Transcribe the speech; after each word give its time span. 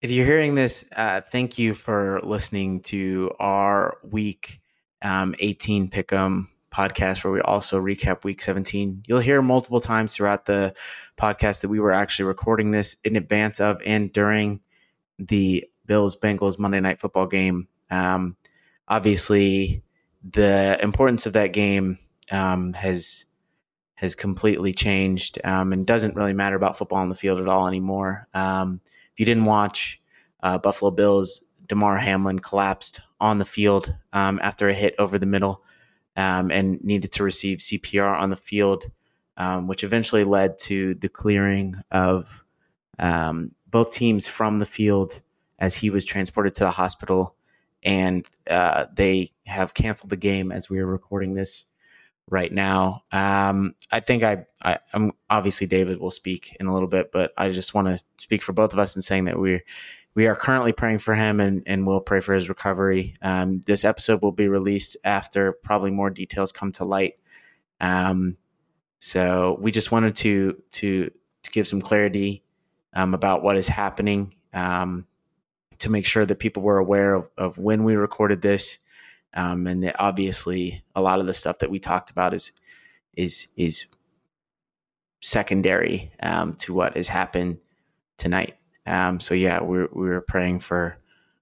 If 0.00 0.12
you're 0.12 0.26
hearing 0.26 0.54
this, 0.54 0.88
uh, 0.94 1.22
thank 1.22 1.58
you 1.58 1.74
for 1.74 2.20
listening 2.22 2.82
to 2.82 3.32
our 3.40 3.98
week 4.04 4.60
um, 5.02 5.34
18 5.40 5.90
Pick'em 5.90 6.46
podcast, 6.72 7.24
where 7.24 7.32
we 7.32 7.40
also 7.40 7.82
recap 7.82 8.22
week 8.22 8.40
17. 8.40 9.02
You'll 9.08 9.18
hear 9.18 9.42
multiple 9.42 9.80
times 9.80 10.14
throughout 10.14 10.44
the 10.46 10.72
podcast 11.16 11.62
that 11.62 11.68
we 11.68 11.80
were 11.80 11.90
actually 11.90 12.26
recording 12.26 12.70
this 12.70 12.96
in 13.02 13.16
advance 13.16 13.58
of 13.58 13.82
and 13.84 14.12
during 14.12 14.60
the 15.18 15.64
Bills 15.86 16.16
Bengals 16.16 16.60
Monday 16.60 16.78
Night 16.78 17.00
Football 17.00 17.26
game. 17.26 17.66
Um, 17.90 18.36
obviously, 18.86 19.82
the 20.22 20.78
importance 20.80 21.26
of 21.26 21.32
that 21.32 21.52
game 21.52 21.98
um, 22.30 22.72
has 22.74 23.24
has 23.96 24.14
completely 24.14 24.72
changed 24.72 25.40
um, 25.44 25.72
and 25.72 25.84
doesn't 25.84 26.14
really 26.14 26.34
matter 26.34 26.54
about 26.54 26.78
football 26.78 26.98
on 26.98 27.08
the 27.08 27.16
field 27.16 27.40
at 27.40 27.48
all 27.48 27.66
anymore. 27.66 28.28
Um, 28.32 28.80
if 29.18 29.20
you 29.20 29.26
didn't 29.26 29.46
watch 29.46 30.00
uh, 30.44 30.58
Buffalo 30.58 30.92
Bills, 30.92 31.42
Damar 31.66 31.98
Hamlin 31.98 32.38
collapsed 32.38 33.00
on 33.18 33.38
the 33.38 33.44
field 33.44 33.92
um, 34.12 34.38
after 34.44 34.68
a 34.68 34.72
hit 34.72 34.94
over 34.96 35.18
the 35.18 35.26
middle 35.26 35.64
um, 36.14 36.52
and 36.52 36.80
needed 36.84 37.10
to 37.10 37.24
receive 37.24 37.58
CPR 37.58 38.16
on 38.16 38.30
the 38.30 38.36
field, 38.36 38.84
um, 39.36 39.66
which 39.66 39.82
eventually 39.82 40.22
led 40.22 40.56
to 40.60 40.94
the 40.94 41.08
clearing 41.08 41.74
of 41.90 42.44
um, 43.00 43.50
both 43.66 43.92
teams 43.92 44.28
from 44.28 44.58
the 44.58 44.66
field 44.66 45.20
as 45.58 45.74
he 45.74 45.90
was 45.90 46.04
transported 46.04 46.54
to 46.54 46.62
the 46.62 46.70
hospital. 46.70 47.34
And 47.82 48.24
uh, 48.48 48.84
they 48.94 49.32
have 49.46 49.74
canceled 49.74 50.10
the 50.10 50.16
game 50.16 50.52
as 50.52 50.70
we 50.70 50.78
are 50.78 50.86
recording 50.86 51.34
this 51.34 51.66
right 52.30 52.52
now. 52.52 53.02
Um, 53.12 53.74
I 53.90 54.00
think 54.00 54.22
I, 54.22 54.46
I, 54.62 54.78
am 54.92 55.12
obviously 55.30 55.66
David 55.66 56.00
will 56.00 56.10
speak 56.10 56.56
in 56.58 56.66
a 56.66 56.72
little 56.72 56.88
bit, 56.88 57.12
but 57.12 57.32
I 57.36 57.50
just 57.50 57.74
want 57.74 57.88
to 57.88 58.02
speak 58.18 58.42
for 58.42 58.52
both 58.52 58.72
of 58.72 58.78
us 58.78 58.96
in 58.96 59.02
saying 59.02 59.24
that 59.26 59.38
we're 59.38 59.62
we 60.14 60.26
are 60.26 60.34
currently 60.34 60.72
praying 60.72 60.98
for 60.98 61.14
him 61.14 61.38
and, 61.38 61.62
and 61.66 61.86
we'll 61.86 62.00
pray 62.00 62.18
for 62.20 62.34
his 62.34 62.48
recovery. 62.48 63.14
Um, 63.22 63.60
this 63.66 63.84
episode 63.84 64.20
will 64.20 64.32
be 64.32 64.48
released 64.48 64.96
after 65.04 65.52
probably 65.52 65.92
more 65.92 66.10
details 66.10 66.50
come 66.50 66.72
to 66.72 66.84
light. 66.84 67.14
Um, 67.80 68.36
so 68.98 69.56
we 69.60 69.70
just 69.70 69.92
wanted 69.92 70.16
to 70.16 70.60
to 70.72 71.10
to 71.44 71.50
give 71.50 71.66
some 71.66 71.80
clarity 71.80 72.42
um, 72.94 73.14
about 73.14 73.42
what 73.42 73.56
is 73.56 73.68
happening 73.68 74.34
um, 74.52 75.06
to 75.78 75.90
make 75.90 76.04
sure 76.04 76.26
that 76.26 76.40
people 76.40 76.62
were 76.62 76.78
aware 76.78 77.14
of, 77.14 77.30
of 77.38 77.58
when 77.58 77.84
we 77.84 77.94
recorded 77.94 78.42
this 78.42 78.78
um, 79.34 79.66
and 79.66 79.82
that 79.82 79.96
obviously 79.98 80.82
a 80.94 81.00
lot 81.00 81.20
of 81.20 81.26
the 81.26 81.34
stuff 81.34 81.58
that 81.58 81.70
we 81.70 81.78
talked 81.78 82.10
about 82.10 82.34
is 82.34 82.52
is 83.16 83.48
is 83.56 83.86
secondary 85.20 86.12
um, 86.22 86.54
to 86.54 86.72
what 86.72 86.96
has 86.96 87.08
happened 87.08 87.58
tonight. 88.16 88.56
Um, 88.86 89.20
so 89.20 89.34
yeah, 89.34 89.60
we're 89.60 89.88
we're 89.92 90.20
praying 90.20 90.60
for 90.60 90.96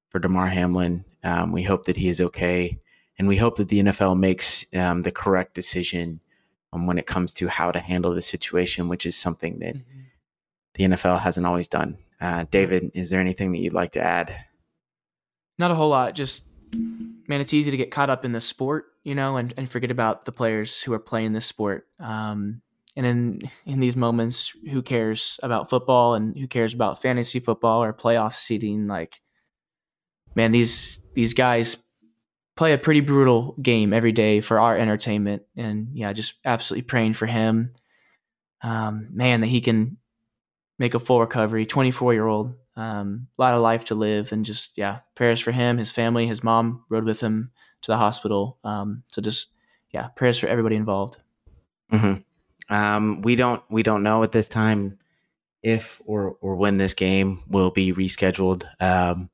for 0.09 0.19
Damar 0.19 0.48
Hamlin. 0.48 1.05
Um, 1.23 1.53
we 1.53 1.62
hope 1.62 1.84
that 1.87 1.97
he 1.97 2.09
is 2.09 2.20
okay, 2.20 2.78
and 3.19 3.28
we 3.28 3.37
hope 3.37 3.56
that 3.56 3.69
the 3.69 3.83
NFL 3.83 4.19
makes 4.19 4.65
um, 4.75 5.03
the 5.03 5.11
correct 5.11 5.55
decision 5.55 6.21
when 6.84 6.98
it 6.98 7.06
comes 7.06 7.33
to 7.33 7.48
how 7.48 7.71
to 7.71 7.81
handle 7.81 8.15
the 8.15 8.21
situation, 8.21 8.89
which 8.89 9.06
is 9.06 9.17
something 9.17 9.59
that 9.61 9.77
mm-hmm. 9.77 10.00
the 10.75 10.84
NFL 10.84 11.21
hasn't 11.21 11.47
always 11.47 11.69
done. 11.69 11.97
Uh, 12.21 12.45
David, 12.50 12.91
is 12.95 13.09
there 13.09 13.21
anything 13.21 13.53
that 13.53 13.59
you'd 13.59 13.73
like 13.73 13.93
to 13.93 14.03
add? 14.03 14.45
Not 15.59 15.71
a 15.71 15.75
whole 15.75 15.89
lot. 15.89 16.15
Just 16.15 16.45
man, 17.29 17.41
it's 17.41 17.55
easy 17.55 17.71
to 17.71 17.77
get 17.77 17.91
caught 17.91 18.11
up 18.11 18.25
in 18.25 18.33
the 18.33 18.41
sport, 18.41 18.87
you 19.05 19.15
know, 19.15 19.37
and, 19.37 19.53
and 19.57 19.71
forget 19.71 19.91
about 19.91 20.25
the 20.25 20.33
players 20.33 20.83
who 20.83 20.93
are 20.93 20.99
playing 20.99 21.33
this 21.33 21.47
sport. 21.47 21.87
Um, 21.99 22.63
and 22.97 23.05
in 23.05 23.41
in 23.67 23.81
these 23.81 23.97
moments, 23.97 24.55
who 24.71 24.83
cares 24.83 25.39
about 25.43 25.69
football 25.69 26.15
and 26.15 26.37
who 26.37 26.49
cares 26.49 26.73
about 26.73 27.03
fantasy 27.03 27.41
football 27.41 27.83
or 27.83 27.93
playoff 27.93 28.35
seeding? 28.35 28.87
Like, 28.87 29.21
man, 30.35 30.51
these 30.51 30.99
these 31.15 31.35
guys 31.35 31.83
play 32.57 32.73
a 32.73 32.79
pretty 32.79 33.01
brutal 33.01 33.55
game 33.61 33.93
every 33.93 34.13
day 34.13 34.41
for 34.41 34.59
our 34.59 34.77
entertainment, 34.77 35.43
and 35.56 35.89
yeah, 35.93 36.12
just 36.15 36.34
absolutely 36.45 36.83
praying 36.83 37.12
for 37.12 37.27
him. 37.27 37.75
Um, 38.62 39.09
man, 39.12 39.43
that 39.43 39.49
he 39.49 39.61
can 39.61 39.99
make 40.79 40.95
a 40.95 40.99
full 40.99 41.21
recovery. 41.21 41.67
Twenty 41.67 41.91
four 41.91 42.15
year 42.15 42.27
old 42.27 42.55
um, 42.76 43.28
a 43.38 43.42
lot 43.42 43.54
of 43.54 43.62
life 43.62 43.87
to 43.87 43.94
live, 43.94 44.32
and 44.32 44.44
just 44.44 44.76
yeah, 44.76 45.00
prayers 45.14 45.41
for 45.41 45.53
him, 45.53 45.78
his 45.78 45.91
family, 45.91 46.26
his 46.26 46.44
mom 46.44 46.84
rode 46.88 47.04
with 47.04 47.20
him 47.20 47.50
to 47.82 47.91
the 47.91 47.97
hospital. 47.97 48.59
Um, 48.64 49.03
so 49.09 49.22
just 49.22 49.53
yeah, 49.91 50.09
prayers 50.09 50.38
for 50.38 50.47
everybody 50.47 50.76
involved. 50.76 51.19
Mm-hmm. 51.92 52.75
Um, 52.75 53.22
we 53.22 53.37
don't 53.37 53.62
we 53.70 53.82
don't 53.82 54.03
know 54.03 54.22
at 54.22 54.32
this 54.32 54.48
time 54.48 54.98
if 55.62 56.00
or 56.04 56.37
or 56.41 56.56
when 56.56 56.76
this 56.76 56.94
game 56.94 57.42
will 57.48 57.70
be 57.70 57.92
rescheduled. 57.92 58.64
Um, 58.81 59.31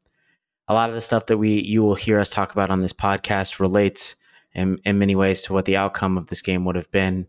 a 0.68 0.74
lot 0.74 0.88
of 0.88 0.94
the 0.94 1.00
stuff 1.00 1.26
that 1.26 1.38
we 1.38 1.60
you 1.62 1.82
will 1.82 1.94
hear 1.94 2.20
us 2.20 2.30
talk 2.30 2.52
about 2.52 2.70
on 2.70 2.80
this 2.80 2.92
podcast 2.92 3.58
relates 3.58 4.16
in, 4.54 4.78
in 4.84 4.98
many 4.98 5.14
ways 5.14 5.42
to 5.42 5.52
what 5.52 5.64
the 5.64 5.76
outcome 5.76 6.16
of 6.16 6.28
this 6.28 6.42
game 6.42 6.64
would 6.64 6.76
have 6.76 6.90
been. 6.90 7.26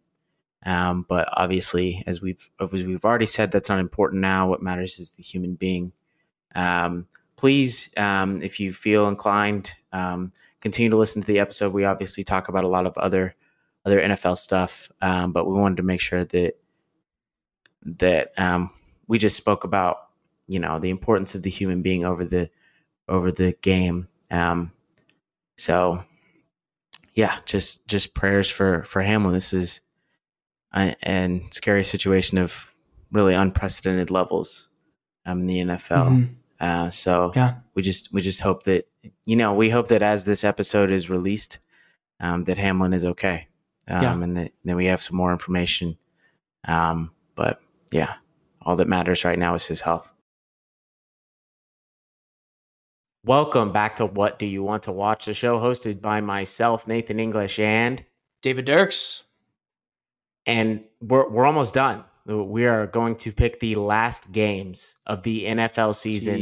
Um, 0.66 1.06
but 1.07 1.28
obviously, 1.34 2.03
as 2.06 2.22
we've 2.22 2.50
as 2.59 2.84
we've 2.84 3.03
already 3.03 3.25
said, 3.25 3.51
that's 3.51 3.69
not 3.69 3.80
important 3.80 4.22
now. 4.22 4.47
What 4.47 4.62
matters 4.62 5.00
is 5.00 5.12
the 5.12 5.24
human 5.24 5.56
being 5.56 5.91
um, 6.56 7.08
please, 7.36 7.90
um, 7.97 8.41
if 8.41 8.59
you 8.59 8.72
feel 8.74 9.08
inclined, 9.08 9.72
um, 9.91 10.31
continue 10.62 10.90
to 10.90 10.97
listen 10.97 11.22
to 11.22 11.28
the 11.28 11.40
episode. 11.40 11.74
We 11.74 11.86
obviously 11.86 12.24
talk 12.24 12.50
about 12.50 12.64
a 12.64 12.69
lot 12.69 12.86
of 12.86 12.97
other 12.97 13.36
other 13.86 14.00
NFL 14.00 14.38
stuff, 14.38 14.90
um, 15.02 15.34
but 15.34 15.46
we 15.46 15.53
wanted 15.53 15.78
to 15.78 15.84
make 15.84 16.02
sure 16.02 16.24
that 16.24 16.53
that 18.00 18.31
um, 18.38 18.69
we 19.08 19.18
just 19.18 19.36
spoke 19.36 19.63
about 19.63 20.09
you 20.47 20.59
know 20.59 20.80
the 20.80 20.90
importance 20.90 21.36
of 21.36 21.44
the 21.44 21.50
human 21.50 21.81
being 21.81 22.06
over 22.06 22.25
the 22.25 22.50
over 23.08 23.31
the 23.31 23.53
game. 23.62 24.08
So 25.58 26.03
yeah, 27.13 27.38
just 27.46 27.88
just 27.88 28.13
prayers 28.13 28.50
for 28.50 28.84
for 28.84 29.02
Hamlin. 29.02 29.34
This 29.34 29.53
is 29.53 29.81
a, 30.75 30.96
a 31.06 31.42
scary 31.52 31.84
situation 31.84 32.38
of 32.38 32.74
really 33.12 33.36
unprecedented 33.36 34.09
levels 34.09 34.69
um, 35.25 35.42
in 35.42 35.47
the 35.47 35.62
NFL. 35.62 36.08
Mm-hmm. 36.09 36.34
Uh, 36.63 36.90
so 36.90 37.29
yeah, 37.35 37.56
we 37.75 37.81
just 37.81 38.13
we 38.13 38.22
just 38.22 38.40
hope 38.40 38.63
that 38.63 38.88
you 39.25 39.35
know 39.35 39.53
we 39.53 39.69
hope 39.69 39.90
that 39.90 40.01
as 40.01 40.24
this 40.24 40.46
episode 40.46 40.91
is 40.91 41.09
released, 41.09 41.59
um, 42.22 42.46
that 42.46 42.57
Hamlin 42.57 42.94
is 42.94 43.03
okay, 43.03 43.47
um, 43.90 44.01
yeah. 44.01 44.13
and 44.13 44.38
that 44.38 44.53
then 44.63 44.78
we 44.78 44.85
have 44.85 45.01
some 45.01 45.18
more 45.18 45.34
information. 45.34 45.97
Um, 46.66 47.12
but 47.35 47.59
yeah, 47.91 48.13
all 48.62 48.78
that 48.78 48.88
matters 48.88 49.25
right 49.25 49.38
now 49.38 49.56
is 49.56 49.66
his 49.66 49.81
health. 49.81 50.09
Welcome 53.25 53.74
back 53.74 53.97
to 53.97 54.06
What 54.06 54.40
Do 54.40 54.45
You 54.45 54.63
Want 54.63 54.84
to 54.84 54.94
Watch? 54.94 55.25
The 55.25 55.34
show 55.34 55.59
hosted 55.59 56.00
by 56.00 56.22
myself, 56.22 56.88
Nathan 56.88 57.19
English, 57.19 57.59
and 57.59 58.06
David 58.41 58.63
Dirks. 58.63 59.24
And 60.45 60.85
we're 61.01 61.28
we're 61.30 61.45
almost 61.45 61.74
done 61.74 62.06
we 62.26 62.66
are 62.66 62.88
going 62.88 63.18
to 63.18 63.32
pick 63.34 63.60
the 63.60 63.76
last 63.76 64.32
games 64.32 64.96
of 65.06 65.24
the 65.24 65.44
NFL 65.44 65.94
season. 65.96 66.40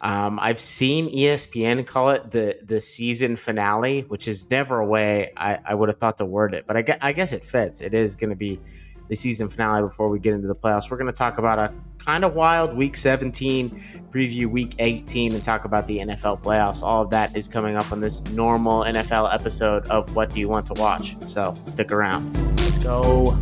Um, 0.00 0.38
I've 0.38 0.60
seen 0.60 1.14
ESPN 1.14 1.86
call 1.86 2.10
it 2.10 2.30
the 2.30 2.58
the 2.62 2.80
season 2.80 3.36
finale, 3.36 4.02
which 4.02 4.28
is 4.28 4.50
never 4.50 4.78
a 4.80 4.86
way 4.86 5.32
I, 5.36 5.58
I 5.64 5.74
would 5.74 5.88
have 5.88 5.98
thought 5.98 6.18
to 6.18 6.26
word 6.26 6.54
it, 6.54 6.66
but 6.66 6.76
I, 6.76 6.98
I 7.00 7.12
guess 7.12 7.32
it 7.32 7.42
fits. 7.42 7.80
It 7.80 7.94
is 7.94 8.16
going 8.16 8.30
to 8.30 8.36
be 8.36 8.60
the 9.08 9.16
season 9.16 9.48
finale 9.48 9.82
before 9.82 10.08
we 10.08 10.18
get 10.18 10.34
into 10.34 10.48
the 10.48 10.54
playoffs. 10.54 10.90
We're 10.90 10.96
going 10.96 11.12
to 11.12 11.12
talk 11.12 11.38
about 11.38 11.58
a 11.58 11.72
kind 11.98 12.24
of 12.24 12.34
wild 12.34 12.76
Week 12.76 12.96
17, 12.96 14.08
preview 14.10 14.46
Week 14.46 14.74
18, 14.78 15.34
and 15.34 15.44
talk 15.44 15.64
about 15.64 15.86
the 15.86 15.98
NFL 15.98 16.42
playoffs. 16.42 16.82
All 16.82 17.02
of 17.02 17.10
that 17.10 17.36
is 17.36 17.48
coming 17.48 17.76
up 17.76 17.92
on 17.92 18.00
this 18.00 18.22
normal 18.30 18.82
NFL 18.82 19.32
episode 19.34 19.86
of 19.88 20.14
What 20.14 20.32
Do 20.32 20.40
You 20.40 20.48
Want 20.48 20.66
to 20.66 20.74
Watch? 20.74 21.16
So 21.28 21.54
stick 21.64 21.92
around. 21.92 22.34
Let's 22.58 22.82
go. 22.82 23.36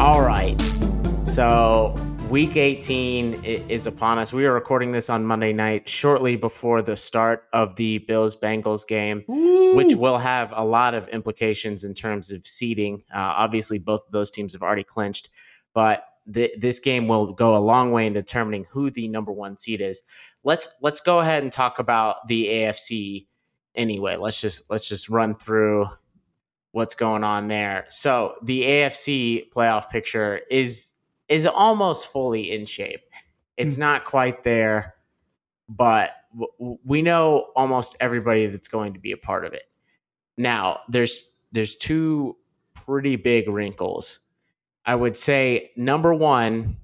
All 0.00 0.22
right. 0.22 0.58
So 1.26 1.94
week 2.30 2.56
18 2.56 3.44
is 3.44 3.86
upon 3.86 4.18
us. 4.18 4.32
We 4.32 4.46
are 4.46 4.54
recording 4.54 4.92
this 4.92 5.10
on 5.10 5.26
Monday 5.26 5.52
night, 5.52 5.90
shortly 5.90 6.36
before 6.36 6.80
the 6.80 6.96
start 6.96 7.44
of 7.52 7.76
the 7.76 7.98
Bills 7.98 8.34
Bengals 8.34 8.88
game, 8.88 9.24
Woo! 9.28 9.76
which 9.76 9.94
will 9.94 10.16
have 10.16 10.54
a 10.56 10.64
lot 10.64 10.94
of 10.94 11.06
implications 11.08 11.84
in 11.84 11.92
terms 11.92 12.32
of 12.32 12.46
seeding. 12.46 13.02
Uh, 13.14 13.18
obviously, 13.18 13.78
both 13.78 14.06
of 14.06 14.10
those 14.10 14.30
teams 14.30 14.54
have 14.54 14.62
already 14.62 14.84
clinched, 14.84 15.28
but 15.74 16.02
th- 16.32 16.58
this 16.58 16.78
game 16.78 17.06
will 17.06 17.34
go 17.34 17.54
a 17.54 17.58
long 17.58 17.92
way 17.92 18.06
in 18.06 18.14
determining 18.14 18.64
who 18.70 18.90
the 18.90 19.06
number 19.06 19.32
one 19.32 19.58
seed 19.58 19.82
is. 19.82 20.02
Let's 20.42 20.70
let's 20.80 21.02
go 21.02 21.20
ahead 21.20 21.42
and 21.42 21.52
talk 21.52 21.78
about 21.78 22.26
the 22.26 22.46
AFC 22.46 23.26
anyway. 23.74 24.16
Let's 24.16 24.40
just 24.40 24.70
let's 24.70 24.88
just 24.88 25.10
run 25.10 25.34
through 25.34 25.88
what's 26.72 26.94
going 26.94 27.24
on 27.24 27.48
there. 27.48 27.86
So 27.88 28.34
the 28.42 28.62
AFC 28.62 29.50
playoff 29.52 29.90
picture 29.90 30.40
is 30.50 30.90
is 31.28 31.46
almost 31.46 32.08
fully 32.10 32.50
in 32.50 32.66
shape. 32.66 33.02
It's 33.56 33.74
mm-hmm. 33.74 33.82
not 33.82 34.04
quite 34.04 34.42
there, 34.42 34.94
but 35.68 36.10
w- 36.36 36.78
we 36.84 37.02
know 37.02 37.46
almost 37.54 37.96
everybody 38.00 38.46
that's 38.46 38.68
going 38.68 38.94
to 38.94 39.00
be 39.00 39.12
a 39.12 39.16
part 39.16 39.44
of 39.44 39.52
it. 39.52 39.62
Now, 40.36 40.80
there's 40.88 41.30
there's 41.52 41.76
two 41.76 42.36
pretty 42.74 43.16
big 43.16 43.48
wrinkles. 43.48 44.20
I 44.86 44.94
would 44.94 45.16
say 45.16 45.70
number 45.76 46.14
1 46.14 46.76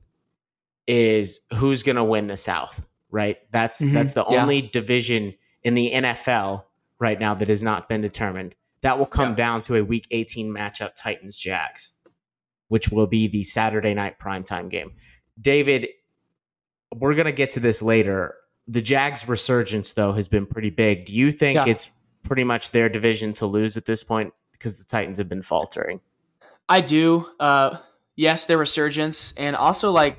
is 0.86 1.40
who's 1.54 1.82
going 1.82 1.96
to 1.96 2.04
win 2.04 2.26
the 2.26 2.36
South, 2.36 2.86
right? 3.10 3.38
That's 3.50 3.80
Mhm. 3.80 3.92
that's 3.92 4.12
the 4.14 4.24
Yeah. 4.28 4.42
only 4.42 4.62
division 4.62 5.34
in 5.62 5.74
the 5.74 5.92
NFL 5.92 6.66
right 6.98 7.18
now 7.18 7.34
that 7.34 7.48
has 7.48 7.62
not 7.62 7.88
been 7.88 8.00
determined. 8.00 8.54
That 8.86 8.98
will 9.00 9.06
come 9.06 9.30
Yeah. 9.30 9.34
down 9.36 9.62
to 9.62 9.74
a 9.74 9.82
Week 9.84 10.06
18 10.12 10.48
matchup, 10.48 10.92
Titans 10.96 11.36
Jags, 11.36 11.94
which 12.68 12.88
will 12.88 13.08
be 13.08 13.26
the 13.26 13.42
Saturday 13.42 13.94
night 13.94 14.20
primetime 14.20 14.70
game. 14.70 14.92
David, 15.40 15.88
we're 16.94 17.14
going 17.14 17.26
to 17.26 17.32
get 17.32 17.50
to 17.52 17.60
this 17.60 17.82
later. 17.82 18.36
The 18.68 18.80
Jags' 18.80 19.26
resurgence, 19.28 19.92
though, 19.92 20.12
has 20.12 20.28
been 20.28 20.46
pretty 20.46 20.70
big. 20.70 21.04
Do 21.04 21.12
you 21.14 21.32
think 21.32 21.56
Yeah. 21.56 21.64
it's 21.66 21.90
pretty 22.22 22.44
much 22.44 22.70
their 22.70 22.88
division 22.88 23.32
to 23.34 23.46
lose 23.46 23.76
at 23.76 23.86
this 23.86 24.04
point 24.04 24.32
because 24.52 24.78
the 24.78 24.84
Titans 24.84 25.18
have 25.18 25.28
been 25.28 25.42
faltering? 25.42 26.00
I 26.68 26.80
do. 26.80 27.28
Uh, 27.40 27.78
yes, 28.14 28.46
their 28.46 28.58
resurgence, 28.58 29.34
and 29.36 29.56
also 29.56 29.90
like 29.90 30.16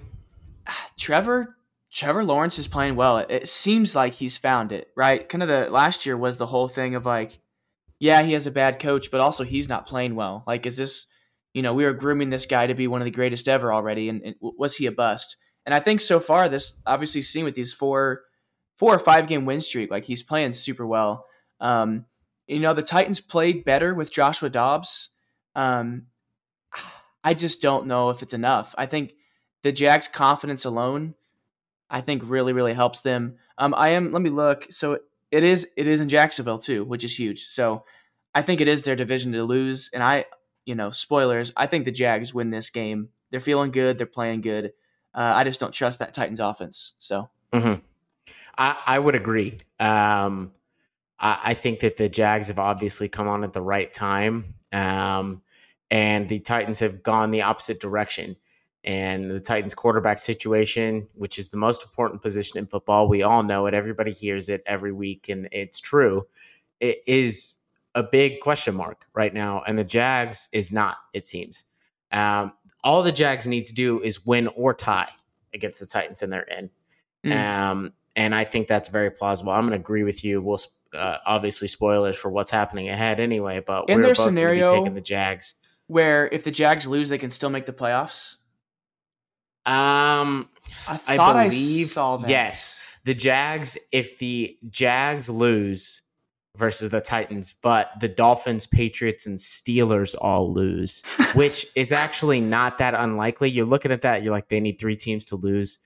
Trevor. 0.97 1.55
Trevor 1.89 2.25
Lawrence 2.25 2.59
is 2.59 2.67
playing 2.67 2.97
well. 2.97 3.19
It 3.19 3.47
seems 3.47 3.95
like 3.95 4.15
he's 4.15 4.35
found 4.35 4.73
it, 4.73 4.89
right? 4.95 5.27
Kind 5.29 5.41
of 5.41 5.47
the 5.47 5.69
last 5.69 6.05
year 6.05 6.17
was 6.17 6.37
the 6.37 6.47
whole 6.47 6.67
thing 6.67 6.95
of 6.95 7.05
like, 7.05 7.39
yeah, 7.99 8.21
he 8.21 8.33
has 8.33 8.47
a 8.47 8.51
bad 8.51 8.79
coach, 8.79 9.11
but 9.11 9.21
also 9.21 9.43
he's 9.43 9.69
not 9.69 9.87
playing 9.87 10.15
well. 10.15 10.43
Like, 10.45 10.65
is 10.65 10.77
this, 10.77 11.07
you 11.53 11.61
know, 11.61 11.73
we 11.73 11.85
were 11.85 11.93
grooming 11.93 12.29
this 12.29 12.45
guy 12.45 12.67
to 12.67 12.75
be 12.75 12.87
one 12.87 13.01
of 13.01 13.05
the 13.05 13.11
greatest 13.11 13.47
ever 13.47 13.73
already, 13.73 14.09
and, 14.09 14.21
and 14.23 14.35
was 14.39 14.75
he 14.75 14.85
a 14.85 14.91
bust? 14.91 15.37
And 15.65 15.73
I 15.73 15.79
think 15.79 16.01
so 16.01 16.19
far, 16.19 16.47
this 16.47 16.75
obviously 16.85 17.21
seen 17.21 17.43
with 17.43 17.55
these 17.55 17.73
four, 17.73 18.21
four 18.77 18.93
or 18.93 18.99
five 18.99 19.27
game 19.27 19.45
win 19.45 19.61
streak, 19.61 19.91
like 19.91 20.05
he's 20.05 20.23
playing 20.23 20.53
super 20.53 20.85
well. 20.85 21.25
Um, 21.59 22.05
you 22.47 22.59
know, 22.59 22.73
the 22.73 22.83
Titans 22.83 23.19
played 23.19 23.65
better 23.65 23.93
with 23.93 24.11
Joshua 24.11 24.49
Dobbs. 24.49 25.09
Um, 25.55 26.07
I 27.23 27.33
just 27.33 27.61
don't 27.61 27.87
know 27.87 28.09
if 28.09 28.23
it's 28.23 28.33
enough. 28.33 28.73
I 28.77 28.85
think 28.85 29.13
the 29.63 29.71
Jags' 29.73 30.07
confidence 30.07 30.63
alone, 30.63 31.15
I 31.89 31.99
think, 31.99 32.21
really, 32.25 32.53
really 32.53 32.73
helps 32.73 33.01
them. 33.01 33.35
Um, 33.57 33.73
I 33.73 33.89
am. 33.89 34.13
Let 34.13 34.21
me 34.21 34.29
look. 34.29 34.67
So 34.69 34.99
it 35.31 35.43
is. 35.43 35.67
It 35.75 35.87
is 35.87 35.99
in 35.99 36.09
Jacksonville 36.09 36.59
too, 36.59 36.83
which 36.83 37.03
is 37.03 37.17
huge. 37.17 37.45
So 37.47 37.83
I 38.33 38.41
think 38.41 38.61
it 38.61 38.67
is 38.67 38.83
their 38.83 38.95
division 38.95 39.31
to 39.33 39.43
lose. 39.43 39.89
And 39.93 40.03
I, 40.03 40.25
you 40.65 40.75
know, 40.75 40.91
spoilers. 40.91 41.53
I 41.55 41.65
think 41.65 41.85
the 41.85 41.91
Jags 41.91 42.33
win 42.33 42.49
this 42.49 42.69
game. 42.69 43.09
They're 43.31 43.39
feeling 43.39 43.71
good. 43.71 43.97
They're 43.97 44.05
playing 44.07 44.41
good. 44.41 44.73
Uh, 45.13 45.33
I 45.35 45.43
just 45.43 45.59
don't 45.59 45.73
trust 45.73 45.99
that 45.99 46.13
Titans 46.13 46.39
offense. 46.39 46.93
So 46.97 47.29
Mm-hmm. 47.53 47.81
I, 48.57 48.77
I 48.85 48.99
would 48.99 49.15
agree. 49.15 49.59
Um, 49.79 50.51
I, 51.19 51.39
I 51.45 51.53
think 51.53 51.81
that 51.81 51.97
the 51.97 52.09
Jags 52.09 52.47
have 52.47 52.59
obviously 52.59 53.09
come 53.09 53.27
on 53.27 53.43
at 53.43 53.53
the 53.53 53.61
right 53.61 53.91
time, 53.91 54.55
um, 54.71 55.41
and 55.89 56.27
the 56.27 56.39
Titans 56.39 56.79
have 56.79 57.03
gone 57.03 57.31
the 57.31 57.43
opposite 57.43 57.79
direction. 57.79 58.35
And 58.87 59.29
the 59.29 59.41
Titans 59.41 59.75
quarterback 59.75 60.17
situation, 60.17 61.07
which 61.13 61.37
is 61.37 61.49
the 61.49 61.57
most 61.57 61.83
important 61.83 62.21
position 62.21 62.57
in 62.57 62.67
football, 62.67 63.09
we 63.09 63.21
all 63.21 63.43
know 63.43 63.65
it. 63.67 63.73
Everybody 63.73 64.13
hears 64.13 64.47
it 64.47 64.63
every 64.65 64.93
week, 64.93 65.27
and 65.27 65.49
it's 65.51 65.81
true. 65.81 66.25
It 66.79 67.03
is 67.05 67.55
a 67.93 68.01
big 68.01 68.39
question 68.39 68.75
mark 68.75 69.05
right 69.13 69.33
now, 69.33 69.61
and 69.67 69.77
the 69.77 69.83
Jags 69.83 70.47
is 70.53 70.71
not. 70.71 70.95
It 71.13 71.27
seems. 71.27 71.65
Um, 72.13 72.53
all 72.81 73.03
the 73.03 73.11
Jags 73.11 73.45
need 73.45 73.67
to 73.67 73.73
do 73.73 74.01
is 74.01 74.25
win 74.25 74.47
or 74.55 74.73
tie 74.73 75.09
against 75.53 75.81
the 75.81 75.85
Titans, 75.85 76.23
and 76.23 76.31
they're 76.31 76.43
in. 76.43 76.69
Mm. 77.25 77.35
Um, 77.35 77.93
and 78.15 78.33
I 78.33 78.45
think 78.45 78.67
that's 78.69 78.87
very 78.87 79.11
plausible. 79.11 79.51
I'm 79.51 79.63
going 79.63 79.71
to 79.71 79.75
agree 79.79 80.03
with 80.03 80.23
you. 80.23 80.41
We'll 80.41 80.59
uh, 80.93 81.17
obviously 81.25 81.67
spoilers 81.67 82.15
for 82.15 82.29
what's 82.29 82.51
happening 82.51 82.87
ahead 82.87 83.19
anyway, 83.19 83.59
but 83.59 83.89
In 83.89 83.97
we're 83.97 84.03
their 84.03 84.11
both 84.13 84.17
gonna 84.19 84.29
be 84.29 84.35
scenario- 84.35 84.75
taking 84.77 84.93
the 84.93 85.01
Jags. 85.01 85.55
where 85.87 86.27
if 86.29 86.45
the 86.45 86.51
Jags 86.51 86.87
lose, 86.87 87.09
they 87.09 87.17
can 87.17 87.31
still 87.31 87.49
make 87.49 87.65
the 87.65 87.73
playoffs. 87.73 88.35
Um, 89.67 90.49
I 90.87 90.99
I 91.07 91.17
thought 91.17 91.35
I, 91.35 91.49
believe 91.49 91.87
saw 91.87 92.17
that. 92.17 92.29
yes, 92.29 92.79
the 93.03 93.13
Jags. 93.13 93.77
If 93.91 94.17
the 94.17 94.57
Jags 94.69 95.29
lose 95.29 96.01
versus 96.57 96.89
the 96.89 97.01
Titans, 97.01 97.53
but 97.53 97.91
the 97.99 98.07
Dolphins, 98.07 98.65
Patriots, 98.65 99.25
and 99.25 99.37
Steelers 99.37 100.15
all 100.19 100.51
lose, 100.51 101.03
which 101.33 101.67
is 101.75 101.91
actually 101.91 102.41
not 102.41 102.79
that 102.79 102.93
unlikely. 102.95 103.49
You're 103.49 103.65
looking 103.65 103.91
at 103.91 104.01
that, 104.01 104.23
you're 104.23 104.33
like, 104.33 104.49
they 104.49 104.59
need 104.59 104.79
three 104.79 104.95
teams 104.95 105.25
to 105.27 105.35
lose. 105.35 105.79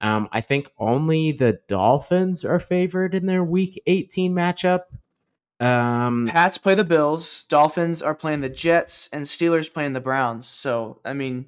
Um, 0.00 0.28
I 0.30 0.40
think 0.40 0.70
only 0.78 1.32
the 1.32 1.60
Dolphins 1.66 2.44
are 2.44 2.60
favored 2.60 3.14
in 3.14 3.26
their 3.26 3.42
Week 3.42 3.82
18 3.86 4.32
matchup. 4.32 4.82
Um, 5.60 6.28
Pats 6.30 6.56
play 6.56 6.76
the 6.76 6.84
Bills, 6.84 7.44
Dolphins 7.44 8.00
are 8.00 8.14
playing 8.14 8.42
the 8.42 8.48
Jets, 8.48 9.08
and 9.12 9.24
Steelers 9.24 9.72
playing 9.72 9.92
the 9.92 10.00
Browns. 10.00 10.46
So 10.46 11.00
I 11.04 11.14
mean, 11.14 11.46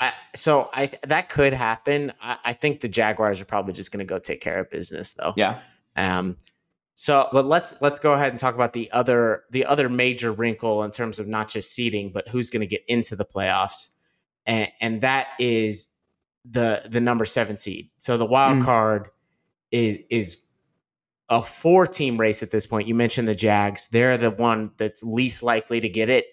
I, 0.00 0.12
so 0.34 0.70
I 0.72 0.90
that 1.06 1.28
could 1.28 1.52
happen. 1.52 2.12
I, 2.22 2.38
I 2.46 2.52
think 2.54 2.80
the 2.80 2.88
Jaguars 2.88 3.40
are 3.40 3.44
probably 3.44 3.74
just 3.74 3.92
going 3.92 3.98
to 3.98 4.08
go 4.08 4.18
take 4.18 4.40
care 4.40 4.58
of 4.58 4.70
business, 4.70 5.12
though. 5.12 5.34
yeah, 5.36 5.60
Um, 5.94 6.36
so, 6.94 7.28
but 7.32 7.44
let's 7.46 7.76
let's 7.80 7.98
go 7.98 8.12
ahead 8.14 8.30
and 8.30 8.38
talk 8.38 8.54
about 8.54 8.72
the 8.72 8.90
other 8.92 9.44
the 9.50 9.64
other 9.66 9.88
major 9.88 10.32
wrinkle 10.32 10.82
in 10.84 10.90
terms 10.90 11.18
of 11.18 11.26
not 11.28 11.48
just 11.48 11.72
seeding, 11.74 12.12
but 12.12 12.28
who's 12.28 12.50
going 12.50 12.60
to 12.60 12.66
get 12.66 12.82
into 12.88 13.14
the 13.16 13.24
playoffs, 13.24 13.88
and 14.46 14.68
and 14.80 15.00
that 15.02 15.28
is 15.38 15.88
the 16.44 16.82
the 16.88 17.00
number 17.00 17.24
seven 17.26 17.56
seed. 17.58 17.90
So 17.98 18.16
the 18.16 18.24
wild 18.26 18.58
Mm. 18.58 18.64
card 18.64 19.08
is 19.70 19.98
is 20.10 20.44
a 21.28 21.42
four 21.42 21.86
team 21.86 22.18
race 22.18 22.42
at 22.42 22.50
this 22.50 22.66
point. 22.66 22.88
You 22.88 22.94
mentioned 22.94 23.28
the 23.28 23.34
Jags; 23.34 23.88
they're 23.88 24.18
the 24.18 24.30
one 24.30 24.72
that's 24.78 25.02
least 25.02 25.42
likely 25.42 25.80
to 25.80 25.88
get 25.88 26.08
it. 26.10 26.24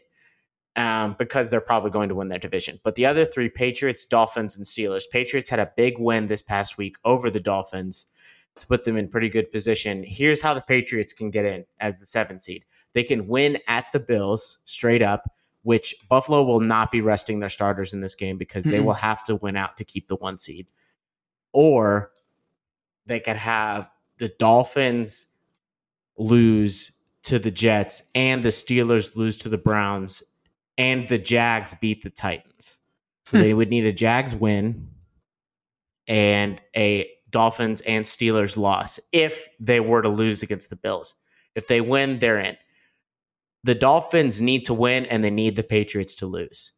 Um, 0.77 1.15
because 1.17 1.49
they're 1.49 1.59
probably 1.59 1.89
going 1.89 2.09
to 2.09 2.13
win 2.13 2.27
their 2.27 2.37
division. 2.37 2.79
But 2.83 2.93
the 2.93 3.07
other 3.07 3.25
three, 3.25 3.49
Patriots, 3.49 4.05
Dolphins, 4.05 4.55
and 4.55 4.63
Steelers. 4.63 5.09
Patriots 5.11 5.49
had 5.49 5.59
a 5.59 5.71
big 5.75 5.97
win 5.97 6.27
this 6.27 6.43
past 6.43 6.77
week 6.77 6.97
over 7.03 7.31
the 7.31 7.39
Dolphins 7.39 8.05
to 8.59 8.67
put 8.67 8.83
them 8.83 8.95
in 8.95 9.07
pretty 9.07 9.29
good 9.29 9.51
position. 9.51 10.03
Here's 10.03 10.39
how 10.41 10.53
the 10.53 10.61
Patriots 10.61 11.13
can 11.13 11.31
get 11.31 11.45
in 11.45 11.65
as 11.79 11.99
the 11.99 12.05
seventh 12.05 12.43
seed. 12.43 12.63
They 12.93 13.03
can 13.03 13.27
win 13.27 13.57
at 13.67 13.85
the 13.91 13.99
Bills 13.99 14.59
straight 14.65 15.01
up, 15.01 15.31
which 15.63 15.95
Buffalo 16.09 16.43
will 16.43 16.59
not 16.59 16.91
be 16.91 17.01
resting 17.01 17.39
their 17.39 17.49
starters 17.49 17.91
in 17.91 18.01
this 18.01 18.15
game 18.15 18.37
because 18.37 18.63
they 18.63 18.77
Mm-mm. 18.77 18.85
will 18.85 18.93
have 18.93 19.23
to 19.25 19.35
win 19.35 19.55
out 19.55 19.77
to 19.77 19.83
keep 19.83 20.07
the 20.07 20.15
one 20.15 20.37
seed. 20.37 20.67
Or 21.53 22.11
they 23.07 23.19
could 23.19 23.37
have 23.37 23.89
the 24.17 24.29
Dolphins 24.29 25.27
lose 26.17 26.91
to 27.23 27.39
the 27.39 27.51
Jets 27.51 28.03
and 28.15 28.43
the 28.43 28.49
Steelers 28.49 29.15
lose 29.15 29.37
to 29.37 29.49
the 29.49 29.57
Browns 29.57 30.23
and 30.77 31.07
the 31.07 31.17
Jags 31.17 31.73
beat 31.81 32.03
the 32.03 32.09
Titans. 32.09 32.77
So 33.25 33.37
Hmm. 33.37 33.43
they 33.43 33.53
would 33.53 33.69
need 33.69 33.85
a 33.85 33.91
Jags 33.93 34.35
win 34.35 34.89
and 36.07 36.61
a 36.75 37.09
Dolphins 37.29 37.81
and 37.81 38.05
Steelers 38.05 38.55
loss 38.57 38.99
if 39.11 39.47
they 39.59 39.79
were 39.79 40.01
to 40.01 40.09
lose 40.09 40.43
against 40.43 40.69
the 40.69 40.75
Bills. 40.77 41.15
If 41.55 41.67
they 41.67 41.81
win, 41.81 42.19
they're 42.19 42.39
in. 42.39 42.55
The 43.63 43.75
Dolphins 43.75 44.41
need 44.41 44.65
to 44.65 44.73
win 44.73 45.05
and 45.07 45.23
they 45.23 45.29
need 45.29 45.55
the 45.55 45.63
Patriots 45.63 46.15
to 46.15 46.25
lose, 46.25 46.71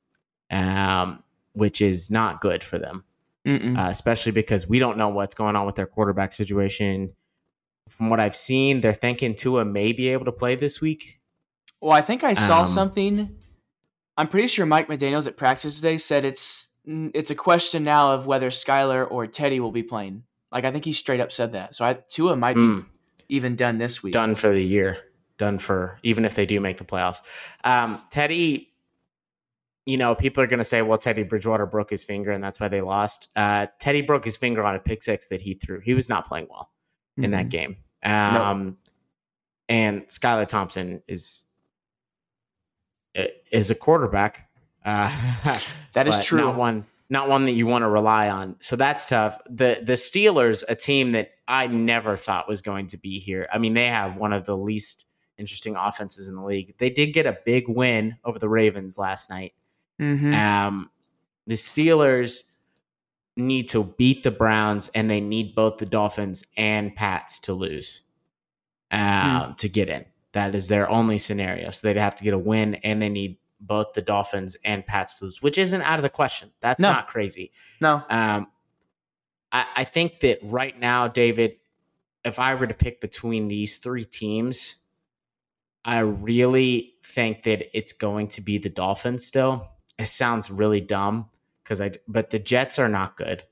um, 0.50 1.22
which 1.54 1.82
is 1.82 2.10
not 2.10 2.42
good 2.42 2.64
for 2.64 2.80
them, 2.80 3.04
uh, 3.46 3.88
especially 3.90 4.32
because 4.32 4.68
we 4.68 4.80
don't 4.80 4.98
know 4.98 5.10
what's 5.10 5.36
going 5.36 5.56
on 5.56 5.66
with 5.68 5.76
their 5.76 5.86
quarterback 5.86 6.34
situation. 6.34 7.14
From 7.90 8.10
what 8.10 8.20
I've 8.20 8.36
seen, 8.36 8.82
they're 8.82 8.94
thinking 8.94 9.36
Tua 9.36 9.66
may 9.66 9.92
be 9.94 10.08
able 10.10 10.26
to 10.26 10.32
play 10.32 10.56
this 10.56 10.82
week. 10.82 11.20
well, 11.82 11.92
I 11.94 12.02
think 12.02 12.24
I 12.24 12.34
saw 12.34 12.62
um, 12.62 12.68
something. 12.68 13.36
I'm 14.20 14.28
pretty 14.28 14.48
sure 14.50 14.66
Mike 14.66 14.88
McDaniel's 14.90 15.28
at 15.28 15.38
practice 15.38 15.78
today 15.78 15.98
said 15.98 16.26
it's 16.26 16.68
mm, 16.88 17.10
it's 17.14 17.32
a 17.32 17.36
question 17.36 17.84
now 17.86 18.12
of 18.12 18.26
whether 18.28 18.50
Skylar 18.50 19.10
or 19.10 19.26
Teddy 19.28 19.60
will 19.60 19.72
be 19.72 19.82
playing. 19.84 20.24
Like 20.52 20.66
I 20.66 20.72
think 20.72 20.84
he 20.86 20.94
straight 20.94 21.22
up 21.22 21.32
said 21.32 21.54
that. 21.54 21.74
So 21.74 21.86
I 21.86 21.94
Tua 21.94 22.36
might 22.36 22.58
Mm. 22.58 22.82
be 23.28 23.36
even 23.36 23.56
done 23.56 23.78
this 23.78 24.04
week. 24.04 24.14
done 24.14 24.36
for 24.36 24.54
the 24.54 24.62
year. 24.64 24.98
Done 25.38 25.58
for 25.58 25.98
even 26.04 26.26
if 26.26 26.36
they 26.36 26.46
do 26.46 26.60
make 26.60 26.78
the 26.78 26.84
playoffs. 26.84 27.22
Um, 27.64 28.02
Teddy, 28.12 28.74
you 29.86 29.96
know, 29.96 30.14
people 30.16 30.44
are 30.44 30.48
going 30.48 30.58
to 30.60 30.66
say, 30.66 30.82
well, 30.82 30.98
Teddy 30.98 31.24
Bridgewater 31.24 31.66
broke 31.66 31.90
his 31.90 32.04
finger 32.04 32.32
and 32.32 32.44
that's 32.44 32.60
why 32.60 32.68
they 32.68 32.82
lost. 32.82 33.30
Uh, 33.38 33.68
Teddy 33.80 34.02
broke 34.02 34.26
his 34.26 34.36
finger 34.36 34.64
on 34.66 34.76
a 34.76 34.80
pick 34.80 35.02
six 35.02 35.30
that 35.30 35.40
he 35.42 35.54
threw. 35.54 35.80
He 35.80 35.94
was 35.94 36.10
not 36.10 36.28
playing 36.28 36.48
well 36.50 36.70
in 37.16 37.32
that 37.32 37.46
Mhm. 37.46 37.50
game. 37.50 37.78
Um, 38.04 38.78
And 39.70 40.02
Skylar 40.08 40.48
Thompson 40.48 41.04
is 41.08 41.46
is 43.16 43.72
a 43.72 43.76
quarterback. 43.76 44.50
Uh, 44.86 45.10
That 45.94 46.08
is 46.08 46.24
true. 46.24 46.40
Not 46.42 46.56
one, 46.56 46.86
not 47.10 47.28
one 47.30 47.46
that 47.46 47.54
you 47.54 47.66
want 47.66 47.82
to 47.84 47.90
rely 47.90 48.30
on. 48.30 48.56
So 48.60 48.76
that's 48.76 49.06
tough. 49.06 49.40
The 49.50 49.80
the 49.84 49.94
Steelers, 49.94 50.64
a 50.70 50.76
team 50.76 51.12
that 51.12 51.32
I 51.48 51.68
never 51.68 52.16
thought 52.16 52.48
was 52.48 52.62
going 52.62 52.88
to 52.88 52.98
be 52.98 53.20
here. 53.20 53.48
I 53.52 53.58
mean, 53.58 53.74
they 53.74 53.88
have 53.88 54.16
one 54.16 54.34
of 54.34 54.46
the 54.46 54.56
least 54.56 55.06
interesting 55.38 55.76
offenses 55.76 56.28
in 56.28 56.36
the 56.36 56.44
league. 56.44 56.76
They 56.78 56.90
did 56.90 57.08
get 57.14 57.26
a 57.26 57.38
big 57.46 57.68
win 57.68 58.18
over 58.24 58.38
the 58.38 58.50
Ravens 58.50 58.98
last 58.98 59.30
night. 59.30 59.54
Mhm. 60.00 60.36
Um, 60.36 60.92
the 61.48 61.56
Steelers 61.56 62.44
need 63.36 63.70
to 63.70 63.84
beat 63.98 64.22
the 64.24 64.32
Browns, 64.32 64.90
and 64.94 65.10
they 65.10 65.22
need 65.22 65.56
both 65.56 65.78
the 65.78 65.86
Dolphins 65.86 66.44
and 66.58 66.94
Pats 66.96 67.40
to 67.40 67.54
lose 67.54 68.04
um, 68.92 69.56
to 69.58 69.70
get 69.70 69.88
in. 69.90 70.06
That 70.34 70.54
is 70.56 70.68
their 70.68 70.90
only 70.90 71.18
scenario. 71.18 71.72
So 71.72 71.88
they'd 71.88 71.98
have 72.00 72.16
to 72.18 72.24
get 72.24 72.34
a 72.34 72.38
win, 72.38 72.76
and 72.76 73.02
they 73.02 73.10
need 73.10 73.38
both 73.60 73.94
the 73.94 74.02
Dolphins 74.02 74.56
and 74.64 74.86
Pats 74.86 75.16
to 75.20 75.26
lose, 75.26 75.42
which 75.42 75.58
isn't 75.58 75.82
out 75.82 76.00
of 76.00 76.04
the 76.04 76.10
question. 76.10 76.52
That's 76.62 76.82
No. 76.82 76.92
not 76.92 77.08
crazy. 77.08 77.52
No. 77.82 78.04
Um, 78.10 78.48
I, 79.52 79.66
I 79.78 79.84
think 79.84 80.20
that 80.22 80.40
right 80.44 80.78
now, 80.80 81.08
David, 81.08 81.54
if 82.24 82.40
I 82.40 82.54
were 82.56 82.68
to 82.68 82.74
pick 82.74 83.02
between 83.02 83.48
these 83.48 83.78
three 83.78 84.06
teams, 84.06 84.76
I 85.84 86.00
really 86.00 86.94
think 87.04 87.44
that 87.44 87.76
it's 87.78 87.94
going 87.94 88.28
to 88.30 88.42
be 88.42 88.58
the 88.60 88.70
Dolphins 88.70 89.26
still. 89.26 89.68
It 89.98 90.08
sounds 90.08 90.52
really 90.52 90.82
dumb 90.82 91.28
because 91.64 91.82
I, 91.82 91.92
but 92.08 92.30
the 92.30 92.40
Jets 92.40 92.78
are 92.80 92.90
not 92.90 93.18
good. 93.18 93.44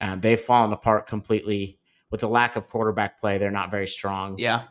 Uh, 0.00 0.16
they've 0.16 0.40
fallen 0.40 0.72
apart 0.72 1.06
completely 1.06 1.78
with 2.10 2.20
the 2.20 2.28
lack 2.28 2.56
of 2.56 2.68
quarterback 2.68 3.20
play. 3.20 3.38
They're 3.38 3.50
not 3.50 3.70
very 3.70 3.86
strong. 3.86 4.36
Yeah. 4.38 4.64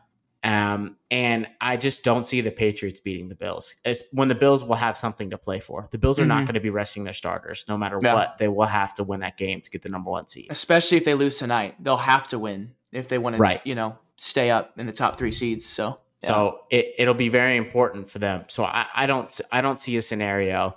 Um, 0.44 0.98
and 1.12 1.48
I 1.60 1.78
just 1.78 2.04
don't 2.04 2.26
see 2.26 2.42
the 2.42 2.50
Patriots 2.52 3.00
beating 3.00 3.30
the 3.30 3.36
Bills. 3.36 3.76
As 3.86 4.04
when 4.12 4.28
the 4.28 4.34
Bills 4.36 4.64
will 4.64 4.76
have 4.76 4.98
something 4.98 5.30
to 5.30 5.38
play 5.38 5.60
for. 5.60 5.88
The 5.92 6.00
Bills 6.00 6.18
are 6.20 6.26
not 6.26 6.42
Mhm. 6.44 6.46
going 6.48 6.54
to 6.56 6.60
be 6.62 6.72
resting 6.72 7.04
their 7.04 7.14
starters, 7.14 7.66
no 7.70 7.78
matter 7.78 8.00
Yeah. 8.02 8.14
what. 8.16 8.38
They 8.40 8.48
will 8.48 8.66
have 8.66 8.94
to 8.96 9.04
win 9.04 9.20
that 9.20 9.38
game 9.38 9.62
to 9.62 9.70
get 9.70 9.84
the 9.84 9.90
number 9.90 10.10
one 10.10 10.28
seed. 10.28 10.48
Especially 10.50 10.98
if 10.98 11.06
they 11.06 11.14
lose 11.14 11.38
tonight, 11.38 11.76
they'll 11.80 11.98
have 11.98 12.28
to 12.30 12.40
win 12.40 12.72
if 12.92 13.08
they 13.08 13.20
want 13.20 13.36
to, 13.36 13.40
Right. 13.42 13.62
you 13.66 13.76
know, 13.76 13.98
stay 14.18 14.50
up 14.50 14.74
in 14.80 14.88
the 14.88 14.94
top 14.94 15.18
three 15.20 15.32
seeds. 15.32 15.66
So, 15.68 16.00
yeah. 16.24 16.28
So 16.30 16.62
it, 16.72 16.96
it'll 16.98 17.14
be 17.14 17.30
very 17.30 17.56
important 17.58 18.10
for 18.10 18.18
them. 18.18 18.46
So 18.48 18.64
I, 18.66 18.88
I 18.96 19.06
don't 19.06 19.40
I 19.52 19.62
don't 19.62 19.80
see 19.80 19.96
a 19.98 20.02
scenario 20.02 20.76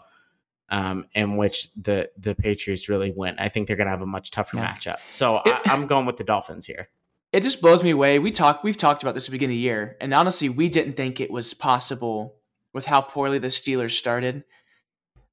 um, 0.70 1.06
in 1.14 1.36
which 1.36 1.72
the 1.74 2.10
the 2.18 2.34
Patriots 2.34 2.88
really 2.88 3.12
win. 3.14 3.36
I 3.38 3.48
think 3.48 3.66
they're 3.66 3.76
going 3.76 3.86
to 3.86 3.90
have 3.92 4.02
a 4.02 4.06
much 4.06 4.30
tougher 4.30 4.56
Yeah. 4.58 4.72
matchup. 4.72 4.96
So 5.10 5.40
It- 5.44 5.54
I, 5.66 5.72
I'm 5.72 5.86
going 5.86 6.04
with 6.06 6.16
the 6.18 6.24
Dolphins 6.24 6.66
here. 6.66 6.88
It 7.34 7.42
just 7.42 7.60
blows 7.60 7.82
me 7.82 7.90
away. 7.90 8.20
We 8.20 8.30
talk 8.30 8.62
we've 8.62 8.76
talked 8.76 9.02
about 9.02 9.14
this 9.14 9.24
at 9.24 9.26
the 9.26 9.32
beginning 9.32 9.56
of 9.56 9.58
the 9.58 9.62
year, 9.62 9.96
and 10.00 10.14
honestly, 10.14 10.48
we 10.48 10.68
didn't 10.68 10.92
think 10.96 11.18
it 11.20 11.32
was 11.32 11.52
possible 11.52 12.36
with 12.72 12.86
how 12.86 13.00
poorly 13.00 13.38
the 13.38 13.48
Steelers 13.48 13.90
started. 13.98 14.44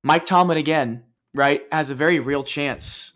Mike 0.04 0.26
Tomlin 0.26 0.58
again, 0.58 1.04
right, 1.36 1.62
has 1.72 1.92
a 1.92 1.96
very 1.96 2.20
real 2.20 2.44
chance 2.44 3.14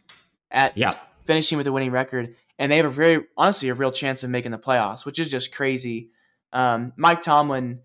at 0.51 0.77
Yeah. 0.77 0.91
finishing 1.25 1.57
with 1.57 1.65
a 1.65 1.71
winning 1.71 1.89
record, 1.89 2.35
and 2.59 2.71
they 2.71 2.77
have 2.77 2.85
a 2.85 2.91
very 2.91 3.25
honestly 3.35 3.69
a 3.69 3.73
real 3.73 3.91
chance 3.91 4.23
of 4.23 4.29
making 4.29 4.51
the 4.51 4.59
playoffs, 4.59 5.03
which 5.03 5.17
is 5.17 5.31
just 5.31 5.51
crazy. 5.51 6.11
Um, 6.53 6.93
Mike 6.95 7.23
Tomlin, 7.23 7.79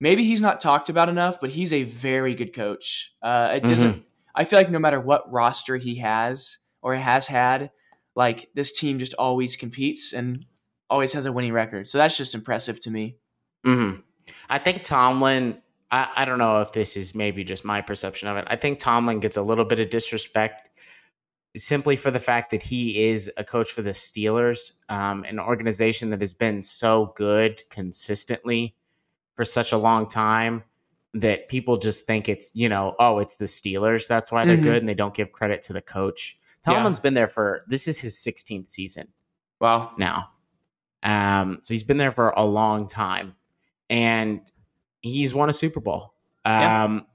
maybe 0.00 0.22
he's 0.22 0.40
not 0.40 0.60
talked 0.60 0.88
about 0.88 1.08
enough, 1.08 1.40
but 1.40 1.50
he's 1.50 1.72
a 1.72 1.82
very 1.82 2.36
good 2.36 2.54
coach. 2.54 3.12
Uh, 3.20 3.54
it 3.56 3.64
doesn't. 3.64 4.04
I 4.36 4.44
feel 4.44 4.60
like 4.60 4.70
no 4.70 4.78
matter 4.78 5.00
what 5.00 5.30
roster 5.32 5.76
he 5.76 5.96
has 5.96 6.58
or 6.80 6.94
has 6.94 7.26
had, 7.26 7.72
like 8.18 8.50
this 8.52 8.72
team 8.72 8.98
just 8.98 9.14
always 9.14 9.56
competes 9.56 10.12
and 10.12 10.44
always 10.90 11.12
has 11.12 11.24
a 11.24 11.30
winning 11.32 11.52
record. 11.52 11.86
So 11.88 11.98
that's 11.98 12.16
just 12.16 12.34
impressive 12.34 12.80
to 12.80 12.90
me. 12.90 13.16
hmm 13.64 13.92
I 14.50 14.58
think 14.58 14.82
Tomlin. 14.82 15.62
I, 15.90 16.08
I 16.16 16.24
don't 16.26 16.38
know 16.38 16.60
if 16.60 16.72
this 16.72 16.96
is 16.98 17.14
maybe 17.14 17.44
just 17.44 17.64
my 17.64 17.80
perception 17.80 18.28
of 18.28 18.36
it. 18.36 18.44
I 18.48 18.56
think 18.56 18.78
Tomlin 18.78 19.20
gets 19.20 19.38
a 19.38 19.42
little 19.42 19.64
bit 19.64 19.80
of 19.80 19.88
disrespect 19.88 20.68
simply 21.56 21.96
for 21.96 22.10
the 22.10 22.20
fact 22.20 22.50
that 22.50 22.62
he 22.62 23.04
is 23.08 23.30
a 23.38 23.44
coach 23.44 23.70
for 23.72 23.80
the 23.82 23.90
Steelers, 23.92 24.72
um, 24.90 25.24
an 25.24 25.38
organization 25.38 26.10
that 26.10 26.20
has 26.20 26.34
been 26.34 26.60
so 26.62 27.14
good 27.16 27.62
consistently 27.70 28.74
for 29.34 29.44
such 29.44 29.72
a 29.72 29.78
long 29.78 30.06
time 30.08 30.64
that 31.14 31.48
people 31.48 31.78
just 31.78 32.04
think 32.06 32.28
it's 32.28 32.50
you 32.54 32.68
know 32.68 32.94
oh 32.98 33.18
it's 33.20 33.36
the 33.36 33.46
Steelers 33.46 34.06
that's 34.08 34.30
why 34.30 34.44
they're 34.44 34.58
Mhm. 34.58 34.62
good 34.70 34.82
and 34.82 34.88
they 34.88 34.94
don't 34.94 35.14
give 35.14 35.30
credit 35.32 35.62
to 35.62 35.72
the 35.72 35.80
coach. 35.80 36.38
Yeah. 36.68 36.76
Tomlin's 36.76 37.00
been 37.00 37.14
there 37.14 37.28
for 37.28 37.62
this 37.68 37.88
is 37.88 38.00
his 38.00 38.16
16th 38.16 38.68
season 38.68 39.08
Well, 39.60 39.92
now. 39.98 40.30
Um, 41.02 41.60
so 41.62 41.74
he's 41.74 41.84
been 41.84 41.96
there 41.96 42.10
for 42.10 42.30
a 42.30 42.44
long 42.44 42.88
time, 42.88 43.34
and 43.88 44.40
he's 45.00 45.34
won 45.34 45.48
a 45.48 45.52
Super 45.52 45.80
Bowl. 45.80 46.14
Yeah. 46.44 46.84
Um, 46.84 47.06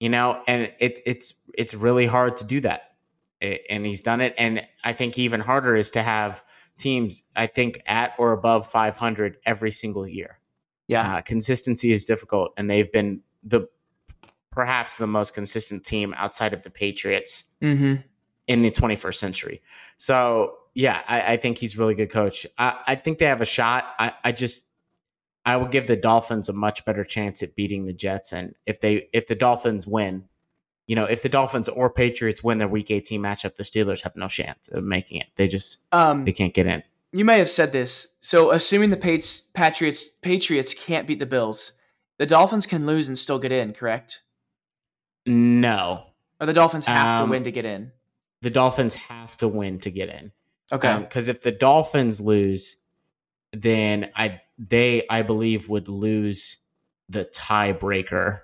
you 0.00 0.08
know, 0.08 0.42
and 0.48 0.72
it, 0.80 1.00
it's 1.04 1.34
it's 1.54 1.74
really 1.74 2.06
hard 2.06 2.38
to 2.38 2.44
do 2.44 2.60
that, 2.62 2.94
I- 3.42 3.60
and 3.68 3.84
he's 3.86 4.02
done 4.02 4.20
it. 4.20 4.34
And 4.38 4.62
I 4.82 4.94
think 4.94 5.18
even 5.18 5.40
harder 5.40 5.76
is 5.76 5.90
to 5.92 6.02
have 6.02 6.42
teams, 6.78 7.22
I 7.36 7.46
think, 7.46 7.82
at 7.86 8.14
or 8.18 8.32
above 8.32 8.66
500 8.66 9.36
every 9.44 9.70
single 9.70 10.06
year. 10.08 10.38
Yeah. 10.88 11.16
Uh, 11.16 11.20
consistency 11.20 11.92
is 11.92 12.04
difficult, 12.04 12.52
and 12.56 12.68
they've 12.70 12.90
been 12.90 13.20
the 13.44 13.68
perhaps 14.50 14.96
the 14.96 15.06
most 15.06 15.34
consistent 15.34 15.84
team 15.84 16.14
outside 16.16 16.52
of 16.52 16.62
the 16.62 16.70
Patriots 16.70 17.44
mm-hmm. 17.62 18.02
In 18.46 18.60
the 18.62 18.70
21st 18.70 19.14
century. 19.14 19.62
So 19.96 20.54
yeah, 20.74 21.02
I, 21.06 21.34
I 21.34 21.36
think 21.36 21.58
he's 21.58 21.76
a 21.76 21.78
really 21.78 21.94
good 21.94 22.10
coach. 22.10 22.46
I, 22.58 22.78
I 22.86 22.94
think 22.94 23.18
they 23.18 23.26
have 23.26 23.40
a 23.40 23.44
shot. 23.46 23.84
I, 23.98 24.12
I 24.24 24.32
just 24.32 24.64
I 25.44 25.56
will 25.56 25.68
give 25.68 25.86
the 25.86 25.96
Dolphins 25.96 26.48
a 26.48 26.52
much 26.52 26.84
better 26.84 27.04
chance 27.04 27.42
at 27.42 27.54
beating 27.56 27.84
the 27.86 27.92
Jets. 27.92 28.32
And 28.32 28.54
if 28.66 28.80
they 28.80 29.08
if 29.12 29.26
the 29.26 29.34
Dolphins 29.34 29.86
win, 29.86 30.24
you 30.86 30.96
know, 30.96 31.04
if 31.04 31.22
the 31.22 31.28
Dolphins 31.28 31.68
or 31.68 31.90
Patriots 31.90 32.42
win 32.42 32.58
their 32.58 32.68
Week 32.68 32.90
18 32.90 33.20
matchup, 33.20 33.56
the 33.56 33.62
Steelers 33.62 34.02
have 34.02 34.16
no 34.16 34.28
chance 34.28 34.68
of 34.68 34.82
making 34.84 35.20
it. 35.20 35.26
They 35.36 35.46
just 35.48 35.80
Um, 35.92 36.24
they 36.24 36.32
can't 36.32 36.54
get 36.54 36.66
in. 36.66 36.82
you 37.12 37.24
may 37.24 37.38
have 37.38 37.50
said 37.50 37.72
this. 37.72 38.08
So, 38.20 38.50
assuming 38.50 38.90
the 38.90 38.96
Patriots, 38.96 39.40
Patriots 39.54 40.06
Patriots 40.22 40.74
can't 40.74 41.06
beat 41.06 41.18
the 41.18 41.26
Bills, 41.26 41.72
the 42.18 42.26
Dolphins 42.26 42.66
can 42.66 42.86
lose 42.86 43.08
and 43.08 43.18
still 43.18 43.38
get 43.38 43.52
in, 43.52 43.72
correct? 43.72 44.22
No, 45.26 46.06
Or 46.40 46.46
the 46.46 46.52
Dolphins 46.52 46.86
have 46.86 47.18
to 47.18 47.22
Um, 47.24 47.30
win 47.30 47.44
to 47.44 47.52
get 47.52 47.64
in. 47.64 47.92
The 48.42 48.50
Dolphins 48.50 48.94
have 48.94 49.36
to 49.38 49.48
win 49.48 49.78
to 49.80 49.90
get 49.90 50.08
in. 50.10 50.32
Okay. 50.70 50.98
because 50.98 51.28
if 51.28 51.42
the 51.42 51.52
Dolphins 51.52 52.20
lose, 52.20 52.76
then 53.52 54.10
I 54.16 54.40
they 54.58 55.04
I 55.10 55.22
believe 55.22 55.68
would 55.68 55.88
lose 55.88 56.58
the 57.08 57.24
tiebreaker 57.26 58.40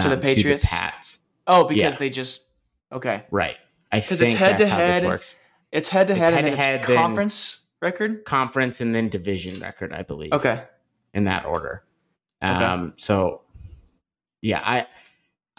To 0.00 0.08
the 0.08 0.14
um, 0.14 0.20
Patriots? 0.20 0.64
Pats. 0.68 1.18
oh, 1.46 1.64
because 1.64 1.94
yeah. 1.94 1.98
they 1.98 2.10
just 2.10 2.44
okay. 2.92 3.24
Right. 3.30 3.56
I 3.92 4.00
'Cause 4.00 4.12
it's 4.12 4.20
think 4.20 4.38
that's 4.38 4.50
how 4.52 4.56
this 4.58 4.68
head-to-head. 4.68 5.04
works. 5.04 5.36
It's 5.72 5.88
head 5.88 6.08
to 6.08 6.14
head 6.14 6.32
and 6.34 6.46
head-to-head, 6.46 6.80
it's 6.80 6.88
then- 6.88 6.96
conference 6.96 7.60
record. 7.80 8.24
Conference 8.24 8.80
and 8.80 8.94
then 8.94 9.08
division 9.08 9.60
record, 9.60 9.92
I 9.92 10.02
believe. 10.02 10.32
Okay. 10.32 10.64
In 11.14 11.24
that 11.24 11.44
order. 11.46 11.82
Okay. 12.42 12.52
Um. 12.52 12.94
So, 12.96 13.42
yeah, 14.42 14.60
I. 14.64 14.86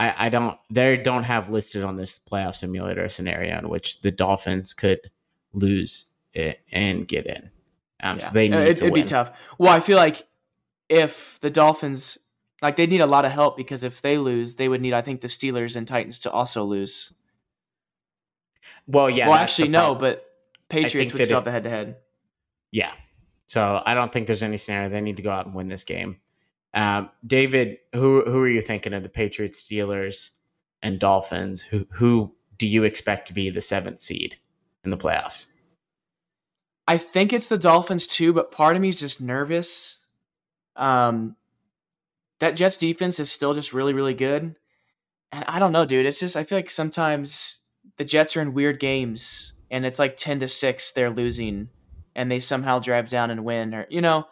I, 0.01 0.25
I 0.25 0.29
don't. 0.29 0.57
They 0.71 0.97
don't 0.97 1.23
have 1.23 1.51
listed 1.51 1.83
on 1.83 1.95
this 1.95 2.19
playoff 2.19 2.55
simulator 2.55 3.03
a 3.03 3.09
scenario 3.09 3.59
in 3.59 3.69
which 3.69 4.01
the 4.01 4.09
Dolphins 4.09 4.73
could 4.73 5.11
lose 5.53 6.09
it 6.33 6.59
and 6.71 7.07
get 7.07 7.27
in. 7.27 7.51
Um, 8.01 8.19
So 8.19 8.31
they 8.31 8.49
need 8.49 8.57
it, 8.57 8.77
to 8.77 8.85
It'd 8.85 8.93
win. 8.93 9.03
be 9.03 9.07
tough. 9.07 9.31
Well, 9.59 9.71
I 9.71 9.79
feel 9.79 9.97
like 9.97 10.25
if 10.89 11.39
the 11.41 11.51
Dolphins, 11.51 12.17
like, 12.63 12.77
they 12.77 12.87
need 12.87 13.01
a 13.01 13.05
lot 13.05 13.25
of 13.25 13.31
help 13.31 13.55
because 13.55 13.83
if 13.83 14.01
they 14.01 14.17
lose, 14.17 14.55
they 14.55 14.67
would 14.67 14.81
need, 14.81 14.93
I 14.93 15.01
think, 15.01 15.21
the 15.21 15.27
Steelers 15.27 15.75
and 15.75 15.87
Titans 15.87 16.17
to 16.19 16.31
also 16.31 16.63
lose. 16.63 17.13
Well, 18.87 19.09
yeah. 19.09 19.27
well, 19.27 19.37
actually, 19.37 19.67
no, 19.67 19.93
but 19.93 20.25
Patriots 20.67 21.13
would 21.13 21.25
still 21.25 21.37
have 21.37 21.43
the 21.43 21.51
head 21.51 21.65
to 21.65 21.69
head. 21.69 21.97
Yeah. 22.71 22.91
So 23.45 23.83
I 23.85 23.93
don't 23.93 24.11
think 24.11 24.25
there's 24.25 24.41
any 24.41 24.57
scenario 24.57 24.89
they 24.89 25.01
need 25.01 25.17
to 25.17 25.23
go 25.23 25.29
out 25.29 25.45
and 25.45 25.53
win 25.53 25.67
this 25.67 25.83
game. 25.83 26.20
Um, 26.73 27.09
David, 27.25 27.77
who 27.93 28.23
who 28.23 28.39
are 28.39 28.49
you 28.49 28.61
thinking 28.61 28.93
of 28.93 29.03
the 29.03 29.09
Patriots, 29.09 29.63
Steelers, 29.63 30.31
and 30.81 30.99
Dolphins? 30.99 31.61
Who 31.61 31.85
who 31.91 32.33
do 32.57 32.67
you 32.67 32.83
expect 32.83 33.27
to 33.27 33.33
be 33.33 33.49
the 33.49 33.61
seventh 33.61 34.01
seed 34.01 34.37
in 34.83 34.91
the 34.91 34.97
playoffs? 34.97 35.47
I 36.87 36.97
think 36.97 37.33
it's 37.33 37.49
the 37.49 37.57
Dolphins 37.57 38.07
too, 38.07 38.33
but 38.33 38.51
part 38.51 38.75
of 38.75 38.81
me 38.81 38.89
is 38.89 38.99
just 38.99 39.21
nervous. 39.21 39.97
Um, 40.75 41.35
that 42.39 42.55
Jets 42.55 42.77
defense 42.77 43.19
is 43.19 43.31
still 43.31 43.53
just 43.53 43.73
really, 43.73 43.93
really 43.93 44.13
good, 44.13 44.55
and 45.31 45.45
I 45.47 45.59
don't 45.59 45.73
know, 45.73 45.85
dude. 45.85 46.05
It's 46.05 46.19
just 46.19 46.37
I 46.37 46.43
feel 46.43 46.57
like 46.57 46.71
sometimes 46.71 47.59
the 47.97 48.05
Jets 48.05 48.37
are 48.37 48.41
in 48.41 48.53
weird 48.53 48.79
games, 48.79 49.53
and 49.69 49.85
it's 49.85 49.99
like 49.99 50.15
ten 50.15 50.39
to 50.39 50.47
six 50.47 50.93
they're 50.93 51.09
losing, 51.09 51.67
and 52.15 52.31
they 52.31 52.39
somehow 52.39 52.79
drive 52.79 53.09
down 53.09 53.29
and 53.29 53.43
win, 53.43 53.73
or 53.73 53.87
you 53.89 54.01
know. 54.01 54.25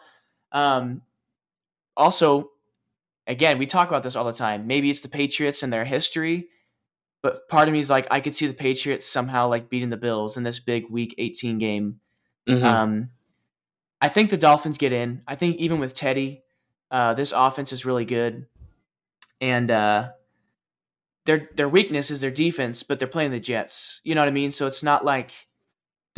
Um, 0.52 1.02
also, 2.00 2.50
again, 3.26 3.58
we 3.58 3.66
talk 3.66 3.88
about 3.88 4.02
this 4.02 4.16
all 4.16 4.24
the 4.24 4.32
time. 4.32 4.66
Maybe 4.66 4.90
it's 4.90 5.00
the 5.00 5.08
Patriots 5.08 5.62
and 5.62 5.72
their 5.72 5.84
history, 5.84 6.48
but 7.22 7.48
part 7.48 7.68
of 7.68 7.72
me 7.74 7.80
is 7.80 7.90
like 7.90 8.08
I 8.10 8.20
could 8.20 8.34
see 8.34 8.46
the 8.46 8.54
Patriots 8.54 9.06
somehow 9.06 9.48
like 9.48 9.68
beating 9.68 9.90
the 9.90 9.96
Bills 9.96 10.36
in 10.36 10.42
this 10.42 10.58
big 10.58 10.90
Week 10.90 11.14
18 11.18 11.58
game. 11.58 12.00
Mhm. 12.48 12.64
Um, 12.64 13.10
I 14.00 14.08
think 14.08 14.30
the 14.30 14.38
Dolphins 14.38 14.78
get 14.78 14.92
in. 14.92 15.22
I 15.28 15.36
think 15.36 15.56
even 15.58 15.78
with 15.78 15.92
Teddy, 15.94 16.42
uh, 16.90 17.14
this 17.14 17.32
offense 17.36 17.72
is 17.72 17.84
really 17.84 18.06
good, 18.06 18.46
and 19.40 19.70
uh, 19.70 20.10
their 21.26 21.50
their 21.54 21.68
weakness 21.68 22.10
is 22.10 22.22
their 22.22 22.30
defense. 22.30 22.82
But 22.82 22.98
they're 22.98 23.08
playing 23.08 23.30
the 23.30 23.40
Jets. 23.40 24.00
You 24.04 24.14
know 24.14 24.22
what 24.22 24.28
I 24.28 24.32
mean? 24.32 24.50
So 24.50 24.66
it's 24.66 24.82
not 24.82 25.04
like 25.04 25.32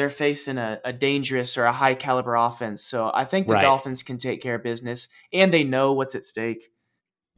they're 0.03 0.11
facing 0.11 0.59
a, 0.59 0.81
a 0.85 0.93
dangerous 0.93 1.57
or 1.57 1.63
a 1.63 1.71
high 1.73 1.95
caliber 1.95 2.35
offense. 2.35 2.83
So 2.83 3.09
I 3.15 3.25
think 3.25 3.47
the 3.47 3.53
Right. 3.53 3.63
Dolphins 3.63 4.03
can 4.03 4.19
take 4.19 4.43
care 4.43 4.57
of 4.57 4.63
business, 4.65 5.09
and 5.33 5.55
they 5.55 5.63
know 5.63 5.93
what's 5.93 6.17
at 6.17 6.25
stake. 6.25 6.73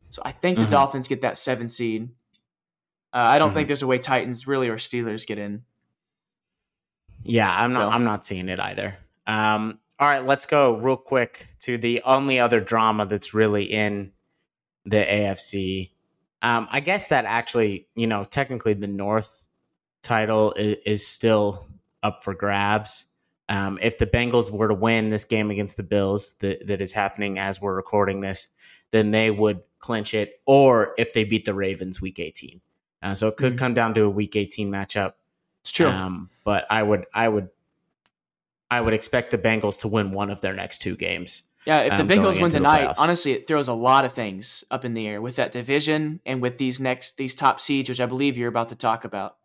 So 0.09 0.23
I 0.25 0.33
think 0.33 0.57
the 0.59 0.65
Mhm. 0.65 0.71
Dolphins 0.71 1.07
get 1.07 1.21
that 1.21 1.37
seven 1.37 1.69
seed. 1.69 2.09
Uh, 3.13 3.19
I 3.19 3.39
don't 3.39 3.51
Mhm. 3.51 3.55
think 3.55 3.67
there's 3.69 3.83
a 3.83 3.87
way 3.87 3.99
Titans 3.99 4.47
really 4.47 4.69
or 4.71 4.77
Steelers 4.79 5.27
get 5.27 5.39
in. 5.39 5.65
yeah, 7.23 7.55
I'm 7.55 7.71
not. 7.73 7.81
so- 7.81 7.89
I'm 7.91 8.05
not 8.05 8.25
seeing 8.25 8.49
it 8.49 8.59
either. 8.61 8.97
Um, 9.27 9.79
all 9.99 10.09
right, 10.09 10.25
let's 10.25 10.47
go 10.47 10.75
real 10.77 10.97
quick 10.97 11.49
to 11.61 11.77
the 11.77 12.01
only 12.03 12.41
other 12.41 12.61
drama 12.61 13.05
that's 13.07 13.35
really 13.35 13.65
in 13.65 14.13
the 14.87 15.05
AFC. 15.05 15.91
Um, 16.43 16.67
I 16.71 16.81
guess 16.81 17.09
that 17.09 17.25
actually, 17.27 17.89
you 17.95 18.07
know, 18.07 18.25
technically 18.25 18.73
the 18.75 18.87
North 18.87 19.47
title 20.03 20.53
is, 20.55 20.77
is 20.87 21.07
still 21.07 21.69
up 22.05 22.23
for 22.23 22.35
grabs. 22.35 23.07
Um, 23.49 23.79
if 23.83 23.99
the 23.99 24.07
Bengals 24.07 24.51
were 24.51 24.69
to 24.69 24.75
win 24.75 25.11
this 25.11 25.25
game 25.25 25.51
against 25.51 25.77
the 25.77 25.83
Bills 25.83 26.35
that, 26.39 26.67
that 26.67 26.81
is 26.81 26.93
happening 26.93 27.39
as 27.39 27.61
we're 27.61 27.75
recording 27.75 28.21
this, 28.21 28.49
then 28.93 29.11
they 29.11 29.31
would 29.31 29.63
clinch 29.81 30.15
it. 30.15 30.41
Or 30.47 30.95
if 30.97 31.13
they 31.13 31.25
beat 31.25 31.45
the 31.45 31.55
Ravens 31.55 32.01
week 32.01 32.21
18. 32.21 32.61
Uh, 33.03 33.15
so 33.15 33.29
it 33.29 33.37
could 33.37 33.55
mm-hmm. 33.55 33.59
come 33.59 33.75
down 33.75 33.95
to 33.95 34.03
a 34.03 34.11
week 34.11 34.37
18 34.37 34.71
matchup. 34.71 35.15
It's 35.63 35.73
true. 35.73 35.89
Um, 35.89 36.31
but 36.45 36.67
I 36.71 36.83
would, 36.83 37.07
I 37.13 37.29
would, 37.29 37.49
I 38.71 38.81
would 38.81 38.95
expect 38.95 39.31
the 39.31 39.39
Bengals 39.39 39.81
to 39.81 39.89
win 39.89 40.13
one 40.13 40.31
of 40.31 40.41
their 40.41 40.55
next 40.55 40.79
two 40.79 40.97
games. 40.97 41.43
Yeah, 41.67 41.81
if 41.81 41.93
the 41.93 42.03
um, 42.03 42.09
Bengals 42.09 42.41
win 42.41 42.51
tonight, 42.51 42.95
honestly, 42.99 43.33
it 43.33 43.47
throws 43.47 43.69
a 43.69 43.73
lot 43.73 44.05
of 44.05 44.13
things 44.13 44.65
up 44.71 44.85
in 44.85 44.93
the 44.93 45.07
air 45.07 45.23
with 45.23 45.37
that 45.37 45.51
division 45.53 46.21
and 46.27 46.43
with 46.43 46.59
these 46.59 46.79
next 46.79 47.17
these 47.17 47.35
top 47.35 47.59
seeds, 47.59 47.89
which 47.89 48.01
I 48.01 48.07
believe 48.07 48.37
you're 48.37 48.51
about 48.51 48.69
to 48.69 48.77
talk 48.77 49.05
about. 49.05 49.37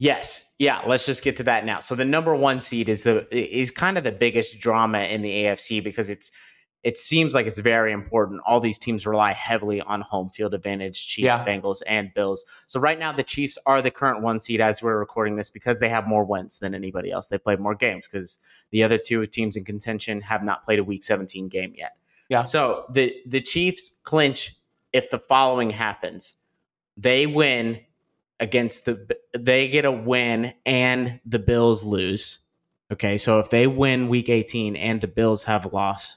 Yes, 0.00 0.54
yeah. 0.58 0.80
Let's 0.86 1.04
just 1.04 1.22
get 1.22 1.36
to 1.36 1.42
that 1.42 1.66
now. 1.66 1.80
So 1.80 1.94
the 1.94 2.06
number 2.06 2.34
one 2.34 2.58
seed 2.58 2.88
is 2.88 3.02
the 3.02 3.28
is 3.30 3.70
kind 3.70 3.98
of 3.98 4.02
the 4.02 4.10
biggest 4.10 4.58
drama 4.58 5.00
in 5.00 5.20
the 5.20 5.30
AFC 5.30 5.84
because 5.84 6.08
it's 6.08 6.32
it 6.82 6.96
seems 6.96 7.34
like 7.34 7.46
it's 7.46 7.58
very 7.58 7.92
important. 7.92 8.40
All 8.46 8.60
these 8.60 8.78
teams 8.78 9.06
rely 9.06 9.34
heavily 9.34 9.82
on 9.82 10.00
home 10.00 10.30
field 10.30 10.54
advantage, 10.54 11.06
Chiefs, 11.06 11.24
yeah. 11.26 11.44
Bengals, 11.44 11.82
and 11.86 12.14
Bills. 12.14 12.46
So 12.66 12.80
right 12.80 12.98
now, 12.98 13.12
the 13.12 13.22
Chiefs 13.22 13.58
are 13.66 13.82
the 13.82 13.90
current 13.90 14.22
one 14.22 14.40
seed 14.40 14.62
as 14.62 14.82
we're 14.82 14.98
recording 14.98 15.36
this 15.36 15.50
because 15.50 15.80
they 15.80 15.90
have 15.90 16.06
more 16.06 16.24
wins 16.24 16.58
than 16.60 16.74
anybody 16.74 17.10
else. 17.10 17.28
They 17.28 17.36
played 17.36 17.60
more 17.60 17.74
games 17.74 18.08
because 18.08 18.38
the 18.70 18.82
other 18.82 18.96
two 18.96 19.26
teams 19.26 19.54
in 19.54 19.66
contention 19.66 20.22
have 20.22 20.42
not 20.42 20.64
played 20.64 20.78
a 20.78 20.84
Week 20.84 21.04
17 21.04 21.48
game 21.48 21.74
yet. 21.76 21.98
Yeah. 22.30 22.44
So 22.44 22.86
the 22.90 23.14
the 23.26 23.42
Chiefs 23.42 23.96
clinch 24.04 24.56
if 24.94 25.10
the 25.10 25.18
following 25.18 25.68
happens: 25.68 26.36
they 26.96 27.26
win 27.26 27.80
against 28.40 28.86
the 28.86 29.16
they 29.38 29.68
get 29.68 29.84
a 29.84 29.92
win 29.92 30.54
and 30.66 31.20
the 31.24 31.38
Bills 31.38 31.84
lose. 31.84 32.38
Okay, 32.92 33.16
so 33.16 33.38
if 33.38 33.50
they 33.50 33.68
win 33.68 34.08
Week 34.08 34.28
18 34.28 34.74
and 34.74 35.00
the 35.00 35.06
Bills 35.06 35.44
have 35.44 35.72
lost 35.72 36.16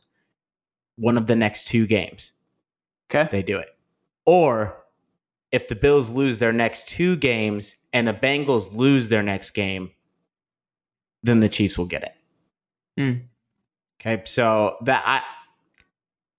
one 0.95 1.17
of 1.17 1.27
the 1.27 1.35
next 1.35 1.67
two 1.67 1.85
games. 1.85 2.33
Okay. 3.09 3.27
They 3.31 3.43
do 3.43 3.57
it. 3.59 3.69
Or 4.25 4.83
if 5.51 5.67
the 5.67 5.75
Bills 5.75 6.09
lose 6.09 6.39
their 6.39 6.53
next 6.53 6.87
two 6.87 7.15
games 7.15 7.75
and 7.91 8.07
the 8.07 8.13
Bengals 8.13 8.73
lose 8.73 9.09
their 9.09 9.21
next 9.21 9.51
game, 9.51 9.91
then 11.21 11.39
the 11.39 11.49
Chiefs 11.49 11.77
will 11.77 11.85
get 11.85 12.03
it. 12.03 12.15
Mm. 12.99 13.21
Okay, 13.99 14.23
so 14.25 14.77
that 14.81 15.03
I, 15.05 15.21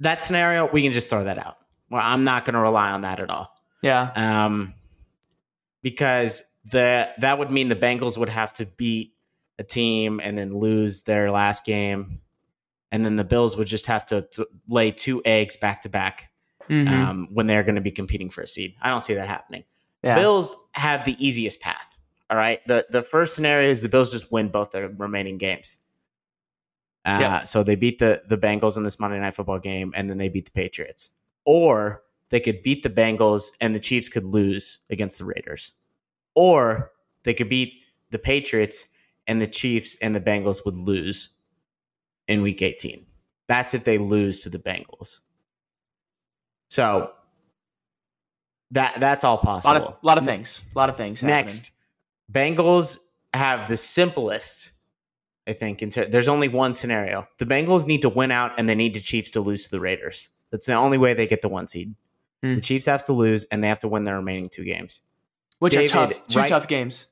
that 0.00 0.22
scenario 0.22 0.70
we 0.70 0.82
can 0.82 0.92
just 0.92 1.08
throw 1.08 1.24
that 1.24 1.38
out. 1.38 1.58
Well, 1.90 2.02
I'm 2.02 2.24
not 2.24 2.44
going 2.44 2.54
to 2.54 2.60
rely 2.60 2.90
on 2.90 3.02
that 3.02 3.20
at 3.20 3.30
all. 3.30 3.54
Yeah. 3.82 4.10
Um, 4.14 4.74
because 5.84 6.42
the 6.64 7.10
that 7.18 7.38
would 7.38 7.52
mean 7.52 7.68
the 7.68 7.76
Bengals 7.76 8.18
would 8.18 8.30
have 8.30 8.52
to 8.54 8.66
beat 8.66 9.14
a 9.60 9.62
team 9.62 10.20
and 10.20 10.36
then 10.36 10.58
lose 10.58 11.02
their 11.02 11.30
last 11.30 11.64
game 11.64 12.20
and 12.94 13.04
then 13.04 13.16
the 13.16 13.24
Bills 13.24 13.56
would 13.56 13.66
just 13.66 13.86
have 13.86 14.06
to 14.06 14.22
th- 14.22 14.46
lay 14.68 14.92
two 14.92 15.20
eggs 15.24 15.56
back 15.56 15.82
to 15.82 15.88
back 15.88 16.30
mm-hmm. 16.70 16.94
um, 16.94 17.28
when 17.32 17.48
they're 17.48 17.64
going 17.64 17.74
to 17.74 17.80
be 17.80 17.90
competing 17.90 18.30
for 18.30 18.40
a 18.40 18.46
seed. 18.46 18.76
I 18.80 18.88
don't 18.88 19.02
see 19.02 19.14
that 19.14 19.26
happening. 19.26 19.64
Yeah. 20.04 20.14
Bills 20.14 20.54
have 20.72 21.04
the 21.04 21.16
easiest 21.18 21.60
path. 21.60 21.96
All 22.30 22.36
right. 22.36 22.60
The 22.68 22.86
the 22.88 23.02
first 23.02 23.34
scenario 23.34 23.68
is 23.68 23.80
the 23.80 23.88
Bills 23.88 24.12
just 24.12 24.30
win 24.30 24.46
both 24.46 24.70
their 24.70 24.88
remaining 24.88 25.38
games. 25.38 25.78
Uh, 27.04 27.18
yep. 27.20 27.48
So 27.48 27.64
they 27.64 27.74
beat 27.74 27.98
the 27.98 28.22
the 28.28 28.38
Bengals 28.38 28.76
in 28.76 28.84
this 28.84 29.00
Monday 29.00 29.18
Night 29.18 29.34
Football 29.34 29.58
game, 29.58 29.92
and 29.96 30.08
then 30.08 30.18
they 30.18 30.28
beat 30.28 30.44
the 30.44 30.52
Patriots. 30.52 31.10
Or 31.44 32.03
they 32.34 32.40
could 32.40 32.64
beat 32.64 32.82
the 32.82 32.90
Bengals, 32.90 33.52
and 33.60 33.76
the 33.76 33.78
Chiefs 33.78 34.08
could 34.08 34.24
lose 34.24 34.80
against 34.90 35.18
the 35.18 35.24
Raiders. 35.24 35.74
Or 36.34 36.90
they 37.22 37.32
could 37.32 37.48
beat 37.48 37.74
the 38.10 38.18
Patriots, 38.18 38.88
and 39.28 39.40
the 39.40 39.46
Chiefs 39.46 39.96
and 40.02 40.16
the 40.16 40.20
Bengals 40.20 40.64
would 40.64 40.74
lose, 40.74 41.28
in 42.26 42.42
week 42.42 42.60
18. 42.60 43.06
That's 43.46 43.72
if 43.72 43.84
they 43.84 43.98
lose 43.98 44.40
to 44.40 44.48
the 44.48 44.58
Bengals. 44.58 45.20
So 46.70 47.12
that 48.72 48.98
that's 48.98 49.22
all 49.22 49.38
possible. 49.38 49.76
A 49.76 49.78
lot 49.78 49.88
of, 49.88 49.96
lot 50.02 50.18
of 50.18 50.24
things. 50.24 50.60
A 50.74 50.76
lot 50.76 50.88
of 50.88 50.96
things. 50.96 51.22
Next, 51.22 51.70
Bengals 52.32 52.98
have 53.32 53.68
the 53.68 53.76
simplest. 53.76 54.72
I 55.46 55.52
think 55.52 55.88
ter- 55.92 56.06
there's 56.06 56.26
only 56.26 56.48
one 56.48 56.74
scenario. 56.74 57.28
The 57.38 57.46
Bengals 57.46 57.86
need 57.86 58.02
to 58.02 58.08
win 58.08 58.32
out, 58.32 58.58
and 58.58 58.68
they 58.68 58.74
need 58.74 58.94
the 58.94 59.00
Chiefs 59.00 59.30
to 59.30 59.40
lose 59.40 59.66
to 59.66 59.70
the 59.70 59.78
Raiders. 59.78 60.30
That's 60.50 60.66
the 60.66 60.74
only 60.74 60.98
way 60.98 61.14
they 61.14 61.28
get 61.28 61.40
the 61.40 61.48
one 61.48 61.68
seed. 61.68 61.94
Hmm. 62.44 62.56
The 62.56 62.60
Chiefs 62.60 62.84
have 62.84 63.06
to 63.06 63.14
lose, 63.14 63.44
and 63.44 63.64
they 63.64 63.68
have 63.68 63.78
to 63.80 63.88
win 63.88 64.04
their 64.04 64.16
remaining 64.16 64.50
two 64.50 64.64
games, 64.64 65.00
which 65.60 65.72
David, 65.72 65.90
are 65.90 66.08
tough. 66.08 66.28
Two 66.28 66.40
right, 66.40 66.48
tough 66.48 66.68
games. 66.68 67.06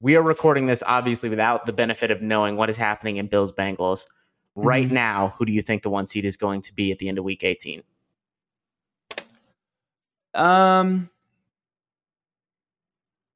We 0.00 0.16
are 0.16 0.22
recording 0.22 0.64
this 0.64 0.82
obviously 0.86 1.28
without 1.28 1.66
the 1.66 1.74
benefit 1.74 2.10
of 2.10 2.22
knowing 2.22 2.56
what 2.56 2.70
is 2.70 2.78
happening 2.78 3.18
in 3.18 3.26
Bills 3.26 3.52
Bengals. 3.52 4.06
Right 4.54 4.86
mm-hmm. 4.86 4.94
now, 4.94 5.34
who 5.36 5.44
do 5.44 5.52
you 5.52 5.60
think 5.60 5.82
the 5.82 5.90
one 5.90 6.06
seed 6.06 6.24
is 6.24 6.38
going 6.38 6.62
to 6.62 6.74
be 6.74 6.90
at 6.90 6.98
the 6.98 7.08
end 7.10 7.18
of 7.18 7.24
week 7.24 7.44
18? 7.44 7.82
Um 10.32 11.10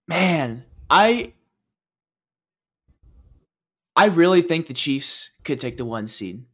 man, 0.08 0.64
I 0.88 1.34
I 3.94 4.06
really 4.06 4.40
think 4.40 4.68
the 4.68 4.74
Chiefs 4.74 5.32
could 5.44 5.60
take 5.60 5.76
the 5.76 5.84
one 5.84 6.06
seed. 6.06 6.46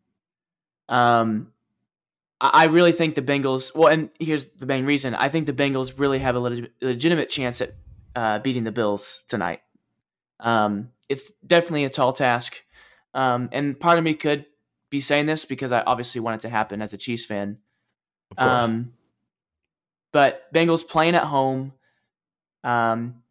Um 0.89 1.53
I 2.41 2.67
really 2.67 2.93
think 2.93 3.15
the 3.15 3.23
Bengals. 3.23 3.75
Well, 3.75 3.89
and 3.89 4.09
here's 4.19 4.47
the 4.47 4.67
main 4.67 4.87
reason: 4.87 5.15
I 5.15 5.29
think 5.29 5.47
the 5.47 5.53
Bengals 5.53 5.99
really 5.99 6.19
have 6.21 6.37
a 6.37 6.41
legitimate 6.81 7.29
chance 7.29 7.61
at 7.61 7.75
uh, 8.17 8.39
beating 8.39 8.65
the 8.65 8.73
Bills 8.73 9.25
tonight. 9.29 9.61
Um, 10.41 10.91
it's 11.09 11.31
definitely 11.47 11.85
a 11.85 11.91
tall 11.91 12.13
task. 12.13 12.63
Um, 13.13 13.49
and 13.53 13.79
part 13.79 13.99
of 13.99 14.05
me 14.05 14.15
could 14.15 14.47
be 14.89 15.01
saying 15.01 15.27
this 15.27 15.45
because 15.45 15.73
I 15.73 15.83
obviously 15.83 16.21
want 16.21 16.37
it 16.37 16.49
to 16.49 16.49
happen 16.49 16.81
as 16.81 16.93
a 16.93 16.97
Chiefs 16.97 17.25
fan. 17.25 17.59
Um, 18.39 18.93
but 20.13 20.53
Bengals 20.55 20.87
playing 20.87 21.15
at 21.15 21.25
home, 21.25 21.73
um, 22.65 23.23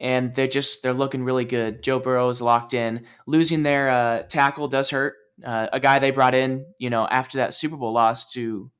and 0.00 0.34
they're 0.34 0.46
just 0.48 0.82
they're 0.82 0.92
looking 0.94 1.24
really 1.24 1.44
good. 1.44 1.82
Joe 1.82 1.98
Burrow 1.98 2.28
is 2.28 2.40
locked 2.40 2.74
in. 2.74 3.04
Losing 3.26 3.62
their 3.62 3.90
uh, 3.90 4.22
tackle 4.22 4.68
does 4.68 4.90
hurt. 4.90 5.14
Uh, 5.44 5.66
a 5.72 5.80
guy 5.80 5.98
they 5.98 6.10
brought 6.10 6.34
in, 6.34 6.66
you 6.78 6.90
know, 6.90 7.06
after 7.06 7.38
that 7.38 7.54
Super 7.54 7.76
Bowl 7.76 7.92
loss 7.92 8.32
to 8.32 8.70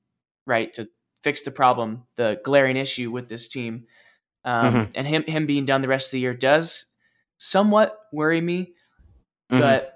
right 0.47 0.73
to 0.75 0.88
fix 1.23 1.43
the 1.43 1.51
problem, 1.51 2.05
the 2.17 2.40
glaring 2.45 2.77
issue 2.77 3.11
with 3.11 3.29
this 3.29 3.49
team, 3.49 3.85
um, 4.45 4.75
mm-hmm. 4.75 4.90
and 4.95 5.07
him 5.07 5.25
him 5.25 5.47
being 5.47 5.64
done 5.64 5.83
the 5.83 5.88
rest 5.88 6.09
of 6.09 6.12
the 6.12 6.21
year 6.21 6.35
does 6.35 6.87
somewhat 7.38 7.99
worry 8.12 8.40
me. 8.40 8.75
Mm-hmm. 9.51 9.61
But 9.61 9.95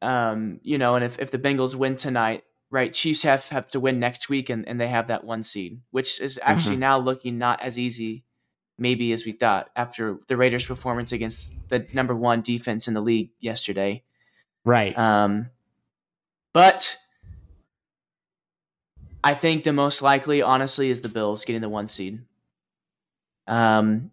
um, 0.00 0.60
you 0.62 0.78
know, 0.78 0.94
and 0.94 1.04
if, 1.04 1.18
if 1.18 1.30
the 1.30 1.38
Bengals 1.38 1.74
win 1.74 1.96
tonight, 1.96 2.44
right, 2.70 2.92
Chiefs 2.92 3.22
have, 3.22 3.48
have 3.48 3.68
to 3.70 3.80
win 3.80 3.98
next 3.98 4.28
week 4.28 4.48
and, 4.48 4.66
and 4.68 4.80
they 4.80 4.86
have 4.86 5.08
that 5.08 5.24
one 5.24 5.42
seed, 5.42 5.80
which 5.90 6.20
is 6.20 6.38
actually 6.42 6.76
mm-hmm. 6.76 6.80
now 6.80 6.98
looking 6.98 7.38
not 7.38 7.60
as 7.62 7.78
easy 7.78 8.24
maybe 8.78 9.12
as 9.12 9.26
we 9.26 9.32
thought 9.32 9.68
after 9.74 10.20
the 10.28 10.36
Raiders' 10.36 10.64
performance 10.64 11.10
against 11.12 11.52
the 11.68 11.86
number 11.92 12.14
one 12.14 12.42
defense 12.42 12.86
in 12.86 12.94
the 12.94 13.00
league 13.00 13.30
yesterday. 13.40 14.04
Right. 14.68 14.96
Um, 14.98 15.48
but 16.52 16.98
I 19.24 19.32
think 19.32 19.64
the 19.64 19.72
most 19.72 20.02
likely, 20.02 20.42
honestly, 20.42 20.90
is 20.90 21.00
the 21.00 21.08
Bills 21.08 21.46
getting 21.46 21.62
the 21.62 21.70
one 21.70 21.88
seed. 21.88 22.20
Um, 23.46 24.10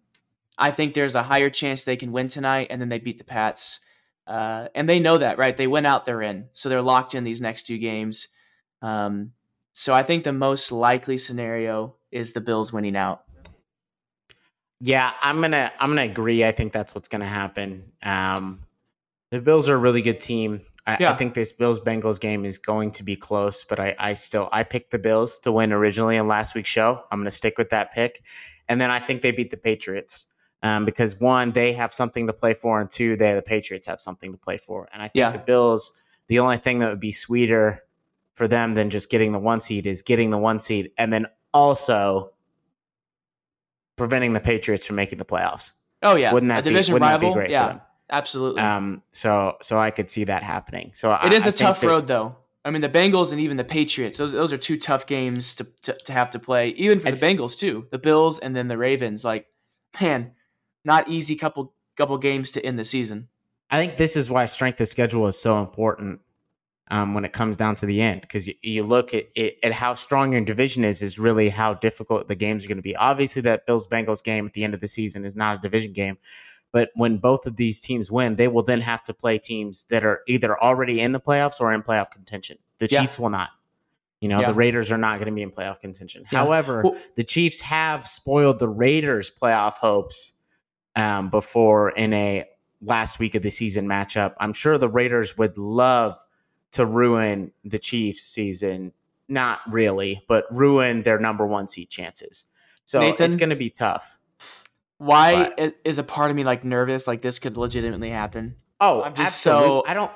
I 0.56 0.70
think 0.70 0.94
there's 0.94 1.14
a 1.14 1.22
higher 1.22 1.50
chance 1.50 1.84
they 1.84 1.96
can 1.96 2.10
win 2.10 2.28
tonight, 2.28 2.68
and 2.70 2.80
then 2.80 2.88
they 2.88 2.98
beat 2.98 3.18
the 3.18 3.24
Pats. 3.24 3.80
Uh, 4.26 4.68
and 4.74 4.88
they 4.88 4.98
know 4.98 5.18
that, 5.18 5.36
right? 5.36 5.54
They 5.54 5.66
went 5.66 5.86
out, 5.86 6.06
they're 6.06 6.22
in, 6.22 6.48
so 6.54 6.70
they're 6.70 6.80
locked 6.80 7.14
in 7.14 7.22
these 7.22 7.42
next 7.42 7.64
two 7.64 7.76
games. 7.76 8.28
Um, 8.80 9.32
so 9.74 9.92
I 9.92 10.04
think 10.04 10.24
the 10.24 10.32
most 10.32 10.72
likely 10.72 11.18
scenario 11.18 11.96
is 12.10 12.32
the 12.32 12.40
Bills 12.40 12.72
winning 12.72 12.96
out. 12.96 13.24
Yeah, 14.80 15.12
I'm 15.20 15.42
gonna 15.42 15.70
I'm 15.78 15.90
gonna 15.90 16.10
agree. 16.10 16.44
I 16.44 16.52
think 16.52 16.72
that's 16.72 16.94
what's 16.94 17.08
gonna 17.08 17.28
happen. 17.28 17.92
Um, 18.02 18.65
the 19.36 19.42
Bills 19.42 19.68
are 19.68 19.74
a 19.74 19.78
really 19.78 20.02
good 20.02 20.20
team. 20.20 20.62
I, 20.86 20.96
yeah. 21.00 21.12
I 21.12 21.16
think 21.16 21.34
this 21.34 21.52
Bills 21.52 21.78
Bengals 21.78 22.18
game 22.18 22.44
is 22.44 22.58
going 22.58 22.92
to 22.92 23.02
be 23.02 23.16
close, 23.16 23.64
but 23.64 23.78
I, 23.78 23.94
I 23.98 24.14
still 24.14 24.48
I 24.50 24.62
picked 24.62 24.92
the 24.92 24.98
Bills 24.98 25.38
to 25.40 25.52
win 25.52 25.72
originally 25.72 26.16
in 26.16 26.26
last 26.26 26.54
week's 26.54 26.70
show. 26.70 27.02
I'm 27.10 27.20
gonna 27.20 27.30
stick 27.30 27.58
with 27.58 27.70
that 27.70 27.92
pick, 27.92 28.22
and 28.68 28.80
then 28.80 28.90
I 28.90 29.00
think 29.00 29.20
they 29.20 29.32
beat 29.32 29.50
the 29.50 29.56
Patriots 29.56 30.26
um, 30.62 30.84
because 30.84 31.18
one, 31.20 31.52
they 31.52 31.74
have 31.74 31.92
something 31.92 32.28
to 32.28 32.32
play 32.32 32.54
for, 32.54 32.80
and 32.80 32.90
two, 32.90 33.16
they 33.16 33.34
the 33.34 33.42
Patriots 33.42 33.86
have 33.88 34.00
something 34.00 34.32
to 34.32 34.38
play 34.38 34.56
for. 34.56 34.88
And 34.92 35.02
I 35.02 35.08
think 35.08 35.16
yeah. 35.16 35.30
the 35.32 35.38
Bills, 35.38 35.92
the 36.28 36.38
only 36.38 36.56
thing 36.56 36.78
that 36.78 36.88
would 36.88 37.00
be 37.00 37.12
sweeter 37.12 37.82
for 38.32 38.48
them 38.48 38.74
than 38.74 38.88
just 38.88 39.10
getting 39.10 39.32
the 39.32 39.38
one 39.38 39.60
seed 39.60 39.86
is 39.86 40.02
getting 40.02 40.30
the 40.30 40.38
one 40.38 40.60
seed, 40.60 40.92
and 40.96 41.12
then 41.12 41.26
also 41.52 42.32
preventing 43.96 44.32
the 44.32 44.40
Patriots 44.40 44.86
from 44.86 44.96
making 44.96 45.18
the 45.18 45.24
playoffs. 45.24 45.72
Oh 46.02 46.16
yeah, 46.16 46.32
wouldn't 46.32 46.48
that 46.50 46.60
a 46.60 46.62
division 46.62 46.92
be, 46.92 46.94
wouldn't 46.94 47.10
rival? 47.10 47.28
That 47.30 47.34
be 47.34 47.38
great 47.40 47.50
yeah, 47.50 47.80
absolutely. 48.10 48.62
Um, 48.62 49.02
so 49.10 49.56
so 49.62 49.78
I 49.78 49.90
could 49.90 50.10
see 50.10 50.24
that 50.24 50.42
happening. 50.42 50.92
So 50.94 51.12
it 51.12 51.18
I, 51.20 51.34
is 51.34 51.44
a 51.44 51.48
I 51.48 51.50
tough 51.50 51.80
that, 51.80 51.86
road 51.86 52.06
though. 52.06 52.36
I 52.64 52.70
mean, 52.70 52.82
the 52.82 52.88
Bengals 52.88 53.30
and 53.30 53.40
even 53.40 53.56
the 53.56 53.64
Patriots; 53.64 54.18
those 54.18 54.32
those 54.32 54.52
are 54.52 54.58
two 54.58 54.78
tough 54.78 55.06
games 55.06 55.54
to 55.56 55.66
to, 55.82 55.92
to 56.04 56.12
have 56.12 56.30
to 56.30 56.38
play, 56.38 56.70
even 56.70 57.00
for 57.00 57.10
the 57.10 57.16
Bengals 57.16 57.58
too. 57.58 57.86
The 57.90 57.98
Bills 57.98 58.38
and 58.38 58.56
then 58.56 58.68
the 58.68 58.78
Ravens. 58.78 59.24
Like, 59.24 59.46
man, 60.00 60.32
not 60.84 61.08
easy 61.08 61.36
couple 61.36 61.74
couple 61.96 62.18
games 62.18 62.50
to 62.52 62.64
end 62.64 62.78
the 62.78 62.84
season. 62.84 63.28
I 63.70 63.78
think 63.78 63.96
this 63.96 64.16
is 64.16 64.30
why 64.30 64.46
strength 64.46 64.80
of 64.80 64.88
schedule 64.88 65.26
is 65.26 65.38
so 65.38 65.60
important 65.60 66.20
um, 66.90 67.14
when 67.14 67.24
it 67.24 67.32
comes 67.32 67.56
down 67.56 67.74
to 67.76 67.86
the 67.86 68.00
end 68.00 68.20
because 68.20 68.46
you, 68.46 68.54
you, 68.62 68.82
look 68.84 69.12
at, 69.12 69.24
it, 69.34 69.58
at 69.62 69.72
how 69.72 69.94
strong 69.94 70.32
your 70.32 70.42
division 70.42 70.84
is 70.84 71.02
is 71.02 71.18
really 71.18 71.48
how 71.48 71.74
difficult 71.74 72.28
the 72.28 72.36
games 72.36 72.64
are 72.64 72.68
going 72.68 72.78
to 72.78 72.82
be. 72.82 72.94
Obviously, 72.96 73.42
that 73.42 73.66
Bills 73.66 73.88
Bengals 73.88 74.22
game 74.22 74.46
at 74.46 74.52
the 74.52 74.62
end 74.62 74.74
of 74.74 74.80
the 74.80 74.88
season 74.88 75.24
is 75.24 75.34
not 75.34 75.58
a 75.58 75.60
division 75.60 75.92
game, 75.92 76.18
but 76.76 76.90
when 76.94 77.16
both 77.16 77.46
of 77.46 77.56
these 77.56 77.80
teams 77.80 78.10
win, 78.10 78.36
they 78.36 78.48
will 78.48 78.62
then 78.62 78.82
have 78.82 79.02
to 79.04 79.14
play 79.14 79.38
teams 79.38 79.84
that 79.84 80.04
are 80.04 80.20
either 80.28 80.62
already 80.62 81.00
in 81.00 81.12
the 81.12 81.18
playoffs 81.18 81.58
or 81.58 81.72
in 81.72 81.82
playoff 81.82 82.10
contention. 82.10 82.58
The 82.76 82.86
yeah. 82.90 83.00
Chiefs 83.00 83.18
will 83.18 83.30
not. 83.30 83.48
You 84.20 84.28
know, 84.28 84.40
yeah. 84.40 84.48
the 84.48 84.52
Raiders 84.52 84.92
are 84.92 84.98
not 84.98 85.14
going 85.14 85.24
to 85.24 85.34
be 85.34 85.40
in 85.40 85.50
playoff 85.50 85.80
contention. 85.80 86.24
Yeah. 86.30 86.40
However, 86.40 86.82
well, 86.84 86.98
the 87.14 87.24
Chiefs 87.24 87.62
have 87.62 88.06
spoiled 88.06 88.58
the 88.58 88.68
Raiders' 88.68 89.30
playoff 89.30 89.76
hopes 89.78 90.34
um, 90.94 91.30
before 91.30 91.92
in 91.92 92.12
a 92.12 92.44
last 92.82 93.18
week 93.18 93.34
of 93.34 93.42
the 93.42 93.48
season 93.48 93.86
matchup. 93.86 94.34
I'm 94.38 94.52
sure 94.52 94.76
the 94.76 94.86
Raiders 94.86 95.38
would 95.38 95.56
love 95.56 96.22
to 96.72 96.84
ruin 96.84 97.52
the 97.64 97.78
Chiefs' 97.78 98.24
season. 98.24 98.92
Not 99.30 99.60
really, 99.66 100.22
but 100.28 100.44
ruin 100.50 101.04
their 101.04 101.18
number 101.18 101.46
one 101.46 101.68
seed 101.68 101.88
chances. 101.88 102.44
So 102.84 103.00
Nathan, 103.00 103.30
it's 103.30 103.36
going 103.36 103.48
to 103.48 103.56
be 103.56 103.70
tough. 103.70 104.18
Why 104.98 105.52
but, 105.56 105.74
is 105.84 105.98
a 105.98 106.02
part 106.02 106.30
of 106.30 106.36
me 106.36 106.44
like 106.44 106.64
nervous? 106.64 107.06
Like 107.06 107.22
this 107.22 107.38
could 107.38 107.56
legitimately 107.56 108.10
happen. 108.10 108.56
Oh, 108.80 109.02
I'm 109.02 109.14
just 109.14 109.46
absolutely. 109.46 109.68
so 109.68 109.84
I 109.86 109.94
don't. 109.94 110.10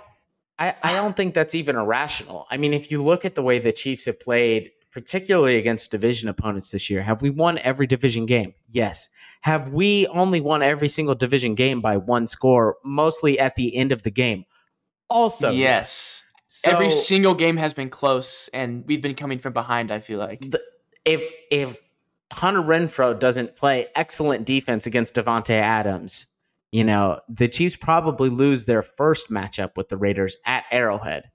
I, 0.59 0.75
I 0.83 0.93
don't 0.95 1.17
think 1.17 1.33
that's 1.33 1.55
even 1.55 1.77
irrational. 1.77 2.47
I 2.51 2.59
mean, 2.59 2.75
if 2.75 2.91
you 2.91 3.03
look 3.03 3.25
at 3.25 3.35
the 3.35 3.43
way 3.43 3.59
the 3.59 3.73
Chiefs 3.73 4.05
have 4.05 4.21
played, 4.21 4.71
particularly 4.93 5.57
against 5.57 5.91
division 5.91 6.29
opponents 6.29 6.71
this 6.71 6.91
year, 6.91 7.03
have 7.03 7.23
we 7.23 7.31
won 7.31 7.57
every 7.59 7.87
division 7.87 8.27
game? 8.27 8.53
Yes. 8.69 9.09
Have 9.41 9.73
we 9.73 10.07
only 10.09 10.43
won 10.43 10.63
every 10.63 10.89
single 10.89 11.15
division 11.15 11.55
game 11.55 11.81
by 11.81 11.97
one 11.97 12.27
score, 12.27 12.77
mostly 12.85 13.39
at 13.39 13.57
the 13.57 13.75
end 13.75 13.91
of 13.91 14.03
the 14.03 14.11
game? 14.11 14.45
Also, 15.09 15.51
yes. 15.51 16.25
So, 16.47 16.71
every 16.71 16.93
single 16.93 17.35
game 17.35 17.57
has 17.57 17.73
been 17.73 17.89
close, 17.89 18.49
and 18.53 18.85
we've 18.87 19.01
been 19.01 19.15
coming 19.15 19.39
from 19.39 19.55
behind. 19.55 19.91
I 19.91 20.01
feel 20.01 20.19
like 20.19 20.41
the, 20.41 20.61
if 21.07 21.31
if 21.51 21.79
Hunter 22.33 22.63
Renfrow 22.63 23.19
doesn't 23.19 23.57
play 23.57 23.89
excellent 23.95 24.47
defense 24.47 24.87
against 24.87 25.15
Davante 25.15 25.51
Adams, 25.51 26.27
you 26.73 26.85
know, 26.85 27.21
the 27.29 27.49
Chiefs 27.49 27.77
probably 27.77 28.31
lose 28.31 28.67
their 28.67 28.83
first 28.83 29.31
matchup 29.31 29.77
with 29.77 29.89
the 29.89 29.97
Raiders 29.97 30.37
at 30.47 30.65
Arrowhead. 30.71 31.31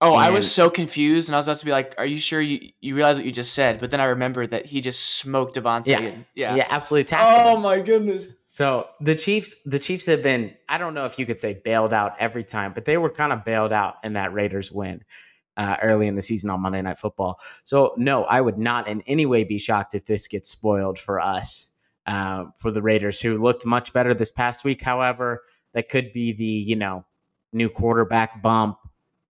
Oh, 0.00 0.12
and, 0.12 0.22
I 0.22 0.30
was 0.30 0.50
so 0.50 0.68
confused, 0.68 1.28
and 1.28 1.36
I 1.36 1.38
was 1.38 1.46
about 1.46 1.58
to 1.58 1.64
be 1.64 1.70
like, 1.70 1.94
"Are 1.96 2.04
you 2.04 2.18
sure 2.18 2.40
you, 2.40 2.70
you 2.80 2.94
realize 2.94 3.16
what 3.16 3.24
you 3.24 3.32
just 3.32 3.54
said?" 3.54 3.80
But 3.80 3.90
then 3.90 4.00
I 4.00 4.04
remember 4.06 4.46
that 4.46 4.66
he 4.66 4.82
just 4.82 5.16
smoked 5.16 5.56
Davante. 5.56 5.86
Yeah, 5.86 6.00
and, 6.00 6.24
yeah, 6.34 6.54
yeah, 6.54 6.66
absolutely. 6.68 7.16
Oh 7.18 7.56
my 7.56 7.80
goodness! 7.80 8.28
So 8.46 8.88
the 9.00 9.14
Chiefs, 9.14 9.62
the 9.64 9.78
Chiefs 9.78 10.04
have 10.06 10.22
been, 10.22 10.54
I 10.68 10.76
don't 10.76 10.92
know 10.92 11.06
if 11.06 11.18
you 11.18 11.24
could 11.24 11.40
say 11.40 11.54
bailed 11.54 11.94
out 11.94 12.12
every 12.18 12.44
time, 12.44 12.72
but 12.74 12.84
they 12.84 12.98
were 12.98 13.10
kind 13.10 13.32
of 13.32 13.42
bailed 13.44 13.72
out 13.72 13.96
in 14.04 14.14
that 14.14 14.34
Raiders 14.34 14.70
win 14.70 15.02
uh, 15.56 15.76
early 15.82 16.06
in 16.06 16.14
the 16.14 16.22
season 16.22 16.50
on 16.50 16.60
Monday 16.60 16.82
Night 16.82 16.98
Football. 16.98 17.40
So 17.64 17.94
no, 17.96 18.24
I 18.24 18.40
would 18.40 18.58
not 18.58 18.88
in 18.88 19.02
any 19.02 19.26
way 19.26 19.44
be 19.44 19.58
shocked 19.58 19.94
if 19.94 20.06
this 20.06 20.28
gets 20.28 20.50
spoiled 20.50 20.98
for 20.98 21.20
us 21.20 21.68
uh, 22.06 22.44
for 22.56 22.70
the 22.70 22.82
Raiders, 22.82 23.20
who 23.20 23.38
looked 23.38 23.66
much 23.66 23.92
better 23.92 24.14
this 24.14 24.32
past 24.32 24.64
week. 24.64 24.82
However, 24.82 25.42
that 25.72 25.88
could 25.88 26.12
be 26.12 26.32
the 26.32 26.44
you 26.44 26.76
know 26.76 27.04
new 27.52 27.68
quarterback 27.68 28.42
bump. 28.42 28.78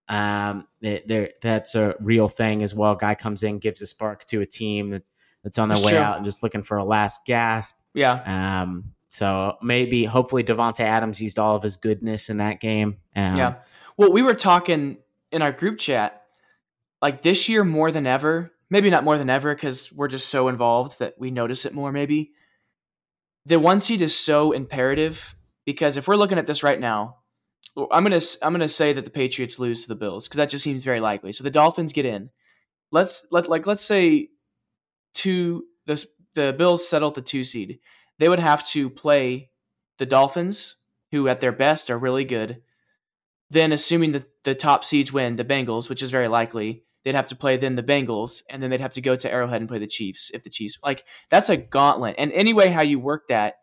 Um, 0.08 0.66
there 0.80 1.30
that's 1.42 1.74
a 1.74 1.94
real 2.00 2.28
thing 2.28 2.62
as 2.62 2.74
well. 2.74 2.94
Guy 2.94 3.14
comes 3.14 3.42
in, 3.42 3.58
gives 3.58 3.82
a 3.82 3.86
spark 3.86 4.24
to 4.26 4.40
a 4.40 4.46
team 4.46 5.00
that's 5.42 5.58
on 5.58 5.68
their 5.68 5.76
that's 5.76 5.86
way 5.86 5.92
true. 5.92 6.00
out 6.00 6.16
and 6.16 6.24
just 6.24 6.42
looking 6.42 6.62
for 6.62 6.76
a 6.76 6.84
last 6.84 7.26
gasp. 7.26 7.76
Yeah. 7.94 8.62
Um. 8.62 8.92
So 9.08 9.56
maybe, 9.62 10.04
hopefully, 10.04 10.42
Davante 10.42 10.80
Adams 10.80 11.22
used 11.22 11.38
all 11.38 11.56
of 11.56 11.62
his 11.62 11.76
goodness 11.76 12.28
in 12.28 12.38
that 12.38 12.60
game. 12.60 12.98
Um, 13.14 13.36
yeah. 13.36 13.54
Well, 13.96 14.12
we 14.12 14.22
were 14.22 14.34
talking 14.34 14.98
in 15.32 15.42
our 15.42 15.52
group 15.52 15.78
chat, 15.78 16.22
like 17.02 17.22
this 17.22 17.48
year 17.48 17.64
more 17.64 17.90
than 17.90 18.06
ever. 18.06 18.52
Maybe 18.68 18.90
not 18.90 19.04
more 19.04 19.16
than 19.16 19.30
ever 19.30 19.54
because 19.54 19.92
we're 19.92 20.08
just 20.08 20.28
so 20.28 20.48
involved 20.48 20.98
that 20.98 21.14
we 21.18 21.30
notice 21.30 21.64
it 21.64 21.74
more. 21.74 21.92
Maybe 21.92 22.32
the 23.44 23.60
one 23.60 23.78
seed 23.78 24.02
is 24.02 24.16
so 24.16 24.50
imperative 24.50 25.36
because 25.64 25.96
if 25.96 26.08
we're 26.08 26.16
looking 26.16 26.38
at 26.38 26.48
this 26.48 26.64
right 26.64 26.80
now, 26.80 27.18
I'm 27.76 28.02
gonna 28.02 28.20
I'm 28.42 28.52
gonna 28.52 28.68
say 28.68 28.92
that 28.92 29.04
the 29.04 29.10
Patriots 29.10 29.58
lose 29.58 29.82
to 29.82 29.88
the 29.88 29.94
Bills 29.94 30.26
because 30.26 30.38
that 30.38 30.50
just 30.50 30.64
seems 30.64 30.82
very 30.82 31.00
likely. 31.00 31.32
So 31.32 31.44
the 31.44 31.50
Dolphins 31.50 31.92
get 31.92 32.06
in. 32.06 32.30
Let's 32.90 33.26
let 33.30 33.48
like 33.48 33.66
let's 33.66 33.84
say 33.84 34.30
two 35.14 35.64
the 35.86 36.04
the 36.34 36.54
Bills 36.56 36.88
settle 36.88 37.10
the 37.10 37.22
two 37.22 37.44
seed. 37.44 37.78
They 38.18 38.28
would 38.28 38.38
have 38.38 38.66
to 38.68 38.88
play 38.90 39.50
the 39.98 40.06
Dolphins, 40.06 40.76
who 41.10 41.28
at 41.28 41.40
their 41.40 41.52
best 41.52 41.90
are 41.90 41.98
really 41.98 42.24
good. 42.24 42.62
Then, 43.50 43.72
assuming 43.72 44.12
that 44.12 44.26
the 44.44 44.54
top 44.54 44.84
seeds 44.84 45.12
win, 45.12 45.36
the 45.36 45.44
Bengals, 45.44 45.88
which 45.88 46.02
is 46.02 46.10
very 46.10 46.28
likely, 46.28 46.82
they'd 47.04 47.14
have 47.14 47.26
to 47.26 47.36
play 47.36 47.56
then 47.56 47.76
the 47.76 47.82
Bengals, 47.82 48.42
and 48.50 48.60
then 48.60 48.70
they'd 48.70 48.80
have 48.80 48.94
to 48.94 49.00
go 49.00 49.14
to 49.14 49.32
Arrowhead 49.32 49.60
and 49.60 49.68
play 49.68 49.78
the 49.78 49.86
Chiefs 49.86 50.30
if 50.34 50.42
the 50.42 50.50
Chiefs 50.50 50.78
like 50.84 51.04
that's 51.30 51.48
a 51.48 51.56
gauntlet. 51.56 52.16
And 52.18 52.32
anyway, 52.32 52.70
how 52.70 52.82
you 52.82 52.98
work 52.98 53.28
that, 53.28 53.58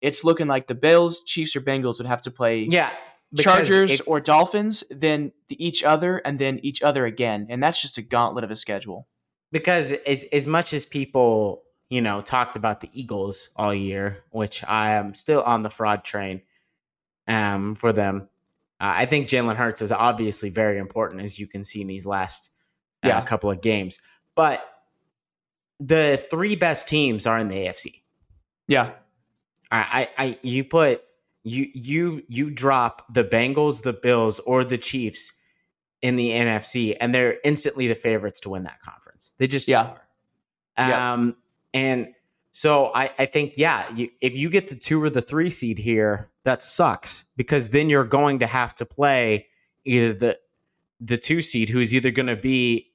it's 0.00 0.24
looking 0.24 0.46
like 0.46 0.66
the 0.66 0.74
Bills, 0.74 1.22
Chiefs, 1.22 1.54
or 1.54 1.60
Bengals 1.60 1.98
would 1.98 2.06
have 2.06 2.22
to 2.22 2.30
play 2.30 2.66
yeah 2.70 2.90
Chargers 3.36 3.92
if, 3.92 4.08
or 4.08 4.20
Dolphins, 4.20 4.84
then 4.90 5.32
the, 5.48 5.64
each 5.64 5.82
other, 5.82 6.18
and 6.18 6.38
then 6.38 6.58
each 6.62 6.82
other 6.82 7.04
again, 7.04 7.46
and 7.50 7.62
that's 7.62 7.82
just 7.82 7.98
a 7.98 8.02
gauntlet 8.02 8.44
of 8.44 8.50
a 8.50 8.56
schedule. 8.56 9.06
Because 9.52 9.92
as 9.92 10.24
as 10.32 10.46
much 10.46 10.72
as 10.72 10.86
people 10.86 11.62
you 11.90 12.00
know 12.00 12.22
talked 12.22 12.56
about 12.56 12.80
the 12.80 12.88
Eagles 12.92 13.50
all 13.56 13.74
year, 13.74 14.24
which 14.30 14.64
I 14.64 14.92
am 14.92 15.12
still 15.14 15.42
on 15.42 15.62
the 15.62 15.70
fraud 15.70 16.04
train 16.04 16.42
um 17.28 17.74
for 17.74 17.92
them. 17.92 18.28
Uh, 18.80 18.92
I 18.96 19.06
think 19.06 19.28
Jalen 19.28 19.56
Hurts 19.56 19.82
is 19.82 19.90
obviously 19.90 20.50
very 20.50 20.78
important, 20.78 21.22
as 21.22 21.38
you 21.38 21.46
can 21.46 21.64
see 21.64 21.80
in 21.80 21.86
these 21.86 22.06
last 22.06 22.50
uh, 23.04 23.08
yeah. 23.08 23.20
couple 23.22 23.50
of 23.50 23.60
games. 23.62 24.00
But 24.34 24.62
the 25.80 26.24
three 26.30 26.56
best 26.56 26.88
teams 26.88 27.26
are 27.26 27.38
in 27.38 27.48
the 27.48 27.54
AFC. 27.54 28.02
Yeah. 28.68 28.92
I, 29.70 30.08
I, 30.18 30.24
I 30.24 30.38
you 30.42 30.64
put 30.64 31.02
you 31.42 31.68
you 31.74 32.22
you 32.28 32.50
drop 32.50 33.12
the 33.12 33.24
Bengals, 33.24 33.82
the 33.82 33.92
Bills, 33.92 34.40
or 34.40 34.64
the 34.64 34.78
Chiefs 34.78 35.32
in 36.02 36.16
the 36.16 36.30
NFC, 36.30 36.96
and 37.00 37.14
they're 37.14 37.38
instantly 37.44 37.86
the 37.86 37.94
favorites 37.94 38.40
to 38.40 38.50
win 38.50 38.64
that 38.64 38.80
conference. 38.82 39.32
They 39.38 39.46
just 39.46 39.68
yeah. 39.68 39.94
are. 40.76 41.12
Um, 41.12 41.36
yeah. 41.72 41.80
and 41.80 42.08
so 42.56 42.90
I, 42.94 43.10
I 43.18 43.26
think 43.26 43.58
yeah, 43.58 43.84
you, 43.94 44.08
if 44.22 44.34
you 44.34 44.48
get 44.48 44.68
the 44.68 44.76
two 44.76 45.02
or 45.02 45.10
the 45.10 45.20
three 45.20 45.50
seed 45.50 45.76
here, 45.76 46.30
that 46.44 46.62
sucks 46.62 47.26
because 47.36 47.68
then 47.68 47.90
you're 47.90 48.02
going 48.02 48.38
to 48.38 48.46
have 48.46 48.74
to 48.76 48.86
play 48.86 49.48
either 49.84 50.14
the 50.14 50.38
the 50.98 51.18
two 51.18 51.42
seed 51.42 51.68
who 51.68 51.80
is 51.80 51.92
either 51.92 52.10
going 52.10 52.28
to 52.28 52.34
be, 52.34 52.92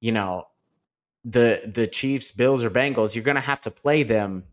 you 0.00 0.12
know, 0.12 0.44
the 1.26 1.70
the 1.70 1.86
Chiefs, 1.86 2.30
Bills, 2.30 2.64
or 2.64 2.70
Bengals. 2.70 3.14
You're 3.14 3.22
going 3.22 3.34
to 3.34 3.42
have 3.42 3.60
to 3.60 3.70
play 3.70 4.02
them, 4.02 4.44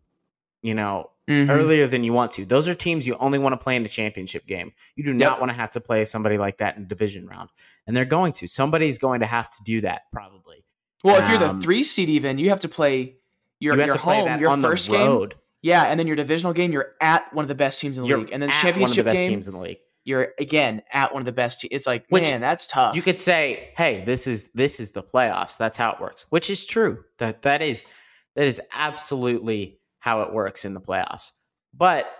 you 0.60 0.74
know, 0.74 1.08
mm-hmm. 1.26 1.50
earlier 1.50 1.86
than 1.86 2.04
you 2.04 2.12
want 2.12 2.32
to. 2.32 2.44
Those 2.44 2.68
are 2.68 2.74
teams 2.74 3.06
you 3.06 3.16
only 3.16 3.38
want 3.38 3.54
to 3.54 3.64
play 3.64 3.76
in 3.76 3.82
the 3.82 3.88
championship 3.88 4.46
game. 4.46 4.72
You 4.94 5.04
do 5.04 5.12
yep. 5.12 5.20
not 5.20 5.40
want 5.40 5.52
to 5.52 5.56
have 5.56 5.70
to 5.70 5.80
play 5.80 6.04
somebody 6.04 6.36
like 6.36 6.58
that 6.58 6.76
in 6.76 6.86
division 6.86 7.26
round, 7.26 7.48
and 7.86 7.96
they're 7.96 8.04
going 8.04 8.34
to. 8.34 8.46
Somebody's 8.46 8.98
going 8.98 9.20
to 9.20 9.26
have 9.26 9.50
to 9.52 9.62
do 9.64 9.80
that 9.80 10.02
probably. 10.12 10.66
Well, 11.02 11.22
if 11.22 11.30
you're 11.30 11.38
the 11.38 11.48
um, 11.48 11.62
three 11.62 11.82
seed, 11.82 12.10
even 12.10 12.36
you 12.36 12.50
have 12.50 12.60
to 12.60 12.68
play 12.68 13.16
your, 13.64 13.80
you 13.80 13.86
your 13.86 13.96
home, 13.96 14.40
your 14.40 14.56
first 14.58 14.90
game. 14.90 15.30
Yeah, 15.62 15.84
and 15.84 15.98
then 15.98 16.06
your 16.06 16.16
divisional 16.16 16.52
game, 16.52 16.72
you're 16.72 16.92
at 17.00 17.32
one 17.32 17.42
of 17.42 17.48
the 17.48 17.54
best 17.54 17.80
teams 17.80 17.96
in 17.96 18.04
the 18.04 18.08
you're 18.08 18.18
league, 18.18 18.30
and 18.32 18.42
then 18.42 18.50
championship 18.50 18.76
game. 18.76 18.80
one 18.82 18.90
of 18.90 18.96
the 18.96 19.02
best 19.04 19.16
game, 19.16 19.30
teams 19.30 19.46
in 19.48 19.54
the 19.54 19.60
league 19.60 19.78
you're 20.04 20.34
again 20.38 20.82
at 20.92 21.12
one 21.12 21.22
of 21.22 21.26
the 21.26 21.32
best. 21.32 21.62
Te- 21.62 21.68
it's 21.68 21.86
like, 21.86 22.04
which, 22.10 22.24
man, 22.24 22.40
that's 22.40 22.66
tough. 22.66 22.94
You 22.94 23.02
could 23.02 23.18
say, 23.18 23.70
hey, 23.76 24.04
this 24.04 24.26
is 24.26 24.50
this 24.52 24.78
is 24.78 24.92
the 24.92 25.02
playoffs. 25.02 25.56
That's 25.56 25.76
how 25.76 25.92
it 25.92 26.00
works, 26.00 26.26
which 26.28 26.50
is 26.50 26.64
true. 26.66 27.04
That 27.18 27.42
that 27.42 27.62
is 27.62 27.86
that 28.36 28.46
is 28.46 28.60
absolutely 28.72 29.78
how 29.98 30.22
it 30.22 30.32
works 30.32 30.64
in 30.64 30.74
the 30.74 30.80
playoffs. 30.80 31.32
But 31.72 32.10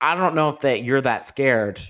I 0.00 0.14
don't 0.14 0.34
know 0.34 0.50
if 0.50 0.60
that 0.60 0.84
you're 0.84 1.00
that 1.00 1.26
scared 1.26 1.80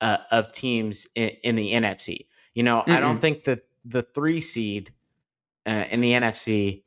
uh, 0.00 0.18
of 0.30 0.52
teams 0.52 1.08
in, 1.14 1.30
in, 1.42 1.56
the 1.56 1.72
NFC. 1.72 2.26
You 2.54 2.62
know, 2.62 2.82
Mm-mm. 2.86 2.96
I 2.96 3.00
don't 3.00 3.20
think 3.20 3.44
that 3.44 3.64
the 3.84 4.02
three 4.02 4.40
seed 4.40 4.92
uh, 5.66 5.84
in 5.90 6.00
the 6.00 6.12
NFC 6.12 6.82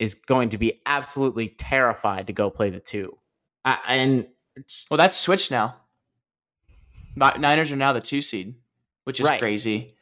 is 0.00 0.14
going 0.14 0.48
to 0.48 0.58
be 0.58 0.80
absolutely 0.86 1.48
terrified 1.48 2.26
to 2.26 2.32
go 2.32 2.50
play 2.50 2.70
the 2.70 2.80
two. 2.80 3.16
Uh, 3.64 3.76
and 3.86 4.26
well, 4.90 4.96
that's 4.96 5.16
switched 5.16 5.50
now. 5.50 5.76
Niners 7.14 7.70
are 7.70 7.76
now 7.76 7.92
the 7.92 8.00
two 8.00 8.22
seed, 8.22 8.54
which 9.04 9.20
is 9.20 9.26
right. 9.26 9.38
crazy. 9.38 9.94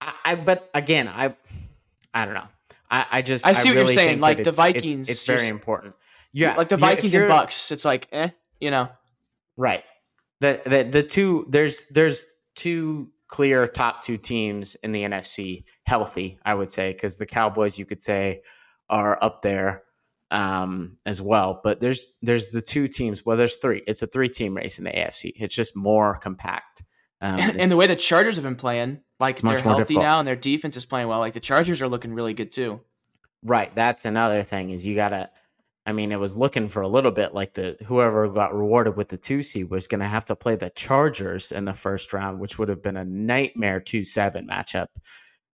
I, 0.00 0.12
I, 0.24 0.34
but 0.36 0.70
again, 0.72 1.08
I 1.08 1.34
I 2.14 2.24
don't 2.24 2.34
know. 2.34 2.46
I, 2.88 3.06
I 3.10 3.22
just 3.22 3.44
I 3.44 3.52
see 3.52 3.68
I 3.68 3.72
what 3.72 3.76
really 3.76 3.94
you're 3.94 3.94
saying. 3.94 4.20
Like 4.20 4.44
the 4.44 4.52
Vikings, 4.52 5.08
it's, 5.08 5.20
it's 5.20 5.26
very 5.26 5.48
important. 5.48 5.94
Yeah, 6.32 6.54
like 6.54 6.68
the 6.68 6.76
Vikings 6.76 7.14
and 7.14 7.24
Bucs. 7.24 7.72
It's 7.72 7.84
like, 7.84 8.06
eh, 8.12 8.28
you 8.60 8.70
know, 8.70 8.88
right. 9.56 9.82
The 10.40 10.60
the 10.64 10.84
the 10.84 11.02
two 11.02 11.46
there's 11.48 11.84
there's 11.90 12.22
two 12.54 13.10
clear 13.28 13.66
top 13.66 14.02
two 14.02 14.16
teams 14.16 14.76
in 14.76 14.92
the 14.92 15.02
NFC 15.02 15.64
healthy. 15.84 16.38
I 16.44 16.54
would 16.54 16.72
say 16.72 16.92
because 16.92 17.16
the 17.16 17.26
Cowboys 17.26 17.78
you 17.78 17.86
could 17.86 18.02
say 18.02 18.42
are 18.88 19.22
up 19.22 19.42
there 19.42 19.82
um, 20.30 20.96
as 21.04 21.20
well. 21.20 21.60
But 21.62 21.80
there's 21.80 22.12
there's 22.22 22.48
the 22.48 22.62
two 22.62 22.88
teams. 22.88 23.24
Well, 23.24 23.36
there's 23.36 23.56
three. 23.56 23.82
It's 23.86 24.02
a 24.02 24.06
three 24.06 24.28
team 24.28 24.56
race 24.56 24.78
in 24.78 24.84
the 24.84 24.90
AFC. 24.90 25.32
It's 25.36 25.54
just 25.54 25.76
more 25.76 26.18
compact. 26.18 26.82
Um, 27.20 27.40
and, 27.40 27.70
the 27.70 27.76
way 27.76 27.86
the 27.86 27.96
Chargers 27.96 28.36
have 28.36 28.44
been 28.44 28.56
playing, 28.56 29.00
like 29.18 29.40
they're 29.40 29.58
healthy 29.58 29.82
difficult. 29.82 30.04
now 30.04 30.18
and 30.18 30.28
their 30.28 30.36
defense 30.36 30.76
is 30.76 30.84
playing 30.84 31.08
well. 31.08 31.18
Like 31.18 31.32
the 31.32 31.40
Chargers 31.40 31.80
are 31.80 31.88
looking 31.88 32.12
really 32.12 32.34
good 32.34 32.52
too. 32.52 32.80
Right. 33.42 33.74
That's 33.74 34.04
another 34.04 34.42
thing 34.42 34.70
is 34.70 34.86
you 34.86 34.94
gotta. 34.94 35.30
I 35.86 35.92
mean, 35.92 36.10
it 36.10 36.18
was 36.18 36.36
looking 36.36 36.66
for 36.66 36.82
a 36.82 36.88
little 36.88 37.12
bit 37.12 37.32
like 37.32 37.54
the 37.54 37.76
whoever 37.86 38.28
got 38.28 38.52
rewarded 38.52 38.96
with 38.96 39.08
the 39.08 39.16
two 39.16 39.42
seed 39.42 39.70
was 39.70 39.86
going 39.86 40.00
to 40.00 40.08
have 40.08 40.24
to 40.24 40.34
play 40.34 40.56
the 40.56 40.70
Chargers 40.70 41.52
in 41.52 41.64
the 41.64 41.74
first 41.74 42.12
round, 42.12 42.40
which 42.40 42.58
would 42.58 42.68
have 42.68 42.82
been 42.82 42.96
a 42.96 43.04
nightmare 43.04 43.78
two 43.78 44.02
seven 44.02 44.48
matchup. 44.48 44.88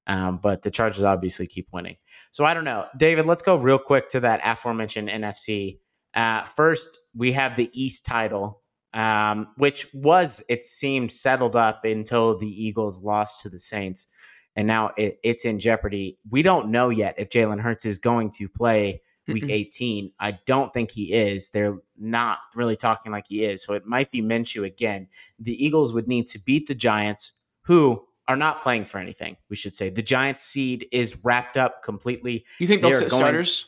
Um, 0.07 0.38
but 0.42 0.62
the 0.62 0.71
Chargers 0.71 1.05
obviously 1.05 1.47
keep 1.47 1.68
winning. 1.71 1.97
So 2.31 2.47
I 2.47 2.55
don't 2.55 2.64
know, 2.64 2.87
David. 2.97 3.27
Let's 3.27 3.42
go 3.42 3.57
real 3.57 3.79
quick 3.79 4.09
to 4.11 4.21
that 4.21 4.40
aforementioned 4.42 5.11
NFC. 5.11 5.79
Uh, 6.14 6.45
first, 6.45 6.99
we 7.14 7.33
have 7.33 7.55
the 7.57 7.71
East 7.75 8.07
title, 8.07 8.62
um, 8.95 9.49
which 9.59 9.87
was 9.92 10.42
it 10.49 10.64
seemed 10.64 11.12
settled 11.12 11.57
up 11.57 11.85
until 11.85 12.38
the 12.38 12.49
Eagles 12.49 13.03
lost 13.03 13.42
to 13.42 13.51
the 13.51 13.61
Saints, 13.61 14.09
and 14.57 14.66
now 14.66 14.92
it, 14.97 15.18
it's 15.23 15.45
in 15.45 15.59
jeopardy. 15.59 16.18
We 16.31 16.42
don't 16.42 16.71
know 16.71 16.88
yet 16.88 17.16
if 17.18 17.29
Jalen 17.29 17.61
Hurts 17.61 17.85
is 17.85 17.99
going 17.99 18.31
to 18.38 18.49
play 18.49 19.03
week 19.29 19.45
mm-hmm. 19.45 19.51
18. 19.51 20.13
I 20.19 20.39
don't 20.47 20.73
think 20.73 20.91
he 20.91 21.13
is. 21.13 21.51
They're 21.51 21.79
not 21.99 22.39
really 22.55 22.77
talking 22.77 23.13
like 23.13 23.27
he 23.29 23.45
is. 23.45 23.63
So 23.63 23.75
it 23.75 23.87
might 23.87 24.11
be 24.11 24.23
Minshew 24.23 24.65
again. 24.65 25.09
The 25.39 25.65
Eagles 25.65 25.93
would 25.93 26.09
need 26.09 26.27
to 26.29 26.39
beat 26.39 26.67
the 26.67 26.75
Giants, 26.75 27.33
who 27.63 28.05
are 28.29 28.37
not 28.37 28.63
playing 28.63 28.87
for 28.87 28.99
anything, 28.99 29.37
we 29.49 29.57
should 29.57 29.77
say. 29.77 29.91
The 29.91 30.03
Giants 30.03 30.43
seed 30.43 30.87
is 30.93 31.17
wrapped 31.25 31.57
up 31.57 31.83
completely. 31.83 32.45
You 32.59 32.67
think 32.67 32.83
they'll 32.83 32.93
sit 32.93 33.11
going, 33.11 33.21
starters? 33.21 33.67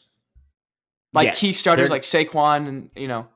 Like 1.12 1.26
yes, 1.26 1.40
key 1.40 1.52
starters 1.52 1.90
like 1.90 2.02
Saquon 2.02 2.68
and, 2.68 2.90
you 2.96 3.08
know. 3.08 3.28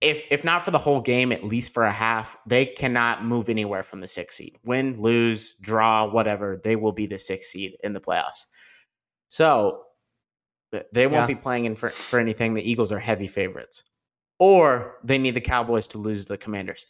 If 0.00 0.22
if 0.30 0.44
not 0.44 0.62
for 0.62 0.70
the 0.70 0.78
whole 0.78 1.00
game, 1.00 1.32
at 1.32 1.42
least 1.42 1.74
for 1.74 1.84
a 1.84 1.90
half, 1.90 2.36
they 2.46 2.66
cannot 2.66 3.24
move 3.24 3.48
anywhere 3.48 3.82
from 3.82 4.00
the 4.00 4.06
sixth 4.06 4.38
seed. 4.38 4.56
Win, 4.64 5.02
lose, 5.02 5.54
draw, 5.54 6.08
whatever, 6.08 6.60
they 6.62 6.76
will 6.76 6.92
be 6.92 7.06
the 7.06 7.18
sixth 7.18 7.50
seed 7.50 7.76
in 7.82 7.94
the 7.94 8.00
playoffs. 8.00 8.44
So 9.26 9.82
they 10.70 11.06
won't 11.06 11.22
yeah. 11.22 11.26
be 11.26 11.34
playing 11.34 11.64
in 11.64 11.74
for, 11.74 11.90
for 11.90 12.18
anything. 12.18 12.54
The 12.54 12.70
Eagles 12.70 12.92
are 12.92 12.98
heavy 12.98 13.26
favorites. 13.26 13.84
Or 14.38 14.96
they 15.02 15.18
need 15.18 15.34
the 15.34 15.40
Cowboys 15.40 15.88
to 15.88 15.98
lose 15.98 16.24
to 16.24 16.28
the 16.28 16.38
Commanders. 16.38 16.86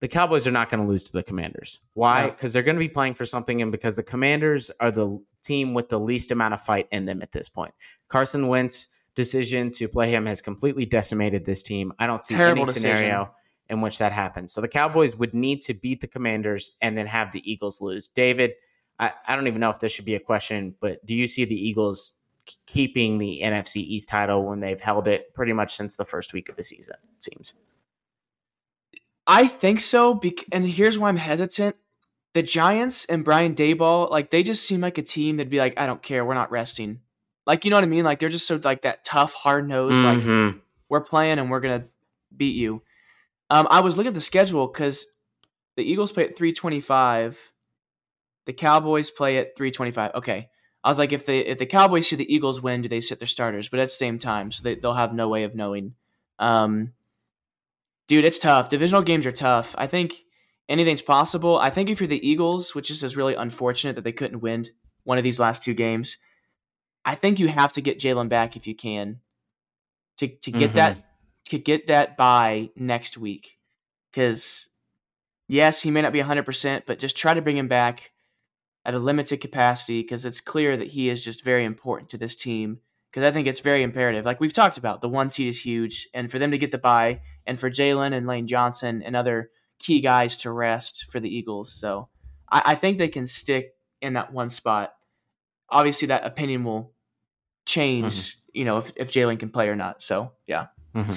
The 0.00 0.08
Cowboys 0.08 0.46
are 0.46 0.52
not 0.52 0.70
going 0.70 0.82
to 0.82 0.88
lose 0.88 1.04
to 1.04 1.12
the 1.12 1.22
Commanders. 1.22 1.80
Why? 1.94 2.30
Because 2.30 2.52
they're 2.52 2.62
going 2.62 2.76
to 2.76 2.80
be 2.80 2.88
playing 2.88 3.14
for 3.14 3.26
something, 3.26 3.60
and 3.62 3.72
because 3.72 3.96
the 3.96 4.02
Commanders 4.02 4.70
are 4.80 4.90
the 4.90 5.20
team 5.44 5.74
with 5.74 5.88
the 5.88 5.98
least 5.98 6.30
amount 6.30 6.54
of 6.54 6.60
fight 6.60 6.88
in 6.92 7.04
them 7.04 7.22
at 7.22 7.32
this 7.32 7.48
point. 7.48 7.74
Carson 8.08 8.48
Wentz 8.48 8.88
decision 9.14 9.72
to 9.72 9.88
play 9.88 10.10
him 10.10 10.26
has 10.26 10.40
completely 10.40 10.86
decimated 10.86 11.44
this 11.44 11.62
team. 11.62 11.92
I 11.98 12.06
don't 12.06 12.22
see 12.22 12.36
Terrible 12.36 12.62
any 12.62 12.72
scenario 12.72 13.24
decision. 13.24 13.26
in 13.68 13.80
which 13.80 13.98
that 13.98 14.12
happens. 14.12 14.52
So 14.52 14.60
the 14.60 14.68
Cowboys 14.68 15.16
would 15.16 15.34
need 15.34 15.62
to 15.62 15.74
beat 15.74 16.00
the 16.00 16.06
Commanders 16.06 16.76
and 16.80 16.96
then 16.96 17.08
have 17.08 17.32
the 17.32 17.42
Eagles 17.50 17.80
lose. 17.80 18.08
David, 18.08 18.52
I, 18.98 19.12
I 19.26 19.34
don't 19.34 19.48
even 19.48 19.60
know 19.60 19.70
if 19.70 19.80
this 19.80 19.90
should 19.90 20.04
be 20.04 20.14
a 20.14 20.20
question, 20.20 20.74
but 20.80 21.04
do 21.04 21.16
you 21.16 21.26
see 21.26 21.44
the 21.44 21.54
Eagles 21.54 22.12
keeping 22.66 23.18
the 23.18 23.40
NFC 23.42 23.76
East 23.76 24.08
title 24.08 24.44
when 24.44 24.60
they've 24.60 24.80
held 24.80 25.08
it 25.08 25.34
pretty 25.34 25.52
much 25.52 25.74
since 25.74 25.96
the 25.96 26.04
first 26.04 26.32
week 26.32 26.48
of 26.48 26.56
the 26.56 26.62
season, 26.62 26.96
it 27.16 27.22
seems. 27.22 27.54
I 29.26 29.46
think 29.46 29.80
so. 29.80 30.20
and 30.52 30.66
here's 30.66 30.98
why 30.98 31.08
I'm 31.08 31.16
hesitant. 31.16 31.76
The 32.34 32.42
Giants 32.42 33.04
and 33.06 33.24
Brian 33.24 33.54
Daboll, 33.54 34.10
like 34.10 34.30
they 34.30 34.42
just 34.42 34.64
seem 34.66 34.80
like 34.80 34.98
a 34.98 35.02
team 35.02 35.36
that'd 35.36 35.50
be 35.50 35.58
like, 35.58 35.74
I 35.78 35.86
don't 35.86 36.02
care, 36.02 36.24
we're 36.24 36.34
not 36.34 36.50
resting. 36.50 37.00
Like 37.46 37.64
you 37.64 37.70
know 37.70 37.76
what 37.76 37.84
I 37.84 37.88
mean? 37.88 38.04
Like 38.04 38.20
they're 38.20 38.28
just 38.28 38.46
so 38.46 38.60
like 38.62 38.82
that 38.82 39.04
tough, 39.04 39.32
hard 39.32 39.68
nosed. 39.68 39.96
Mm-hmm. 39.96 40.46
Like 40.46 40.56
we're 40.88 41.00
playing 41.00 41.38
and 41.38 41.50
we're 41.50 41.60
gonna 41.60 41.86
beat 42.36 42.56
you. 42.56 42.82
Um, 43.50 43.66
I 43.70 43.80
was 43.80 43.96
looking 43.96 44.08
at 44.08 44.14
the 44.14 44.20
schedule 44.20 44.66
because 44.66 45.06
the 45.76 45.82
Eagles 45.82 46.12
play 46.12 46.24
at 46.24 46.36
325. 46.36 47.52
The 48.46 48.52
Cowboys 48.52 49.10
play 49.10 49.38
at 49.38 49.56
325. 49.56 50.14
Okay. 50.16 50.50
I 50.84 50.90
was 50.90 50.98
like, 50.98 51.12
if 51.12 51.26
the 51.26 51.50
if 51.50 51.58
the 51.58 51.66
Cowboys 51.66 52.08
see 52.08 52.16
the 52.16 52.32
Eagles 52.32 52.62
win, 52.62 52.82
do 52.82 52.88
they 52.88 53.00
sit 53.00 53.18
their 53.18 53.26
starters? 53.26 53.68
But 53.68 53.80
at 53.80 53.86
the 53.86 53.90
same 53.90 54.18
time, 54.18 54.52
so 54.52 54.62
they, 54.62 54.76
they'll 54.76 54.94
have 54.94 55.12
no 55.12 55.28
way 55.28 55.44
of 55.44 55.54
knowing. 55.54 55.94
Um, 56.38 56.92
dude, 58.06 58.24
it's 58.24 58.38
tough. 58.38 58.68
Divisional 58.68 59.02
games 59.02 59.26
are 59.26 59.32
tough. 59.32 59.74
I 59.76 59.86
think 59.86 60.24
anything's 60.68 61.02
possible. 61.02 61.58
I 61.58 61.70
think 61.70 61.90
if 61.90 62.00
you're 62.00 62.06
the 62.06 62.26
Eagles, 62.26 62.74
which 62.74 62.90
is 62.90 63.00
just 63.00 63.16
really 63.16 63.34
unfortunate 63.34 63.96
that 63.96 64.04
they 64.04 64.12
couldn't 64.12 64.40
win 64.40 64.66
one 65.04 65.18
of 65.18 65.24
these 65.24 65.40
last 65.40 65.62
two 65.62 65.74
games, 65.74 66.18
I 67.04 67.14
think 67.14 67.38
you 67.38 67.48
have 67.48 67.72
to 67.72 67.80
get 67.80 67.98
Jalen 67.98 68.28
back 68.28 68.56
if 68.56 68.66
you 68.66 68.74
can 68.74 69.20
to 70.18 70.28
to 70.28 70.50
get 70.52 70.68
mm-hmm. 70.68 70.76
that 70.76 71.04
to 71.46 71.58
get 71.58 71.88
that 71.88 72.16
by 72.16 72.70
next 72.76 73.18
week. 73.18 73.58
Because 74.10 74.68
yes, 75.48 75.82
he 75.82 75.90
may 75.90 76.02
not 76.02 76.12
be 76.12 76.20
100%, 76.20 76.82
but 76.86 76.98
just 76.98 77.16
try 77.16 77.34
to 77.34 77.42
bring 77.42 77.56
him 77.56 77.68
back 77.68 78.12
at 78.88 78.94
a 78.94 78.98
limited 78.98 79.42
capacity 79.42 80.00
because 80.00 80.24
it's 80.24 80.40
clear 80.40 80.74
that 80.74 80.88
he 80.88 81.10
is 81.10 81.22
just 81.22 81.44
very 81.44 81.66
important 81.66 82.08
to 82.08 82.16
this 82.16 82.34
team. 82.34 82.80
Because 83.10 83.22
I 83.22 83.30
think 83.30 83.46
it's 83.46 83.60
very 83.60 83.82
imperative. 83.82 84.24
Like 84.24 84.40
we've 84.40 84.52
talked 84.52 84.78
about, 84.78 85.02
the 85.02 85.10
one 85.10 85.28
seed 85.28 85.48
is 85.48 85.60
huge, 85.60 86.08
and 86.14 86.30
for 86.30 86.38
them 86.38 86.50
to 86.52 86.58
get 86.58 86.70
the 86.70 86.78
bye, 86.78 87.20
and 87.46 87.60
for 87.60 87.70
Jalen 87.70 88.14
and 88.14 88.26
Lane 88.26 88.46
Johnson 88.46 89.02
and 89.02 89.14
other 89.14 89.50
key 89.78 90.00
guys 90.00 90.38
to 90.38 90.50
rest 90.50 91.06
for 91.10 91.20
the 91.20 91.28
Eagles. 91.28 91.70
So 91.72 92.08
I, 92.50 92.62
I 92.64 92.74
think 92.76 92.96
they 92.96 93.08
can 93.08 93.26
stick 93.26 93.74
in 94.00 94.14
that 94.14 94.32
one 94.32 94.50
spot. 94.50 94.94
Obviously, 95.70 96.08
that 96.08 96.24
opinion 96.24 96.64
will 96.64 96.92
change, 97.66 98.14
mm-hmm. 98.14 98.38
you 98.54 98.64
know, 98.64 98.78
if, 98.78 98.92
if 98.96 99.12
Jalen 99.12 99.38
can 99.38 99.50
play 99.50 99.68
or 99.68 99.76
not. 99.76 100.02
So 100.02 100.32
yeah. 100.46 100.66
Mm-hmm. 100.94 101.14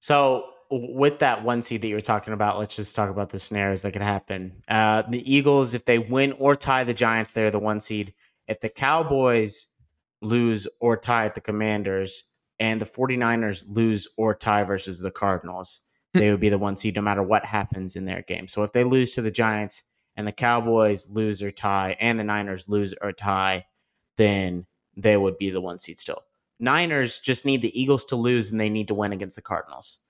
So 0.00 0.44
with 0.70 1.20
that 1.20 1.44
one 1.44 1.62
seed 1.62 1.80
that 1.82 1.88
you 1.88 1.94
were 1.94 2.00
talking 2.00 2.34
about, 2.34 2.58
let's 2.58 2.76
just 2.76 2.94
talk 2.94 3.10
about 3.10 3.30
the 3.30 3.38
scenarios 3.38 3.82
that 3.82 3.92
could 3.92 4.02
happen. 4.02 4.62
Uh, 4.68 5.02
the 5.08 5.32
Eagles, 5.32 5.74
if 5.74 5.84
they 5.84 5.98
win 5.98 6.32
or 6.32 6.54
tie 6.54 6.84
the 6.84 6.94
Giants, 6.94 7.32
they're 7.32 7.50
the 7.50 7.58
one 7.58 7.80
seed. 7.80 8.12
If 8.46 8.60
the 8.60 8.68
Cowboys 8.68 9.68
lose 10.20 10.68
or 10.80 10.96
tie 10.96 11.26
at 11.26 11.34
the 11.34 11.40
Commanders, 11.40 12.28
and 12.58 12.80
the 12.80 12.86
49ers 12.86 13.64
lose 13.68 14.08
or 14.16 14.34
tie 14.34 14.64
versus 14.64 14.98
the 14.98 15.10
Cardinals, 15.10 15.80
hmm. 16.12 16.20
they 16.20 16.30
would 16.30 16.40
be 16.40 16.48
the 16.48 16.58
one 16.58 16.76
seed 16.76 16.96
no 16.96 17.02
matter 17.02 17.22
what 17.22 17.44
happens 17.44 17.96
in 17.96 18.04
their 18.04 18.22
game. 18.22 18.48
So 18.48 18.62
if 18.62 18.72
they 18.72 18.84
lose 18.84 19.12
to 19.12 19.22
the 19.22 19.30
Giants 19.30 19.84
and 20.16 20.26
the 20.26 20.32
Cowboys 20.32 21.08
lose 21.08 21.42
or 21.42 21.50
tie, 21.50 21.96
and 22.00 22.18
the 22.18 22.24
Niners 22.24 22.68
lose 22.68 22.94
or 23.00 23.12
tie, 23.12 23.66
then 24.16 24.66
they 24.96 25.16
would 25.16 25.38
be 25.38 25.50
the 25.50 25.60
one 25.60 25.78
seed 25.78 26.00
still. 26.00 26.22
Niners 26.58 27.20
just 27.20 27.44
need 27.44 27.62
the 27.62 27.80
Eagles 27.80 28.04
to 28.06 28.16
lose 28.16 28.50
and 28.50 28.58
they 28.58 28.68
need 28.68 28.88
to 28.88 28.94
win 28.94 29.12
against 29.12 29.36
the 29.36 29.42
Cardinals. 29.42 30.00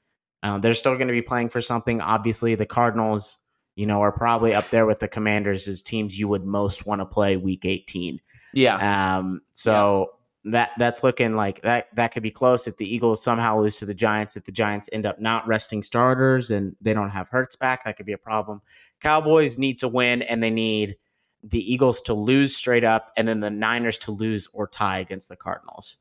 Uh, 0.42 0.58
they're 0.58 0.74
still 0.74 0.94
going 0.94 1.08
to 1.08 1.12
be 1.12 1.22
playing 1.22 1.48
for 1.48 1.60
something. 1.60 2.00
Obviously, 2.00 2.54
the 2.54 2.66
Cardinals, 2.66 3.38
you 3.74 3.86
know, 3.86 4.00
are 4.02 4.12
probably 4.12 4.54
up 4.54 4.70
there 4.70 4.86
with 4.86 5.00
the 5.00 5.08
Commanders 5.08 5.66
as 5.66 5.82
teams 5.82 6.18
you 6.18 6.28
would 6.28 6.44
most 6.44 6.86
want 6.86 7.00
to 7.00 7.06
play 7.06 7.36
Week 7.36 7.64
18. 7.64 8.20
Yeah. 8.52 9.16
Um. 9.16 9.42
So 9.52 10.12
yeah. 10.44 10.52
that 10.52 10.70
that's 10.78 11.02
looking 11.02 11.34
like 11.34 11.62
that 11.62 11.88
that 11.96 12.12
could 12.12 12.22
be 12.22 12.30
close 12.30 12.66
if 12.66 12.76
the 12.76 12.92
Eagles 12.92 13.22
somehow 13.22 13.60
lose 13.60 13.76
to 13.76 13.86
the 13.86 13.94
Giants. 13.94 14.36
If 14.36 14.44
the 14.44 14.52
Giants 14.52 14.88
end 14.92 15.06
up 15.06 15.20
not 15.20 15.46
resting 15.46 15.82
starters 15.82 16.50
and 16.50 16.76
they 16.80 16.94
don't 16.94 17.10
have 17.10 17.28
Hurts 17.28 17.56
back, 17.56 17.84
that 17.84 17.96
could 17.96 18.06
be 18.06 18.12
a 18.12 18.18
problem. 18.18 18.62
Cowboys 19.00 19.58
need 19.58 19.78
to 19.80 19.88
win, 19.88 20.22
and 20.22 20.42
they 20.42 20.50
need 20.50 20.96
the 21.42 21.72
Eagles 21.72 22.00
to 22.02 22.14
lose 22.14 22.56
straight 22.56 22.84
up, 22.84 23.12
and 23.16 23.28
then 23.28 23.40
the 23.40 23.50
Niners 23.50 23.98
to 23.98 24.10
lose 24.10 24.48
or 24.52 24.66
tie 24.66 24.98
against 24.98 25.28
the 25.28 25.36
Cardinals. 25.36 25.98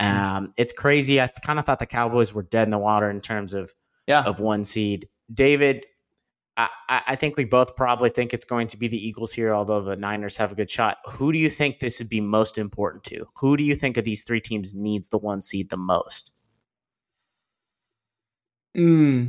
Mm-hmm. 0.00 0.36
Um, 0.36 0.54
it's 0.56 0.72
crazy. 0.72 1.20
I 1.20 1.28
kind 1.28 1.58
of 1.58 1.64
thought 1.64 1.78
the 1.78 1.86
Cowboys 1.86 2.34
were 2.34 2.42
dead 2.42 2.66
in 2.66 2.70
the 2.70 2.78
water 2.78 3.10
in 3.10 3.20
terms 3.20 3.54
of 3.54 3.72
yeah. 4.06 4.22
of 4.22 4.40
one 4.40 4.64
seed. 4.64 5.08
David, 5.32 5.86
I, 6.56 6.68
I 6.88 7.16
think 7.16 7.36
we 7.36 7.44
both 7.44 7.76
probably 7.76 8.10
think 8.10 8.32
it's 8.32 8.44
going 8.44 8.68
to 8.68 8.76
be 8.78 8.88
the 8.88 8.96
Eagles 8.96 9.32
here, 9.32 9.54
although 9.54 9.82
the 9.82 9.96
Niners 9.96 10.36
have 10.38 10.52
a 10.52 10.54
good 10.54 10.70
shot. 10.70 10.98
Who 11.12 11.32
do 11.32 11.38
you 11.38 11.50
think 11.50 11.80
this 11.80 11.98
would 11.98 12.08
be 12.08 12.20
most 12.20 12.56
important 12.56 13.04
to? 13.04 13.26
Who 13.36 13.56
do 13.56 13.64
you 13.64 13.74
think 13.76 13.96
of 13.96 14.04
these 14.04 14.24
three 14.24 14.40
teams 14.40 14.74
needs 14.74 15.08
the 15.08 15.18
one 15.18 15.40
seed 15.40 15.68
the 15.68 15.76
most? 15.76 16.32
Hmm. 18.74 19.26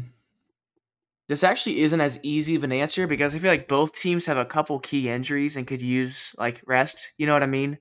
This 1.28 1.44
actually 1.44 1.82
isn't 1.82 2.00
as 2.00 2.20
easy 2.24 2.56
of 2.56 2.64
an 2.64 2.72
answer 2.72 3.06
because 3.06 3.36
I 3.36 3.40
feel 3.40 3.52
like 3.52 3.68
both 3.68 3.94
teams 3.94 4.26
have 4.28 4.38
a 4.38 4.46
couple 4.46 4.80
key 4.80 5.10
injuries 5.10 5.58
and 5.58 5.68
could 5.68 5.82
use 5.82 6.34
like 6.38 6.62
rest. 6.66 7.12
You 7.18 7.28
know 7.28 7.34
what 7.34 7.44
I 7.44 7.48
mean? 7.48 7.78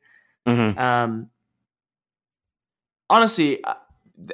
Mm-hmm. 0.48 0.76
Um, 0.76 1.30
honestly, 3.08 3.62
uh, 3.64 3.74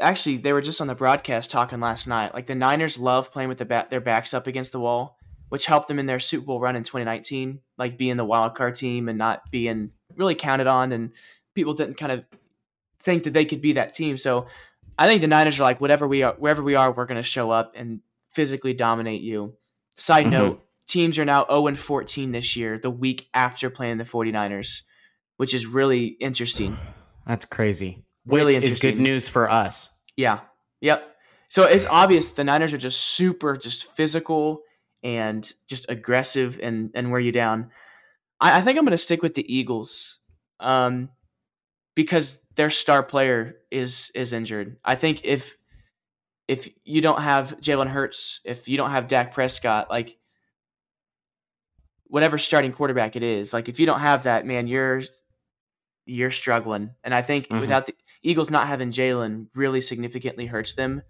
actually, 0.00 0.38
they 0.38 0.52
were 0.52 0.60
just 0.60 0.80
on 0.80 0.86
the 0.86 0.94
broadcast 0.94 1.50
talking 1.50 1.80
last 1.80 2.06
night. 2.06 2.34
Like 2.34 2.46
the 2.46 2.54
Niners 2.54 2.98
love 2.98 3.32
playing 3.32 3.48
with 3.48 3.58
the 3.58 3.86
their 3.90 4.00
backs 4.00 4.34
up 4.34 4.46
against 4.46 4.72
the 4.72 4.80
wall, 4.80 5.18
which 5.48 5.66
helped 5.66 5.88
them 5.88 5.98
in 5.98 6.06
their 6.06 6.20
Super 6.20 6.46
Bowl 6.46 6.60
run 6.60 6.76
in 6.76 6.84
2019, 6.84 7.60
like 7.78 7.98
being 7.98 8.16
the 8.16 8.24
wild 8.24 8.54
card 8.54 8.76
team 8.76 9.08
and 9.08 9.18
not 9.18 9.50
being 9.50 9.92
really 10.16 10.34
counted 10.34 10.66
on, 10.66 10.92
and 10.92 11.12
people 11.54 11.74
didn't 11.74 11.96
kind 11.96 12.12
of 12.12 12.24
think 13.00 13.24
that 13.24 13.32
they 13.32 13.44
could 13.44 13.60
be 13.60 13.72
that 13.72 13.92
team. 13.92 14.16
So 14.16 14.46
I 14.98 15.06
think 15.06 15.20
the 15.20 15.28
Niners 15.28 15.58
are 15.58 15.64
like, 15.64 15.80
whatever 15.80 16.06
we 16.06 16.22
are, 16.22 16.34
wherever 16.34 16.62
we 16.62 16.74
are, 16.74 16.92
we're 16.92 17.06
going 17.06 17.20
to 17.20 17.22
show 17.22 17.50
up 17.50 17.72
and 17.74 18.00
physically 18.30 18.74
dominate 18.74 19.22
you. 19.22 19.54
Side 19.96 20.24
mm-hmm. 20.24 20.32
note, 20.32 20.64
teams 20.86 21.18
are 21.18 21.24
now 21.24 21.46
0 21.50 21.74
14 21.74 22.32
this 22.32 22.56
year, 22.56 22.78
the 22.78 22.90
week 22.90 23.28
after 23.34 23.70
playing 23.70 23.98
the 23.98 24.04
49ers, 24.04 24.82
which 25.36 25.54
is 25.54 25.66
really 25.66 26.06
interesting. 26.06 26.78
That's 27.26 27.44
crazy. 27.44 28.04
Really 28.26 28.54
is 28.56 28.78
good 28.80 28.98
news 29.00 29.28
for 29.28 29.50
us. 29.50 29.90
Yeah. 30.16 30.40
Yep. 30.80 31.16
So 31.48 31.64
it's 31.64 31.86
obvious 31.86 32.30
the 32.30 32.44
Niners 32.44 32.72
are 32.72 32.78
just 32.78 33.00
super, 33.00 33.56
just 33.56 33.94
physical 33.96 34.62
and 35.02 35.52
just 35.66 35.86
aggressive 35.88 36.58
and 36.62 36.90
and 36.94 37.10
wear 37.10 37.20
you 37.20 37.32
down. 37.32 37.70
I, 38.40 38.58
I 38.58 38.60
think 38.62 38.78
I'm 38.78 38.84
going 38.84 38.92
to 38.92 38.98
stick 38.98 39.22
with 39.22 39.34
the 39.34 39.52
Eagles, 39.52 40.18
um, 40.60 41.10
because 41.94 42.38
their 42.54 42.70
star 42.70 43.02
player 43.02 43.56
is 43.70 44.10
is 44.14 44.32
injured. 44.32 44.76
I 44.84 44.94
think 44.94 45.22
if 45.24 45.56
if 46.48 46.68
you 46.84 47.00
don't 47.00 47.20
have 47.20 47.58
Jalen 47.60 47.88
Hurts, 47.88 48.40
if 48.44 48.68
you 48.68 48.76
don't 48.76 48.90
have 48.90 49.08
Dak 49.08 49.34
Prescott, 49.34 49.90
like 49.90 50.16
whatever 52.04 52.38
starting 52.38 52.72
quarterback 52.72 53.16
it 53.16 53.22
is, 53.22 53.52
like 53.52 53.68
if 53.68 53.80
you 53.80 53.86
don't 53.86 54.00
have 54.00 54.24
that, 54.24 54.46
man, 54.46 54.66
you're 54.66 55.02
you're 56.04 56.30
struggling. 56.30 56.90
And 57.04 57.14
I 57.14 57.22
think 57.22 57.48
Mhm. 57.48 57.60
without 57.60 57.86
the 57.86 57.94
Eagles 58.22 58.50
not 58.50 58.68
having 58.68 58.90
Jalen 58.90 59.46
really 59.54 59.80
significantly 59.80 60.46
hurts 60.46 60.74
them. 60.74 61.02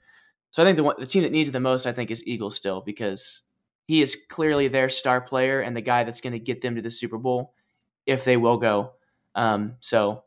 So 0.50 0.62
I 0.62 0.66
think 0.66 0.76
the 0.76 0.84
one, 0.84 0.96
the 0.98 1.06
team 1.06 1.22
that 1.22 1.32
needs 1.32 1.48
it 1.48 1.52
the 1.52 1.60
most, 1.60 1.86
I 1.86 1.92
think, 1.92 2.10
is 2.10 2.26
Eagles 2.26 2.56
still 2.56 2.80
because 2.80 3.42
he 3.86 4.00
is 4.02 4.16
clearly 4.28 4.68
their 4.68 4.88
star 4.88 5.20
player 5.20 5.60
and 5.60 5.76
the 5.76 5.80
guy 5.80 6.04
that's 6.04 6.20
going 6.20 6.34
to 6.34 6.38
get 6.38 6.62
them 6.62 6.76
to 6.76 6.82
the 6.82 6.90
Super 6.90 7.18
Bowl 7.18 7.54
if 8.06 8.24
they 8.24 8.36
will 8.36 8.56
go. 8.58 8.92
Um, 9.34 9.76
so 9.80 10.24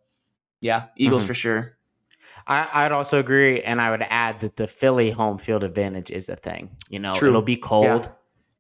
yeah, 0.62 0.86
Eagles 0.96 1.24
Mhm. 1.24 1.28
for 1.28 1.34
sure. 1.34 1.78
I, 2.48 2.86
I'd 2.86 2.92
also 2.92 3.20
agree, 3.20 3.62
and 3.62 3.82
I 3.82 3.90
would 3.90 4.04
add 4.04 4.40
that 4.42 4.56
the 4.56 4.68
Philly 4.68 5.12
home 5.12 5.38
field 5.38 5.64
advantage 5.64 6.12
is 6.12 6.30
a 6.30 6.36
thing. 6.36 6.76
You 6.90 7.00
know, 7.00 7.16
True. 7.16 7.30
it'll 7.30 7.42
be 7.42 7.58
cold 7.58 8.10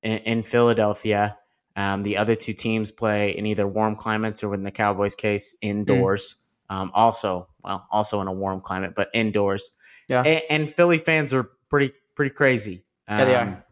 in, 0.01 0.17
in 0.19 0.43
Philadelphia. 0.43 1.37
Um, 1.75 2.03
the 2.03 2.17
other 2.17 2.35
two 2.35 2.53
teams 2.53 2.91
play 2.91 3.35
in 3.37 3.45
either 3.45 3.67
warm 3.67 3.95
climates 3.95 4.43
or, 4.43 4.53
in 4.53 4.63
the 4.63 4.71
Cowboys' 4.71 5.13
case, 5.13 5.55
indoors. 5.61 6.35
Um, 6.69 6.91
also, 6.93 7.47
well, 7.63 7.87
also 7.91 8.21
in 8.21 8.27
a 8.27 8.33
warm 8.33 8.61
climate, 8.61 8.93
but 8.95 9.09
indoors. 9.13 9.71
Yeah. 10.07 10.21
And, 10.23 10.41
and 10.49 10.71
Philly 10.71 10.97
fans 10.97 11.33
are 11.33 11.49
pretty 11.69 11.93
pretty 12.15 12.33
crazy. 12.33 12.83
Um, 13.07 13.19
Yeah, 13.19 13.25
they 13.25 13.35
are. 13.35 13.63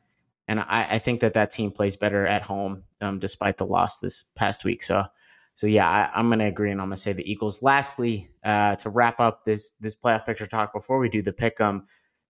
And 0.48 0.60
I, 0.60 0.88
I 0.92 1.00
think 1.00 1.22
that 1.22 1.34
that 1.34 1.52
team 1.52 1.72
plays 1.72 1.96
better 1.96 2.28
at 2.28 2.42
home, 2.42 2.84
um, 3.00 3.18
despite 3.20 3.58
the 3.58 3.66
loss 3.66 4.00
this 4.00 4.26
past 4.36 4.66
week. 4.66 4.84
So, 4.84 5.06
so 5.54 5.68
yeah, 5.68 5.88
I, 5.88 6.12
I'm 6.14 6.28
going 6.28 6.40
to 6.40 6.46
agree, 6.46 6.70
and 6.70 6.82
I'm 6.82 6.88
going 6.88 6.96
to 6.96 7.02
say 7.02 7.14
the 7.14 7.30
Eagles. 7.30 7.64
Lastly, 7.64 8.30
uh, 8.44 8.76
to 8.78 8.90
wrap 8.90 9.20
up 9.20 9.46
this 9.46 9.72
this 9.80 9.96
playoff 9.96 10.26
picture 10.26 10.48
talk 10.48 10.74
before 10.74 11.00
we 11.00 11.10
do 11.10 11.22
the 11.22 11.34
pick 11.34 11.60
'em, 11.62 11.88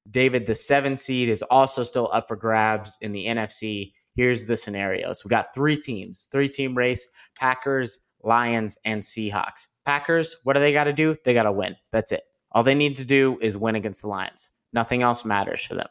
David, 0.09 0.45
the 0.45 0.55
seven 0.55 0.97
seed 0.97 1.29
is 1.29 1.41
also 1.43 1.83
still 1.83 2.09
up 2.13 2.27
for 2.27 2.35
grabs 2.35 2.97
in 3.01 3.13
the 3.13 3.25
NFC. 3.25 3.93
Here's 4.15 4.45
the 4.45 4.57
scenarios: 4.57 5.23
we 5.25 5.29
got 5.29 5.53
three 5.55 5.77
teams, 5.77 6.27
three 6.31 6.49
team 6.49 6.77
race: 6.77 7.09
Packers, 7.35 7.99
Lions, 8.21 8.77
and 8.85 9.01
Seahawks. 9.01 9.67
Packers, 9.85 10.37
what 10.43 10.53
do 10.53 10.59
they 10.59 10.73
got 10.73 10.85
to 10.85 10.93
do? 10.93 11.15
They 11.23 11.33
got 11.33 11.43
to 11.43 11.51
win. 11.51 11.75
That's 11.91 12.11
it. 12.11 12.23
All 12.51 12.63
they 12.63 12.75
need 12.75 12.97
to 12.97 13.05
do 13.05 13.37
is 13.41 13.57
win 13.57 13.75
against 13.75 14.01
the 14.01 14.07
Lions. 14.07 14.51
Nothing 14.71 15.01
else 15.01 15.25
matters 15.25 15.63
for 15.63 15.75
them. 15.75 15.87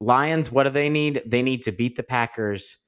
Lions, 0.00 0.50
what 0.50 0.64
do 0.64 0.70
they 0.70 0.88
need? 0.88 1.22
They 1.24 1.42
need 1.42 1.62
to 1.62 1.72
beat 1.72 1.96
the 1.96 2.02
Packers 2.02 2.78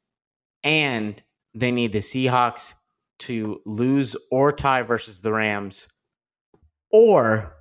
and 0.63 1.23
they 1.55 1.71
need 1.71 1.93
the 1.93 1.99
Seahawks 1.99 2.75
to 3.21 3.61
lose 3.65 4.17
or 4.31 4.53
tie 4.53 4.83
versus 4.83 5.21
the 5.21 5.33
Rams. 5.33 5.89
Or 6.91 7.55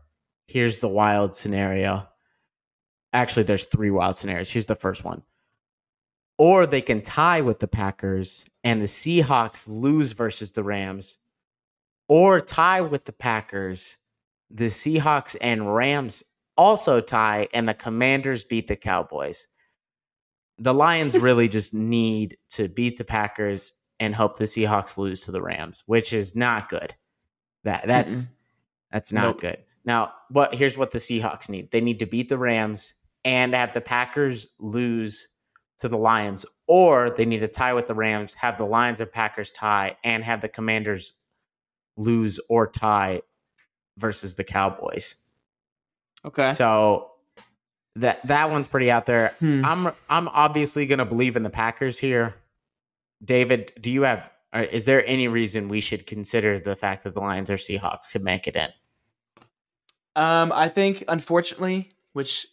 here's 0.48 0.80
the 0.80 0.90
wild 0.90 1.36
scenario. 1.36 2.08
Actually, 3.12 3.44
there's 3.44 3.66
three 3.66 3.92
wild 3.92 4.16
scenarios. 4.16 4.50
Here's 4.50 4.66
the 4.66 4.76
first 4.76 5.04
one. 5.04 5.22
Or 6.40 6.66
they 6.66 6.82
can 6.82 7.02
tie 7.02 7.42
with 7.42 7.60
the 7.60 7.68
Packers 7.68 8.46
and 8.64 8.82
the 8.82 8.88
Seahawks 8.88 9.68
lose 9.68 10.14
versus 10.14 10.52
the 10.52 10.64
Rams. 10.64 11.20
Or 12.08 12.42
tie 12.42 12.82
with 12.82 13.06
the 13.06 13.14
Packers, 13.14 13.98
the 14.50 14.66
Seahawks 14.66 15.36
and 15.42 15.74
Rams 15.74 16.24
also 16.58 17.02
tie, 17.02 17.48
and 17.54 17.68
the 17.68 17.74
Commanders 17.74 18.44
beat 18.44 18.68
the 18.68 18.76
Cowboys. 18.76 19.48
The 20.60 20.74
Lions 20.74 21.18
really 21.20 21.48
just 21.48 21.74
need 21.74 22.38
to 22.52 22.68
beat 22.68 22.98
the 22.98 23.04
Packers 23.04 23.74
and 24.00 24.14
hope 24.14 24.38
the 24.38 24.46
Seahawks 24.46 24.98
lose 24.98 25.22
to 25.22 25.32
the 25.32 25.42
Rams, 25.42 25.84
which 25.86 26.14
is 26.14 26.36
not 26.36 26.70
good. 26.70 26.94
That 27.64 27.88
that's 27.88 28.28
that's 28.92 29.14
not 29.14 29.24
Nope. 29.24 29.42
good. 29.42 29.58
Now, 29.86 30.12
what 30.30 30.54
here's 30.54 30.78
what 30.78 30.92
the 30.92 31.00
Seahawks 31.00 31.50
need. 31.50 31.72
They 31.72 31.82
need 31.82 32.00
to 32.00 32.06
beat 32.06 32.30
the 32.30 32.38
Rams 32.38 32.94
and 33.26 33.54
have 33.54 33.74
the 33.74 33.82
Packers 33.82 34.48
lose 34.60 35.30
to 35.80 35.88
the 35.88 35.98
Lions, 35.98 36.46
or 36.68 37.10
they 37.10 37.26
need 37.26 37.40
to 37.40 37.48
tie 37.48 37.74
with 37.74 37.88
the 37.88 37.96
Rams, 37.96 38.34
have 38.36 38.58
the 38.58 38.66
Lions 38.66 39.02
and 39.02 39.12
Packers 39.12 39.52
tie, 39.52 39.98
and 40.04 40.24
have 40.24 40.42
the 40.42 40.50
Commanders 40.50 41.14
lose 41.98 42.40
or 42.50 42.68
tie 42.68 43.22
versus 43.98 44.36
the 44.36 44.44
Cowboys. 44.44 45.16
Okay. 46.26 46.52
So 46.52 47.12
that 47.96 48.26
that 48.28 48.50
one's 48.50 48.68
pretty 48.68 48.90
out 48.90 49.06
there. 49.06 49.36
Hmm. 49.40 49.64
I'm 49.66 49.92
I'm 50.10 50.28
obviously 50.30 50.86
going 50.86 51.00
to 51.00 51.06
believe 51.06 51.36
in 51.36 51.44
the 51.44 51.50
Packers 51.50 52.00
here. 52.00 52.36
David, 53.24 53.72
do 53.80 53.92
you 53.92 54.04
have 54.04 54.30
or 54.54 54.62
is 54.62 54.86
there 54.86 55.06
any 55.06 55.28
reason 55.28 55.68
we 55.68 55.82
should 55.82 56.06
consider 56.06 56.60
the 56.60 56.76
fact 56.76 57.04
that 57.04 57.14
the 57.14 57.20
Lions 57.20 57.50
or 57.50 57.56
Seahawks 57.56 58.12
could 58.12 58.24
make 58.24 58.48
it 58.48 58.56
in? 58.56 58.70
Um, 60.16 60.52
I 60.52 60.70
think 60.70 61.04
unfortunately, 61.08 61.92
which 62.14 62.48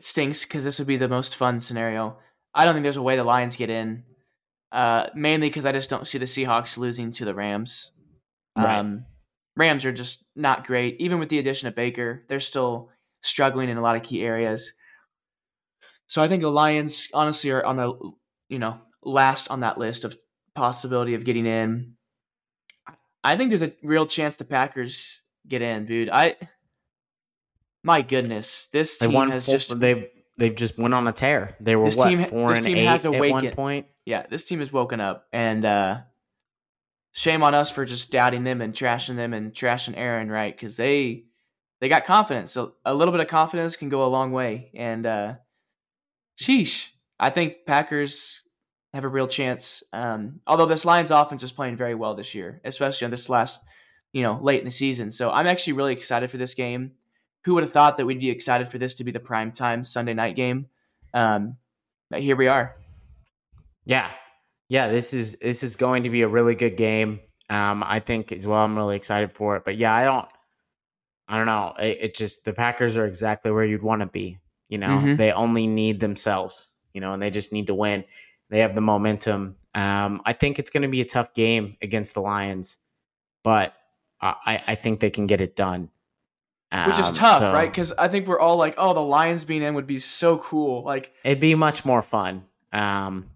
stinks 0.00 0.44
because 0.44 0.64
this 0.64 0.78
would 0.78 0.88
be 0.88 0.96
the 0.96 1.08
most 1.08 1.36
fun 1.36 1.60
scenario. 1.60 2.16
I 2.54 2.64
don't 2.64 2.74
think 2.74 2.82
there's 2.82 2.96
a 2.96 3.02
way 3.02 3.16
the 3.16 3.24
Lions 3.24 3.56
get 3.56 3.70
in. 3.70 4.04
Uh, 4.72 5.06
mainly 5.14 5.48
because 5.48 5.64
I 5.64 5.72
just 5.72 5.88
don't 5.88 6.06
see 6.06 6.18
the 6.18 6.24
Seahawks 6.24 6.76
losing 6.76 7.10
to 7.12 7.24
the 7.24 7.34
Rams. 7.34 7.92
Right. 8.56 8.78
Um, 8.78 9.04
Rams 9.56 9.84
are 9.84 9.92
just 9.92 10.24
not 10.34 10.66
great. 10.66 10.96
Even 11.00 11.18
with 11.18 11.28
the 11.28 11.38
addition 11.38 11.68
of 11.68 11.74
Baker, 11.74 12.24
they're 12.28 12.40
still 12.40 12.90
struggling 13.22 13.68
in 13.68 13.76
a 13.76 13.82
lot 13.82 13.96
of 13.96 14.02
key 14.02 14.22
areas. 14.22 14.72
So 16.06 16.22
I 16.22 16.28
think 16.28 16.42
the 16.42 16.50
Lions 16.50 17.08
honestly 17.12 17.50
are 17.50 17.64
on 17.64 17.76
the 17.76 17.92
you 18.48 18.58
know 18.58 18.78
last 19.02 19.48
on 19.48 19.60
that 19.60 19.78
list 19.78 20.04
of 20.04 20.16
possibility 20.54 21.14
of 21.14 21.24
getting 21.24 21.46
in. 21.46 21.94
I 23.24 23.36
think 23.36 23.50
there's 23.50 23.62
a 23.62 23.72
real 23.82 24.06
chance 24.06 24.36
the 24.36 24.44
Packers 24.44 25.22
get 25.48 25.62
in, 25.62 25.86
dude. 25.86 26.10
I 26.10 26.36
my 27.82 28.02
goodness, 28.02 28.68
this 28.72 28.98
team 28.98 29.30
has 29.30 29.46
Full, 29.46 29.54
just 29.54 29.80
they've 29.80 30.06
they've 30.38 30.54
just 30.54 30.78
went 30.78 30.94
on 30.94 31.08
a 31.08 31.12
tear. 31.12 31.56
They 31.60 31.76
were 31.76 31.90
what 31.90 32.08
team- 32.08 32.18
four 32.18 32.50
this 32.50 32.58
and 32.58 32.66
team 32.66 32.78
eight 32.78 32.86
has 32.86 33.04
at 33.04 33.12
one 33.12 33.50
point. 33.52 33.86
yeah, 34.04 34.26
this 34.28 34.44
team 34.44 34.60
has 34.60 34.72
woken 34.72 35.00
up, 35.00 35.26
and 35.32 35.64
uh, 35.64 36.00
shame 37.16 37.42
on 37.42 37.54
us 37.54 37.70
for 37.70 37.86
just 37.86 38.12
doubting 38.12 38.44
them 38.44 38.60
and 38.60 38.74
trashing 38.74 39.16
them 39.16 39.32
and 39.32 39.54
trashing 39.54 39.96
Aaron, 39.96 40.30
right? 40.30 40.54
Because 40.54 40.76
they 40.76 41.24
they 41.80 41.88
got 41.88 42.04
confidence. 42.04 42.52
So 42.52 42.74
a 42.84 42.94
little 42.94 43.12
bit 43.12 43.22
of 43.22 43.28
confidence 43.28 43.76
can 43.76 43.88
go 43.88 44.04
a 44.04 44.08
long 44.08 44.32
way. 44.32 44.70
And 44.74 45.06
uh, 45.06 45.34
sheesh, 46.38 46.90
I 47.18 47.30
think 47.30 47.64
Packers 47.66 48.42
have 48.92 49.04
a 49.04 49.08
real 49.08 49.28
chance. 49.28 49.82
Um, 49.94 50.40
although 50.46 50.66
this 50.66 50.84
Lions 50.84 51.10
offense 51.10 51.42
is 51.42 51.52
playing 51.52 51.76
very 51.76 51.94
well 51.94 52.14
this 52.14 52.34
year, 52.34 52.60
especially 52.64 53.06
on 53.06 53.10
this 53.10 53.30
last, 53.30 53.62
you 54.12 54.22
know, 54.22 54.38
late 54.42 54.58
in 54.58 54.66
the 54.66 54.70
season. 54.70 55.10
So 55.10 55.30
I'm 55.30 55.46
actually 55.46 55.72
really 55.72 55.94
excited 55.94 56.30
for 56.30 56.36
this 56.36 56.54
game. 56.54 56.92
Who 57.44 57.54
would 57.54 57.62
have 57.62 57.72
thought 57.72 57.96
that 57.96 58.04
we'd 58.04 58.20
be 58.20 58.30
excited 58.30 58.68
for 58.68 58.76
this 58.76 58.94
to 58.94 59.04
be 59.04 59.12
the 59.12 59.20
prime 59.20 59.52
time 59.52 59.84
Sunday 59.84 60.14
night 60.14 60.36
game? 60.36 60.66
Um, 61.14 61.56
but 62.10 62.20
here 62.20 62.36
we 62.36 62.48
are. 62.48 62.76
Yeah, 63.86 64.10
yeah. 64.68 64.88
This 64.88 65.14
is 65.14 65.36
this 65.40 65.62
is 65.62 65.76
going 65.76 66.02
to 66.04 66.10
be 66.10 66.22
a 66.22 66.28
really 66.28 66.54
good 66.54 66.76
game. 66.76 67.20
Um, 67.48 67.82
I 67.86 68.00
think 68.00 68.32
as 68.32 68.46
well. 68.46 68.58
I'm 68.60 68.76
really 68.76 68.96
excited 68.96 69.32
for 69.32 69.56
it. 69.56 69.64
But 69.64 69.76
yeah, 69.76 69.94
I 69.94 70.04
don't. 70.04 70.26
I 71.28 71.36
don't 71.38 71.46
know. 71.46 71.74
It, 71.80 71.98
it 72.00 72.14
just 72.14 72.44
the 72.44 72.52
Packers 72.52 72.96
are 72.96 73.04
exactly 73.06 73.50
where 73.50 73.64
you'd 73.64 73.82
want 73.82 74.00
to 74.00 74.06
be. 74.06 74.38
You 74.68 74.78
know, 74.78 74.88
Mhm. 74.98 75.16
they 75.16 75.32
only 75.32 75.66
need 75.66 76.00
themselves. 76.00 76.70
You 76.92 77.00
know, 77.00 77.12
and 77.12 77.22
they 77.22 77.30
just 77.30 77.52
need 77.52 77.66
to 77.68 77.74
win. 77.74 78.04
They 78.48 78.60
have 78.60 78.74
the 78.74 78.80
momentum. 78.80 79.56
Um, 79.74 80.22
I 80.24 80.32
think 80.32 80.58
it's 80.58 80.70
going 80.70 80.82
to 80.82 80.88
be 80.88 81.00
a 81.00 81.04
tough 81.04 81.34
game 81.34 81.76
against 81.82 82.14
the 82.14 82.20
Lions, 82.22 82.78
but 83.42 83.74
I, 84.20 84.62
I 84.66 84.74
think 84.76 85.00
they 85.00 85.10
can 85.10 85.26
get 85.26 85.40
it 85.42 85.54
done. 85.56 85.90
which 86.86 86.98
is 86.98 87.08
Um, 87.08 87.14
tough, 87.14 87.38
so 87.40 87.52
right? 87.52 87.70
Because 87.70 87.92
I 87.92 88.08
think 88.08 88.26
we're 88.26 88.40
all 88.40 88.56
like, 88.56 88.74
"Oh, 88.78 88.94
the 88.94 89.02
Lions 89.02 89.44
being 89.44 89.62
in 89.62 89.74
would 89.74 89.86
be 89.86 89.98
so 89.98 90.38
cool." 90.38 90.82
Like, 90.84 91.12
It'd 91.22 91.38
be 91.40 91.54
much 91.54 91.84
more 91.84 92.02
fun. 92.02 92.44
Um, 92.72 93.30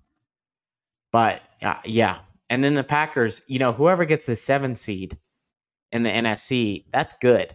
but 1.13 1.43
uh, 1.63 1.75
yeah, 1.85 2.19
and 2.49 2.63
then 2.65 2.75
the 2.75 2.85
Packers, 2.85 3.43
you 3.47 3.59
know, 3.59 3.73
whoever 3.73 4.05
gets 4.05 4.27
the 4.27 4.37
seven 4.37 4.77
seed 4.77 5.19
in 5.93 6.03
the 6.03 6.11
NFC, 6.11 6.85
that's 6.93 7.15
good. 7.21 7.55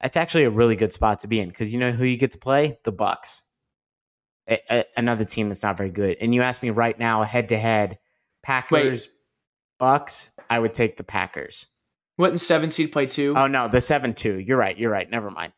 That's 0.00 0.16
actually 0.16 0.44
a 0.44 0.50
really 0.50 0.76
good 0.76 0.92
spot 0.92 1.20
to 1.20 1.26
be 1.28 1.40
in 1.40 1.48
because 1.48 1.72
you 1.72 1.80
know 1.80 1.90
who 1.92 2.04
you 2.04 2.16
get 2.18 2.32
to 2.32 2.38
play? 2.38 2.78
The 2.84 2.92
Bucs, 2.92 3.40
A- 4.48 4.60
a- 4.70 4.84
another 4.96 5.24
team 5.24 5.48
that's 5.48 5.62
not 5.62 5.76
very 5.78 5.90
good. 5.90 6.18
And 6.20 6.34
you 6.34 6.42
ask 6.42 6.62
me 6.62 6.70
right 6.70 6.98
now, 6.98 7.22
head 7.22 7.48
to 7.48 7.58
head, 7.58 7.98
Packers, 8.42 9.08
Bucs, 9.80 10.30
I 10.50 10.58
would 10.58 10.74
take 10.74 10.96
the 10.98 11.04
Packers. 11.04 11.66
What 12.16 12.30
in 12.30 12.38
seven 12.38 12.70
seed 12.70 12.92
play 12.92 13.06
two? 13.06 13.34
Oh 13.36 13.46
no, 13.46 13.68
the 13.68 13.80
seven 13.80 14.14
two. 14.14 14.38
You're 14.38 14.56
right. 14.58 14.76
You're 14.78 14.90
right. 14.90 15.10
Never 15.10 15.30
mind. 15.30 15.52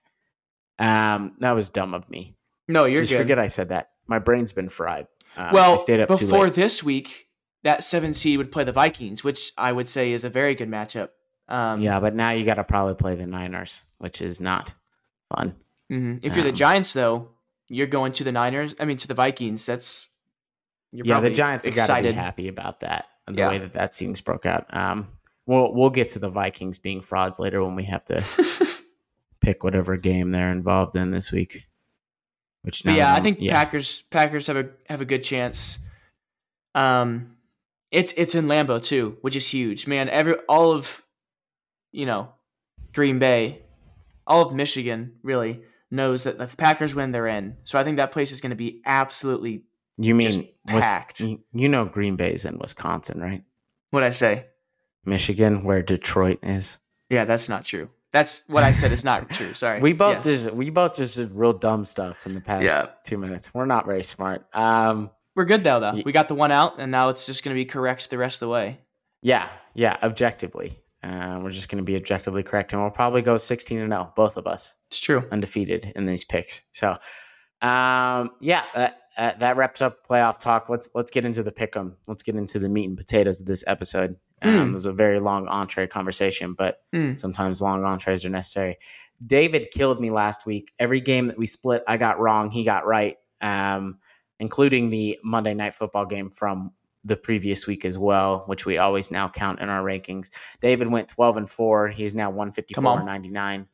Um, 0.79 1.35
that 1.41 1.53
was 1.53 1.69
dumb 1.69 1.95
of 1.95 2.09
me. 2.09 2.37
no, 2.69 2.85
you're 2.85 2.99
Just 3.03 3.11
good. 3.13 3.19
forget 3.19 3.39
I 3.39 3.49
said 3.49 3.69
that. 3.71 3.91
My 4.07 4.19
brain's 4.21 4.53
been 4.53 4.69
fried. 4.69 5.07
Um, 5.39 5.53
well, 5.53 5.73
I 5.75 5.77
stayed 5.77 6.01
up 6.01 6.09
before 6.09 6.51
this 6.51 6.83
week, 6.83 7.27
that 7.63 7.85
seven 7.85 8.13
seed 8.15 8.39
would 8.39 8.51
play 8.53 8.65
the 8.65 8.73
Vikings, 8.73 9.23
which 9.23 9.53
I 9.57 9.73
would 9.73 9.89
say 9.89 10.13
is 10.13 10.25
a 10.25 10.31
very 10.31 10.55
good 10.55 10.69
matchup. 10.69 11.11
Um, 11.49 11.81
yeah, 11.81 12.01
but 12.01 12.15
now 12.15 12.31
you 12.33 12.45
got 12.45 12.55
to 12.55 12.65
probably 12.65 12.95
play 12.95 13.15
the 13.15 13.27
Niners, 13.27 13.83
which 13.99 14.21
is 14.21 14.41
not 14.41 14.73
fun. 15.35 15.55
mhm. 15.91 16.23
If 16.25 16.35
you're 16.35 16.43
the 16.45 16.51
Um, 16.51 16.55
Giants, 16.57 16.93
though, 16.93 17.31
you're 17.69 17.87
going 17.87 18.13
to 18.13 18.25
the 18.25 18.33
Niners. 18.33 18.75
I 18.81 18.85
mean, 18.85 18.97
to 18.99 19.09
the 19.09 19.15
Vikings. 19.15 19.65
That's 19.65 20.07
you're 20.93 21.07
yeah, 21.07 21.21
the 21.21 21.31
Giants 21.31 21.65
have 21.67 21.75
got 21.75 21.87
to 21.87 21.93
be 21.93 21.99
excited. 21.99 22.15
happy 22.15 22.49
about 22.49 22.81
that. 22.81 23.07
The 23.27 23.35
Yeah. 23.35 23.49
way 23.49 23.59
that 23.59 23.73
that 23.75 23.95
seems 23.95 24.21
broke 24.21 24.45
out. 24.47 24.75
Um, 24.75 25.09
we'll 25.47 25.73
we'll 25.75 25.91
get 25.91 26.11
to 26.11 26.19
the 26.19 26.31
Vikings 26.31 26.79
being 26.79 27.01
frauds 27.01 27.39
later 27.39 27.63
when 27.65 27.75
we 27.77 27.85
have 27.85 28.05
to 28.07 28.23
pick 29.41 29.63
whatever 29.63 29.97
game 29.97 30.31
they're 30.31 30.51
involved 30.53 30.97
in 30.97 31.11
this 31.11 31.31
week. 31.33 31.65
Which 32.63 32.85
yeah, 32.85 33.15
I 33.15 33.21
think 33.21 33.39
yeah. 33.41 33.53
Packers 33.53 34.03
Packers 34.11 34.47
have 34.49 34.57
a 34.57 34.69
have 34.89 35.01
a 35.01 35.05
good 35.05 35.23
chance. 35.25 35.79
Um, 36.75 37.37
it's 37.91 38.13
it's 38.17 38.35
in 38.35 38.47
Lambeau 38.47 38.83
too, 38.83 39.17
which 39.23 39.37
is 39.37 39.47
huge, 39.47 39.87
man. 39.87 40.09
Every 40.09 40.35
all 40.49 40.73
of 40.73 41.03
you 41.93 42.05
know 42.07 42.31
Green 42.93 43.19
Bay, 43.19 43.63
all 44.27 44.43
of 44.47 44.55
Michigan 44.55 45.15
really 45.23 45.63
knows 45.91 46.25
that 46.25 46.37
the 46.39 46.47
Packers 46.47 46.95
win, 46.95 47.13
they're 47.13 47.27
in. 47.27 47.57
So 47.65 47.79
I 47.79 47.85
think 47.85 47.97
that 47.97 48.13
place 48.13 48.31
is 48.31 48.41
going 48.41 48.51
to 48.51 48.57
be 48.57 48.83
absolutely 48.85 49.63
you 49.97 50.15
mean 50.15 50.49
packed. 50.67 51.21
you- 51.21 51.43
you 51.53 51.69
know 51.69 51.87
Green 51.87 52.17
Bay's 52.17 52.45
in 52.45 52.59
Wisconsin, 52.59 53.21
right? 53.21 53.43
what 53.91 54.03
I 54.03 54.11
say. 54.11 54.45
Michigan, 55.07 55.65
where 55.65 55.81
Detroit 55.81 56.41
is. 56.43 56.79
Yeah, 57.09 57.25
that's 57.25 57.49
not 57.49 57.65
true. 57.65 57.89
That's 58.13 58.45
what 58.47 58.65
I 58.65 58.73
said 58.73 58.93
is 58.93 59.05
not 59.05 59.29
true. 59.37 59.53
Sorry. 59.55 59.81
We 59.81 59.93
both 59.93 60.25
Yes. 60.27 60.41
did 60.43 60.55
we 60.57 60.71
both 60.71 60.97
just 60.97 61.17
did 61.17 61.33
real 61.33 61.53
dumb 61.53 61.85
stuff 61.85 62.27
in 62.27 62.35
the 62.35 62.41
past 62.41 62.65
Yeah. 62.65 62.87
two 63.05 63.19
minutes. 63.19 63.53
We're 63.53 63.67
not 63.67 63.85
very 63.87 64.03
smart. 64.03 64.47
Um 64.55 65.11
We're 65.37 65.45
good 65.45 65.63
though, 65.65 65.81
though. 65.81 65.93
Ye- 65.93 66.03
We 66.07 66.13
got 66.13 66.29
the 66.29 66.35
one 66.35 66.51
out, 66.51 66.81
and 66.81 66.91
now 66.91 67.11
it's 67.11 67.27
just 67.27 67.45
going 67.45 67.55
to 67.55 67.59
be 67.61 67.65
correct 67.67 68.11
the 68.11 68.19
rest 68.19 68.37
of 68.37 68.47
the 68.49 68.51
way. 68.53 68.81
yeah, 69.23 69.49
yeah, 69.75 69.97
objectively. 70.03 70.79
Uh, 71.03 71.39
we're 71.41 71.51
just 71.51 71.69
gonna 71.69 71.83
be 71.85 71.95
objectively 71.95 72.43
correct 72.43 72.73
and 72.73 72.83
we'll 72.83 72.91
probably 72.91 73.23
go 73.23 73.37
sixteen 73.39 73.79
and 73.79 73.93
0, 73.93 74.13
both 74.17 74.37
of 74.37 74.49
us. 74.49 74.75
It's 74.89 74.99
true. 74.99 75.23
undefeated 75.31 75.93
in 75.95 76.07
these 76.07 76.25
picks. 76.25 76.63
So, 76.73 76.97
um, 77.63 78.31
yeah, 78.41 78.65
that, 78.75 78.99
uh, 79.17 79.33
that 79.39 79.57
wraps 79.57 79.81
up 79.83 80.07
playoff 80.09 80.39
talk. 80.41 80.69
Let's 80.69 80.89
let's 80.95 81.11
get 81.13 81.25
into 81.25 81.43
the 81.45 81.53
pick 81.53 81.77
'em. 81.77 81.97
Let's 82.09 82.23
get 82.25 82.35
into 82.35 82.59
the 82.59 82.69
meat 82.69 82.89
and 82.89 82.97
potatoes 82.97 83.39
of 83.41 83.47
this 83.47 83.63
episode. 83.67 84.17
Um, 84.43 84.51
Mm. 84.51 84.71
It 84.71 84.73
was 84.73 84.87
a 84.87 84.93
very 84.93 85.19
long 85.21 85.49
entree 85.49 85.87
conversation, 85.87 86.55
but 86.55 86.81
Mm. 86.95 87.19
sometimes 87.19 87.61
long 87.63 87.85
entrees 87.85 88.25
are 88.25 88.31
necessary. 88.31 88.79
David 89.25 89.71
killed 89.73 90.01
me 90.01 90.11
last 90.11 90.47
week. 90.47 90.73
Every 90.79 91.01
game 91.01 91.27
that 91.27 91.37
we 91.39 91.47
split, 91.47 91.83
I 91.89 91.97
got 91.97 92.21
wrong. 92.21 92.51
He 92.51 92.63
got 92.65 92.87
right, 92.87 93.17
um, 93.41 93.99
including 94.39 94.91
the 94.91 95.19
Monday 95.25 95.55
night 95.55 95.75
football 95.75 96.07
game 96.07 96.31
from 96.31 96.73
the 97.05 97.17
previous 97.17 97.67
week 97.67 97.85
as 97.85 97.97
well, 97.99 98.45
which 98.47 98.67
we 98.67 98.79
always 98.79 99.11
now 99.11 99.29
count 99.29 99.61
in 99.61 99.69
our 99.69 99.83
rankings. 99.83 100.31
David 100.61 100.89
went 100.91 101.09
12 101.09 101.37
and 101.37 101.49
4. 101.51 101.89
He 101.89 102.05
is 102.05 102.15
now 102.15 102.31
154 102.31 102.85
on. 102.93 102.99
and 102.99 103.07
99. 103.07 103.67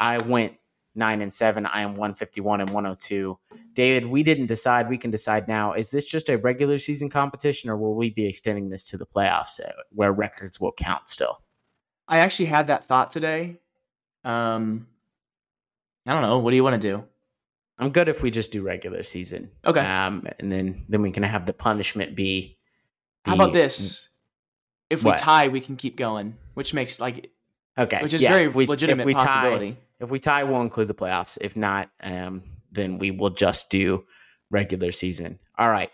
I 0.00 0.18
went 0.18 0.54
9 0.94 1.22
and 1.22 1.32
7. 1.32 1.66
I 1.66 1.82
am 1.82 1.90
151 1.90 2.60
and 2.60 2.70
102. 2.70 3.38
David, 3.74 4.06
we 4.06 4.22
didn't 4.22 4.46
decide. 4.46 4.88
We 4.88 4.98
can 4.98 5.10
decide 5.10 5.46
now. 5.48 5.72
Is 5.74 5.90
this 5.90 6.04
just 6.04 6.28
a 6.28 6.36
regular 6.38 6.78
season 6.78 7.08
competition 7.08 7.70
or 7.70 7.76
will 7.76 7.94
we 7.94 8.10
be 8.10 8.26
extending 8.26 8.68
this 8.70 8.84
to 8.90 8.96
the 8.96 9.06
playoffs 9.06 9.60
uh, 9.60 9.70
where 9.90 10.12
records 10.12 10.60
will 10.60 10.72
count 10.72 11.08
still? 11.08 11.40
I 12.08 12.18
actually 12.18 12.46
had 12.46 12.66
that 12.68 12.84
thought 12.86 13.10
today. 13.10 13.58
Um, 14.24 14.86
I 16.06 16.12
don't 16.12 16.22
know. 16.22 16.38
What 16.38 16.50
do 16.50 16.56
you 16.56 16.64
want 16.64 16.80
to 16.80 16.88
do? 16.96 17.04
I'm 17.78 17.90
good 17.90 18.08
if 18.08 18.22
we 18.22 18.30
just 18.30 18.50
do 18.50 18.62
regular 18.62 19.02
season. 19.04 19.50
Okay. 19.64 19.78
Um, 19.80 20.26
and 20.40 20.50
then 20.50 20.84
then 20.88 21.00
we 21.02 21.12
can 21.12 21.22
have 21.22 21.46
the 21.46 21.52
punishment 21.52 22.16
be. 22.16 22.56
How 23.24 23.34
about 23.34 23.52
this? 23.52 24.08
If 24.90 25.04
we 25.04 25.10
What? 25.10 25.18
tie, 25.18 25.48
we 25.48 25.60
can 25.60 25.76
keep 25.76 25.96
going, 25.96 26.36
which 26.54 26.72
makes 26.74 26.98
like 26.98 27.30
Okay. 27.76 28.02
which 28.02 28.14
is 28.14 28.22
yeah, 28.22 28.30
very 28.32 28.48
we- 28.48 28.66
legitimate 28.66 29.06
we 29.06 29.12
tie- 29.12 29.24
possibility. 29.26 29.76
If 30.00 30.10
we 30.10 30.18
tie, 30.18 30.44
we'll 30.44 30.62
include 30.62 30.88
the 30.88 30.94
playoffs. 30.94 31.38
If 31.40 31.56
not, 31.56 31.90
um, 32.02 32.42
then 32.70 32.98
we 32.98 33.10
will 33.10 33.30
just 33.30 33.70
do 33.70 34.04
regular 34.50 34.92
season. 34.92 35.38
All 35.58 35.70
right. 35.70 35.90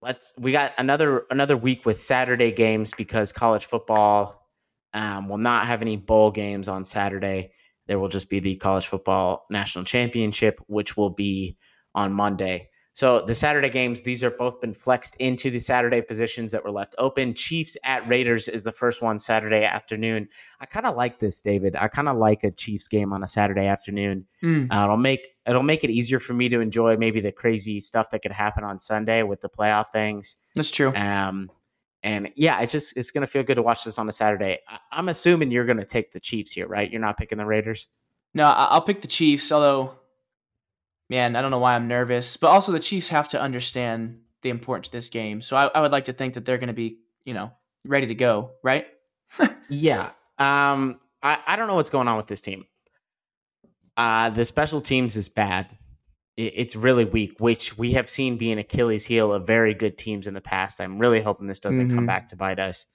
Let's. 0.00 0.32
We 0.38 0.52
got 0.52 0.72
another 0.78 1.24
another 1.30 1.56
week 1.56 1.84
with 1.84 2.00
Saturday 2.00 2.52
games 2.52 2.92
because 2.96 3.32
college 3.32 3.64
football 3.64 4.48
um, 4.94 5.28
will 5.28 5.38
not 5.38 5.66
have 5.66 5.82
any 5.82 5.96
bowl 5.96 6.30
games 6.30 6.68
on 6.68 6.84
Saturday. 6.84 7.52
There 7.86 7.98
will 7.98 8.08
just 8.08 8.30
be 8.30 8.38
the 8.40 8.56
college 8.56 8.86
football 8.86 9.46
national 9.50 9.84
championship, 9.84 10.60
which 10.66 10.96
will 10.96 11.10
be 11.10 11.56
on 11.94 12.12
Monday. 12.12 12.68
So 12.98 13.20
the 13.20 13.32
Saturday 13.32 13.70
games, 13.70 14.00
these 14.00 14.24
are 14.24 14.30
both 14.32 14.60
been 14.60 14.74
flexed 14.74 15.14
into 15.20 15.52
the 15.52 15.60
Saturday 15.60 16.02
positions 16.02 16.50
that 16.50 16.64
were 16.64 16.72
left 16.72 16.96
open. 16.98 17.32
Chiefs 17.32 17.76
at 17.84 18.08
Raiders 18.08 18.48
is 18.48 18.64
the 18.64 18.72
first 18.72 19.02
one 19.02 19.20
Saturday 19.20 19.62
afternoon. 19.62 20.26
I 20.58 20.66
kind 20.66 20.84
of 20.84 20.96
like 20.96 21.20
this, 21.20 21.40
David. 21.40 21.76
I 21.76 21.86
kind 21.86 22.08
of 22.08 22.16
like 22.16 22.42
a 22.42 22.50
Chiefs 22.50 22.88
game 22.88 23.12
on 23.12 23.22
a 23.22 23.28
Saturday 23.28 23.68
afternoon. 23.68 24.26
Mm. 24.42 24.72
Uh, 24.72 24.82
it'll 24.82 24.96
make 24.96 25.28
it'll 25.46 25.62
make 25.62 25.84
it 25.84 25.90
easier 25.90 26.18
for 26.18 26.34
me 26.34 26.48
to 26.48 26.58
enjoy 26.58 26.96
maybe 26.96 27.20
the 27.20 27.30
crazy 27.30 27.78
stuff 27.78 28.10
that 28.10 28.22
could 28.22 28.32
happen 28.32 28.64
on 28.64 28.80
Sunday 28.80 29.22
with 29.22 29.42
the 29.42 29.48
playoff 29.48 29.92
things. 29.92 30.34
That's 30.56 30.72
true. 30.72 30.92
Um, 30.92 31.52
and 32.02 32.30
yeah, 32.34 32.58
it's 32.62 32.72
just 32.72 32.96
it's 32.96 33.12
gonna 33.12 33.28
feel 33.28 33.44
good 33.44 33.54
to 33.54 33.62
watch 33.62 33.84
this 33.84 34.00
on 34.00 34.08
a 34.08 34.12
Saturday. 34.12 34.58
I, 34.68 34.78
I'm 34.90 35.08
assuming 35.08 35.52
you're 35.52 35.66
gonna 35.66 35.86
take 35.86 36.10
the 36.10 36.18
Chiefs 36.18 36.50
here, 36.50 36.66
right? 36.66 36.90
You're 36.90 37.00
not 37.00 37.16
picking 37.16 37.38
the 37.38 37.46
Raiders. 37.46 37.86
No, 38.34 38.48
I'll 38.48 38.82
pick 38.82 39.02
the 39.02 39.08
Chiefs. 39.08 39.52
Although, 39.52 39.97
man, 41.10 41.36
I 41.36 41.42
don't 41.42 41.50
know 41.50 41.58
why 41.58 41.74
I'm 41.74 41.88
nervous, 41.88 42.36
but 42.36 42.48
also 42.48 42.72
the 42.72 42.80
Chiefs 42.80 43.08
have 43.08 43.28
to 43.28 43.40
understand 43.40 44.20
the 44.42 44.50
importance 44.50 44.88
of 44.88 44.92
this 44.92 45.08
game. 45.08 45.40
So 45.42 45.56
I, 45.56 45.66
I 45.66 45.80
would 45.80 45.92
like 45.92 46.04
to 46.06 46.12
think 46.12 46.34
that 46.34 46.44
they're 46.44 46.58
going 46.58 46.68
to 46.68 46.72
be, 46.74 46.98
you 47.24 47.34
know, 47.34 47.52
ready 47.84 48.06
to 48.08 48.14
go. 48.14 48.50
Right? 48.62 48.86
Yeah. 49.70 50.10
Um, 50.38 50.98
I, 51.22 51.38
I 51.46 51.56
don't 51.56 51.66
know 51.68 51.74
what's 51.74 51.90
going 51.90 52.08
on 52.08 52.16
with 52.16 52.26
this 52.26 52.40
team. 52.40 52.64
Uh, 53.96 54.30
the 54.30 54.44
special 54.44 54.80
teams 54.80 55.16
is 55.16 55.28
bad. 55.28 55.76
It, 56.36 56.52
it's 56.56 56.76
really 56.76 57.04
weak, 57.04 57.34
which 57.38 57.76
we 57.76 57.92
have 57.92 58.08
seen 58.08 58.36
be 58.38 58.50
an 58.52 58.58
Achilles 58.58 59.04
heel 59.04 59.32
of 59.32 59.46
very 59.46 59.74
good 59.74 59.98
teams 59.98 60.26
in 60.26 60.34
the 60.34 60.40
past. 60.40 60.80
I'm 60.80 60.98
really 60.98 61.20
hoping 61.20 61.46
this 61.48 61.58
doesn't 61.58 61.88
come 61.90 62.04
Mhm. 62.04 62.06
back 62.06 62.28
to 62.28 62.36
bite 62.36 62.58
us. 62.58 62.86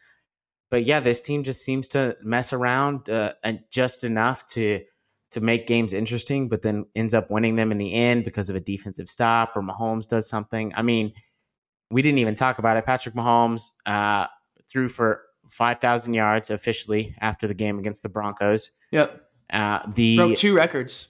But 0.72 0.86
yeah, 0.86 1.00
this 1.02 1.22
team 1.22 1.44
just 1.44 1.62
seems 1.64 1.88
to 1.90 2.18
mess 2.24 2.54
around 2.54 3.10
uh, 3.10 3.34
and 3.44 3.60
just 3.70 4.04
enough 4.04 4.48
to 4.48 4.82
to 5.34 5.42
make 5.42 5.68
games 5.68 5.94
interesting, 5.94 6.50
but 6.50 6.62
then 6.64 6.86
ends 6.96 7.14
up 7.14 7.30
winning 7.30 7.56
them 7.56 7.72
in 7.72 7.78
the 7.78 7.94
end 7.94 8.24
because 8.24 8.50
of 8.50 8.56
a 8.56 8.60
defensive 8.60 9.08
stop 9.10 9.56
or 9.56 9.62
Mahomes 9.62 10.08
does 10.08 10.28
something. 10.30 10.74
I 10.76 10.82
mean, 10.82 11.14
we 11.92 12.02
didn't 12.02 12.18
even 12.20 12.36
talk 12.36 12.58
about 12.60 12.78
it. 12.78 12.86
Patrick 12.86 13.14
Mahomes 13.16 13.70
uh, 13.86 14.26
threw 14.68 14.88
for 14.90 15.22
5,000 15.48 16.14
yards 16.14 16.50
officially 16.50 17.16
after 17.20 17.48
the 17.48 17.54
game 17.54 17.78
against 17.78 18.02
the 18.04 18.10
Broncos. 18.10 18.72
Yep. 18.92 19.22
Uh, 19.52 19.80
the 19.94 20.16
Broke 20.18 20.38
two 20.38 20.56
records. 20.56 21.10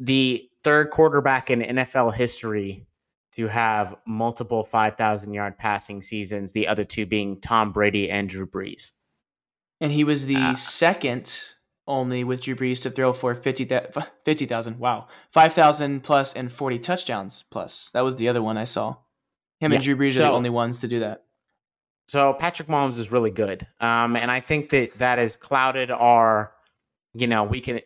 the 0.00 0.48
third 0.62 0.90
quarterback 0.90 1.50
in 1.50 1.60
NFL 1.60 2.14
history 2.14 2.86
to 3.32 3.48
have 3.48 3.94
multiple 4.06 4.62
5,000 4.64 5.34
yard 5.34 5.58
passing 5.58 6.00
seasons, 6.00 6.52
the 6.52 6.68
other 6.68 6.84
two 6.84 7.04
being 7.04 7.40
Tom 7.40 7.72
Brady 7.72 8.08
and 8.08 8.28
Drew 8.28 8.46
Brees. 8.46 8.92
And 9.80 9.92
he 9.92 10.04
was 10.04 10.26
the 10.26 10.36
Ah. 10.36 10.54
second 10.54 11.36
only 11.86 12.24
with 12.24 12.40
Drew 12.42 12.54
Brees 12.54 12.82
to 12.82 12.90
throw 12.90 13.12
for 13.12 13.34
50 13.34 13.64
thou- 13.64 13.86
50,000. 14.24 14.78
wow. 14.78 15.08
5,000 15.30 16.02
plus 16.02 16.34
and 16.34 16.52
40 16.52 16.78
touchdowns 16.78 17.44
plus. 17.50 17.90
That 17.92 18.02
was 18.02 18.16
the 18.16 18.28
other 18.28 18.42
one 18.42 18.56
I 18.56 18.64
saw. 18.64 18.96
Him 19.60 19.72
and 19.72 19.74
Yeah, 19.74 19.80
Drew 19.80 19.96
Brees 19.96 20.16
are 20.16 20.24
the 20.24 20.30
only 20.30 20.50
ones 20.50 20.80
to 20.80 20.88
do 20.88 21.00
that. 21.00 21.24
So 22.06 22.34
Patrick 22.34 22.68
Mahomes 22.68 22.98
is 22.98 23.10
really 23.10 23.30
good. 23.30 23.66
Um, 23.80 24.16
and 24.16 24.30
I 24.30 24.40
think 24.40 24.70
that 24.70 24.92
that 24.98 25.18
has 25.18 25.36
clouded 25.36 25.90
our, 25.90 26.52
you 27.14 27.26
know, 27.26 27.44
we 27.44 27.60
can, 27.60 27.80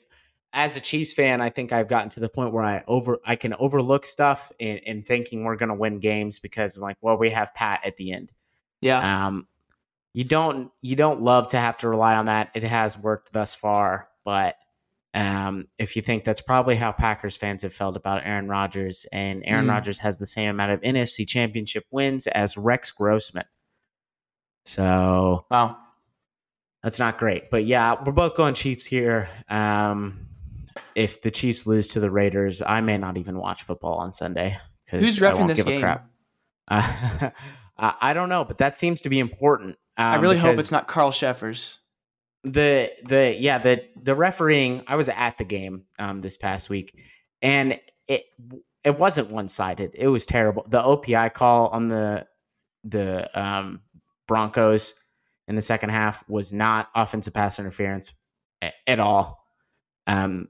as 0.52 0.76
a 0.76 0.80
Chiefs 0.80 1.14
fan, 1.14 1.40
I 1.40 1.50
think 1.50 1.72
I've 1.72 1.88
gotten 1.88 2.08
to 2.10 2.20
the 2.20 2.28
point 2.28 2.52
where 2.52 2.64
I 2.64 2.82
over, 2.88 3.18
I 3.24 3.36
can 3.36 3.54
overlook 3.54 4.06
stuff 4.06 4.50
in, 4.58 4.78
in 4.78 5.02
thinking 5.02 5.44
we're 5.44 5.56
going 5.56 5.68
to 5.68 5.74
win 5.74 6.00
games 6.00 6.38
because 6.40 6.76
I'm 6.76 6.82
like, 6.82 6.96
well, 7.00 7.16
we 7.16 7.30
have 7.30 7.54
Pat 7.54 7.80
at 7.84 7.96
the 7.96 8.12
end. 8.12 8.32
Yeah. 8.80 9.26
Um, 9.26 9.46
you 10.18 10.24
don't 10.24 10.72
you 10.82 10.96
don't 10.96 11.22
love 11.22 11.50
to 11.50 11.58
have 11.60 11.78
to 11.78 11.88
rely 11.88 12.16
on 12.16 12.24
that. 12.26 12.50
It 12.56 12.64
has 12.64 12.98
worked 12.98 13.32
thus 13.32 13.54
far, 13.54 14.08
but 14.24 14.56
um, 15.14 15.68
if 15.78 15.94
you 15.94 16.02
think 16.02 16.24
that's 16.24 16.40
probably 16.40 16.74
how 16.74 16.90
Packers 16.90 17.36
fans 17.36 17.62
have 17.62 17.72
felt 17.72 17.96
about 17.96 18.26
Aaron 18.26 18.48
Rodgers, 18.48 19.06
and 19.12 19.44
Aaron 19.46 19.66
Mm. 19.66 19.70
Rodgers 19.70 20.00
has 20.00 20.18
the 20.18 20.26
same 20.26 20.50
amount 20.50 20.72
of 20.72 20.80
NFC 20.80 21.24
Championship 21.26 21.84
wins 21.92 22.26
as 22.26 22.56
Rex 22.58 22.90
Grossman, 22.90 23.44
so 24.64 25.46
well, 25.50 25.78
that's 26.82 26.98
not 26.98 27.18
great. 27.18 27.48
But 27.50 27.64
yeah, 27.64 27.94
we're 28.04 28.10
both 28.12 28.34
going 28.36 28.54
Chiefs 28.54 28.86
here. 28.86 29.30
Um, 29.48 30.26
if 30.94 31.22
the 31.22 31.30
Chiefs 31.30 31.64
lose 31.66 31.86
to 31.88 32.00
the 32.00 32.10
Raiders, 32.10 32.60
I 32.60 32.80
may 32.80 32.98
not 32.98 33.16
even 33.16 33.38
watch 33.38 33.62
football 33.62 33.94
on 33.98 34.10
Sunday. 34.12 34.58
'cause 34.90 35.00
Who's 35.00 35.22
I 35.22 35.30
refing 35.30 35.36
won't 35.36 35.48
this 35.48 35.62
give 35.62 35.76
a 35.76 35.80
crap. 35.80 36.10
Uh, 37.80 37.92
I 38.00 38.12
don't 38.12 38.28
know, 38.28 38.44
but 38.44 38.58
that 38.58 38.76
seems 38.76 39.00
to 39.02 39.08
be 39.08 39.20
important. 39.20 39.76
I 39.98 40.14
um, 40.14 40.22
really 40.22 40.38
hope 40.38 40.58
it's 40.58 40.70
not 40.70 40.86
Carl 40.86 41.12
Cheffers. 41.12 41.80
the 42.44 42.90
the 43.04 43.36
yeah 43.38 43.58
the 43.58 43.84
the 44.00 44.14
refereeing. 44.14 44.84
I 44.86 44.96
was 44.96 45.08
at 45.08 45.36
the 45.38 45.44
game 45.44 45.84
um, 45.98 46.20
this 46.20 46.36
past 46.36 46.70
week, 46.70 46.96
and 47.42 47.78
it 48.06 48.24
it 48.84 48.98
wasn't 48.98 49.30
one 49.30 49.48
sided. 49.48 49.90
It 49.94 50.08
was 50.08 50.24
terrible. 50.24 50.64
The 50.68 50.80
OPI 50.80 51.34
call 51.34 51.66
on 51.68 51.88
the 51.88 52.26
the 52.84 53.38
um, 53.38 53.80
Broncos 54.28 54.94
in 55.48 55.56
the 55.56 55.62
second 55.62 55.90
half 55.90 56.26
was 56.28 56.52
not 56.52 56.88
offensive 56.94 57.34
pass 57.34 57.58
interference 57.58 58.12
at 58.86 59.00
all, 59.00 59.44
um, 60.06 60.48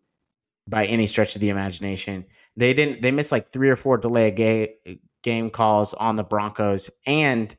by 0.66 0.86
any 0.86 1.06
stretch 1.06 1.34
of 1.34 1.40
the 1.40 1.48
imagination. 1.48 2.26
They 2.56 2.74
didn't. 2.74 3.00
They 3.00 3.12
missed 3.12 3.32
like 3.32 3.50
three 3.50 3.70
or 3.70 3.76
four 3.76 3.96
delay 3.96 4.30
game 4.30 4.68
game 5.22 5.48
calls 5.48 5.94
on 5.94 6.16
the 6.16 6.24
Broncos, 6.24 6.90
and 7.06 7.54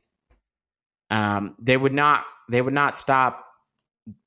um, 1.10 1.54
they 1.58 1.76
would 1.76 1.92
not. 1.92 2.24
They 2.48 2.62
would 2.62 2.74
not 2.74 2.98
stop 2.98 3.46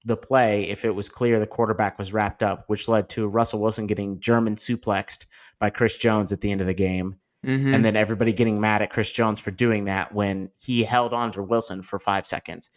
the 0.05 0.17
play 0.17 0.69
if 0.69 0.85
it 0.85 0.91
was 0.91 1.09
clear 1.09 1.39
the 1.39 1.47
quarterback 1.47 1.97
was 1.97 2.13
wrapped 2.13 2.43
up, 2.43 2.63
which 2.67 2.87
led 2.87 3.09
to 3.09 3.27
Russell 3.27 3.59
Wilson 3.59 3.87
getting 3.87 4.19
German 4.19 4.55
suplexed 4.55 5.25
by 5.59 5.69
Chris 5.69 5.97
Jones 5.97 6.31
at 6.31 6.41
the 6.41 6.51
end 6.51 6.61
of 6.61 6.67
the 6.67 6.73
game. 6.73 7.17
Mm-hmm. 7.45 7.73
And 7.73 7.83
then 7.83 7.97
everybody 7.97 8.31
getting 8.31 8.61
mad 8.61 8.81
at 8.81 8.89
Chris 8.89 9.11
Jones 9.11 9.39
for 9.39 9.51
doing 9.51 9.85
that 9.85 10.13
when 10.13 10.49
he 10.59 10.83
held 10.83 11.13
on 11.13 11.33
to 11.33 11.43
Wilson 11.43 11.81
for 11.81 11.99
five 11.99 12.25
seconds. 12.25 12.69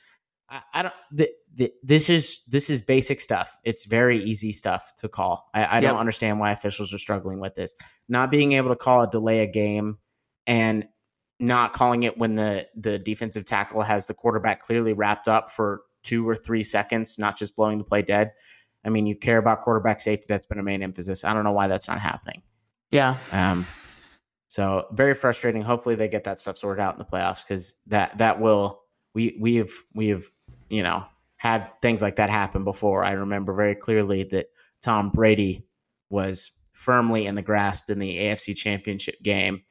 I, 0.49 0.61
I 0.75 0.83
don't. 0.83 0.95
The, 1.13 1.31
the, 1.55 1.73
this 1.83 2.11
is 2.11 2.43
this 2.49 2.69
is 2.69 2.83
basic 2.83 3.21
stuff. 3.21 3.57
It's 3.65 3.85
very 3.85 4.23
easy 4.25 4.53
stuff 4.53 4.93
to 4.99 5.09
call. 5.09 5.49
I, 5.55 5.65
I 5.65 5.75
yep. 5.77 5.85
don't 5.85 5.99
understand 5.99 6.41
why 6.41 6.51
officials 6.51 6.93
are 6.93 6.99
struggling 6.99 7.39
with 7.39 7.55
this. 7.55 7.75
Not 8.09 8.31
being 8.31 8.53
able 8.53 8.71
to 8.71 8.77
call 8.77 9.03
a 9.03 9.11
delay 9.11 9.41
a 9.41 9.47
game 9.47 9.99
and 10.47 10.89
not 11.39 11.73
calling 11.73 12.03
it 12.03 12.17
when 12.19 12.35
the 12.35 12.67
the 12.75 12.99
defensive 12.99 13.45
tackle 13.45 13.83
has 13.83 14.07
the 14.07 14.15
quarterback 14.15 14.63
clearly 14.63 14.93
wrapped 14.93 15.29
up 15.29 15.51
for 15.51 15.83
two 16.03 16.29
or 16.29 16.37
three 16.37 16.63
seconds, 16.63 17.19
not 17.19 17.37
just 17.37 17.57
blowing 17.57 17.79
the 17.79 17.85
play 17.85 18.03
dead. 18.03 18.33
I 18.85 18.89
mean, 18.89 19.07
you 19.07 19.17
care 19.17 19.39
about 19.39 19.63
quarterback 19.63 20.01
safety. 20.01 20.27
That's 20.29 20.47
been 20.47 20.59
a 20.59 20.63
main 20.63 20.83
emphasis. 20.83 21.25
I 21.25 21.35
don't 21.35 21.45
know 21.45 21.53
why 21.53 21.67
that's 21.67 21.89
not 21.89 22.01
happening. 22.01 22.43
Yeah. 22.91 23.19
Um. 23.33 23.67
So 24.49 24.87
very 24.93 25.15
frustrating. 25.15 25.63
Hopefully 25.63 25.97
they 25.97 26.09
get 26.09 26.25
that 26.25 26.41
stuff 26.41 26.57
sorted 26.57 26.81
out 26.81 26.95
in 26.95 26.99
the 26.99 27.05
playoffs 27.05 27.47
because 27.47 27.75
that 27.89 28.19
that 28.19 28.41
will 28.41 28.81
we 29.13 29.37
we 29.41 29.57
have 29.57 29.71
we 29.95 30.09
have 30.09 30.25
you 30.69 30.83
know 30.83 31.05
had 31.37 31.71
things 31.83 32.01
like 32.01 32.17
that 32.17 32.31
happen 32.31 32.65
before. 32.65 33.05
I 33.05 33.13
remember 33.13 33.53
very 33.53 33.75
clearly 33.75 34.25
that 34.25 34.47
Tom 34.83 35.11
Brady 35.11 35.67
was 36.09 36.53
firmly 36.73 37.27
in 37.27 37.35
the 37.35 37.43
grasp 37.43 37.91
in 37.91 37.99
the 37.99 38.17
AFC 38.17 38.55
Championship 38.55 39.21
game, 39.23 39.63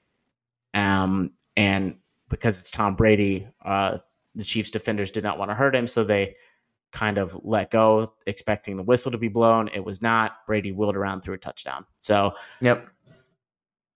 um, 0.74 1.32
and 1.56 1.96
because 2.30 2.60
it's 2.60 2.72
Tom 2.72 2.96
Brady, 2.96 3.48
uh, 3.64 4.00
the 4.34 4.44
Chiefs 4.44 4.72
defenders 4.72 5.12
did 5.12 5.24
not 5.24 5.38
want 5.38 5.52
to 5.52 5.56
hurt 5.56 5.76
him, 5.76 5.88
so 5.88 6.04
they 6.04 6.36
kind 6.92 7.18
of 7.18 7.38
let 7.44 7.72
go, 7.72 8.14
expecting 8.26 8.76
the 8.76 8.84
whistle 8.84 9.12
to 9.12 9.18
be 9.18 9.28
blown. 9.28 9.70
It 9.74 9.84
was 9.84 10.02
not. 10.02 10.46
Brady 10.48 10.72
wheeled 10.72 10.96
around 10.96 11.22
threw 11.22 11.34
a 11.34 11.38
touchdown. 11.38 11.86
So, 12.00 12.34
yep. 12.62 12.88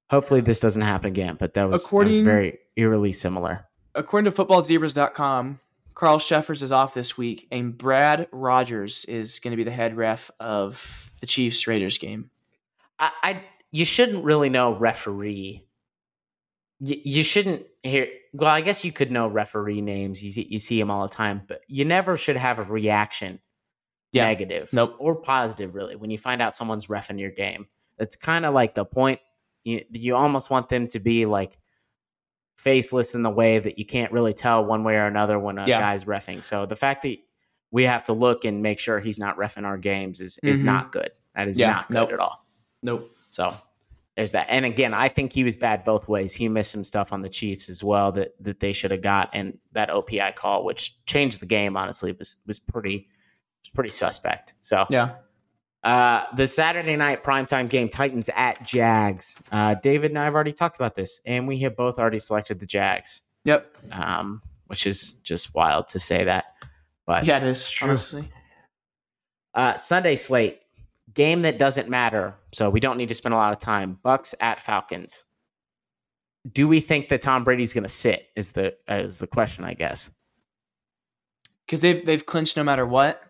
Hopefully, 0.10 0.42
this 0.42 0.60
doesn't 0.60 0.82
happen 0.82 1.08
again. 1.08 1.36
But 1.40 1.54
that 1.54 1.70
was, 1.70 1.86
according, 1.86 2.14
that 2.14 2.20
was 2.20 2.26
very 2.26 2.60
eerily 2.76 3.12
similar. 3.12 3.66
According 3.96 4.32
to 4.32 4.44
FootballZebras.com, 4.44 5.60
Carl 5.94 6.20
Cheffers 6.20 6.64
is 6.64 6.72
off 6.72 6.94
this 6.94 7.18
week, 7.18 7.48
and 7.52 7.78
Brad 7.78 8.28
Rogers 8.32 9.06
is 9.06 9.40
going 9.40 9.52
to 9.52 9.58
be 9.58 9.64
the 9.64 9.72
head 9.72 9.96
ref 9.98 10.32
of 10.40 11.12
the 11.20 11.28
Chiefs 11.28 11.68
Raiders 11.68 11.98
game. 11.98 12.32
I, 12.98 13.12
I 13.22 13.44
you 13.72 13.86
shouldn't 13.86 14.24
really 14.24 14.50
know 14.50 14.76
referee. 14.76 15.66
You, 16.80 16.98
you 17.04 17.24
shouldn't 17.24 17.66
hear 17.84 18.08
well, 18.34 18.50
I 18.50 18.62
guess 18.62 18.86
you 18.86 18.92
could 18.92 19.12
know 19.12 19.28
referee 19.28 19.82
names. 19.82 20.24
You 20.24 20.32
see, 20.32 20.48
you 20.50 20.60
see 20.60 20.80
them 20.80 20.92
all 20.92 21.08
the 21.08 21.14
time, 21.14 21.42
but 21.48 21.62
you 21.68 21.86
never 21.86 22.16
should 22.18 22.38
have 22.38 22.60
a 22.60 22.64
reaction 22.64 23.40
yeah. 24.12 24.26
negative 24.26 24.72
nope. 24.74 24.96
or 25.00 25.16
positive, 25.16 25.76
really, 25.76 25.96
when 25.96 26.10
you 26.10 26.18
find 26.18 26.42
out 26.42 26.56
someone's 26.56 26.88
refing 26.88 27.20
your 27.20 27.32
game. 27.32 27.68
It's 27.98 28.16
kind 28.16 28.46
of 28.46 28.54
like 28.54 28.76
the 28.76 28.86
point. 28.86 29.20
You, 29.64 29.84
you 29.92 30.16
almost 30.16 30.50
want 30.50 30.70
them 30.70 30.88
to 30.90 31.00
be 31.00 31.26
like 31.26 31.58
faceless 32.58 33.14
in 33.16 33.24
the 33.24 33.30
way 33.30 33.60
that 33.60 33.78
you 33.78 33.86
can't 33.86 34.12
really 34.12 34.34
tell 34.34 34.64
one 34.64 34.84
way 34.84 34.96
or 34.96 35.06
another 35.06 35.38
when 35.40 35.58
a 35.58 35.68
yeah. 35.68 35.80
guy's 35.80 36.06
refing. 36.06 36.44
So 36.44 36.66
the 36.66 36.76
fact 36.76 37.04
that 37.04 37.18
we 37.72 37.84
have 37.84 38.06
to 38.06 38.14
look 38.14 38.46
and 38.46 38.62
make 38.62 38.80
sure 38.80 39.00
he's 39.00 39.20
not 39.20 39.38
refing 39.38 39.66
our 39.66 39.78
games 39.78 40.22
is, 40.22 40.40
is 40.44 40.60
mm-hmm. 40.60 40.68
not 40.68 40.92
good. 40.92 41.12
That 41.36 41.48
is 41.48 41.60
yeah. 41.60 41.72
not 41.72 41.88
good 41.90 41.96
nope. 41.96 42.12
at 42.12 42.20
all. 42.20 42.46
Nope. 42.82 43.12
So 43.30 43.54
there's 44.20 44.34
that. 44.34 44.48
And 44.50 44.66
again, 44.66 44.94
I 44.94 45.08
think 45.08 45.32
he 45.32 45.46
was 45.46 45.56
bad 45.56 45.86
both 45.86 46.10
ways. 46.10 46.34
He 46.34 46.50
missed 46.50 46.72
some 46.72 46.84
stuff 46.84 47.14
on 47.14 47.22
the 47.22 47.30
Chiefs 47.30 47.70
as 47.70 47.86
well 47.86 48.12
that 48.12 48.34
that 48.42 48.60
they 48.60 48.74
should 48.74 48.92
have 48.92 49.02
got, 49.02 49.30
and 49.32 49.58
that 49.72 49.88
OPI 49.88 50.36
call, 50.36 50.66
which 50.66 50.98
changed 51.06 51.40
the 51.40 51.46
game, 51.46 51.78
honestly, 51.78 52.12
was 52.12 52.36
was 52.46 52.60
pretty 52.60 53.08
was 53.64 53.70
pretty 53.74 53.92
suspect. 53.92 54.56
So 54.60 54.86
yeah. 54.90 55.16
Uh, 55.86 56.26
the 56.36 56.46
Saturday 56.46 56.98
night 56.98 57.24
primetime 57.24 57.70
game, 57.70 57.88
Titans 57.88 58.30
at 58.36 58.62
Jags. 58.66 59.42
Uh, 59.54 59.76
David 59.76 60.12
and 60.12 60.20
I 60.20 60.26
have 60.26 60.36
already 60.36 60.52
talked 60.52 60.76
about 60.76 60.96
this, 60.96 61.22
and 61.26 61.48
we 61.48 61.60
have 61.60 61.78
both 61.78 61.98
already 61.98 62.20
selected 62.20 62.60
the 62.60 62.66
Jags. 62.66 63.22
Yep. 63.46 63.78
Um, 63.94 64.42
which 64.68 64.86
is 64.86 65.14
just 65.24 65.56
wild 65.56 65.88
to 65.88 66.00
say 66.02 66.26
that, 66.26 66.44
but 67.06 67.24
yeah, 67.24 67.38
it 67.38 67.44
is 67.44 67.72
true. 67.72 67.88
honestly. 67.88 68.30
Uh, 69.54 69.76
Sunday 69.76 70.18
slate 70.18 70.59
game 71.20 71.42
that 71.42 71.58
doesn't 71.58 71.90
matter, 71.90 72.34
so 72.54 72.70
we 72.70 72.80
don't 72.80 72.96
need 72.96 73.10
to 73.10 73.14
spend 73.14 73.34
a 73.34 73.38
lot 73.38 73.52
of 73.52 73.60
time. 73.60 74.00
Bucs 74.06 74.34
at 74.40 74.58
Falcons. 74.58 75.26
Do 76.50 76.66
we 76.66 76.80
think 76.80 77.10
that 77.10 77.22
Tom 77.22 77.44
Brady's 77.44 77.74
going 77.74 77.84
to 77.84 77.90
sit? 77.90 78.30
Is 78.38 78.54
the 78.54 78.74
is 78.88 79.20
the 79.20 79.28
question, 79.28 79.66
I 79.66 79.74
guess? 79.74 80.10
Because 81.66 81.82
they've 81.82 82.06
they've 82.06 82.26
clinched 82.26 82.56
no 82.56 82.64
matter 82.64 82.86
what. 82.86 83.22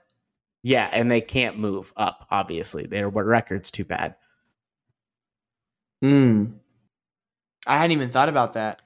Yeah, 0.61 0.87
and 0.91 1.09
they 1.09 1.19
can't 1.19 1.57
move 1.57 1.91
up. 1.97 2.27
Obviously, 2.29 2.85
their 2.85 3.09
record's 3.09 3.71
too 3.71 3.85
bad. 3.85 4.13
Hmm. 6.03 6.45
I 7.65 7.77
hadn't 7.77 7.93
even 7.93 8.11
thought 8.11 8.29
about 8.29 8.53
that. 8.53 8.83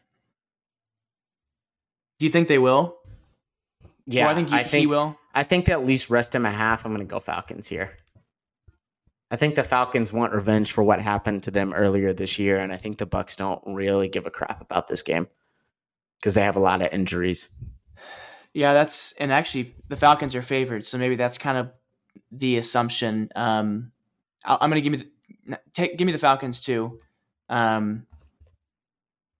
Do 2.19 2.25
you 2.25 2.31
think 2.31 2.47
they 2.47 2.57
will? 2.57 2.95
Yeah, 4.05 4.29
I 4.29 4.33
think, 4.33 4.47
he, 4.47 4.55
I 4.55 4.63
think 4.63 4.81
he 4.81 4.87
will. 4.87 5.17
I 5.35 5.43
think 5.43 5.67
at 5.67 5.85
least 5.85 6.09
rest 6.09 6.33
him 6.33 6.45
a 6.45 6.51
half. 6.51 6.85
I'm 6.85 6.93
going 6.93 7.05
to 7.05 7.11
go 7.11 7.19
Falcons 7.19 7.67
here. 7.67 7.97
I 9.33 9.35
think 9.35 9.55
the 9.55 9.63
Falcons 9.63 10.13
want 10.13 10.31
revenge 10.31 10.71
for 10.71 10.83
what 10.83 11.01
happened 11.01 11.41
to 11.43 11.51
them 11.51 11.73
earlier 11.73 12.13
this 12.13 12.37
year, 12.37 12.59
and 12.59 12.71
I 12.71 12.77
think 12.77 12.99
the 12.99 13.07
Bucs 13.07 13.35
don't 13.35 13.63
really 13.65 14.07
give 14.07 14.27
a 14.27 14.29
crap 14.29 14.61
about 14.61 14.87
this 14.87 15.01
game 15.01 15.27
because 16.19 16.35
they 16.35 16.43
have 16.43 16.55
a 16.55 16.59
lot 16.59 16.83
of 16.83 16.93
injuries. 16.93 17.49
Yeah, 18.53 18.73
that's 18.73 19.11
and 19.13 19.33
actually 19.33 19.73
the 19.87 19.95
Falcons 19.95 20.35
are 20.35 20.43
favored, 20.43 20.85
so 20.85 20.99
maybe 20.99 21.15
that's 21.15 21.39
kind 21.39 21.57
of 21.57 21.71
the 22.31 22.57
assumption. 22.57 23.29
Um, 23.35 23.91
i 24.45 24.53
am 24.63 24.69
going 24.69 24.83
to 24.83 24.87
give 24.87 24.99
me 24.99 25.09
the, 25.47 25.59
take 25.73 25.97
give 25.97 26.05
me 26.05 26.11
the 26.11 26.19
Falcons 26.19 26.61
too. 26.61 26.99
Um, 27.49 28.05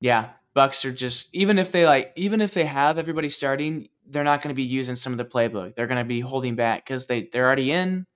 yeah, 0.01 0.29
Bucs 0.55 0.85
are 0.85 0.91
just 0.91 1.29
even 1.33 1.59
if 1.59 1.71
they 1.71 1.85
like 1.85 2.13
even 2.15 2.41
if 2.41 2.55
they 2.55 2.65
have 2.65 2.97
everybody 2.97 3.29
starting, 3.29 3.89
they're 4.09 4.23
not 4.23 4.41
going 4.41 4.49
to 4.49 4.55
be 4.55 4.63
using 4.63 4.95
some 4.95 5.13
of 5.13 5.17
the 5.17 5.25
playbook. 5.25 5.75
They're 5.75 5.85
going 5.85 6.03
to 6.03 6.03
be 6.03 6.19
holding 6.19 6.55
back 6.55 6.83
because 6.83 7.05
they 7.05 7.29
they're 7.31 7.45
already 7.45 7.71
in 7.71 8.07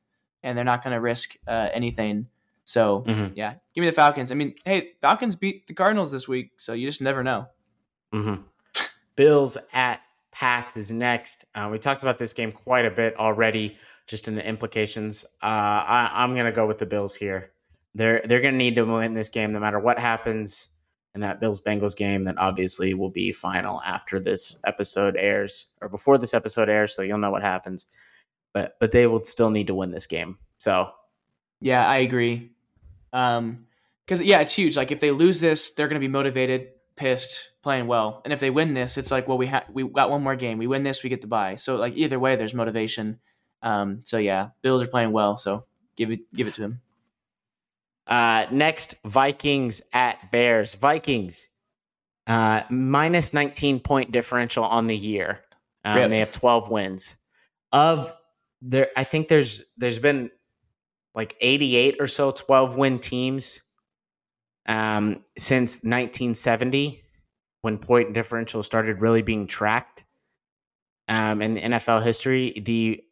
and 0.44 0.58
they're 0.58 0.66
not 0.66 0.84
going 0.84 0.94
to 0.94 1.02
risk 1.02 1.36
uh, 1.48 1.70
anything. 1.74 2.28
So 2.64 3.04
mm-hmm. 3.08 3.34
yeah, 3.36 3.56
give 3.74 3.82
me 3.82 3.88
the 3.88 3.94
Falcons. 3.94 4.32
I 4.32 4.36
mean, 4.36 4.56
hey, 4.66 4.92
Falcons 5.02 5.36
beat 5.36 5.68
the 5.68 5.74
Cardinals 5.74 6.12
this 6.12 6.28
week, 6.28 6.52
so 6.58 6.74
you 6.74 6.88
just 6.88 7.02
never 7.02 7.24
know. 7.24 7.48
Mm-hmm. 8.14 8.42
Bills 9.16 9.58
at 9.74 10.02
Pats 10.32 10.78
is 10.78 10.92
next. 10.92 11.46
Uh, 11.56 11.70
we 11.72 11.80
talked 11.80 12.02
about 12.02 12.18
this 12.18 12.34
game 12.34 12.52
quite 12.52 12.86
a 12.86 12.92
bit 12.92 13.16
already, 13.18 13.78
just 14.06 14.28
in 14.28 14.36
the 14.36 14.46
implications. 14.46 15.26
Uh, 15.42 15.46
I, 15.46 16.24
am 16.24 16.34
going 16.34 16.46
to 16.46 16.52
go 16.52 16.68
with 16.68 16.78
the 16.78 16.86
Bills 16.86 17.16
here. 17.16 17.52
They're 17.96 18.22
they're 18.26 18.42
going 18.42 18.54
to 18.54 18.58
need 18.58 18.76
to 18.76 18.84
win 18.84 19.14
this 19.14 19.30
game 19.30 19.54
no 19.54 19.60
matter 19.60 19.80
what 19.80 19.98
happens 19.98 20.68
in 21.16 21.22
that 21.22 21.40
Bills 21.40 21.62
Bengals 21.62 21.96
game. 21.96 22.26
That 22.26 22.38
obviously 22.38 22.94
will 22.94 23.10
be 23.10 23.32
final 23.32 23.82
after 23.82 24.20
this 24.20 24.60
episode 24.66 25.16
airs 25.16 25.68
or 25.82 25.90
before 25.90 26.18
this 26.18 26.34
episode 26.34 26.70
airs, 26.70 26.94
so 26.94 27.02
you'll 27.02 27.18
know 27.18 27.32
what 27.32 27.44
happens 27.44 27.88
but 28.58 28.76
but 28.80 28.92
they 28.92 29.06
will 29.06 29.24
still 29.24 29.52
need 29.52 29.68
to 29.68 29.76
win 29.76 29.92
this 29.92 30.08
game. 30.08 30.38
So, 30.58 30.90
yeah, 31.62 31.88
I 31.88 31.98
agree. 31.98 32.52
Um, 33.14 33.66
because 34.06 34.22
yeah, 34.22 34.40
it's 34.40 34.54
huge. 34.54 34.78
Like 34.78 34.92
if 34.92 35.00
they 35.00 35.12
lose 35.12 35.40
this, 35.40 35.72
they're 35.72 35.88
going 35.88 36.00
to 36.00 36.08
be 36.08 36.12
motivated, 36.12 36.70
pissed, 36.96 37.52
playing 37.62 37.88
well, 37.88 38.22
and 38.24 38.34
if 38.34 38.40
they 38.40 38.50
win 38.50 38.74
this, 38.74 38.98
it's 38.98 39.12
like, 39.12 39.28
well, 39.28 39.38
we 39.38 39.48
have 39.48 39.66
we 39.72 39.88
got 39.88 40.10
one 40.10 40.24
more 40.24 40.36
game. 40.36 40.58
We 40.58 40.68
win 40.68 40.84
this, 40.84 41.04
we 41.04 41.10
get 41.10 41.22
the 41.22 41.28
buy. 41.28 41.56
So 41.56 41.76
like 41.76 41.94
either 41.96 42.20
way, 42.20 42.36
there's 42.36 42.54
motivation. 42.54 43.20
Um, 43.62 44.02
so 44.04 44.18
yeah, 44.18 44.50
Bills 44.62 44.82
are 44.82 44.88
playing 44.88 45.12
well. 45.12 45.38
So 45.38 45.66
give 45.96 46.12
it 46.12 46.22
give 46.34 46.48
it 46.48 46.54
to 46.56 46.62
them. 46.62 46.82
Uh, 48.08 48.46
next, 48.52 48.96
Vikings 49.04 49.82
at 49.92 50.32
Bears. 50.32 50.76
Vikings 50.76 51.50
uh, 52.26 52.62
minus 52.70 53.34
19 53.34 53.82
point 53.82 54.12
differential 54.12 54.64
on 54.64 54.88
the 54.88 54.98
year. 54.98 55.42
Um, 55.84 56.10
They 56.10 56.20
have 56.20 56.32
12 56.32 56.70
wins. 56.70 57.18
Of 57.72 58.16
there 58.62 58.90
I 58.96 59.04
think 59.04 59.28
there's 59.28 59.64
there's 59.78 60.00
been 60.00 60.32
like 61.14 61.36
88 61.42 61.98
or 62.00 62.08
so 62.08 62.32
12 62.32 62.76
win 62.76 63.00
teams 63.00 63.62
um, 64.68 65.24
since 65.38 65.78
1970 65.78 67.04
when 67.62 67.78
point 67.78 68.14
differential 68.14 68.62
started 68.64 69.02
really 69.02 69.22
being 69.22 69.48
tracked 69.48 70.04
um, 71.08 71.42
in 71.42 71.56
NFL 71.56 72.04
history. 72.04 72.62
The 72.64 73.04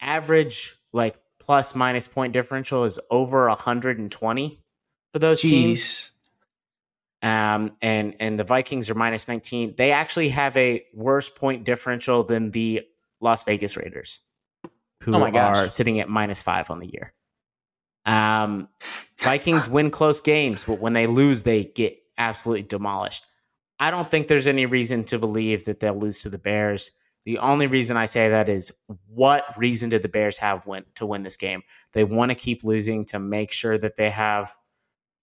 average 0.00 0.76
like 0.92 1.16
plus 1.38 1.74
minus 1.74 2.08
point 2.08 2.32
differential 2.32 2.84
is 2.84 2.98
over 3.10 3.48
120 3.48 4.62
for 5.12 5.18
those 5.18 5.40
Jeez. 5.40 5.48
teams. 5.48 6.10
Um, 7.22 7.72
and 7.80 8.14
and 8.20 8.38
the 8.38 8.44
Vikings 8.44 8.90
are 8.90 8.94
minus 8.94 9.26
19. 9.26 9.74
They 9.76 9.90
actually 9.90 10.28
have 10.30 10.56
a 10.56 10.84
worse 10.94 11.28
point 11.28 11.64
differential 11.64 12.24
than 12.24 12.50
the 12.50 12.82
Las 13.20 13.42
Vegas 13.44 13.76
Raiders, 13.76 14.20
who 15.06 15.14
Oh 15.14 15.22
are 15.22 15.68
sitting 15.68 16.00
at 16.00 16.08
minus 16.08 16.42
five 16.42 16.68
on 16.68 16.80
the 16.80 16.86
year. 16.86 17.14
Um, 18.04 18.68
Vikings 19.20 19.68
win 19.68 19.90
close 19.90 20.20
games, 20.20 20.64
but 20.64 20.80
when 20.80 20.94
they 20.94 21.06
lose, 21.06 21.44
they 21.44 21.64
get 21.64 21.96
absolutely 22.18 22.64
demolished. 22.64 23.24
I 23.78 23.90
don't 23.92 24.10
think 24.10 24.26
there's 24.26 24.48
any 24.48 24.66
reason 24.66 25.04
to 25.04 25.18
believe 25.18 25.64
that 25.64 25.80
they'll 25.80 25.98
lose 25.98 26.22
to 26.22 26.28
the 26.28 26.38
Bears. 26.38 26.90
The 27.24 27.38
only 27.38 27.68
reason 27.68 27.96
I 27.96 28.06
say 28.06 28.30
that 28.30 28.48
is 28.48 28.72
what 29.06 29.44
reason 29.56 29.90
did 29.90 30.02
the 30.02 30.08
Bears 30.08 30.38
have 30.38 30.66
win, 30.66 30.84
to 30.96 31.06
win 31.06 31.22
this 31.22 31.36
game? 31.36 31.62
They 31.92 32.02
want 32.02 32.30
to 32.30 32.34
keep 32.34 32.64
losing 32.64 33.04
to 33.06 33.20
make 33.20 33.52
sure 33.52 33.78
that 33.78 33.96
they 33.96 34.10
have 34.10 34.56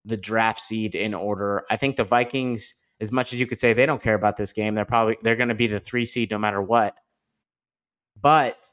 the 0.05 0.17
draft 0.17 0.61
seed 0.61 0.95
in 0.95 1.13
order. 1.13 1.63
I 1.69 1.75
think 1.75 1.97
the 1.97 2.03
Vikings, 2.05 2.75
as 3.01 3.11
much 3.11 3.33
as 3.33 3.39
you 3.39 3.47
could 3.47 3.59
say 3.59 3.73
they 3.73 3.85
don't 3.85 4.01
care 4.01 4.15
about 4.15 4.37
this 4.37 4.53
game, 4.53 4.75
they're 4.75 4.85
probably 4.85 5.17
they're 5.23 5.35
going 5.35 5.49
to 5.49 5.55
be 5.55 5.67
the 5.67 5.79
three 5.79 6.05
seed 6.05 6.31
no 6.31 6.37
matter 6.37 6.61
what. 6.61 6.95
But 8.21 8.69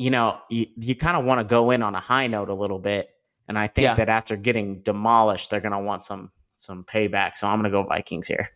you 0.00 0.10
know, 0.10 0.38
you, 0.48 0.66
you 0.78 0.94
kind 0.96 1.14
of 1.16 1.24
want 1.26 1.40
to 1.40 1.44
go 1.44 1.70
in 1.72 1.82
on 1.82 1.94
a 1.94 2.00
high 2.00 2.26
note 2.26 2.48
a 2.48 2.54
little 2.54 2.78
bit, 2.78 3.10
and 3.48 3.58
I 3.58 3.66
think 3.66 3.84
Yeah. 3.84 3.94
that 3.96 4.08
after 4.08 4.34
getting 4.36 4.80
demolished, 4.80 5.50
they're 5.50 5.60
going 5.60 5.72
to 5.72 5.78
want 5.78 6.04
some 6.06 6.30
some 6.56 6.84
payback. 6.84 7.36
So 7.36 7.46
I'm 7.46 7.58
going 7.60 7.70
to 7.70 7.76
go 7.78 7.82
Vikings 7.82 8.26
here. 8.28 8.48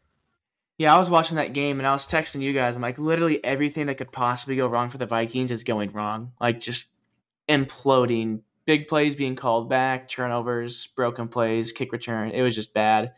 Yeah, 0.79 0.95
I 0.95 0.99
was 0.99 1.09
watching 1.11 1.37
that 1.37 1.53
game 1.53 1.79
and 1.81 1.87
I 1.87 1.93
was 1.93 2.07
texting 2.07 2.41
you 2.43 2.53
guys. 2.53 2.77
I'm 2.77 2.83
like, 2.83 2.99
literally 2.99 3.43
everything 3.45 3.87
that 3.87 3.97
could 3.97 4.11
possibly 4.11 4.57
go 4.57 4.67
wrong 4.67 4.91
for 4.91 4.99
the 4.99 5.07
Vikings 5.07 5.51
is 5.51 5.65
going 5.65 5.93
wrong. 5.93 6.33
Like 6.41 6.61
just 6.61 6.87
imploding. 7.49 8.41
Big 8.67 8.89
plays 8.89 9.15
being 9.15 9.37
called 9.37 9.69
back, 9.69 10.09
turnovers, 10.09 10.87
broken 10.89 11.29
plays, 11.29 11.73
kick 11.73 11.93
return. 11.93 12.31
It 12.31 12.41
was 12.43 12.55
just 12.55 12.73
bad. 12.75 13.13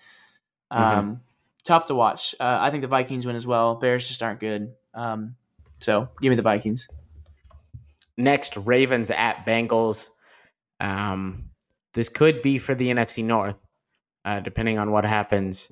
Um, 0.70 1.20
Tough 1.64 1.86
to 1.86 1.94
watch. 1.94 2.34
Uh, 2.38 2.58
I 2.60 2.70
think 2.70 2.82
the 2.82 2.88
Vikings 2.88 3.26
win 3.26 3.34
as 3.36 3.46
well. 3.46 3.74
Bears 3.76 4.06
just 4.08 4.22
aren't 4.22 4.40
good. 4.40 4.72
Um, 4.94 5.34
so 5.80 6.08
give 6.20 6.30
me 6.30 6.36
the 6.36 6.42
Vikings. 6.42 6.88
Next, 8.16 8.56
Ravens 8.56 9.10
at 9.10 9.44
Bengals. 9.44 10.08
Um, 10.80 11.50
this 11.94 12.08
could 12.08 12.42
be 12.42 12.58
for 12.58 12.74
the 12.74 12.88
NFC 12.88 13.24
North, 13.24 13.56
uh, 14.24 14.40
depending 14.40 14.78
on 14.78 14.90
what 14.90 15.04
happens. 15.04 15.70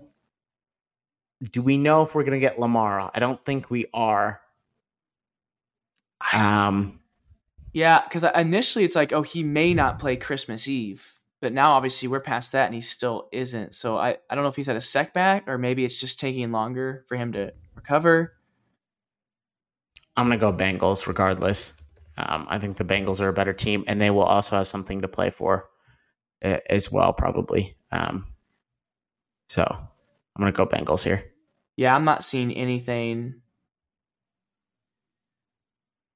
Do 1.42 1.62
we 1.62 1.76
know 1.76 2.02
if 2.02 2.14
we're 2.14 2.22
going 2.22 2.32
to 2.32 2.40
get 2.40 2.58
Lamar? 2.58 3.10
I 3.14 3.18
don't 3.18 3.44
think 3.44 3.70
we 3.70 3.86
are. 3.92 4.40
Um, 6.32 7.00
Yeah, 7.72 8.02
because 8.02 8.24
initially 8.34 8.84
it's 8.84 8.94
like, 8.94 9.12
oh, 9.12 9.22
he 9.22 9.42
may 9.42 9.74
not 9.74 9.98
play 9.98 10.16
Christmas 10.16 10.68
Eve, 10.68 11.14
but 11.42 11.52
now 11.52 11.72
obviously 11.72 12.08
we're 12.08 12.20
past 12.20 12.52
that 12.52 12.66
and 12.66 12.74
he 12.74 12.80
still 12.80 13.28
isn't. 13.32 13.74
So 13.74 13.96
I, 13.96 14.16
I 14.30 14.34
don't 14.34 14.44
know 14.44 14.48
if 14.48 14.56
he's 14.56 14.68
had 14.68 14.76
a 14.76 14.80
setback 14.80 15.48
or 15.48 15.58
maybe 15.58 15.84
it's 15.84 16.00
just 16.00 16.20
taking 16.20 16.52
longer 16.52 17.04
for 17.08 17.16
him 17.16 17.32
to 17.32 17.52
recover. 17.74 18.34
I'm 20.16 20.28
going 20.28 20.38
to 20.38 20.40
go 20.40 20.52
Bengals 20.52 21.06
regardless. 21.06 21.74
Um, 22.16 22.46
I 22.48 22.58
think 22.58 22.76
the 22.76 22.84
Bengals 22.84 23.20
are 23.20 23.28
a 23.28 23.32
better 23.32 23.52
team, 23.52 23.84
and 23.86 24.00
they 24.00 24.10
will 24.10 24.22
also 24.22 24.56
have 24.56 24.68
something 24.68 25.02
to 25.02 25.08
play 25.08 25.30
for 25.30 25.68
as 26.42 26.92
well, 26.92 27.12
probably. 27.12 27.76
Um, 27.90 28.26
so 29.48 29.62
I'm 29.64 30.40
going 30.40 30.52
to 30.52 30.56
go 30.56 30.66
Bengals 30.66 31.04
here. 31.04 31.24
Yeah, 31.76 31.94
I'm 31.94 32.04
not 32.04 32.22
seeing 32.22 32.52
anything, 32.52 33.40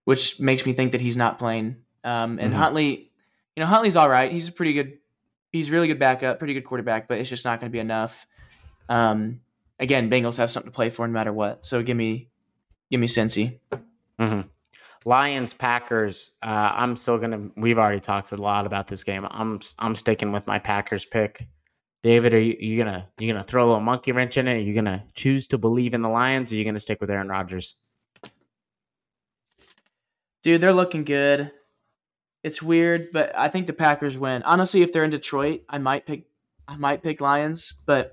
which 0.05 0.41
makes 0.41 0.65
me 0.65 0.73
think 0.73 0.93
that 0.93 1.01
he's 1.01 1.17
not 1.17 1.39
playing. 1.39 1.77
Um, 2.05 2.39
and 2.39 2.53
Mhm. 2.53 2.57
Huntley, 2.57 3.11
you 3.57 3.61
know, 3.61 3.67
Huntley's 3.67 3.97
all 3.97 4.09
right. 4.09 4.31
He's 4.31 4.49
a 4.49 4.53
pretty 4.53 4.73
good, 4.73 4.99
he's 5.53 5.71
really 5.71 5.89
good 5.89 5.99
backup, 5.99 6.39
pretty 6.39 6.55
good 6.55 6.65
quarterback, 6.65 7.09
but 7.09 7.19
it's 7.19 7.29
just 7.29 7.45
not 7.45 7.61
going 7.61 7.71
to 7.71 7.73
be 7.73 7.81
enough. 7.81 8.27
Um, 8.89 9.41
again, 9.79 10.09
Bengals 10.11 10.37
have 10.37 10.51
something 10.51 10.71
to 10.71 10.75
play 10.75 10.91
for 10.91 11.07
no 11.07 11.13
matter 11.13 11.33
what. 11.33 11.67
So 11.67 11.83
give 11.83 11.97
me, 11.97 12.29
give 12.91 13.01
me 13.01 13.07
Cincy. 13.07 13.59
hmm 14.19 14.41
Lions 15.09 15.55
Packers. 15.55 16.33
Uh, 16.43 16.71
I'm 16.75 16.95
still 16.95 17.17
gonna. 17.17 17.49
We've 17.57 17.79
already 17.79 17.99
talked 17.99 18.31
a 18.33 18.37
lot 18.37 18.67
about 18.67 18.89
this 18.89 19.05
game. 19.05 19.27
I'm 19.31 19.59
I'm 19.79 19.97
sticking 19.97 20.33
with 20.33 20.47
my 20.47 20.59
Packers 20.59 21.07
pick. 21.07 21.49
David, 22.03 22.35
are 22.35 22.41
you, 22.41 22.57
you 22.61 22.77
gonna 22.77 23.09
you 23.19 23.33
gonna 23.33 23.43
throw 23.43 23.65
a 23.65 23.69
little 23.69 23.81
monkey 23.81 24.13
wrench 24.13 24.37
in 24.37 24.47
it? 24.47 24.57
Are 24.57 24.61
you 24.61 24.75
gonna 24.75 25.05
choose 25.15 25.47
to 25.47 25.57
believe 25.57 25.95
in 25.95 26.03
the 26.03 26.11
Lions? 26.11 26.53
Or 26.53 26.55
are 26.55 26.59
you 26.59 26.65
gonna 26.67 26.79
stick 26.79 27.01
with 27.01 27.11
Aaron 27.11 27.29
Rodgers? 27.29 27.79
Dude, 30.43 30.61
they're 30.61 30.75
looking 30.75 31.05
good. 31.05 31.53
It's 32.45 32.61
weird, 32.63 33.09
but 33.11 33.33
I 33.35 33.49
think 33.49 33.67
the 33.67 33.73
Packers 33.73 34.19
win. 34.19 34.43
Honestly, 34.43 34.83
if 34.83 34.93
they're 34.93 35.05
in 35.05 35.11
Detroit, 35.11 35.63
I 35.71 35.79
might 35.79 36.05
pick 36.05 36.27
I 36.69 36.77
might 36.77 37.03
pick 37.03 37.23
Lions, 37.23 37.73
but 37.87 38.13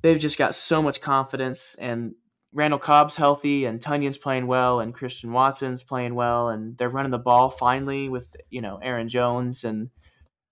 they've 0.00 0.18
just 0.18 0.38
got 0.38 0.54
so 0.54 0.80
much 0.80 1.02
confidence 1.02 1.76
and 1.78 2.14
Randall 2.52 2.78
Cobb's 2.78 3.16
healthy 3.16 3.66
and 3.66 3.80
Tonyan's 3.80 4.16
playing 4.18 4.46
well 4.46 4.80
and 4.80 4.94
Christian 4.94 5.32
Watson's 5.32 5.82
playing 5.82 6.14
well 6.14 6.48
and 6.48 6.76
they're 6.78 6.88
running 6.88 7.10
the 7.10 7.18
ball 7.18 7.50
finally 7.50 8.08
with, 8.08 8.34
you 8.50 8.60
know, 8.62 8.78
Aaron 8.82 9.08
Jones 9.08 9.64
and 9.64 9.90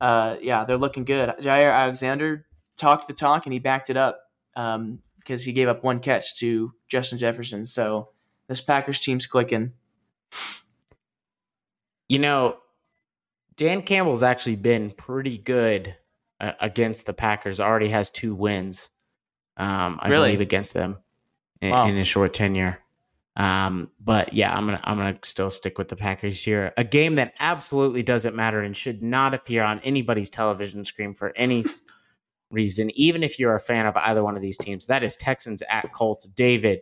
uh 0.00 0.36
yeah, 0.42 0.64
they're 0.64 0.76
looking 0.76 1.04
good. 1.04 1.30
Jaire 1.40 1.72
Alexander 1.72 2.44
talked 2.76 3.08
the 3.08 3.14
talk 3.14 3.46
and 3.46 3.52
he 3.52 3.58
backed 3.58 3.88
it 3.88 3.96
up 3.96 4.20
um 4.54 4.98
because 5.18 5.42
he 5.44 5.52
gave 5.52 5.68
up 5.68 5.82
one 5.82 6.00
catch 6.00 6.36
to 6.36 6.72
Justin 6.88 7.18
Jefferson. 7.18 7.64
So 7.66 8.10
this 8.46 8.60
Packers 8.60 9.00
team's 9.00 9.26
clicking. 9.26 9.72
You 12.08 12.18
know, 12.18 12.58
Dan 13.56 13.82
Campbell's 13.82 14.22
actually 14.22 14.56
been 14.56 14.90
pretty 14.90 15.38
good 15.38 15.96
uh, 16.40 16.52
against 16.60 17.06
the 17.06 17.12
Packers. 17.12 17.58
Already 17.58 17.88
has 17.88 18.10
two 18.10 18.34
wins. 18.34 18.90
Um, 19.56 19.98
I 20.00 20.08
Really? 20.08 20.28
believe 20.28 20.40
against 20.42 20.74
them 20.74 20.98
in, 21.60 21.70
Wow. 21.70 21.86
in 21.88 21.96
a 21.96 22.04
short 22.04 22.34
tenure. 22.34 22.78
Um, 23.36 23.90
but 24.00 24.32
yeah, 24.32 24.54
I'm 24.54 24.64
gonna 24.64 24.80
I'm 24.82 24.96
gonna 24.96 25.18
still 25.22 25.50
stick 25.50 25.76
with 25.76 25.88
the 25.88 25.96
Packers 25.96 26.42
here. 26.42 26.72
A 26.78 26.84
game 26.84 27.16
that 27.16 27.34
absolutely 27.38 28.02
doesn't 28.02 28.34
matter 28.34 28.62
and 28.62 28.74
should 28.74 29.02
not 29.02 29.34
appear 29.34 29.62
on 29.62 29.78
anybody's 29.80 30.30
television 30.30 30.84
screen 30.86 31.12
for 31.14 31.32
any 31.36 31.62
reason, 32.50 32.90
even 32.98 33.22
if 33.22 33.38
you're 33.38 33.54
a 33.54 33.60
fan 33.60 33.84
of 33.86 33.94
either 33.96 34.24
one 34.24 34.36
of 34.36 34.42
these 34.42 34.56
teams. 34.56 34.86
That 34.86 35.02
is 35.04 35.16
Texans 35.16 35.62
at 35.68 35.92
Colts. 35.92 36.24
David, 36.26 36.80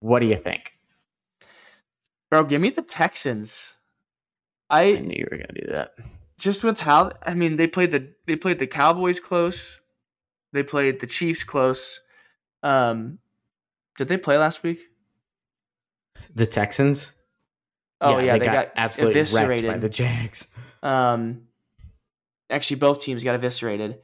what 0.00 0.18
do 0.20 0.26
you 0.26 0.36
think? 0.36 0.72
Bro, 2.30 2.44
give 2.44 2.60
me 2.60 2.68
the 2.70 2.82
Texans. 2.82 3.76
I 4.68 4.82
I 4.82 4.98
knew 4.98 5.16
you 5.16 5.28
were 5.30 5.38
gonna 5.38 5.60
do 5.60 5.72
that. 5.72 5.92
just 6.38 6.62
with 6.64 6.78
how 6.80 7.12
I 7.22 7.32
mean 7.32 7.56
they 7.56 7.66
played 7.66 7.92
the 7.92 8.12
they 8.26 8.36
played 8.36 8.58
the 8.58 8.66
Cowboys 8.66 9.20
close. 9.20 9.80
They 10.52 10.62
played 10.62 11.00
the 11.00 11.06
Chiefs 11.06 11.44
close. 11.44 12.00
Um 12.62 13.18
did 13.96 14.08
they 14.08 14.16
play 14.16 14.38
last 14.38 14.62
week? 14.62 14.80
The 16.34 16.46
Texans. 16.46 17.14
Oh 18.00 18.18
yeah, 18.18 18.38
they, 18.38 18.44
got, 18.44 18.70
absolutely 18.76 19.20
wrecked 19.20 19.66
by 19.66 19.78
the 19.78 19.88
Jags. 19.88 20.48
Um 20.82 21.48
actually 22.48 22.76
both 22.76 23.00
teams 23.00 23.24
got 23.24 23.34
eviscerated. 23.34 23.98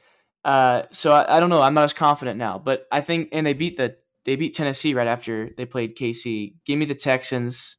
Uh 0.45 0.83
so 0.91 1.13
I, 1.13 1.37
I 1.37 1.41
don't 1.41 1.51
know, 1.51 1.61
I'm 1.61 1.75
not 1.75 1.85
as 1.85 1.93
confident 1.93 2.37
now, 2.37 2.59
but 2.59 2.89
I 2.91 3.01
think 3.01 3.29
and 3.31 3.47
they 3.47 3.53
beat 3.53 3.77
the 3.77 3.97
they 4.25 4.35
beat 4.35 4.55
Tennessee 4.55 4.95
right 4.95 5.07
after 5.07 5.51
they 5.57 5.67
played 5.67 5.97
KC. 5.97 6.55
Give 6.67 6.79
me 6.79 6.87
the 6.87 6.97
Texans. 6.97 7.77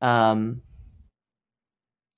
Um 0.00 0.62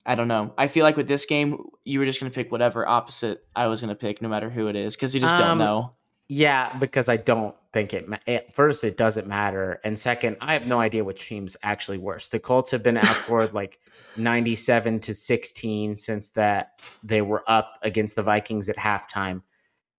I 0.05 0.15
don't 0.15 0.27
know. 0.27 0.53
I 0.57 0.67
feel 0.67 0.83
like 0.83 0.97
with 0.97 1.07
this 1.07 1.25
game, 1.25 1.63
you 1.85 1.99
were 1.99 2.05
just 2.05 2.19
going 2.19 2.29
to 2.29 2.35
pick 2.35 2.51
whatever 2.51 2.87
opposite 2.87 3.45
I 3.55 3.67
was 3.67 3.79
going 3.79 3.89
to 3.89 3.95
pick, 3.95 4.21
no 4.21 4.27
matter 4.27 4.49
who 4.49 4.67
it 4.67 4.75
is, 4.75 4.95
because 4.95 5.13
you 5.13 5.21
just 5.21 5.35
Um, 5.35 5.39
don't 5.39 5.57
know. 5.59 5.91
Yeah, 6.29 6.77
because 6.77 7.09
I 7.09 7.17
don't 7.17 7.53
think 7.73 7.93
it. 7.93 8.07
Ma- 8.07 8.17
at 8.27 8.53
first, 8.53 8.83
it 8.83 8.97
doesn't 8.97 9.27
matter, 9.27 9.79
and 9.83 9.99
second, 9.99 10.37
I 10.41 10.53
have 10.53 10.65
no 10.65 10.79
idea 10.79 11.03
which 11.03 11.27
team's 11.27 11.57
actually 11.63 11.97
worse. 11.97 12.29
The 12.29 12.39
Colts 12.39 12.71
have 12.71 12.81
been 12.81 12.95
outscored 12.95 13.53
like 13.61 13.79
ninety-seven 14.15 14.99
to 15.01 15.13
sixteen 15.13 15.95
since 15.95 16.29
that 16.31 16.71
they 17.03 17.21
were 17.21 17.43
up 17.47 17.73
against 17.81 18.15
the 18.15 18.21
Vikings 18.21 18.69
at 18.69 18.77
halftime, 18.77 19.41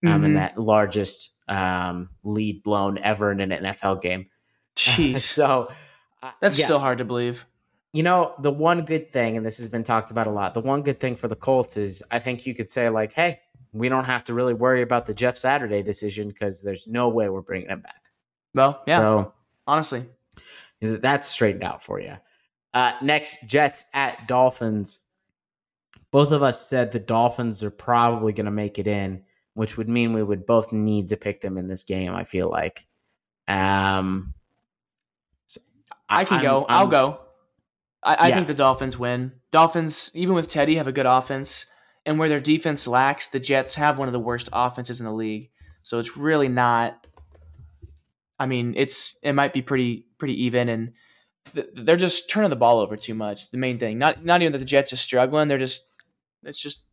um, 0.06 0.24
in 0.24 0.32
Mhm. 0.32 0.34
that 0.34 0.58
largest 0.58 1.30
um, 1.48 2.08
lead 2.22 2.62
blown 2.62 2.96
ever 2.98 3.30
in 3.30 3.40
an 3.40 3.50
NFL 3.50 4.00
game. 4.00 4.26
Jeez, 4.76 5.20
so 5.20 5.68
uh, 6.22 6.30
that's 6.40 6.58
yeah. 6.58 6.64
still 6.64 6.78
hard 6.78 6.98
to 6.98 7.04
believe. 7.04 7.44
You 7.92 8.02
know, 8.02 8.34
the 8.40 8.50
one 8.50 8.84
good 8.86 9.12
thing, 9.12 9.36
and 9.36 9.44
this 9.46 9.58
has 9.58 9.68
been 9.68 9.84
talked 9.84 10.10
about 10.10 10.26
a 10.26 10.30
lot, 10.30 10.54
the 10.54 10.60
one 10.60 10.82
good 10.82 10.98
thing 10.98 11.14
for 11.14 11.28
the 11.28 11.36
Colts 11.36 11.76
is 11.76 12.02
I 12.10 12.18
think 12.18 12.44
you 12.46 12.54
could 12.54 12.68
say, 12.70 12.88
like, 12.88 13.12
hey, 13.12 13.40
we 13.74 13.88
don't 13.88 14.04
have 14.04 14.24
to 14.24 14.34
really 14.34 14.54
worry 14.54 14.82
about 14.82 15.04
the 15.04 15.12
Jeff 15.14 15.36
Saturday 15.36 15.82
decision 15.82 16.28
because 16.28 16.62
there's 16.62 16.86
no 16.86 17.08
way 17.08 17.28
we're 17.28 17.42
bringing 17.42 17.68
him 17.68 17.80
back. 17.80 18.00
Well, 18.54 18.82
yeah, 18.86 18.98
So 18.98 19.34
honestly, 19.66 20.06
that's 20.80 21.28
straightened 21.28 21.64
out 21.64 21.82
for 21.82 22.00
you. 22.00 22.16
Uh, 22.72 22.92
next, 23.02 23.38
Jets 23.46 23.84
at 23.92 24.26
Dolphins. 24.28 25.00
Both 26.10 26.30
of 26.30 26.42
us 26.42 26.68
said 26.68 26.92
the 26.92 27.00
Dolphins 27.00 27.62
are 27.64 27.70
probably 27.70 28.32
going 28.32 28.46
to 28.46 28.52
make 28.52 28.78
it 28.78 28.86
in, 28.86 29.24
which 29.54 29.76
would 29.76 29.88
mean 29.88 30.12
we 30.12 30.22
would 30.22 30.46
both 30.46 30.72
need 30.72 31.08
to 31.08 31.16
pick 31.16 31.40
them 31.40 31.58
in 31.58 31.66
this 31.66 31.82
game, 31.84 32.14
I 32.14 32.22
feel 32.24 32.48
like. 32.48 32.86
Um, 33.48 34.34
so 35.46 35.60
I 36.08 36.24
can 36.24 36.34
I'm- 36.36 36.42
go. 36.44 36.64
i 36.68 36.82
will 36.82 36.90
go. 36.90 37.20
I, 38.04 38.14
I 38.14 38.28
Yeah. 38.28 38.34
think 38.36 38.46
the 38.46 38.54
Dolphins 38.54 38.96
win. 38.98 39.32
Dolphins, 39.50 40.10
even 40.14 40.34
with 40.34 40.48
Teddy, 40.48 40.76
have 40.76 40.86
a 40.86 40.92
good 40.92 41.06
offense, 41.06 41.66
and 42.06 42.18
where 42.18 42.28
their 42.28 42.40
defense 42.40 42.86
lacks, 42.86 43.28
the 43.28 43.40
Jets 43.40 43.74
have 43.76 43.98
one 43.98 44.08
of 44.08 44.12
the 44.12 44.20
worst 44.20 44.48
offenses 44.52 45.00
in 45.00 45.06
the 45.06 45.12
league. 45.12 45.50
So 45.82 45.98
it's 45.98 46.16
really 46.16 46.48
not. 46.48 47.06
I 48.38 48.46
mean, 48.46 48.74
it's 48.76 49.16
it 49.22 49.32
might 49.32 49.52
be 49.52 49.62
pretty 49.62 50.06
pretty 50.18 50.44
even, 50.44 50.68
and 50.68 50.92
th- 51.54 51.68
they're 51.74 51.96
just 51.96 52.28
turning 52.28 52.50
the 52.50 52.56
ball 52.56 52.80
over 52.80 52.96
too 52.96 53.14
much. 53.14 53.50
The 53.50 53.58
main 53.58 53.78
thing, 53.78 53.98
not 53.98 54.24
not 54.24 54.42
even 54.42 54.52
that 54.52 54.58
the 54.58 54.64
Jets 54.64 54.92
are 54.92 54.96
struggling, 54.96 55.48
they're 55.48 55.58
just 55.58 55.86
it's 56.42 56.60
just 56.60 56.84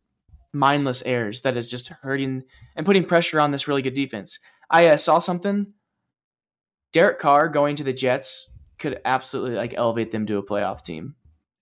mindless 0.52 1.02
errors 1.02 1.42
that 1.42 1.56
is 1.56 1.70
just 1.70 1.88
hurting 1.88 2.44
and 2.76 2.86
putting 2.86 3.04
pressure 3.04 3.40
on 3.40 3.50
this 3.50 3.66
really 3.66 3.82
good 3.82 3.94
defense. 3.94 4.38
I 4.70 4.88
uh, 4.88 4.96
saw 4.96 5.18
something. 5.18 5.72
Derek 6.92 7.18
Carr 7.18 7.48
going 7.48 7.76
to 7.76 7.84
the 7.84 7.92
Jets 7.92 8.50
could 8.78 9.00
absolutely 9.04 9.56
like 9.56 9.74
elevate 9.74 10.12
them 10.12 10.26
to 10.26 10.38
a 10.38 10.42
playoff 10.42 10.82
team. 10.82 11.14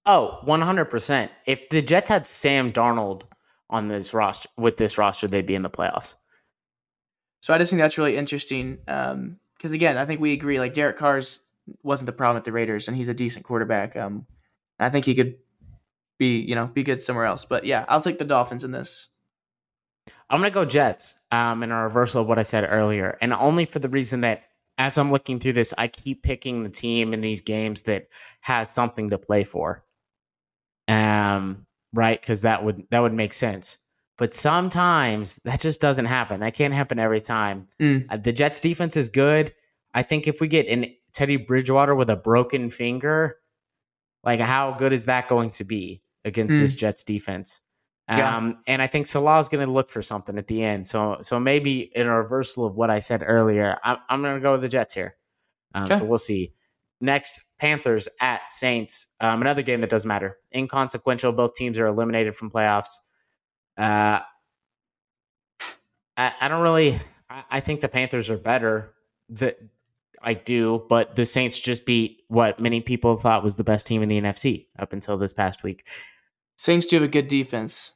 Oh, 0.07 0.39
100%. 0.45 1.29
If 1.47 1.69
the 1.69 1.83
Jets 1.83 2.09
had 2.09 2.27
Sam 2.27 2.73
Darnold 2.73 3.23
on 3.71 3.89
this 3.89 4.13
roster 4.13 4.49
with 4.57 4.77
this 4.77 4.99
roster, 4.99 5.27
they'd 5.27 5.47
be 5.47 5.55
in 5.55 5.63
the 5.63 5.71
playoffs. 5.71 6.15
So 7.41 7.55
I 7.55 7.59
just 7.59 7.71
think 7.71 7.81
that's 7.81 7.99
really 7.99 8.17
interesting. 8.17 8.79
Um, 8.87 9.39
because 9.57 9.73
again, 9.73 9.99
I 9.99 10.07
think 10.07 10.21
we 10.21 10.33
agree. 10.33 10.59
Like 10.59 10.75
Derek 10.75 10.97
Carr's 10.97 11.41
wasn't 11.83 12.07
the 12.07 12.13
problem 12.13 12.39
at 12.39 12.45
the 12.45 12.53
Raiders, 12.53 12.89
and 12.89 12.97
he's 12.97 13.09
a 13.09 13.15
decent 13.15 13.45
quarterback. 13.45 13.95
Um, 13.95 14.27
I 14.79 14.89
think 14.89 15.05
he 15.05 15.15
could 15.15 15.37
be, 16.19 16.39
you 16.39 16.55
know, 16.55 16.67
be 16.67 16.83
good 16.83 17.01
somewhere 17.01 17.27
else. 17.27 17.45
But 17.45 17.65
yeah, 17.65 17.85
I'll 17.89 18.01
take 18.01 18.19
the 18.19 18.25
Dolphins 18.25 18.65
in 18.65 18.71
this. 18.71 19.09
I'm 20.31 20.41
gonna 20.41 20.51
go 20.51 20.65
Jets. 20.65 21.17
Um, 21.31 21.63
in 21.63 21.71
a 21.71 21.83
reversal 21.85 22.23
of 22.23 22.27
what 22.27 22.39
I 22.39 22.43
said 22.43 22.67
earlier, 22.69 23.19
and 23.21 23.33
only 23.33 23.67
for 23.67 23.79
the 23.79 23.89
reason 23.89 24.23
that 24.23 24.45
as 24.79 24.97
I'm 24.97 25.11
looking 25.11 25.39
through 25.39 25.53
this, 25.53 25.75
I 25.77 25.89
keep 25.89 26.23
picking 26.23 26.63
the 26.63 26.71
team 26.71 27.13
in 27.13 27.21
these 27.21 27.43
games 27.43 27.83
that 27.83 28.09
has 28.41 28.71
something 28.71 29.11
to 29.11 29.19
play 29.19 29.45
for. 29.45 29.85
Um, 30.89 31.67
right, 31.93 32.21
because 32.21 32.43
that 32.43 32.65
would 32.65 32.85
that 32.91 33.01
would 33.01 33.13
make 33.15 33.33
sense. 33.33 33.79
But 34.19 34.35
sometimes 34.35 35.41
that 35.45 35.61
just 35.61 35.81
doesn't 35.81 36.05
happen. 36.05 36.41
That 36.41 36.55
can't 36.55 36.75
happen 36.75 36.99
every 36.99 37.21
time. 37.23 37.69
Mm. 37.81 38.07
Uh, 38.11 38.17
the 38.19 38.33
Jets 38.33 38.61
defense 38.61 38.97
is 38.97 39.09
good. 39.09 39.55
I 39.95 40.03
think 40.03 40.27
if 40.29 40.41
we 40.41 40.49
get 40.49 40.67
an 40.69 40.87
Teddy 41.13 41.37
Bridgewater 41.37 41.95
with 41.95 42.11
a 42.11 42.17
broken 42.17 42.69
finger, 42.71 43.37
like 44.23 44.41
how 44.41 44.73
good 44.79 44.93
is 44.93 45.07
that 45.07 45.29
going 45.29 45.51
to 45.53 45.65
be 45.65 46.03
against 46.25 46.55
Mm. 46.55 46.61
this 46.61 46.75
Jets 46.75 47.03
defense? 47.03 47.63
Yeah. 48.09 48.37
Um, 48.37 48.59
and 48.67 48.83
I 48.83 48.89
think 48.89 49.07
Saleh 49.07 49.41
is 49.41 49.49
going 49.49 49.65
to 49.65 49.73
look 49.73 49.89
for 49.89 50.03
something 50.03 50.37
at 50.37 50.49
the 50.49 50.63
end. 50.65 50.85
So, 50.87 51.19
so 51.23 51.39
maybe 51.39 51.91
in 51.95 52.07
a 52.09 52.17
reversal 52.19 52.67
of 52.67 52.75
what 52.75 52.91
I 52.91 52.99
said 52.99 53.23
earlier, 53.25 53.79
I'm, 53.85 53.99
I'm 54.09 54.21
going 54.21 54.35
to 54.35 54.41
go 54.41 54.53
with 54.53 54.63
the 54.63 54.69
Jets 54.69 54.95
here. 54.95 55.15
Um, 55.75 55.85
Okay. 55.85 55.95
So 55.95 56.05
we'll 56.05 56.19
see. 56.19 56.53
Next, 57.01 57.41
Panthers 57.59 58.09
at 58.21 58.51
Saints. 58.51 59.09
Um, 59.21 59.41
another 59.41 59.63
game 59.63 59.81
that 59.81 59.91
doesn't 59.91 60.09
matter. 60.09 60.39
Inconsequential. 60.55 61.33
Both 61.33 61.55
teams 61.55 61.79
are 61.79 61.87
eliminated 61.87 62.37
from 62.37 62.51
playoffs. 62.51 62.91
Uh, 63.79 64.21
I, 66.17 66.33
I 66.41 66.49
don't 66.49 66.63
really. 66.63 67.01
I, 67.29 67.45
I 67.51 67.61
think 67.61 67.81
the 67.81 67.89
Panthers 67.89 68.29
are 68.31 68.37
better. 68.37 68.95
That 69.31 69.59
I 70.23 70.35
do, 70.35 70.85
but 70.89 71.17
the 71.17 71.25
Saints 71.25 71.59
just 71.59 71.87
beat 71.87 72.23
what 72.29 72.61
many 72.61 72.81
people 72.81 73.17
thought 73.17 73.43
was 73.43 73.57
the 73.57 73.65
best 73.65 73.87
team 73.87 74.03
in 74.03 74.09
the 74.09 74.21
NFC 74.21 74.67
up 74.79 74.93
until 74.93 75.17
this 75.17 75.33
past 75.33 75.63
week. 75.63 75.87
Saints 76.57 76.87
do 76.87 76.97
have 76.97 77.05
a 77.05 77.09
good 77.09 77.29
defense. 77.29 77.93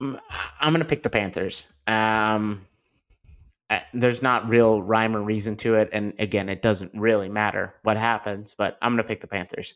Mm, 0.00 0.20
I'm 0.60 0.72
going 0.72 0.82
to 0.82 0.88
pick 0.88 1.02
the 1.02 1.10
Panthers. 1.10 1.66
Um, 1.86 2.66
there's 3.94 4.22
not 4.22 4.48
real 4.48 4.82
rhyme 4.82 5.16
or 5.16 5.22
reason 5.22 5.56
to 5.58 5.76
it, 5.76 5.90
and 5.92 6.14
again, 6.18 6.48
it 6.48 6.62
doesn't 6.62 6.92
really 6.94 7.28
matter 7.28 7.74
what 7.82 7.96
happens. 7.96 8.54
But 8.56 8.78
I'm 8.82 8.92
going 8.92 9.02
to 9.02 9.08
pick 9.08 9.20
the 9.20 9.26
Panthers. 9.26 9.74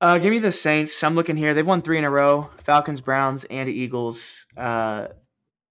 Uh, 0.00 0.18
give 0.18 0.30
me 0.30 0.38
the 0.38 0.52
Saints. 0.52 1.02
I'm 1.02 1.14
looking 1.14 1.36
here. 1.36 1.54
They've 1.54 1.66
won 1.66 1.82
three 1.82 1.98
in 1.98 2.04
a 2.04 2.10
row: 2.10 2.50
Falcons, 2.64 3.00
Browns, 3.00 3.44
and 3.44 3.68
Eagles. 3.68 4.46
Uh, 4.56 5.08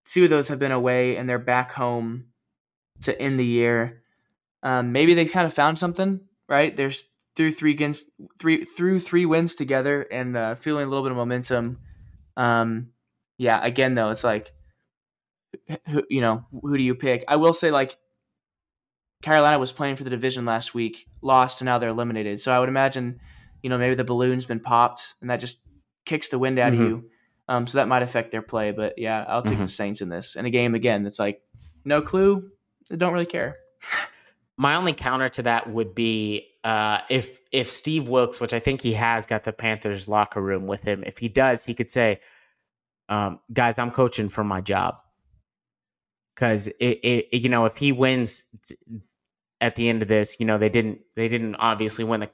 two 0.06 0.26
of 0.26 0.30
those 0.30 0.48
have 0.48 0.60
been 0.60 0.72
away, 0.72 1.18
and 1.18 1.30
they're 1.30 1.40
back 1.40 1.72
home 1.72 2.26
to 3.02 3.20
end 3.22 3.40
the 3.40 3.46
year. 3.46 4.02
Um, 4.64 4.92
maybe 4.92 5.14
they 5.14 5.26
kind 5.26 5.46
of 5.46 5.54
found 5.54 5.78
something, 5.78 6.22
right? 6.50 6.76
There's 6.76 7.06
through 7.36 7.52
three 7.52 7.72
against 7.72 8.06
three 8.40 8.66
through 8.66 9.00
three 9.00 9.26
wins 9.26 9.56
together, 9.56 10.02
and 10.02 10.36
uh, 10.36 10.56
feeling 10.56 10.86
a 10.86 10.90
little 10.90 11.04
bit 11.04 11.12
of 11.12 11.18
momentum. 11.18 11.78
Um, 12.36 12.90
yeah. 13.38 13.64
Again, 13.64 13.94
though, 13.94 14.10
it's 14.10 14.24
like, 14.24 14.52
who, 15.88 16.04
you 16.10 16.22
know, 16.22 16.46
who 16.62 16.78
do 16.78 16.84
you 16.84 16.96
pick? 16.96 17.24
I 17.28 17.36
will 17.38 17.54
say, 17.54 17.72
like, 17.72 17.98
Carolina 19.22 19.58
was 19.60 19.72
playing 19.72 19.96
for 19.96 20.04
the 20.04 20.10
division 20.10 20.46
last 20.46 20.74
week, 20.74 21.08
lost, 21.22 21.62
and 21.62 21.66
now 21.66 21.80
they're 21.80 21.90
eliminated. 21.90 22.40
So 22.42 22.52
I 22.52 22.60
would 22.60 22.70
imagine 22.70 23.20
you 23.64 23.72
know, 23.72 23.78
maybe 23.80 23.96
the 23.96 24.04
balloon's 24.04 24.46
been 24.46 24.60
popped 24.60 25.16
and 25.20 25.32
that 25.32 25.40
just 25.40 25.60
kicks 26.06 26.30
the 26.30 26.38
wind 26.38 26.60
out 26.60 26.72
Mhm. 26.74 26.76
of 26.76 26.80
you. 26.88 27.10
Um, 27.48 27.66
so 27.66 27.80
that 27.80 27.88
might 27.88 28.04
affect 28.04 28.32
their 28.32 28.44
play. 28.44 28.72
But 28.72 28.94
yeah, 29.00 29.26
I'll 29.28 29.42
take 29.42 29.58
the 29.58 29.64
Mhm. 29.64 29.70
Saints 29.70 30.00
in 30.00 30.10
this. 30.10 30.36
In 30.36 30.46
a 30.46 30.52
game 30.52 30.76
again 30.76 31.04
that's 31.04 31.18
like 31.18 31.42
no 31.84 32.04
clue, 32.04 32.52
don't 32.96 33.12
really 33.12 33.26
care. 33.26 33.58
My 34.58 34.76
only 34.76 34.94
counter 34.94 35.28
to 35.30 35.42
that 35.42 35.70
would 35.72 35.96
be 35.96 36.48
uh, 36.64 37.00
if 37.10 37.40
if 37.52 37.72
Steve 37.72 38.08
Wilks, 38.08 38.40
which 38.40 38.54
I 38.54 38.60
think 38.60 38.82
he 38.82 38.94
has, 38.94 39.26
got 39.26 39.44
the 39.44 39.52
Panthers 39.54 40.08
locker 40.08 40.42
room 40.42 40.68
with 40.68 40.84
him. 40.84 41.04
If 41.06 41.18
he 41.18 41.28
does, 41.28 41.66
he 41.66 41.74
could 41.74 41.90
say, 41.90 42.20
um, 43.10 43.40
"Guys, 43.52 43.80
I'm 43.80 43.92
coaching 43.92 44.30
for 44.30 44.44
my 44.44 44.62
job." 44.62 44.96
Because 46.38 46.68
it, 46.68 47.00
it, 47.04 47.28
you 47.42 47.50
know, 47.50 47.66
if 47.66 47.78
he 47.78 47.92
wins 47.92 48.44
at 49.60 49.76
the 49.76 49.90
end 49.90 50.04
of 50.04 50.08
this, 50.08 50.40
you 50.40 50.46
know, 50.46 50.60
they 50.60 50.70
didn't 50.70 51.00
they 51.16 51.28
didn't 51.28 51.56
obviously 51.56 52.04
win 52.04 52.20
the 52.20 52.30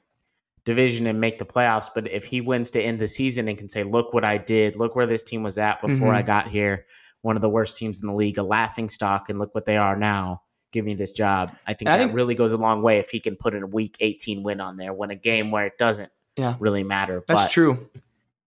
division 0.65 1.07
and 1.07 1.21
make 1.21 1.39
the 1.39 1.45
playoffs, 1.45 1.87
but 1.93 2.09
if 2.11 2.25
he 2.25 2.41
wins 2.41 2.69
to 2.71 2.81
end 2.81 2.99
the 2.99 3.07
season 3.07 3.47
and 3.47 3.57
can 3.57 3.69
say, 3.69 3.83
"Look 3.83 4.13
what 4.13 4.25
I 4.25 4.37
did! 4.37 4.75
Look 4.75 4.93
where 4.95 5.05
this 5.07 5.23
team 5.23 5.41
was 5.41 5.57
at 5.57 5.81
before 5.81 6.11
Mhm. 6.11 6.15
I 6.15 6.21
got 6.21 6.49
here." 6.49 6.85
One 7.21 7.37
of 7.37 7.41
the 7.41 7.47
worst 7.47 7.77
teams 7.77 8.01
in 8.01 8.07
the 8.07 8.13
league, 8.13 8.37
a 8.37 8.43
laughing 8.43 8.89
stock, 8.89 9.29
and 9.29 9.39
look 9.39 9.55
what 9.55 9.63
they 9.65 9.77
are 9.77 9.95
now. 9.95 10.41
Give 10.73 10.83
me 10.83 10.95
this 10.95 11.11
job. 11.13 11.55
I 11.65 11.73
think 11.73 11.89
I 11.89 11.95
that 11.97 12.03
think- 12.07 12.13
really 12.13 12.35
goes 12.35 12.51
a 12.51 12.57
long 12.57 12.81
way 12.81 12.97
if 12.99 13.09
he 13.09 13.21
can 13.21 13.37
put 13.37 13.53
in 13.53 13.63
a 13.63 13.67
week 13.67 13.95
18 14.01 14.43
win 14.43 14.59
on 14.59 14.75
there, 14.75 14.91
win 14.91 15.11
a 15.11 15.15
game 15.15 15.49
where 15.49 15.65
it 15.65 15.77
doesn't 15.77 16.11
Yeah. 16.35 16.55
really 16.59 16.83
matter. 16.83 17.23
That's 17.25 17.53
true. 17.53 17.87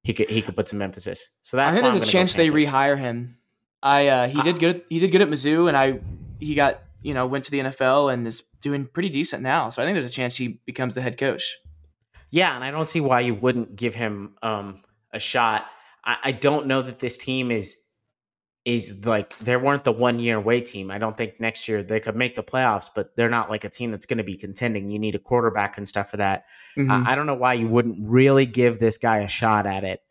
He 0.03 0.13
could 0.13 0.29
he 0.29 0.43
could 0.43 0.55
put 0.55 0.69
some 0.69 0.83
emphasis. 0.83 1.31
So 1.41 1.57
that's 1.57 1.71
I 1.77 1.81
think 1.81 1.95
there's 1.95 2.09
a 2.09 2.13
chance 2.13 2.35
they 2.35 2.51
rehire 2.51 2.99
him. 2.99 3.39
I 3.87 4.09
uh, 4.09 4.29
he 4.29 4.43
did 4.43 4.59
good. 4.59 4.83
He 4.89 4.99
did 4.99 5.13
good 5.13 5.23
at 5.23 5.29
Mizzou, 5.29 5.69
and 5.69 5.77
I 5.77 6.01
he 6.41 6.55
got 6.55 6.83
you 7.03 7.15
know 7.15 7.27
went 7.27 7.45
to 7.45 7.51
the 7.51 7.61
NFL 7.61 8.13
and 8.13 8.27
is 8.27 8.43
doing 8.61 8.87
pretty 8.87 9.09
decent 9.09 9.43
now. 9.43 9.71
So 9.71 9.81
I 9.81 9.85
think 9.85 9.95
there's 9.95 10.07
a 10.07 10.11
chance 10.11 10.37
he 10.37 10.61
becomes 10.67 10.95
the 10.95 11.03
head 11.03 11.19
coach. 11.19 11.57
Yeah, 12.31 12.55
and 12.55 12.65
I 12.65 12.73
don't 12.73 12.89
see 12.89 13.01
why 13.01 13.21
you 13.21 13.35
wouldn't 13.35 13.77
give 13.77 13.95
him 13.95 14.35
um, 14.43 14.83
a 15.13 15.21
shot. 15.21 15.67
I, 16.05 16.17
I 16.25 16.33
don't 16.33 16.67
know 16.67 16.83
that 16.83 16.99
this 16.99 17.17
team 17.17 17.51
is 17.53 17.77
is 18.65 19.05
like 19.05 19.39
they 19.39 19.57
weren't 19.57 19.85
the 19.85 19.93
one 19.93 20.19
year 20.19 20.37
away 20.37 20.61
team. 20.61 20.91
I 20.91 20.99
don't 20.99 21.17
think 21.17 21.39
next 21.39 21.69
year 21.69 21.85
they 21.85 22.01
could 22.01 22.17
make 22.17 22.35
the 22.35 22.43
playoffs, 22.43 22.89
but 22.93 23.15
they're 23.15 23.31
not 23.31 23.49
like 23.49 23.63
a 23.63 23.71
team 23.71 23.93
that's 23.93 24.07
going 24.07 24.19
to 24.19 24.25
be 24.25 24.35
contending. 24.35 24.91
You 24.91 24.99
need 24.99 25.15
a 25.15 25.21
quarterback 25.21 25.79
and 25.79 25.87
stuff 25.87 26.11
for 26.11 26.17
that. 26.17 26.47
Mhm. 26.77 26.91
I, 27.07 27.13
I 27.13 27.15
don't 27.15 27.27
know 27.27 27.37
why 27.37 27.55
you 27.55 27.69
wouldn't 27.69 27.99
really 28.01 28.47
give 28.47 28.81
this 28.81 28.99
guy 28.99 29.19
a 29.19 29.29
shot 29.29 29.67
at 29.67 29.85
it. 29.85 30.03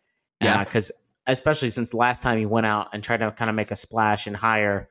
Yeah. 0.42 0.64
because 0.64 0.92
especially 1.28 1.70
since 1.72 1.90
the 1.90 1.98
last 1.98 2.22
time 2.24 2.38
he 2.38 2.46
went 2.46 2.66
out 2.66 2.90
and 2.94 3.04
tried 3.04 3.18
to 3.18 3.32
kind 3.32 3.50
of 3.50 3.56
make 3.56 3.72
a 3.72 3.76
splash 3.76 4.28
and 4.28 4.36
hire, 4.36 4.90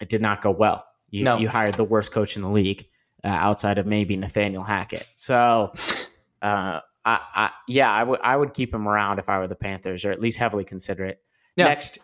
it 0.00 0.08
did 0.08 0.22
not 0.22 0.42
go 0.42 0.50
well. 0.50 0.84
You, 1.10 1.24
No. 1.24 1.38
you 1.38 1.48
hired 1.48 1.74
the 1.74 1.84
worst 1.84 2.12
coach 2.12 2.36
in 2.36 2.42
the 2.42 2.48
league 2.50 2.86
uh, 3.24 3.28
outside 3.28 3.78
of 3.78 3.86
maybe 3.86 4.16
Nathaniel 4.16 4.62
Hackett. 4.62 5.06
So, 5.16 5.72
uh, 6.42 6.80
I, 7.04 7.20
I 7.34 7.50
yeah, 7.68 7.90
I 7.90 8.04
would 8.04 8.20
I 8.22 8.36
would 8.36 8.54
keep 8.54 8.72
him 8.72 8.86
around 8.86 9.18
if 9.18 9.28
I 9.28 9.38
were 9.38 9.48
the 9.48 9.56
Panthers, 9.56 10.04
or 10.04 10.12
at 10.12 10.20
least 10.20 10.38
heavily 10.38 10.64
consider 10.64 11.04
it. 11.04 11.20
Next, 11.56 11.98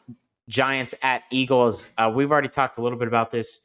Giants 0.48 0.94
at 1.02 1.22
Eagles. 1.30 1.88
Uh, 1.96 2.10
we've 2.14 2.32
already 2.32 2.48
talked 2.48 2.78
a 2.78 2.82
little 2.82 2.98
bit 2.98 3.06
about 3.08 3.30
this. 3.30 3.60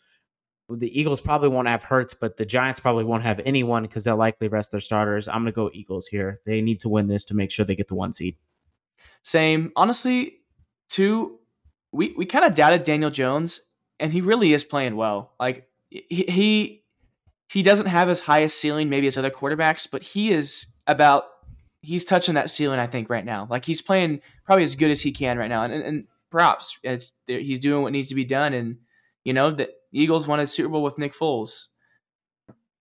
The 0.69 0.97
Eagles 0.97 1.21
probably 1.21 1.49
won't 1.49 1.67
have 1.67 1.84
Hurts, 1.84 2.13
but 2.13 2.38
the 2.38 2.45
Giants 2.45 2.79
probably 2.79 3.03
won't 3.03 3.23
have 3.23 3.41
anyone 3.45 3.84
because 3.84 4.03
they'll 4.03 4.15
likely 4.15 4.47
rest 4.47 4.71
their 4.71 4.79
starters. 4.79 5.27
I'm 5.27 5.41
going 5.41 5.45
to 5.47 5.51
go 5.51 5.69
Eagles 5.73 6.07
here. 6.07 6.39
They 6.45 6.61
need 6.61 6.79
to 6.81 6.89
win 6.89 7.07
this 7.07 7.25
to 7.25 7.36
make 7.36 7.51
sure 7.51 7.65
they 7.65 7.75
get 7.75 7.88
the 7.89 7.95
one 7.95 8.13
seed. 8.13 8.38
Same. 9.24 9.71
Honestly, 9.76 10.41
two, 10.89 11.39
we, 11.91 12.13
we 12.17 12.26
kind 12.26 12.45
of 12.45 12.53
doubted 12.53 12.84
Daniel 12.84 13.09
Jones, 13.09 13.61
and 13.99 14.13
he 14.13 14.21
really 14.21 14.53
is 14.53 14.63
playing 14.63 14.95
well. 14.95 15.34
Like 15.39 15.67
he 15.89 16.26
he, 16.28 16.84
he 17.49 17.63
doesn't 17.63 17.86
have 17.88 18.09
as 18.09 18.19
high 18.19 18.39
a 18.39 18.49
ceiling 18.49 18.89
maybe 18.89 19.07
as 19.07 19.17
other 19.17 19.32
quarterbacks, 19.32 19.88
but 19.89 20.03
he 20.03 20.32
is 20.32 20.67
about 20.88 21.26
he's 21.82 22.05
touching 22.05 22.36
that 22.36 22.49
ceiling. 22.49 22.80
I 22.80 22.88
think 22.88 23.09
right 23.09 23.26
now, 23.26 23.47
like 23.49 23.65
he's 23.65 23.82
playing 23.82 24.21
probably 24.45 24.63
as 24.63 24.76
good 24.76 24.91
as 24.91 25.01
he 25.01 25.11
can 25.11 25.38
right 25.38 25.49
now, 25.49 25.63
and 25.63 25.74
and, 25.74 25.84
and 25.84 26.07
props. 26.30 26.80
It's 26.84 27.13
he's 27.28 27.59
doing 27.59 27.84
what 27.84 27.93
needs 27.93 28.09
to 28.09 28.15
be 28.15 28.26
done, 28.26 28.53
and 28.53 28.78
you 29.24 29.34
know 29.34 29.51
the 29.51 29.69
Eagles 29.91 30.28
won 30.28 30.39
a 30.39 30.47
Super 30.47 30.69
Bowl 30.69 30.84
with 30.84 30.97
Nick 30.97 31.13
Foles. 31.13 31.67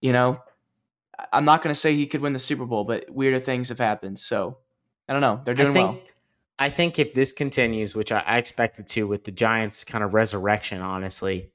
You 0.01 0.12
know, 0.12 0.40
I'm 1.32 1.45
not 1.45 1.62
going 1.62 1.72
to 1.72 1.78
say 1.78 1.95
he 1.95 2.07
could 2.07 2.22
win 2.22 2.32
the 2.32 2.38
Super 2.38 2.64
Bowl, 2.64 2.84
but 2.84 3.11
weirder 3.11 3.38
things 3.38 3.68
have 3.68 3.78
happened. 3.78 4.18
So 4.18 4.59
I 5.09 5.12
don't 5.12 5.22
know. 5.22 5.40
They're 5.45 5.55
doing 5.55 5.70
I 5.70 5.72
think, 5.74 5.88
well. 5.88 6.01
I 6.59 6.70
think 6.70 6.98
if 6.98 7.14
this 7.14 7.32
continues, 7.32 7.94
which 7.94 8.12
I, 8.12 8.20
I 8.20 8.38
expect 8.38 8.78
it 8.78 8.86
to, 8.88 9.07
with 9.07 9.24
the 9.24 9.32
Giants' 9.32 9.84
kind 9.84 10.05
of 10.05 10.14
resurrection, 10.14 10.80
honestly, 10.80 11.50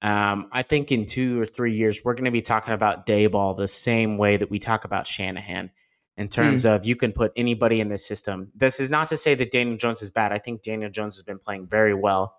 um, 0.00 0.48
I 0.52 0.62
think 0.62 0.92
in 0.92 1.06
two 1.06 1.40
or 1.40 1.46
three 1.46 1.74
years 1.74 2.02
we're 2.04 2.14
going 2.14 2.24
to 2.24 2.30
be 2.30 2.42
talking 2.42 2.72
about 2.72 3.06
Daboll 3.06 3.56
the 3.56 3.68
same 3.68 4.16
way 4.16 4.36
that 4.36 4.50
we 4.50 4.58
talk 4.58 4.84
about 4.84 5.06
Shanahan. 5.06 5.70
In 6.16 6.28
terms 6.28 6.66
of 6.66 6.84
you 6.84 6.96
can 6.96 7.12
put 7.12 7.30
anybody 7.36 7.80
in 7.80 7.88
this 7.90 8.04
system. 8.04 8.50
This 8.52 8.80
is 8.80 8.90
not 8.90 9.06
to 9.08 9.16
say 9.16 9.36
that 9.36 9.52
Daniel 9.52 9.76
Jones 9.76 10.02
is 10.02 10.10
bad. 10.10 10.32
I 10.32 10.38
think 10.38 10.62
Daniel 10.62 10.90
Jones 10.90 11.14
has 11.14 11.22
been 11.22 11.38
playing 11.38 11.68
very 11.68 11.94
well. 11.94 12.34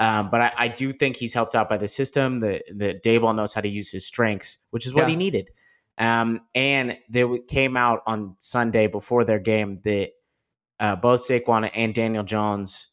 Um, 0.00 0.30
but 0.30 0.40
I, 0.40 0.52
I, 0.58 0.68
do 0.68 0.92
think 0.92 1.14
he's 1.14 1.32
helped 1.32 1.54
out 1.54 1.68
by 1.68 1.76
the 1.76 1.86
system. 1.86 2.40
That 2.40 2.62
that 2.74 3.04
Daboll 3.04 3.36
knows 3.36 3.54
how 3.54 3.60
to 3.60 3.68
use 3.68 3.92
his 3.92 4.04
strengths, 4.04 4.58
which 4.70 4.84
is 4.84 4.92
what 4.92 5.02
yeah. 5.02 5.10
he 5.10 5.16
needed. 5.16 5.50
Um, 5.96 6.40
and 6.56 6.98
they 7.08 7.24
came 7.46 7.76
out 7.76 8.02
on 8.04 8.34
Sunday 8.40 8.88
before 8.88 9.22
their 9.22 9.38
game 9.38 9.76
that 9.84 10.08
uh, 10.80 10.96
both 10.96 11.26
Saquon 11.26 11.70
and 11.74 11.94
Daniel 11.94 12.24
Jones 12.24 12.88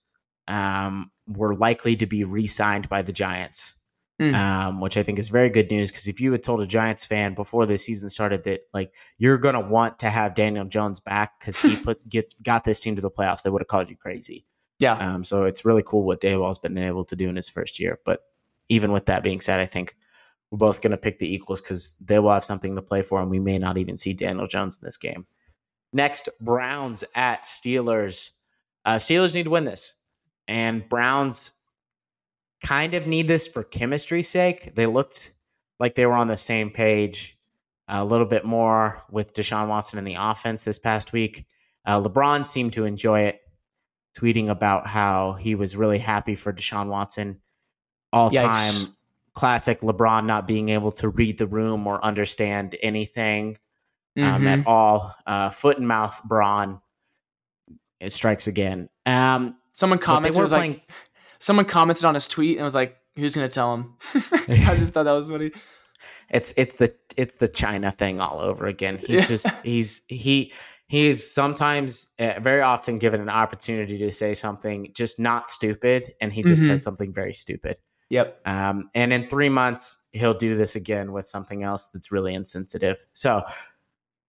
um, 0.48 1.12
were 1.28 1.56
likely 1.56 1.96
to 1.98 2.06
be 2.06 2.24
re-signed 2.24 2.90
by 2.90 3.02
the 3.02 3.14
Giants, 3.14 3.76
mm. 4.20 4.36
um, 4.36 4.82
which 4.82 4.98
I 4.98 5.04
think 5.04 5.20
is 5.20 5.30
very 5.30 5.50
good 5.50 5.72
news. 5.72 5.92
Because 5.92 6.08
if 6.08 6.20
you 6.20 6.32
had 6.32 6.44
told 6.44 6.62
a 6.62 6.68
Giants 6.68 7.06
fan 7.06 7.34
before 7.34 7.66
the 7.66 7.78
season 7.78 8.10
started 8.10 8.44
that 8.44 8.62
like 8.74 8.94
you're 9.18 9.38
going 9.38 9.56
to 9.56 9.62
want 9.62 10.00
to 10.00 10.10
have 10.10 10.36
Daniel 10.36 10.66
Jones 10.66 11.00
back 11.00 11.40
because 11.40 11.60
he 11.60 11.76
put 11.84 12.08
get 12.08 12.34
got 12.44 12.64
this 12.64 12.80
team 12.80 12.96
to 12.96 13.02
the 13.02 13.12
playoffs, 13.12 13.44
they 13.44 13.50
would 13.50 13.62
have 13.62 13.68
called 13.68 13.90
you 13.90 13.96
crazy. 13.96 14.46
Yeah. 14.80 14.96
Um, 14.96 15.24
so 15.24 15.46
it's 15.46 15.64
really 15.64 15.84
cool 15.86 16.04
what 16.04 16.22
Daboll's 16.22 16.58
been 16.58 16.78
able 16.78 17.06
to 17.06 17.16
do 17.16 17.30
in 17.30 17.36
his 17.36 17.50
first 17.50 17.80
year. 17.80 18.00
But 18.04 18.22
even 18.68 18.92
with 18.92 19.06
that 19.06 19.22
being 19.22 19.40
said, 19.40 19.60
I 19.60 19.68
think 19.68 19.96
we're 20.50 20.58
both 20.58 20.82
going 20.82 20.92
to 20.92 20.98
pick 20.98 21.20
the 21.20 21.32
equals 21.32 21.62
because 21.62 21.96
they 22.02 22.18
will 22.18 22.32
have 22.32 22.44
something 22.44 22.76
to 22.76 22.82
play 22.82 23.04
for, 23.04 23.22
and 23.22 23.30
we 23.30 23.40
may 23.40 23.58
not 23.60 23.78
even 23.78 23.98
see 23.98 24.14
Daniel 24.14 24.48
Jones 24.48 24.80
in 24.82 24.86
this 24.86 24.98
game. 24.98 25.28
Next, 25.94 26.30
Browns 26.40 27.04
at 27.16 27.44
Steelers. 27.44 28.32
Uh, 28.86 28.96
Steelers 28.96 29.34
need 29.34 29.44
to 29.44 29.50
win 29.50 29.66
this, 29.66 29.96
and 30.48 30.88
Browns 30.88 31.52
kind 32.64 32.94
of 32.94 33.08
need 33.08 33.28
this 33.28 33.48
for 33.48 33.64
chemistry's 33.64 34.30
sake. 34.30 34.76
They 34.76 34.86
looked 34.86 35.34
like 35.80 35.96
they 35.96 36.06
were 36.06 36.14
on 36.14 36.28
the 36.28 36.38
same 36.38 36.70
page 36.70 37.38
a 37.88 38.06
little 38.06 38.26
bit 38.26 38.46
more 38.46 39.04
with 39.10 39.34
Deshaun 39.34 39.68
Watson 39.68 40.00
in 40.00 40.06
the 40.06 40.16
offense 40.18 40.64
this 40.64 40.80
past 40.80 41.12
week. 41.12 41.46
Uh, 41.86 42.00
LeBron 42.02 42.48
seemed 42.48 42.74
to 42.74 42.86
enjoy 42.86 43.22
it, 43.22 43.42
tweeting 44.18 44.50
about 44.50 44.88
how 44.88 45.34
he 45.34 45.56
was 45.56 45.76
really 45.76 46.00
happy 46.00 46.36
for 46.36 46.54
Deshaun 46.54 46.88
Watson 46.88 47.42
all 48.14 48.30
time 48.30 48.96
classic 49.34 49.82
LeBron 49.82 50.26
not 50.26 50.48
being 50.48 50.70
able 50.70 50.92
to 50.92 51.10
read 51.10 51.38
the 51.38 51.48
room 51.48 51.88
or 51.88 52.04
understand 52.04 52.76
anything 52.82 53.58
um, 54.18 54.24
mm-hmm. 54.24 54.48
at 54.48 54.68
all. 54.68 55.16
Uh, 55.26 55.50
foot 55.50 55.78
and 55.78 55.88
mouth 55.88 56.22
Bron. 56.26 56.82
It 58.00 58.12
strikes 58.12 58.48
again. 58.48 58.90
Um, 59.06 59.58
someone 59.74 60.00
commented 60.00 60.42
was 60.42 60.52
playing... 60.52 60.74
like, 60.74 60.92
someone 61.40 61.66
commented 61.66 62.06
on 62.06 62.14
his 62.14 62.28
tweet 62.28 62.58
and 62.58 62.64
was 62.64 62.76
like, 62.76 62.98
"Who's 63.16 63.36
going 63.36 63.48
to 63.48 63.54
tell 63.54 63.74
him?" 63.74 63.96
I 64.14 64.76
just 64.78 64.94
thought 64.94 65.04
that 65.04 65.12
was 65.12 65.28
funny. 65.28 65.52
It's 66.30 66.54
it's 66.58 66.76
the 66.78 66.96
it's 67.16 67.36
the 67.36 67.48
China 67.48 67.92
thing 67.92 68.20
all 68.20 68.40
over 68.40 68.66
again. 68.66 68.98
He's 68.98 69.20
yeah. 69.20 69.26
just 69.26 69.48
he's 69.64 70.02
he 70.08 70.54
he 70.88 71.08
is 71.10 71.32
sometimes 71.32 72.08
uh, 72.18 72.40
very 72.40 72.62
often 72.62 72.98
given 72.98 73.22
an 73.22 73.30
opportunity 73.30 73.98
to 74.00 74.12
say 74.12 74.34
something 74.34 74.92
just 74.94 75.20
not 75.20 75.50
stupid 75.50 76.14
and 76.20 76.34
he 76.34 76.42
just 76.42 76.64
mm-hmm. 76.64 76.72
says 76.72 76.84
something 76.84 77.14
very 77.14 77.34
stupid 77.34 77.78
Yep. 78.12 78.42
Um, 78.46 78.90
and 78.94 79.14
in 79.14 79.30
three 79.30 79.48
months, 79.48 79.98
he'll 80.12 80.34
do 80.34 80.58
this 80.58 80.76
again 80.76 81.14
with 81.14 81.28
something 81.28 81.64
else 81.64 81.88
that's 81.88 82.12
really 82.12 82.36
insensitive. 82.36 82.98
So, 83.14 83.44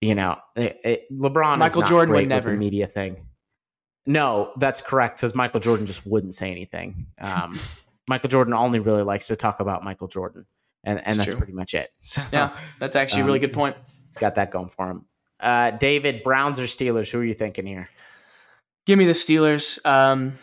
you 0.02 0.16
know, 0.16 0.36
it, 0.56 0.80
it, 0.84 1.12
LeBron, 1.12 1.58
Michael 1.58 1.82
Jordan 1.82 2.14
would 2.14 2.28
never 2.28 2.54
media 2.56 2.88
thing. 2.88 3.24
No, 4.04 4.52
that's 4.58 4.82
correct 4.82 5.18
because 5.18 5.32
Michael 5.32 5.60
Jordan 5.60 5.86
just 5.86 6.04
wouldn't 6.04 6.34
say 6.34 6.50
anything. 6.50 7.06
Um, 7.20 7.58
Michael 8.08 8.28
Jordan 8.28 8.52
only 8.52 8.80
really 8.80 9.04
likes 9.04 9.28
to 9.28 9.36
talk 9.36 9.60
about 9.60 9.84
Michael 9.84 10.08
Jordan, 10.08 10.44
and 10.82 11.00
and 11.06 11.16
that's 11.16 11.30
true. 11.30 11.38
pretty 11.38 11.52
much 11.52 11.72
it. 11.72 11.88
So, 12.00 12.20
yeah, 12.32 12.58
that's 12.80 12.96
actually 12.96 13.22
a 13.22 13.24
really 13.26 13.38
um, 13.38 13.42
good 13.42 13.52
point. 13.52 13.76
He's, 13.76 14.06
he's 14.08 14.18
got 14.18 14.34
that 14.34 14.50
going 14.50 14.68
for 14.68 14.90
him. 14.90 15.04
Uh, 15.38 15.70
David, 15.70 16.24
Browns 16.24 16.58
or 16.58 16.64
Steelers? 16.64 17.10
Who 17.12 17.20
are 17.20 17.24
you 17.24 17.34
thinking 17.34 17.64
here? 17.64 17.88
Give 18.86 18.98
me 18.98 19.04
the 19.04 19.12
Steelers. 19.12 19.78
Um, 19.86 20.36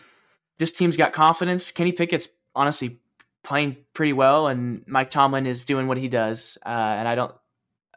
this 0.58 0.72
team's 0.72 0.96
got 0.96 1.12
confidence. 1.12 1.70
Kenny 1.70 1.92
Pickett's 1.92 2.28
honestly 2.54 2.98
playing 3.44 3.76
pretty 3.92 4.14
well, 4.14 4.46
and 4.46 4.82
Mike 4.86 5.10
Tomlin 5.10 5.46
is 5.46 5.66
doing 5.66 5.86
what 5.86 5.98
he 5.98 6.08
does. 6.08 6.56
Uh, 6.64 6.68
and 6.68 7.06
I 7.06 7.14
don't. 7.14 7.34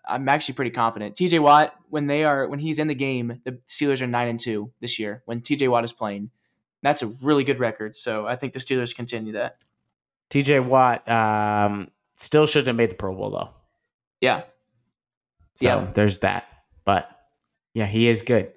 I'm 0.06 0.28
actually 0.28 0.56
pretty 0.56 0.72
confident. 0.72 1.16
T.J. 1.16 1.40
Watt, 1.40 1.74
when 1.90 2.08
they 2.08 2.24
are 2.24 2.48
when 2.48 2.60
he's 2.60 2.80
in 2.80 2.88
the 2.88 2.96
game, 2.96 3.42
the 3.46 3.60
Steelers 3.68 4.02
are 4.02 4.08
nine 4.08 4.28
and 4.28 4.40
two 4.40 4.72
this 4.82 5.00
year. 5.00 5.24
When 5.26 5.42
T.J. 5.42 5.68
Watt 5.68 5.84
is 5.84 5.94
playing, 5.94 6.30
that's 6.82 7.02
a 7.02 7.08
really 7.08 7.44
good 7.44 7.60
record. 7.60 7.96
So 7.96 8.28
I 8.28 8.36
think 8.36 8.54
the 8.54 8.60
Steelers 8.60 8.96
continue 8.96 9.34
that. 9.34 9.58
T.J. 10.30 10.60
Watt 10.62 11.08
um, 11.10 11.90
still 12.14 12.46
shouldn't 12.46 12.68
have 12.68 12.76
made 12.76 12.92
the 12.92 12.96
Pro 12.96 13.16
Bowl 13.16 13.32
though. 13.32 13.50
Yeah. 14.20 14.44
So 15.54 15.66
yeah. 15.66 15.92
there's 15.94 16.20
that. 16.20 16.46
But 16.86 17.10
yeah, 17.74 17.86
he 17.86 18.08
is 18.08 18.22
good. 18.22 18.52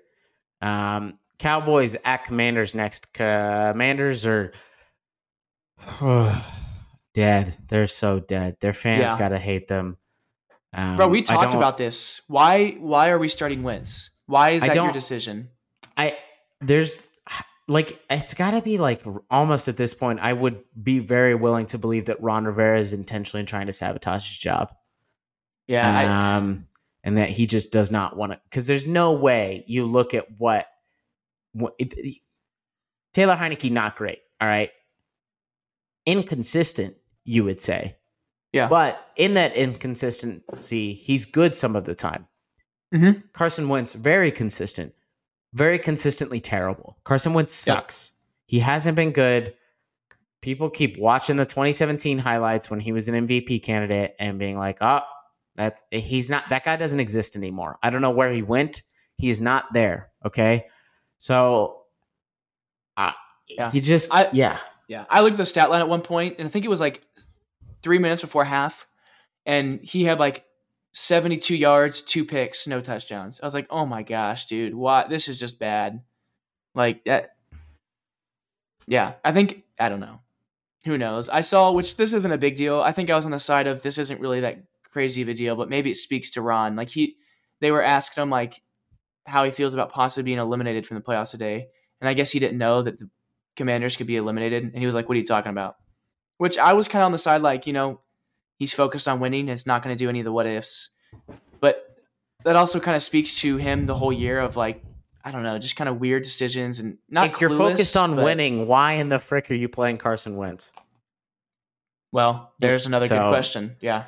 Um, 0.61 1.19
Cowboys 1.39 1.97
at 2.05 2.25
Commanders 2.25 2.75
next. 2.75 3.13
Commanders 3.13 4.27
are 4.27 4.53
dead. 7.15 7.55
They're 7.69 7.87
so 7.87 8.21
dead. 8.21 8.57
Their 8.61 8.73
fans 8.73 9.01
yeah. 9.01 9.19
gotta 9.19 9.39
hate 9.39 9.69
them. 9.69 9.99
Um, 10.77 10.97
Bro, 10.97 11.09
we 11.09 11.23
talked 11.23 11.55
about 11.55 11.79
this. 11.79 12.21
Why? 12.29 12.73
Why 12.73 13.09
are 13.09 13.19
we 13.19 13.29
starting 13.29 13.63
Wentz? 13.63 14.11
Why 14.27 14.51
is 14.51 14.63
that 14.63 14.75
your 14.75 14.93
decision? 14.93 15.49
I 15.97 16.19
there's 16.61 17.07
like 17.67 18.01
it's 18.11 18.35
got 18.35 18.53
to 18.53 18.61
be 18.61 18.79
like 18.79 19.03
almost 19.31 19.69
at 19.69 19.77
this 19.77 19.95
point. 19.95 20.21
I 20.21 20.33
would 20.33 20.63
be 20.81 20.99
very 20.99 21.35
willing 21.35 21.67
to 21.67 21.79
believe 21.79 22.07
that 22.07 22.23
Ron 22.23 22.45
Rivera 22.45 22.79
is 22.79 22.93
intentionally 22.93 23.47
trying 23.47 23.67
to 23.67 23.73
sabotage 23.73 24.29
his 24.29 24.39
job. 24.39 24.73
Yeah, 25.67 26.37
um, 26.37 26.67
I, 27.05 27.09
and 27.09 27.19
that 27.19 27.31
he 27.31 27.47
just 27.47 27.73
does 27.73 27.91
not 27.91 28.17
want 28.17 28.33
to. 28.33 28.41
Because 28.45 28.67
there's 28.67 28.87
no 28.87 29.13
way 29.13 29.65
you 29.67 29.87
look 29.87 30.15
at 30.15 30.27
what, 30.39 30.67
what 31.53 31.75
it, 31.79 31.95
Taylor 33.15 33.37
Heinicke 33.37 33.71
not 33.71 33.97
great. 33.97 34.19
All 34.41 34.47
right, 34.47 34.71
inconsistent 36.05 36.97
you 37.25 37.45
would 37.45 37.61
say. 37.61 37.97
Yeah. 38.57 38.69
But 38.69 38.99
in 39.17 39.35
that 39.35 39.55
inconsistency, 39.55 40.95
he's 40.95 41.27
good 41.27 41.55
some 41.55 41.77
of 41.77 41.85
the 41.85 41.95
time. 41.95 42.27
Mm-hmm. 42.95 43.21
Carson 43.33 43.69
Wentz, 43.69 43.93
very 43.93 44.31
consistent, 44.31 44.95
very 45.53 45.79
consistently 45.79 46.41
terrible. 46.41 46.97
Carson 47.05 47.35
Wentz 47.35 47.53
sucks. 47.53 48.13
Yeah. 48.13 48.17
He 48.47 48.59
hasn't 48.61 48.97
been 48.97 49.13
good. 49.13 49.55
People 50.41 50.71
keep 50.71 50.97
watching 50.97 51.37
the 51.37 51.45
2017 51.45 52.19
highlights 52.19 52.71
when 52.71 52.81
he 52.81 52.93
was 52.93 53.09
an 53.09 53.27
MVP 53.27 53.63
candidate 53.63 54.15
and 54.19 54.39
being 54.39 54.57
like, 54.57 54.79
oh, 54.81 55.01
that 55.57 55.83
he's 55.91 56.31
not 56.31 56.49
that 56.51 56.65
guy 56.65 56.77
doesn't 56.77 57.01
exist 57.01 57.37
anymore. 57.37 57.79
I 57.83 57.91
don't 57.91 58.03
know 58.03 58.11
where 58.11 58.33
he 58.33 58.43
went. 58.43 58.83
He 59.17 59.29
is 59.29 59.41
not 59.41 59.73
there. 59.73 60.11
Okay. 60.25 60.67
So 61.19 61.83
uh, 62.97 63.13
yeah. 63.49 63.71
you 63.73 63.81
just 63.81 64.15
I, 64.15 64.29
yeah. 64.33 64.59
Yeah, 64.89 65.05
I 65.11 65.21
looked 65.21 65.35
at 65.35 65.39
the 65.39 65.47
stat 65.47 65.69
line 65.69 65.81
at 65.81 65.89
one 65.89 66.03
point, 66.03 66.37
and 66.39 66.47
I 66.47 66.51
think 66.51 66.65
it 66.65 66.69
was 66.69 66.79
like 66.79 67.03
three 67.87 67.99
minutes 68.01 68.21
before 68.21 68.45
half, 68.45 68.85
and 69.47 69.79
he 69.81 70.03
had 70.03 70.19
like 70.19 70.45
72 70.93 71.55
yards, 71.55 72.03
two 72.03 72.25
picks, 72.25 72.67
no 72.67 72.81
touchdowns. 72.81 73.39
I 73.41 73.47
was 73.47 73.55
like, 73.55 73.69
oh 73.71 73.87
my 73.87 74.03
gosh, 74.03 74.47
dude, 74.47 74.75
what? 74.75 75.09
This 75.09 75.29
is 75.29 75.39
just 75.39 75.61
bad. 75.61 76.03
Like 76.75 77.05
that. 77.05 77.37
Yeah, 78.89 79.13
I 79.25 79.31
think 79.31 79.63
I 79.79 79.89
don't 79.89 80.01
know. 80.01 80.19
Who 80.85 80.99
knows? 80.99 81.29
I 81.29 81.43
saw, 81.43 81.71
which 81.71 81.97
this 81.97 82.13
isn't 82.13 82.33
a 82.33 82.39
big 82.39 82.57
deal. 82.57 82.81
I 82.81 82.91
think 82.91 83.09
I 83.09 83.15
was 83.15 83.25
on 83.25 83.31
the 83.31 83.39
side 83.39 83.69
of 83.69 83.83
this 83.83 83.99
isn't 83.99 84.21
really 84.21 84.41
that 84.41 84.65
crazy 84.83 85.23
of 85.23 85.29
a 85.29 85.35
deal, 85.35 85.55
but 85.55 85.71
maybe 85.71 85.93
it 85.93 85.97
speaks 85.97 86.31
to 86.33 86.43
Ron. 86.43 86.75
Like 86.75 86.89
he, 86.89 87.15
they 87.61 87.71
were 87.71 87.85
asking 87.85 88.21
him 88.21 88.31
like 88.31 88.63
how 89.27 89.45
he 89.45 89.53
feels 89.53 89.75
about 89.75 89.93
possibly 89.93 90.25
being 90.25 90.39
eliminated 90.39 90.89
from 90.89 90.97
the 90.97 91.03
playoffs 91.03 91.31
today, 91.31 91.69
and 92.01 92.09
I 92.09 92.15
guess 92.15 92.33
he 92.33 92.41
didn't 92.41 92.59
know 92.59 92.83
that 92.83 92.99
the 92.99 93.09
Commanders 93.55 93.97
could 93.97 94.09
be 94.09 94.17
eliminated. 94.17 94.65
And 94.65 94.77
he 94.77 94.87
was 94.87 94.95
like, 94.97 95.09
What 95.09 95.15
are 95.15 95.21
you 95.21 95.25
talking 95.25 95.51
about? 95.51 95.77
Which 96.39 96.59
I 96.59 96.75
was 96.75 96.89
kind 96.89 97.03
of 97.03 97.07
on 97.07 97.13
the 97.13 97.19
side, 97.19 97.41
like, 97.41 97.67
you 97.67 97.73
know, 97.73 98.01
he's 98.59 98.73
focused 98.73 99.09
on 99.09 99.21
winning. 99.21 99.49
It's 99.49 99.67
not 99.67 99.83
going 99.83 99.97
to 99.97 99.99
do 99.99 100.09
any 100.09 100.21
of 100.21 100.25
the 100.25 100.33
what 100.33 100.47
ifs. 100.47 100.91
But 101.61 101.97
that 102.45 102.57
also 102.57 102.81
kind 102.81 102.97
of 102.97 103.03
speaks 103.03 103.39
to 103.41 103.57
him 103.57 103.87
the 103.87 103.95
whole 103.95 104.13
year 104.13 104.39
of 104.41 104.57
like, 104.57 104.83
I 105.25 105.33
don't 105.33 105.43
know, 105.43 105.59
just 105.59 105.77
kind 105.77 105.89
of 105.89 105.99
weird 105.99 106.23
decisions 106.23 106.79
and 106.79 106.99
not. 107.09 107.31
If 107.31 107.41
you're 107.41 107.51
focused 107.51 107.97
on 107.97 108.17
but, 108.17 108.25
winning, 108.25 108.67
why 108.67 108.95
in 108.95 109.09
the 109.09 109.19
frick 109.19 109.51
are 109.51 109.55
you 109.55 109.69
playing 109.69 109.99
Carson 109.99 110.37
Wentz? 110.37 110.73
Well, 112.13 112.53
there's 112.61 112.87
another 112.87 113.07
so, 113.07 113.19
good 113.19 113.29
question. 113.29 113.77
Yeah. 113.81 114.05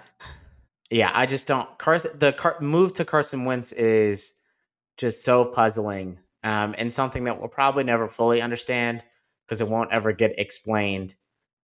Yeah, 0.90 1.10
I 1.12 1.26
just 1.26 1.46
don't. 1.46 1.68
Carson, 1.78 2.12
the 2.18 2.32
car, 2.32 2.56
move 2.60 2.94
to 2.94 3.04
Carson 3.04 3.44
Wentz 3.44 3.72
is 3.72 4.32
just 4.96 5.24
so 5.24 5.44
puzzling 5.44 6.18
um, 6.42 6.74
and 6.78 6.92
something 6.92 7.24
that 7.24 7.38
we'll 7.38 7.48
probably 7.48 7.84
never 7.84 8.08
fully 8.08 8.40
understand 8.40 9.04
because 9.46 9.60
it 9.60 9.68
won't 9.68 9.92
ever 9.92 10.12
get 10.12 10.38
explained 10.38 11.14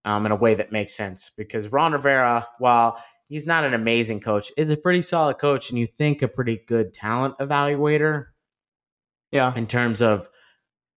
um, 0.05 0.25
in 0.25 0.31
a 0.31 0.35
way 0.35 0.55
that 0.55 0.71
makes 0.71 0.95
sense. 0.95 1.31
Because 1.35 1.67
Ron 1.67 1.91
Rivera, 1.91 2.47
while 2.59 3.03
he's 3.27 3.45
not 3.45 3.65
an 3.65 3.73
amazing 3.73 4.21
coach, 4.21 4.51
is 4.55 4.69
a 4.69 4.77
pretty 4.77 5.01
solid 5.01 5.37
coach, 5.37 5.69
and 5.69 5.77
you 5.77 5.87
think 5.87 6.21
a 6.21 6.27
pretty 6.27 6.61
good 6.67 6.93
talent 6.93 7.37
evaluator. 7.39 8.27
Yeah. 9.31 9.53
In 9.55 9.67
terms 9.67 10.01
of 10.01 10.29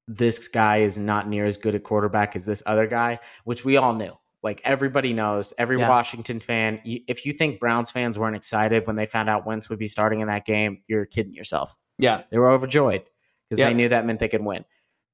this 0.07 0.49
guy 0.49 0.79
is 0.79 0.97
not 0.97 1.29
near 1.29 1.45
as 1.45 1.57
good 1.57 1.75
a 1.75 1.81
quarterback 1.81 2.37
as 2.37 2.47
this 2.47 2.63
other 2.67 2.87
guy, 2.87 3.19
which 3.45 3.65
we 3.65 3.77
all 3.77 3.95
knew. 3.95 4.13
Like 4.43 4.61
everybody 4.65 5.13
knows, 5.13 5.53
every 5.59 5.79
yeah. 5.79 5.89
Washington 5.89 6.39
fan, 6.39 6.81
if 6.85 7.27
you 7.27 7.33
think 7.33 7.59
Browns 7.59 7.91
fans 7.91 8.19
weren't 8.19 8.37
excited 8.37 8.87
when 8.87 8.97
they 8.97 9.07
found 9.07 9.29
out 9.29 9.45
Wentz 9.45 9.69
would 9.69 9.79
be 9.79 9.89
starting 9.89 10.21
in 10.21 10.29
that 10.29 10.47
game, 10.47 10.83
you're 10.87 11.05
kidding 11.05 11.35
yourself. 11.35 11.75
Yeah. 11.99 12.23
They 12.31 12.39
were 12.39 12.51
overjoyed 12.51 13.03
because 13.49 13.59
yeah. 13.59 13.69
they 13.69 13.75
knew 13.75 13.89
that 13.89 14.07
meant 14.07 14.21
they 14.21 14.29
could 14.29 14.45
win. 14.45 14.65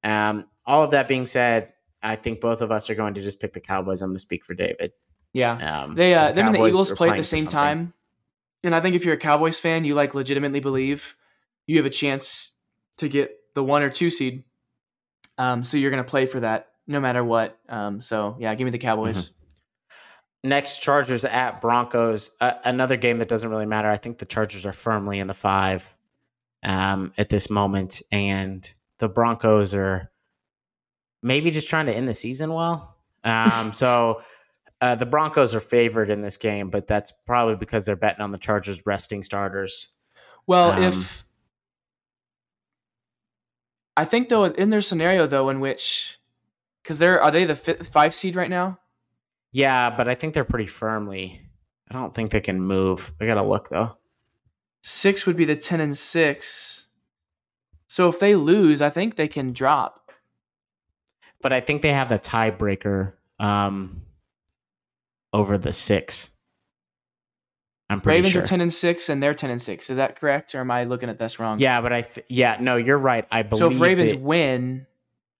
Um, 0.04 0.44
all 0.66 0.84
of 0.84 0.90
that 0.90 1.08
being 1.08 1.26
said, 1.26 1.72
I 2.04 2.16
think 2.16 2.40
both 2.40 2.60
of 2.60 2.70
us 2.70 2.90
are 2.90 2.94
going 2.94 3.14
to 3.14 3.22
just 3.22 3.40
pick 3.40 3.54
the 3.54 3.60
Cowboys. 3.60 4.02
I'm 4.02 4.10
going 4.10 4.16
to 4.16 4.20
speak 4.20 4.44
for 4.44 4.54
David. 4.54 4.92
Yeah, 5.32 5.82
Um, 5.82 5.94
they 5.94 6.14
uh, 6.14 6.28
the 6.28 6.34
them 6.34 6.46
and 6.46 6.54
the 6.54 6.66
Eagles 6.66 6.92
play 6.92 7.08
at 7.08 7.16
the 7.16 7.24
same 7.24 7.46
time, 7.46 7.92
and 8.62 8.72
I 8.72 8.80
think 8.80 8.94
if 8.94 9.04
you're 9.04 9.14
a 9.14 9.18
Cowboys 9.18 9.58
fan, 9.58 9.84
you 9.84 9.96
like 9.96 10.14
legitimately 10.14 10.60
believe 10.60 11.16
you 11.66 11.76
have 11.78 11.86
a 11.86 11.90
chance 11.90 12.52
to 12.98 13.08
get 13.08 13.36
the 13.54 13.64
one 13.64 13.82
or 13.82 13.90
two 13.90 14.10
seed. 14.10 14.44
Um, 15.36 15.64
so 15.64 15.76
you're 15.76 15.90
gonna 15.90 16.04
play 16.04 16.26
for 16.26 16.38
that 16.40 16.68
no 16.86 17.00
matter 17.00 17.24
what. 17.24 17.58
Um, 17.68 18.00
so 18.00 18.36
yeah, 18.38 18.54
give 18.54 18.64
me 18.64 18.70
the 18.70 18.78
Cowboys. 18.78 19.32
Next, 20.44 20.80
Chargers 20.80 21.24
at 21.24 21.60
Broncos. 21.60 22.30
Uh, 22.40 22.52
another 22.64 22.96
game 22.96 23.18
that 23.18 23.28
doesn't 23.28 23.48
really 23.48 23.66
matter. 23.66 23.90
I 23.90 23.96
think 23.96 24.18
the 24.18 24.26
Chargers 24.26 24.66
are 24.66 24.74
firmly 24.74 25.18
in 25.18 25.26
the 25.26 25.34
five 25.34 25.96
um, 26.62 27.12
at 27.16 27.30
this 27.30 27.48
moment, 27.48 28.02
and 28.12 28.70
the 28.98 29.08
Broncos 29.08 29.74
are 29.74 30.10
maybe 31.24 31.50
just 31.50 31.68
trying 31.68 31.86
to 31.86 31.92
end 31.92 32.06
the 32.06 32.14
season 32.14 32.52
well. 32.52 32.94
Um, 33.24 33.72
so 33.72 34.22
uh, 34.80 34.94
the 34.94 35.06
Broncos 35.06 35.54
are 35.54 35.60
favored 35.60 36.10
in 36.10 36.20
this 36.20 36.36
game, 36.36 36.70
but 36.70 36.86
that's 36.86 37.12
probably 37.26 37.56
because 37.56 37.86
they're 37.86 37.96
betting 37.96 38.20
on 38.20 38.30
the 38.30 38.38
Chargers 38.38 38.86
resting 38.86 39.22
starters. 39.24 39.88
Well, 40.46 40.72
Um, 40.72 40.82
if 40.84 41.24
I 43.96 44.04
think 44.04 44.28
though 44.28 44.44
in 44.44 44.70
their 44.70 44.80
scenario 44.80 45.26
though 45.26 45.48
in 45.48 45.60
which 45.60 46.18
because 46.82 46.98
they're 46.98 47.20
are 47.22 47.30
they 47.30 47.44
the 47.44 47.56
fifth, 47.56 47.88
five 47.88 48.14
seed 48.14 48.36
right 48.36 48.50
now? 48.50 48.78
Yeah, 49.52 49.90
but 49.96 50.08
I 50.08 50.14
think 50.14 50.34
they're 50.34 50.44
pretty 50.44 50.66
firmly. 50.66 51.40
I 51.88 51.94
don't 51.94 52.14
think 52.14 52.30
they 52.30 52.40
can 52.40 52.60
move. 52.60 53.12
I 53.20 53.26
gotta 53.26 53.42
look 53.44 53.68
though. 53.70 53.96
Six 54.82 55.26
would 55.26 55.36
be 55.36 55.44
the 55.44 55.56
ten 55.56 55.80
and 55.80 55.96
six. 55.96 56.88
So 57.86 58.08
if 58.08 58.18
they 58.18 58.34
lose, 58.34 58.82
I 58.82 58.90
think 58.90 59.14
they 59.16 59.28
can 59.28 59.52
drop. 59.52 60.03
But 61.44 61.52
I 61.52 61.60
think 61.60 61.82
they 61.82 61.92
have 61.92 62.08
the 62.08 62.18
tiebreaker 62.18 63.12
um, 63.38 64.00
over 65.30 65.58
the 65.58 65.72
six. 65.72 66.30
I'm 67.90 68.00
pretty 68.00 68.16
sure. 68.16 68.20
Ravens 68.22 68.32
sure. 68.32 68.42
are 68.42 68.46
ten 68.46 68.60
and 68.62 68.72
six, 68.72 69.10
and 69.10 69.22
they're 69.22 69.34
ten 69.34 69.50
and 69.50 69.60
six. 69.60 69.90
Is 69.90 69.98
that 69.98 70.16
correct, 70.16 70.54
or 70.54 70.60
am 70.60 70.70
I 70.70 70.84
looking 70.84 71.10
at 71.10 71.18
this 71.18 71.38
wrong? 71.38 71.58
yeah, 71.58 71.82
but 71.82 71.92
I 71.92 72.00
th- 72.00 72.26
yeah 72.30 72.56
no, 72.58 72.76
you're 72.76 72.96
right. 72.96 73.26
I 73.30 73.42
believe 73.42 73.58
So 73.60 73.70
if 73.70 73.78
Ravens 73.78 74.12
that- 74.12 74.22
win, 74.22 74.86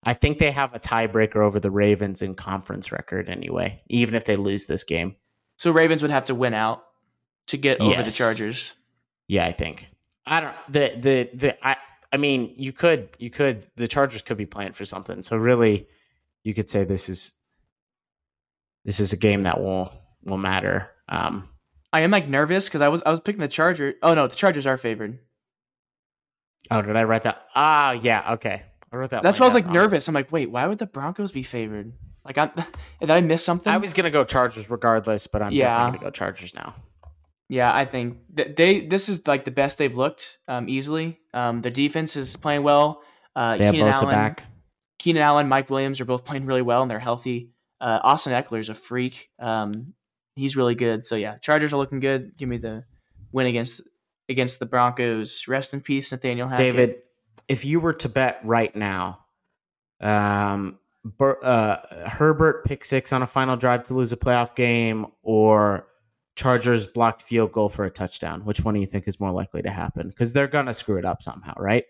I 0.05 0.13
think 0.13 0.37
they 0.39 0.51
have 0.51 0.75
a 0.75 0.79
tiebreaker 0.79 1.37
over 1.37 1.59
the 1.59 1.71
Ravens 1.71 2.21
in 2.21 2.35
conference 2.35 2.93
record 2.93 3.31
anyway, 3.31 3.83
even 3.89 4.15
if 4.15 4.27
they 4.27 4.37
lose 4.37 4.67
this 4.67 4.85
game. 4.85 5.17
so 5.57 5.71
Ravens 5.71 6.03
would 6.03 6.11
have 6.11 6.27
to 6.27 6.35
win 6.35 6.53
out 6.53 6.85
to 7.47 7.57
get 7.57 7.81
over 7.81 8.03
the 8.03 8.11
Chargers. 8.11 8.75
Yeah, 9.27 9.47
I 9.47 9.53
think. 9.53 9.89
I 10.27 10.41
don't 10.41 10.55
the 10.69 10.93
the 11.01 11.31
the 11.33 11.67
I 11.67 11.77
I 12.15 12.17
mean, 12.17 12.55
you 12.57 12.73
could 12.73 13.09
you 13.19 13.29
could 13.29 13.67
the 13.75 13.89
Chargers 13.89 14.23
could 14.23 14.37
be 14.37 14.47
playing 14.47 14.73
for 14.75 14.85
something. 14.85 15.25
So 15.25 15.37
really, 15.37 15.89
you 16.45 16.55
could 16.55 16.71
say 16.71 16.85
this 16.85 17.09
is 17.09 17.33
this 18.85 19.01
is 19.01 19.13
a 19.13 19.17
game 19.17 19.43
that 19.43 19.61
will 19.61 19.93
will 20.23 20.39
matter. 20.39 20.91
Um, 21.09 21.49
I 21.93 22.03
am 22.03 22.13
like 22.13 22.29
nervous 22.29 22.67
because 22.69 22.83
I 22.83 22.89
was 22.89 23.03
I 23.05 23.11
was 23.11 23.19
picking 23.19 23.41
the 23.41 23.49
Charger. 23.49 23.95
Oh 24.01 24.15
no, 24.15 24.29
the 24.29 24.37
Chargers 24.37 24.65
are 24.65 24.77
favored. 24.77 25.19
Oh, 26.71 26.83
did 26.83 26.95
I 26.95 27.03
write 27.03 27.25
that? 27.25 27.43
Ah, 27.57 27.91
yeah. 27.93 28.35
Okay, 28.35 28.63
I 28.93 28.97
wrote 28.97 29.11
that. 29.11 29.25
That's 29.25 29.41
why 29.41 29.47
I 29.47 29.49
was 29.49 29.55
like 29.55 29.65
wrong. 29.65 29.75
nervous. 29.75 30.07
I'm 30.07 30.15
like, 30.15 30.31
wait, 30.31 30.53
why 30.53 30.67
would 30.69 30.79
the 30.79 30.87
Broncos 30.87 31.33
be 31.33 31.43
favored? 31.43 31.93
Like, 32.25 32.39
I'm, 32.39 32.53
did 33.01 33.11
I 33.11 33.23
miss 33.23 33.45
something? 33.45 33.73
I 33.73 33.77
was 33.79 33.93
gonna 33.93 34.11
go 34.13 34.23
Chargers 34.23 34.71
regardless, 34.71 35.27
but 35.27 35.43
I'm 35.43 35.51
Yeah. 35.53 35.67
definitely 35.69 35.99
gonna 35.99 36.11
go 36.11 36.11
Chargers 36.13 36.55
now. 36.55 36.75
Yeah, 37.49 37.75
I 37.75 37.85
think 37.85 38.19
th- 38.37 38.57
they 38.57 38.87
this 38.87 39.09
is 39.09 39.27
like 39.27 39.45
the 39.45 39.51
best 39.51 39.79
they've 39.79 39.95
looked 39.95 40.39
um, 40.49 40.69
easily. 40.69 41.19
Um, 41.33 41.61
their 41.61 41.71
defense 41.71 42.17
is 42.17 42.37
playing 42.37 42.63
well. 42.63 43.03
Uh, 43.37 43.57
They 43.57 43.65
have 43.67 43.75
Keenan 43.75 43.93
Bosa 43.93 44.03
Allen, 44.03 44.11
back. 44.15 44.45
Keenan 44.99 45.23
Allen, 45.23 45.49
Mike 45.49 45.69
Williams 45.71 46.01
are 46.01 46.05
both 46.05 46.25
playing 46.25 46.47
really 46.47 46.63
well 46.63 46.83
and 46.83 46.91
they're 46.91 46.99
healthy. 46.99 47.51
Uh, 47.81 48.01
Austin 48.03 48.33
Ekeler 48.33 48.61
is 48.61 48.69
a 48.71 48.75
freak. 48.75 49.29
Um, 49.39 49.93
he's 50.37 50.57
really 50.57 50.75
good. 50.75 51.05
So 51.05 51.17
yeah, 51.17 51.37
Chargers 51.39 51.73
are 51.73 51.77
looking 51.77 52.01
good. 52.01 52.37
Give 52.39 52.49
me 52.49 52.57
the 52.57 52.85
win 53.33 53.47
against 53.47 53.83
against 54.29 54.59
the 54.59 54.67
Broncos. 54.67 55.47
Rest 55.47 55.75
in 55.75 55.81
peace, 55.81 56.13
Nathaniel 56.13 56.49
Hackett. 56.49 56.59
David, 56.75 56.97
if 57.47 57.65
you 57.65 57.79
were 57.81 57.93
to 57.95 58.09
bet 58.09 58.41
right 58.43 58.75
now, 58.75 59.19
um, 60.01 60.79
Bur- 61.05 61.45
uh, 61.45 62.09
Herbert 62.09 62.65
pick 62.65 62.85
six 62.85 63.13
on 63.13 63.23
a 63.23 63.27
final 63.27 63.57
drive 63.57 63.85
to 63.85 63.95
lose 63.95 64.13
a 64.13 64.17
playoff 64.17 64.55
game, 64.55 65.07
or 65.23 65.87
Chargers 66.37 66.87
blocked 66.87 67.23
field 67.23 67.53
goal 67.53 67.69
for 67.69 67.85
a 67.85 67.91
touchdown, 67.91 68.45
which 68.45 68.61
one 68.61 68.75
do 68.75 68.81
you 68.81 68.87
think 68.87 69.07
is 69.07 69.21
more 69.21 69.31
likely 69.31 69.63
to 69.63 69.71
happen? 69.71 70.09
Because 70.09 70.33
they're 70.33 70.49
gonna 70.49 70.75
screw 70.75 70.99
it 70.99 71.05
up 71.05 71.23
somehow, 71.23 71.55
right? 71.57 71.85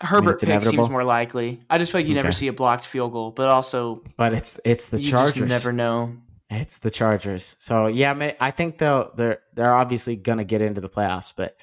Herbert 0.00 0.34
it's 0.34 0.44
pick 0.44 0.62
seems 0.62 0.88
more 0.88 1.04
likely. 1.04 1.60
I 1.68 1.76
just 1.78 1.90
feel 1.92 2.00
like 2.00 2.08
you 2.08 2.14
never 2.14 2.30
see 2.32 2.46
a 2.46 2.52
blocked 2.52 2.86
field 2.86 3.12
goal, 3.12 3.30
but 3.32 3.48
also 3.48 4.02
But 4.16 4.32
it's 4.32 4.60
it's 4.64 4.88
the 4.88 5.00
you 5.00 5.10
Chargers. 5.10 5.34
just 5.34 5.48
never 5.48 5.72
know. 5.72 6.14
It's 6.50 6.78
the 6.78 6.90
Chargers. 6.90 7.56
So 7.58 7.88
yeah, 7.88 8.32
I 8.40 8.50
think 8.52 8.78
they'll 8.78 9.10
they're 9.16 9.40
they're 9.54 9.74
obviously 9.74 10.16
gonna 10.16 10.44
get 10.44 10.62
into 10.62 10.80
the 10.80 10.88
playoffs, 10.88 11.34
but 11.36 11.56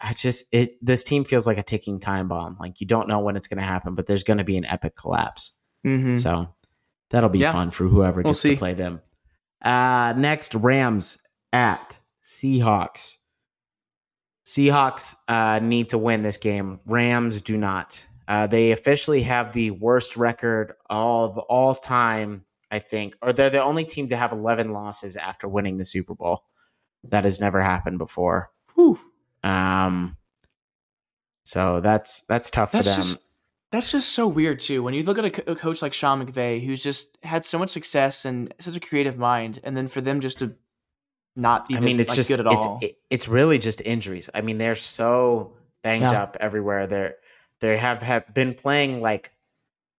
I 0.00 0.12
just 0.12 0.46
it 0.52 0.76
this 0.80 1.02
team 1.02 1.24
feels 1.24 1.46
like 1.46 1.58
a 1.58 1.62
ticking 1.62 1.98
time 2.00 2.28
bomb. 2.28 2.56
Like 2.60 2.80
you 2.80 2.86
don't 2.86 3.08
know 3.08 3.18
when 3.18 3.36
it's 3.36 3.48
gonna 3.48 3.62
happen, 3.62 3.94
but 3.96 4.06
there's 4.06 4.22
gonna 4.22 4.44
be 4.44 4.56
an 4.56 4.64
epic 4.64 4.94
collapse. 4.96 5.52
Mm-hmm. 5.84 6.16
So 6.16 6.54
that'll 7.10 7.28
be 7.28 7.40
Yeah. 7.40 7.52
fun 7.52 7.70
for 7.70 7.88
whoever 7.88 8.22
We'll 8.22 8.32
gets 8.34 8.40
see. 8.40 8.50
to 8.50 8.56
play 8.56 8.74
them. 8.74 9.00
Uh 9.62 10.14
next 10.16 10.54
Rams 10.54 11.18
at 11.52 11.98
Seahawks. 12.22 13.16
Seahawks 14.46 15.14
uh, 15.28 15.58
need 15.58 15.90
to 15.90 15.98
win 15.98 16.22
this 16.22 16.38
game. 16.38 16.80
Rams 16.86 17.42
do 17.42 17.56
not. 17.58 18.06
Uh, 18.26 18.46
they 18.46 18.72
officially 18.72 19.22
have 19.22 19.52
the 19.52 19.70
worst 19.72 20.16
record 20.16 20.72
of 20.88 21.36
all 21.38 21.74
time, 21.74 22.44
I 22.70 22.78
think, 22.78 23.14
or 23.20 23.32
they're 23.32 23.50
the 23.50 23.62
only 23.62 23.84
team 23.84 24.08
to 24.08 24.16
have 24.16 24.32
11 24.32 24.72
losses 24.72 25.16
after 25.16 25.48
winning 25.48 25.76
the 25.76 25.84
Super 25.84 26.14
Bowl. 26.14 26.44
That 27.04 27.24
has 27.24 27.40
never 27.40 27.62
happened 27.62 27.98
before. 27.98 28.50
Whew. 28.74 28.98
Um, 29.42 30.16
so 31.44 31.80
that's 31.80 32.22
that's 32.22 32.50
tough 32.50 32.72
That's 32.72 32.88
for 32.88 32.92
them. 32.94 33.02
just 33.02 33.20
that's 33.72 33.90
just 33.92 34.10
so 34.10 34.26
weird 34.26 34.60
too. 34.60 34.82
When 34.82 34.94
you 34.94 35.02
look 35.02 35.18
at 35.18 35.24
a, 35.24 35.30
co- 35.30 35.52
a 35.52 35.56
coach 35.56 35.82
like 35.82 35.92
Sean 35.92 36.24
McVay, 36.24 36.64
who's 36.64 36.82
just 36.82 37.18
had 37.22 37.44
so 37.44 37.58
much 37.58 37.70
success 37.70 38.24
and 38.24 38.52
such 38.60 38.76
a 38.76 38.80
creative 38.80 39.18
mind, 39.18 39.60
and 39.64 39.76
then 39.76 39.88
for 39.88 40.00
them 40.00 40.20
just 40.20 40.38
to 40.38 40.54
not 41.36 41.68
be 41.68 41.76
I 41.76 41.80
mean, 41.80 42.00
it's 42.00 42.10
like, 42.10 42.16
just 42.16 42.30
good 42.30 42.40
at 42.40 42.46
it's 42.52 42.66
all. 42.66 42.78
it- 42.82 42.96
it's 43.10 43.28
really 43.28 43.58
just 43.58 43.80
injuries. 43.82 44.28
I 44.34 44.40
mean, 44.40 44.58
they're 44.58 44.74
so 44.74 45.54
banged 45.82 46.02
Yeah. 46.02 46.22
up 46.22 46.36
everywhere. 46.40 46.86
They're 46.86 47.14
they 47.60 47.76
have 47.76 48.02
have 48.02 48.32
been 48.34 48.54
playing 48.54 49.00
like 49.00 49.32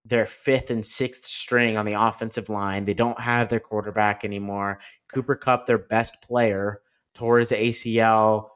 their 0.06 0.26
fifth 0.26 0.70
and 0.72 0.86
sixth 0.86 1.26
string 1.26 1.78
on 1.78 1.86
the 1.86 1.94
offensive 2.02 2.50
line. 2.50 2.86
They 2.86 2.94
don't 2.94 3.20
have 3.20 3.50
their 3.50 3.60
quarterback 3.60 4.24
anymore. 4.24 4.80
Cooper 5.14 5.36
Kupp, 5.36 5.66
their 5.66 5.78
best 5.78 6.22
player, 6.22 6.82
tore 7.14 7.40
his 7.40 7.52
ACL 7.52 8.50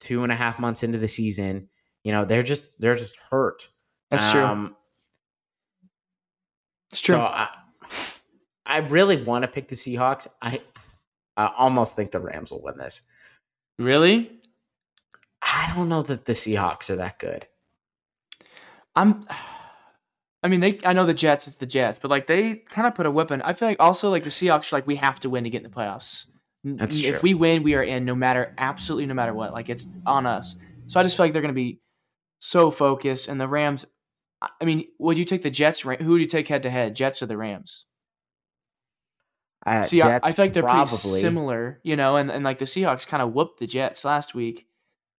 two 0.00 0.22
and 0.22 0.32
a 0.32 0.36
half 0.36 0.58
months 0.58 0.82
into 0.82 0.96
the 0.98 1.08
season. 1.08 1.68
You 2.04 2.12
know, 2.12 2.24
they're 2.24 2.42
just 2.42 2.64
they're 2.80 2.96
just 2.96 3.16
hurt. 3.30 3.68
That's 4.10 4.32
true. 4.32 4.44
Um, 4.44 4.76
It's 6.92 7.00
true. 7.00 7.16
So 7.16 7.20
I, 7.20 7.48
I 8.64 8.78
really 8.78 9.22
want 9.22 9.42
to 9.42 9.48
pick 9.48 9.68
the 9.68 9.76
Seahawks. 9.76 10.26
I 10.40 10.60
I 11.36 11.50
almost 11.56 11.94
think 11.96 12.10
the 12.10 12.20
Rams 12.20 12.50
will 12.50 12.62
win 12.62 12.78
this. 12.78 13.02
really? 13.78 14.32
I 15.40 15.72
don't 15.74 15.88
know 15.88 16.02
that 16.02 16.24
the 16.24 16.32
Seahawks 16.32 16.90
are 16.90 16.96
that 16.96 17.18
good. 17.18 17.46
I'm. 18.96 19.24
I 20.42 20.48
mean, 20.48 20.60
they. 20.60 20.80
I 20.84 20.92
know 20.92 21.06
the 21.06 21.14
Jets. 21.14 21.46
It's 21.46 21.56
the 21.56 21.66
Jets, 21.66 21.98
but 22.00 22.10
like 22.10 22.26
they 22.26 22.54
kind 22.70 22.86
of 22.86 22.94
put 22.94 23.06
a 23.06 23.10
whipping. 23.10 23.40
I 23.42 23.52
feel 23.52 23.68
like 23.68 23.78
also 23.80 24.10
like 24.10 24.24
the 24.24 24.30
Seahawks 24.30 24.72
are 24.72 24.76
like 24.76 24.86
we 24.86 24.96
have 24.96 25.20
to 25.20 25.30
win 25.30 25.44
to 25.44 25.50
get 25.50 25.62
in 25.64 25.70
the 25.70 25.74
playoffs. 25.74 26.26
That's 26.64 27.02
if 27.02 27.12
true. 27.12 27.20
we 27.22 27.34
win, 27.34 27.62
we 27.62 27.74
are 27.76 27.82
in 27.82 28.04
no 28.04 28.14
matter 28.16 28.52
absolutely 28.58 29.06
no 29.06 29.14
matter 29.14 29.32
what. 29.32 29.52
Like 29.52 29.68
it's 29.68 29.86
on 30.06 30.26
us. 30.26 30.56
So 30.86 30.98
I 30.98 31.02
just 31.04 31.16
feel 31.16 31.26
like 31.26 31.32
they're 31.32 31.42
going 31.42 31.54
to 31.54 31.58
be 31.60 31.80
so 32.40 32.70
focused. 32.70 33.28
And 33.28 33.40
the 33.40 33.48
Rams. 33.48 33.86
I 34.40 34.64
mean, 34.64 34.86
would 34.98 35.18
you 35.18 35.24
take 35.24 35.42
the 35.42 35.50
Jets? 35.50 35.80
Who 35.80 36.10
would 36.10 36.20
you 36.20 36.26
take 36.26 36.46
head 36.48 36.62
to 36.62 36.70
head, 36.70 36.94
Jets 36.94 37.22
or 37.22 37.26
the 37.26 37.36
Rams? 37.36 37.86
Uh, 39.66 39.82
See, 39.82 40.00
I, 40.00 40.20
I 40.22 40.32
feel 40.32 40.44
like 40.44 40.52
they're 40.52 40.62
probably. 40.62 40.96
pretty 40.96 41.20
similar, 41.20 41.80
you 41.82 41.96
know, 41.96 42.16
and, 42.16 42.30
and 42.30 42.44
like 42.44 42.58
the 42.58 42.64
Seahawks 42.64 43.06
kind 43.06 43.22
of 43.22 43.32
whooped 43.34 43.58
the 43.58 43.66
Jets 43.66 44.04
last 44.04 44.34
week. 44.34 44.66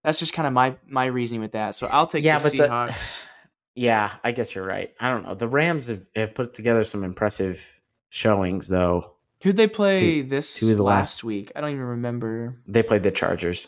That's 0.04 0.18
just 0.18 0.34
kind 0.34 0.48
of 0.48 0.54
my 0.54 0.78
my 0.88 1.06
reasoning 1.06 1.42
with 1.42 1.52
that. 1.52 1.76
So 1.76 1.88
I'll 1.88 2.08
take 2.08 2.24
Yeah, 2.24 2.40
the 2.40 2.50
but 2.50 2.58
the- 2.58 2.96
Yeah, 3.76 4.12
I 4.24 4.32
guess 4.32 4.56
you're 4.56 4.66
right. 4.66 4.94
I 5.00 5.10
don't 5.10 5.24
know. 5.24 5.36
The 5.36 5.48
Rams 5.48 5.88
have, 5.88 6.08
have 6.16 6.36
put 6.36 6.54
together 6.54 6.84
some 6.84 7.04
impressive 7.04 7.66
showings, 8.10 8.68
though. 8.68 9.14
Who'd 9.44 9.56
they 9.56 9.68
play 9.68 10.22
this 10.22 10.56
two 10.56 10.72
of 10.72 10.78
the 10.78 10.84
last 10.84 10.96
last- 11.18 11.24
week? 11.24 11.52
I 11.56 11.62
don't 11.62 11.70
even 11.72 11.84
remember. 11.84 12.58
They 12.68 12.84
played 12.84 13.04
the 13.04 13.12
Chargers. 13.12 13.68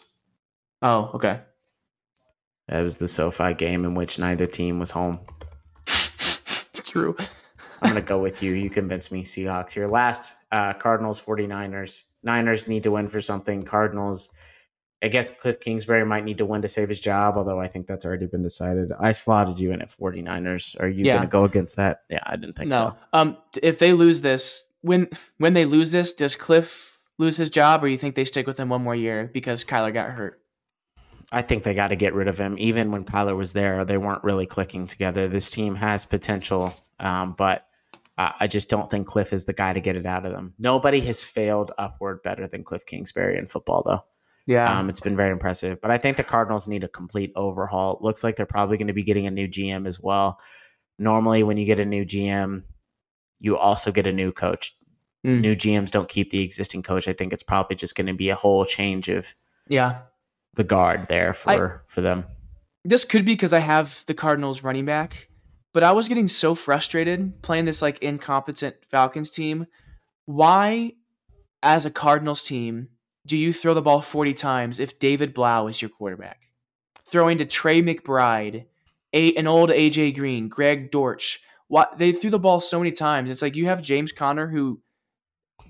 Oh, 0.82 1.12
okay. 1.16 1.42
That 2.68 2.82
was 2.82 2.98
the 2.98 3.08
SoFi 3.08 3.54
game 3.54 3.84
in 3.86 3.96
which 3.96 4.18
neither 4.20 4.46
team 4.46 4.80
was 4.80 4.92
home. 4.92 5.20
True. 6.74 7.16
I'm 7.82 7.92
going 7.92 7.96
to 7.96 8.08
go 8.08 8.20
with 8.20 8.44
you. 8.44 8.54
You 8.54 8.70
convinced 8.70 9.12
me, 9.12 9.24
Seahawks. 9.24 9.76
Your 9.76 9.88
last 9.88 10.34
uh, 10.52 10.74
Cardinals, 10.74 11.22
49ers. 11.22 12.04
Niners 12.24 12.68
need 12.68 12.84
to 12.84 12.92
win 12.92 13.08
for 13.08 13.22
something. 13.22 13.64
Cardinals 13.64 14.32
I 15.04 15.08
guess 15.08 15.32
Cliff 15.32 15.60
Kingsbury 15.60 16.06
might 16.06 16.24
need 16.24 16.38
to 16.38 16.46
win 16.46 16.62
to 16.62 16.68
save 16.68 16.90
his 16.90 17.00
job, 17.00 17.36
although 17.36 17.60
I 17.60 17.68
think 17.68 17.88
that's 17.88 18.06
already 18.06 18.28
been 18.28 18.44
decided. 18.44 18.92
I 19.00 19.14
slotted 19.14 19.60
you 19.60 19.72
in 19.72 19.82
at 19.82 19.90
49ers. 19.90 20.80
Are 20.80 20.88
you 20.88 21.06
Yeah. 21.06 21.14
going 21.14 21.28
to 21.28 21.32
go 21.32 21.44
against 21.44 21.76
that? 21.78 22.04
Yeah, 22.10 22.20
I 22.24 22.36
didn't 22.36 22.56
think 22.56 22.70
no. 22.70 22.78
so. 22.78 22.96
Um, 23.12 23.38
if 23.64 23.80
they 23.80 23.94
lose 23.94 24.22
this, 24.22 24.64
when 24.82 25.10
when 25.38 25.54
they 25.54 25.66
lose 25.66 25.92
this, 25.92 26.14
does 26.14 26.36
Cliff 26.36 27.00
lose 27.18 27.38
his 27.38 27.50
job, 27.50 27.84
or 27.84 27.88
you 27.88 27.98
think 27.98 28.14
they 28.16 28.26
stick 28.26 28.46
with 28.46 28.60
him 28.60 28.70
one 28.70 28.84
more 28.84 28.96
year 28.96 29.30
because 29.34 29.64
Kyler 29.64 29.92
got 29.94 30.12
hurt? 30.12 30.40
I 31.32 31.42
think 31.42 31.64
they 31.64 31.74
got 31.74 31.90
to 31.90 31.96
get 31.96 32.14
rid 32.14 32.28
of 32.28 32.38
him. 32.38 32.58
Even 32.60 32.92
when 32.92 33.06
Kyler 33.06 33.36
was 33.36 33.54
there, 33.54 33.86
they 33.86 33.98
weren't 33.98 34.24
really 34.24 34.46
clicking 34.46 34.88
together. 34.88 35.28
This 35.28 35.50
team 35.50 35.76
has 35.76 36.04
potential, 36.04 36.76
um, 37.00 37.36
but 37.38 37.66
uh, 38.18 38.32
I 38.40 38.48
just 38.48 38.70
don't 38.70 38.92
think 38.92 39.08
Cliff 39.08 39.32
is 39.32 39.46
the 39.46 39.54
guy 39.54 39.74
to 39.74 39.80
get 39.80 39.96
it 39.96 40.06
out 40.06 40.26
of 40.26 40.34
them. 40.34 40.54
Nobody 40.60 41.00
has 41.02 41.24
failed 41.24 41.72
upward 41.78 42.22
better 42.22 42.48
than 42.48 42.64
Cliff 42.64 42.86
Kingsbury 42.86 43.38
in 43.38 43.48
football, 43.48 43.84
though. 43.84 44.04
Yeah. 44.46 44.78
Um, 44.78 44.90
it's 44.90 45.00
been 45.00 45.16
very 45.16 45.32
impressive. 45.32 45.80
But 45.82 45.92
I 45.92 45.98
think 45.98 46.18
the 46.18 46.24
Cardinals 46.24 46.68
need 46.68 46.84
a 46.84 46.90
complete 46.90 47.32
overhaul. 47.36 47.96
It 47.96 48.04
looks 48.04 48.24
like 48.24 48.36
they're 48.36 48.46
probably 48.46 48.78
going 48.78 48.88
to 48.88 48.94
be 48.94 49.04
getting 49.04 49.28
a 49.28 49.32
new 49.32 49.48
GM 49.48 49.88
as 49.88 50.00
well. 50.00 50.40
Normally, 51.00 51.44
when 51.44 51.58
you 51.58 51.66
get 51.66 51.80
a 51.80 51.86
new 51.86 52.06
GM, 52.06 52.64
you 53.40 53.58
also 53.58 53.92
get 53.92 54.08
a 54.08 54.12
new 54.12 54.32
coach. 54.32 54.76
Mm. 55.26 55.42
New 55.42 55.56
GMs 55.56 55.92
don't 55.92 56.10
keep 56.10 56.32
the 56.32 56.42
existing 56.42 56.84
coach. 56.84 57.08
I 57.08 57.14
think 57.14 57.32
it's 57.32 57.44
probably 57.44 57.76
just 57.76 57.96
going 57.96 58.08
to 58.08 58.14
be 58.14 58.30
a 58.30 58.36
whole 58.36 58.66
change 58.66 59.08
of 59.08 59.34
yeah. 59.68 60.00
The 60.56 60.64
guard 60.64 61.08
there 61.08 61.34
for 61.34 61.84
for 61.88 62.02
them. 62.02 62.26
This 62.84 63.06
could 63.06 63.26
be 63.26 63.34
because 63.34 63.54
I 63.54 63.60
have 63.60 64.04
the 64.08 64.14
Cardinals 64.14 64.64
running 64.64 64.86
back, 64.86 65.30
but 65.74 65.84
I 65.84 65.92
was 65.92 66.08
getting 66.08 66.28
so 66.28 66.56
frustrated 66.56 67.42
playing 67.42 67.66
this 67.66 67.82
like 67.82 68.00
incompetent 68.00 68.76
Falcons 68.90 69.30
team. 69.30 69.68
Why, 70.26 70.94
as 71.62 71.86
a 71.86 71.92
Cardinals 71.92 72.44
team, 72.44 72.90
do 73.26 73.38
you 73.38 73.54
throw 73.54 73.74
the 73.74 73.82
ball 73.82 74.02
40 74.02 74.34
times 74.34 74.80
if 74.80 75.00
David 75.00 75.34
Blough 75.34 75.68
is 75.68 75.82
your 75.82 75.90
quarterback? 75.90 76.50
Throwing 77.06 77.38
to 77.38 77.46
Trey 77.46 77.82
McBride, 77.82 78.66
a, 79.14 79.36
an 79.36 79.48
old 79.48 79.70
AJ 79.70 80.16
Green, 80.16 80.48
Greg 80.48 80.92
Dortch. 80.92 81.42
What 81.68 81.98
they 81.98 82.12
threw 82.12 82.30
the 82.30 82.40
ball 82.40 82.60
so 82.60 82.80
many 82.80 82.92
times. 82.92 83.30
It's 83.30 83.42
like 83.42 83.56
you 83.56 83.68
have 83.68 83.82
James 83.82 84.12
Conner 84.12 84.48
who, 84.48 84.82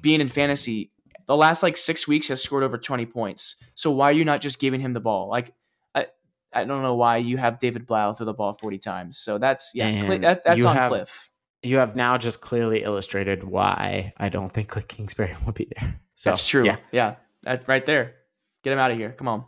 being 0.02 0.22
in 0.22 0.30
fantasy, 0.30 0.91
the 1.32 1.38
last 1.38 1.64
like 1.64 1.78
six 1.78 2.10
weeks 2.10 2.28
has 2.28 2.44
scored 2.44 2.62
over 2.62 2.78
20 2.78 3.06
points. 3.06 3.56
So 3.74 3.90
why 3.90 4.10
are 4.10 4.12
you 4.12 4.26
not 4.26 4.42
just 4.42 4.60
giving 4.60 4.82
him 4.82 4.92
the 4.92 5.00
ball? 5.00 5.30
Like 5.30 5.54
I 5.96 6.08
I 6.52 6.66
don't 6.66 6.82
know 6.82 6.96
why 6.96 7.18
you 7.18 7.38
have 7.38 7.58
David 7.58 7.86
Blough 7.86 8.14
throw 8.14 8.26
the 8.26 8.34
ball 8.34 8.58
40 8.60 8.78
times. 8.80 9.18
So 9.18 9.38
that's 9.38 9.72
yeah, 9.74 9.88
And 9.88 10.24
that, 10.26 10.44
that's 10.44 10.66
on 10.66 10.76
have- 10.76 10.90
Cliff. 10.90 11.30
You 11.64 11.78
have 11.78 11.96
now 11.96 12.18
just 12.18 12.42
clearly 12.42 12.84
illustrated 12.84 13.46
why 13.46 14.14
I 14.18 14.28
don't 14.30 14.52
think 14.52 14.68
Cliff 14.68 14.90
Kingsbury 14.90 15.34
will 15.46 15.54
be 15.54 15.70
there. 15.78 16.02
So 16.16 16.32
that's 16.32 16.46
true. 16.46 16.66
Yeah. 16.66 16.78
Yeah. 16.92 17.16
that, 17.44 17.66
right 17.68 17.86
there. 17.86 18.16
Get 18.64 18.74
him 18.74 18.80
out 18.80 18.92
of 18.92 18.98
here. 18.98 19.12
Come 19.12 19.28
on. 19.30 19.46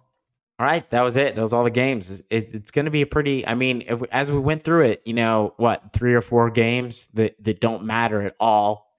All 0.59 0.67
right, 0.67 0.87
that 0.91 1.01
was 1.01 1.17
it. 1.17 1.35
That 1.35 1.41
was 1.41 1.51
all 1.51 1.63
the 1.63 1.71
games. 1.71 2.21
It, 2.29 2.53
it's 2.53 2.71
going 2.71 2.85
to 2.85 2.91
be 2.91 3.01
a 3.01 3.07
pretty. 3.07 3.45
I 3.45 3.55
mean, 3.55 3.83
if, 3.87 4.01
as 4.11 4.31
we 4.31 4.39
went 4.39 4.61
through 4.63 4.85
it, 4.85 5.01
you 5.03 5.13
know, 5.13 5.53
what 5.57 5.91
three 5.93 6.13
or 6.13 6.21
four 6.21 6.51
games 6.51 7.07
that 7.15 7.43
that 7.43 7.59
don't 7.59 7.83
matter 7.85 8.21
at 8.21 8.35
all, 8.39 8.92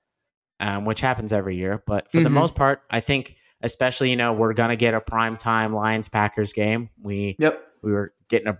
um, 0.60 0.84
which 0.84 1.00
happens 1.00 1.32
every 1.32 1.56
year. 1.56 1.82
But 1.86 2.10
for 2.12 2.20
the 2.22 2.28
Mhm. 2.28 2.32
most 2.32 2.54
part, 2.54 2.82
I 2.90 3.00
think, 3.00 3.36
especially 3.62 4.10
you 4.10 4.16
know, 4.16 4.32
we're 4.32 4.52
going 4.54 4.70
to 4.70 4.76
get 4.76 4.94
a 4.94 5.00
prime 5.00 5.36
time 5.36 5.72
Lions 5.74 6.08
Packers 6.08 6.52
game. 6.52 6.90
We 7.02 7.36
Yep. 7.38 7.60
we 7.82 7.92
were 7.92 8.14
getting 8.28 8.48
a 8.48 8.54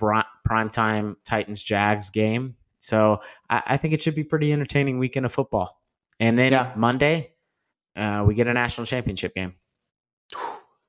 prime 0.45 0.71
time 0.71 1.17
Titans 1.25 1.63
Jags 1.63 2.11
game, 2.11 2.57
so 2.79 3.21
I, 3.49 3.63
I 3.67 3.77
think 3.77 3.95
it 3.95 4.03
should 4.03 4.15
be 4.15 4.25
pretty 4.25 4.53
entertaining 4.53 4.99
weekend 4.99 5.25
of 5.27 5.33
football. 5.33 5.81
And 6.21 6.37
then 6.39 6.53
Yeah. 6.53 6.73
Monday, 6.77 7.33
uh, 7.97 8.25
we 8.27 8.35
get 8.35 8.47
a 8.47 8.53
national 8.53 8.87
championship 8.87 9.35
game. 9.35 9.55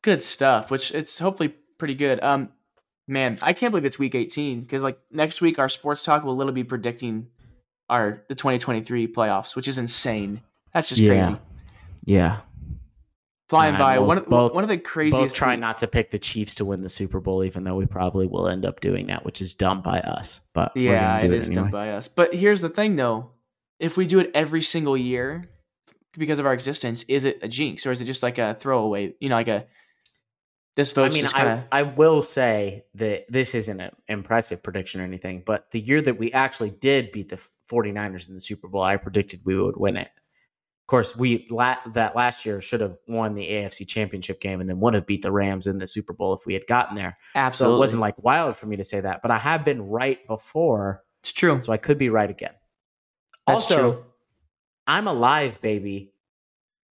Good 0.02 0.22
stuff, 0.22 0.70
which 0.70 0.92
it's 0.92 1.18
hopefully 1.18 1.50
pretty 1.78 1.96
good. 1.96 2.22
Um 2.22 2.50
man, 3.08 3.38
I 3.42 3.54
can't 3.54 3.72
believe 3.72 3.86
it's 3.86 3.98
week 4.00 4.16
18 4.16 4.62
because 4.62 4.84
like 4.84 5.00
next 5.12 5.42
week 5.42 5.58
our 5.60 5.70
sports 5.70 6.04
talk 6.04 6.24
will 6.24 6.36
literally 6.36 6.62
be 6.62 6.68
predicting 6.68 7.28
our 7.90 8.24
the 8.30 8.36
2023 8.36 9.08
playoffs, 9.08 9.56
which 9.56 9.68
is 9.68 9.78
insane. 9.78 10.42
That's 10.76 10.90
just 10.90 11.02
Yeah. 11.02 11.26
crazy. 11.26 11.40
Yeah, 12.04 12.42
Flying 13.50 13.76
And 13.76 13.80
by. 13.82 13.98
we'll 14.00 14.08
One 14.08 14.18
of, 14.18 14.26
both- 14.28 14.54
one 14.54 14.64
of 14.64 14.70
the 14.70 14.78
craziest 14.78 15.20
both 15.22 15.34
try 15.36 15.56
not 15.56 15.78
to 15.80 15.88
pick 15.88 16.12
the 16.12 16.20
Chiefs 16.20 16.56
to 16.56 16.66
win 16.66 16.82
the 16.82 16.90
Super 16.90 17.20
Bowl, 17.20 17.44
even 17.44 17.64
though 17.64 17.76
we 17.76 17.86
probably 17.86 18.28
will 18.28 18.48
end 18.48 18.66
up 18.66 18.80
doing 18.82 19.08
that, 19.08 19.24
which 19.24 19.42
is 19.42 19.54
dumb 19.56 19.82
by 19.82 20.00
us. 20.02 20.42
But 20.54 20.76
Yeah, 20.76 21.18
it 21.20 21.28
do 21.30 21.34
is 21.34 21.46
anyway. 21.48 21.62
done 21.64 21.72
by 21.72 21.92
us. 21.92 22.08
But 22.08 22.34
here's 22.36 22.62
the 22.62 22.70
thing, 22.70 22.96
though: 22.96 23.32
if 23.80 23.98
we 23.98 24.06
do 24.06 24.20
it 24.20 24.32
every 24.34 24.62
single 24.62 24.98
year 24.98 25.46
because 26.18 26.40
of 26.40 26.46
our 26.46 26.54
existence, 26.54 27.04
is 27.08 27.24
it 27.24 27.40
a 27.42 27.48
jinx 27.48 27.86
or 27.86 27.92
is 27.92 28.02
it 28.02 28.06
just 28.06 28.22
like 28.24 28.38
a 28.38 28.56
throwaway? 28.60 29.14
You 29.20 29.30
know, 29.30 29.36
like 29.36 29.48
a 29.48 29.66
this 30.76 30.92
vote. 30.92 31.06
I 31.06 31.10
mean, 31.14 31.22
just 31.22 31.34
kind 31.36 31.48
of 31.48 31.60
I, 31.72 31.80
I 31.80 31.84
will 31.84 32.22
say 32.24 32.86
that 32.96 33.26
this 33.30 33.56
isn't 33.56 33.80
an 33.80 33.92
impressive 34.08 34.62
prediction 34.64 35.02
or 35.02 35.06
anything, 35.06 35.44
but 35.46 35.72
the 35.72 35.80
year 35.80 36.02
that 36.02 36.18
we 36.20 36.32
actually 36.34 36.72
did 36.72 37.12
beat 37.12 37.30
the 37.30 37.40
49ers 37.72 38.28
in 38.28 38.34
the 38.34 38.40
Super 38.42 38.68
Bowl, 38.68 38.82
I 38.82 38.98
predicted 38.98 39.42
we 39.46 39.60
would 39.60 39.78
win 39.78 39.98
it. 39.98 40.10
Of 40.86 40.88
course, 40.88 41.16
we 41.18 41.48
la- 41.50 41.78
that 41.94 42.16
last 42.16 42.46
year 42.46 42.62
should 42.62 42.80
have 42.82 42.96
won 43.08 43.34
the 43.34 43.42
AFC 43.42 43.88
Championship 43.88 44.40
game 44.40 44.62
and 44.62 44.70
then 44.70 44.80
would 44.82 44.94
have 44.94 45.08
beat 45.08 45.24
the 45.24 45.32
Rams 45.32 45.66
in 45.66 45.80
the 45.80 45.88
Super 45.88 46.14
Bowl 46.14 46.36
if 46.36 46.46
we 46.46 46.54
had 46.54 46.68
gotten 46.68 46.96
there. 46.96 47.18
absolutely. 47.34 47.74
So 47.74 47.76
it 47.76 47.80
wasn't 47.80 48.02
like 48.02 48.24
wild 48.24 48.56
for 48.56 48.68
me 48.68 48.76
to 48.76 48.84
say 48.84 49.00
that, 49.00 49.24
but 49.24 49.32
I 49.32 49.40
have 49.40 49.66
been 49.66 49.90
right 49.90 50.20
before, 50.28 51.04
it's 51.22 51.34
true. 51.34 51.60
so 51.60 51.74
I 51.74 51.78
could 51.78 51.98
be 51.98 52.10
right 52.10 52.30
again. 52.30 52.54
That's 53.48 53.72
also, 53.72 53.92
true. 53.94 54.04
I'm 54.86 55.08
alive, 55.08 55.60
baby, 55.60 56.14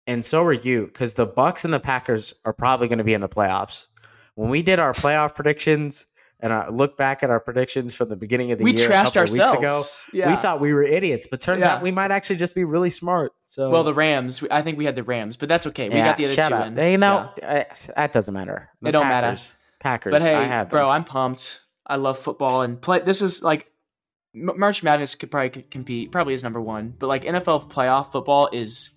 and 0.07 0.23
so 0.23 0.45
are 0.45 0.53
you, 0.53 0.85
because 0.85 1.15
the 1.15 1.27
Bucs 1.27 1.65
and 1.65 1.73
the 1.73 1.79
Packers 1.79 2.33
are 2.45 2.53
probably 2.53 2.87
going 2.87 2.99
to 2.99 3.03
be 3.03 3.13
in 3.13 3.21
the 3.21 3.29
playoffs. 3.29 3.87
When 4.35 4.49
we 4.49 4.63
did 4.63 4.79
our 4.79 4.93
playoff 4.93 5.35
predictions 5.35 6.05
and 6.41 6.51
I 6.51 6.69
look 6.69 6.97
back 6.97 7.23
at 7.23 7.29
our 7.29 7.39
predictions 7.39 7.93
from 7.93 8.09
the 8.09 8.15
beginning 8.15 8.51
of 8.51 8.57
the 8.57 8.63
We 8.63 8.73
year, 8.75 8.89
trashed 8.89 9.15
ourselves. 9.15 9.31
weeks 9.31 9.53
ago, 9.53 9.83
yeah. 10.11 10.29
we 10.29 10.35
thought 10.41 10.59
we 10.59 10.73
were 10.73 10.83
idiots, 10.83 11.27
but 11.29 11.39
turns 11.41 11.61
Yeah. 11.61 11.73
out 11.75 11.81
we 11.83 11.91
might 11.91 12.11
actually 12.11 12.37
just 12.37 12.55
be 12.55 12.63
really 12.63 12.89
smart. 12.89 13.33
So, 13.45 13.69
well, 13.69 13.83
the 13.83 13.93
Rams. 13.93 14.43
I 14.49 14.61
think 14.61 14.77
we 14.77 14.85
had 14.85 14.95
the 14.95 15.03
Rams, 15.03 15.37
but 15.37 15.47
that's 15.49 15.67
okay. 15.67 15.89
We 15.89 15.95
Yeah, 15.95 16.07
got 16.07 16.17
the 16.17 16.25
other 16.25 16.35
two 16.35 16.55
up. 16.55 16.67
in. 16.67 16.73
They, 16.75 16.91
you 16.93 16.97
know, 16.97 17.29
Yeah. 17.37 17.63
uh, 17.69 17.75
that 17.95 18.11
doesn't 18.13 18.33
matter. 18.33 18.69
The 18.81 18.89
It 18.89 18.91
don't 18.91 19.07
matter. 19.07 19.35
Packers. 19.79 20.11
But 20.11 20.21
hey, 20.21 20.35
I 20.35 20.45
have 20.45 20.69
bro, 20.69 20.87
I'm 20.89 21.03
pumped. 21.03 21.61
I 21.87 21.95
love 21.95 22.17
football 22.19 22.61
and 22.61 22.79
play. 22.81 22.99
This 22.99 23.21
is 23.21 23.43
like 23.43 23.67
March 24.33 24.81
Madness 24.83 25.15
could 25.15 25.29
probably 25.31 25.63
compete. 25.63 26.11
Probably 26.11 26.33
is 26.33 26.43
number 26.43 26.61
one, 26.61 26.93
but 26.97 27.07
like 27.07 27.23
NFL 27.23 27.69
playoff 27.69 28.11
football 28.11 28.49
is 28.53 28.91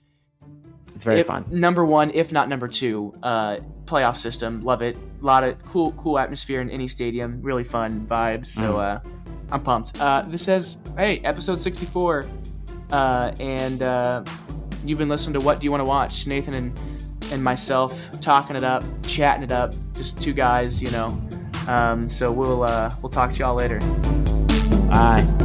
it's 0.94 1.04
very 1.04 1.20
if- 1.20 1.26
fun. 1.26 1.44
Number 1.50 1.84
one, 1.84 2.10
if 2.14 2.32
not 2.32 2.48
number 2.48 2.68
two, 2.68 3.14
uh, 3.22 3.56
playoff 3.84 4.16
system. 4.16 4.60
Love 4.62 4.82
it. 4.82 4.96
A 5.22 5.24
lot 5.24 5.44
of 5.44 5.62
cool, 5.66 5.92
cool 5.92 6.18
atmosphere 6.18 6.60
in 6.60 6.70
any 6.70 6.88
stadium. 6.88 7.40
Really 7.42 7.64
fun 7.64 8.06
vibes. 8.08 8.46
So 8.46 8.74
Mm. 8.74 8.96
uh, 9.04 9.08
I'm 9.52 9.62
pumped. 9.62 10.00
Uh, 10.00 10.24
this 10.26 10.42
says, 10.42 10.78
hey, 10.96 11.18
episode 11.24 11.58
64, 11.60 12.26
uh, 12.92 13.32
and 13.40 13.82
uh, 13.82 14.22
you've 14.84 14.98
been 14.98 15.08
listening 15.08 15.38
to 15.38 15.44
What 15.44 15.60
Do 15.60 15.64
You 15.64 15.70
Want 15.70 15.82
to 15.82 15.88
Watch? 15.88 16.26
Nathan 16.26 16.54
and 16.54 16.78
and 17.32 17.42
myself 17.42 18.20
talking 18.20 18.54
it 18.54 18.64
up, 18.64 18.84
chatting 19.02 19.42
it 19.42 19.50
up. 19.52 19.72
Just 19.94 20.20
two 20.22 20.32
guys, 20.34 20.82
you 20.82 20.90
know. 20.90 21.18
Um, 21.66 22.08
so 22.08 22.30
we'll 22.30 22.62
uh, 22.64 22.92
we'll 23.02 23.10
talk 23.10 23.32
to 23.32 23.38
y'all 23.38 23.54
later. 23.54 23.80
Bye. 24.90 25.43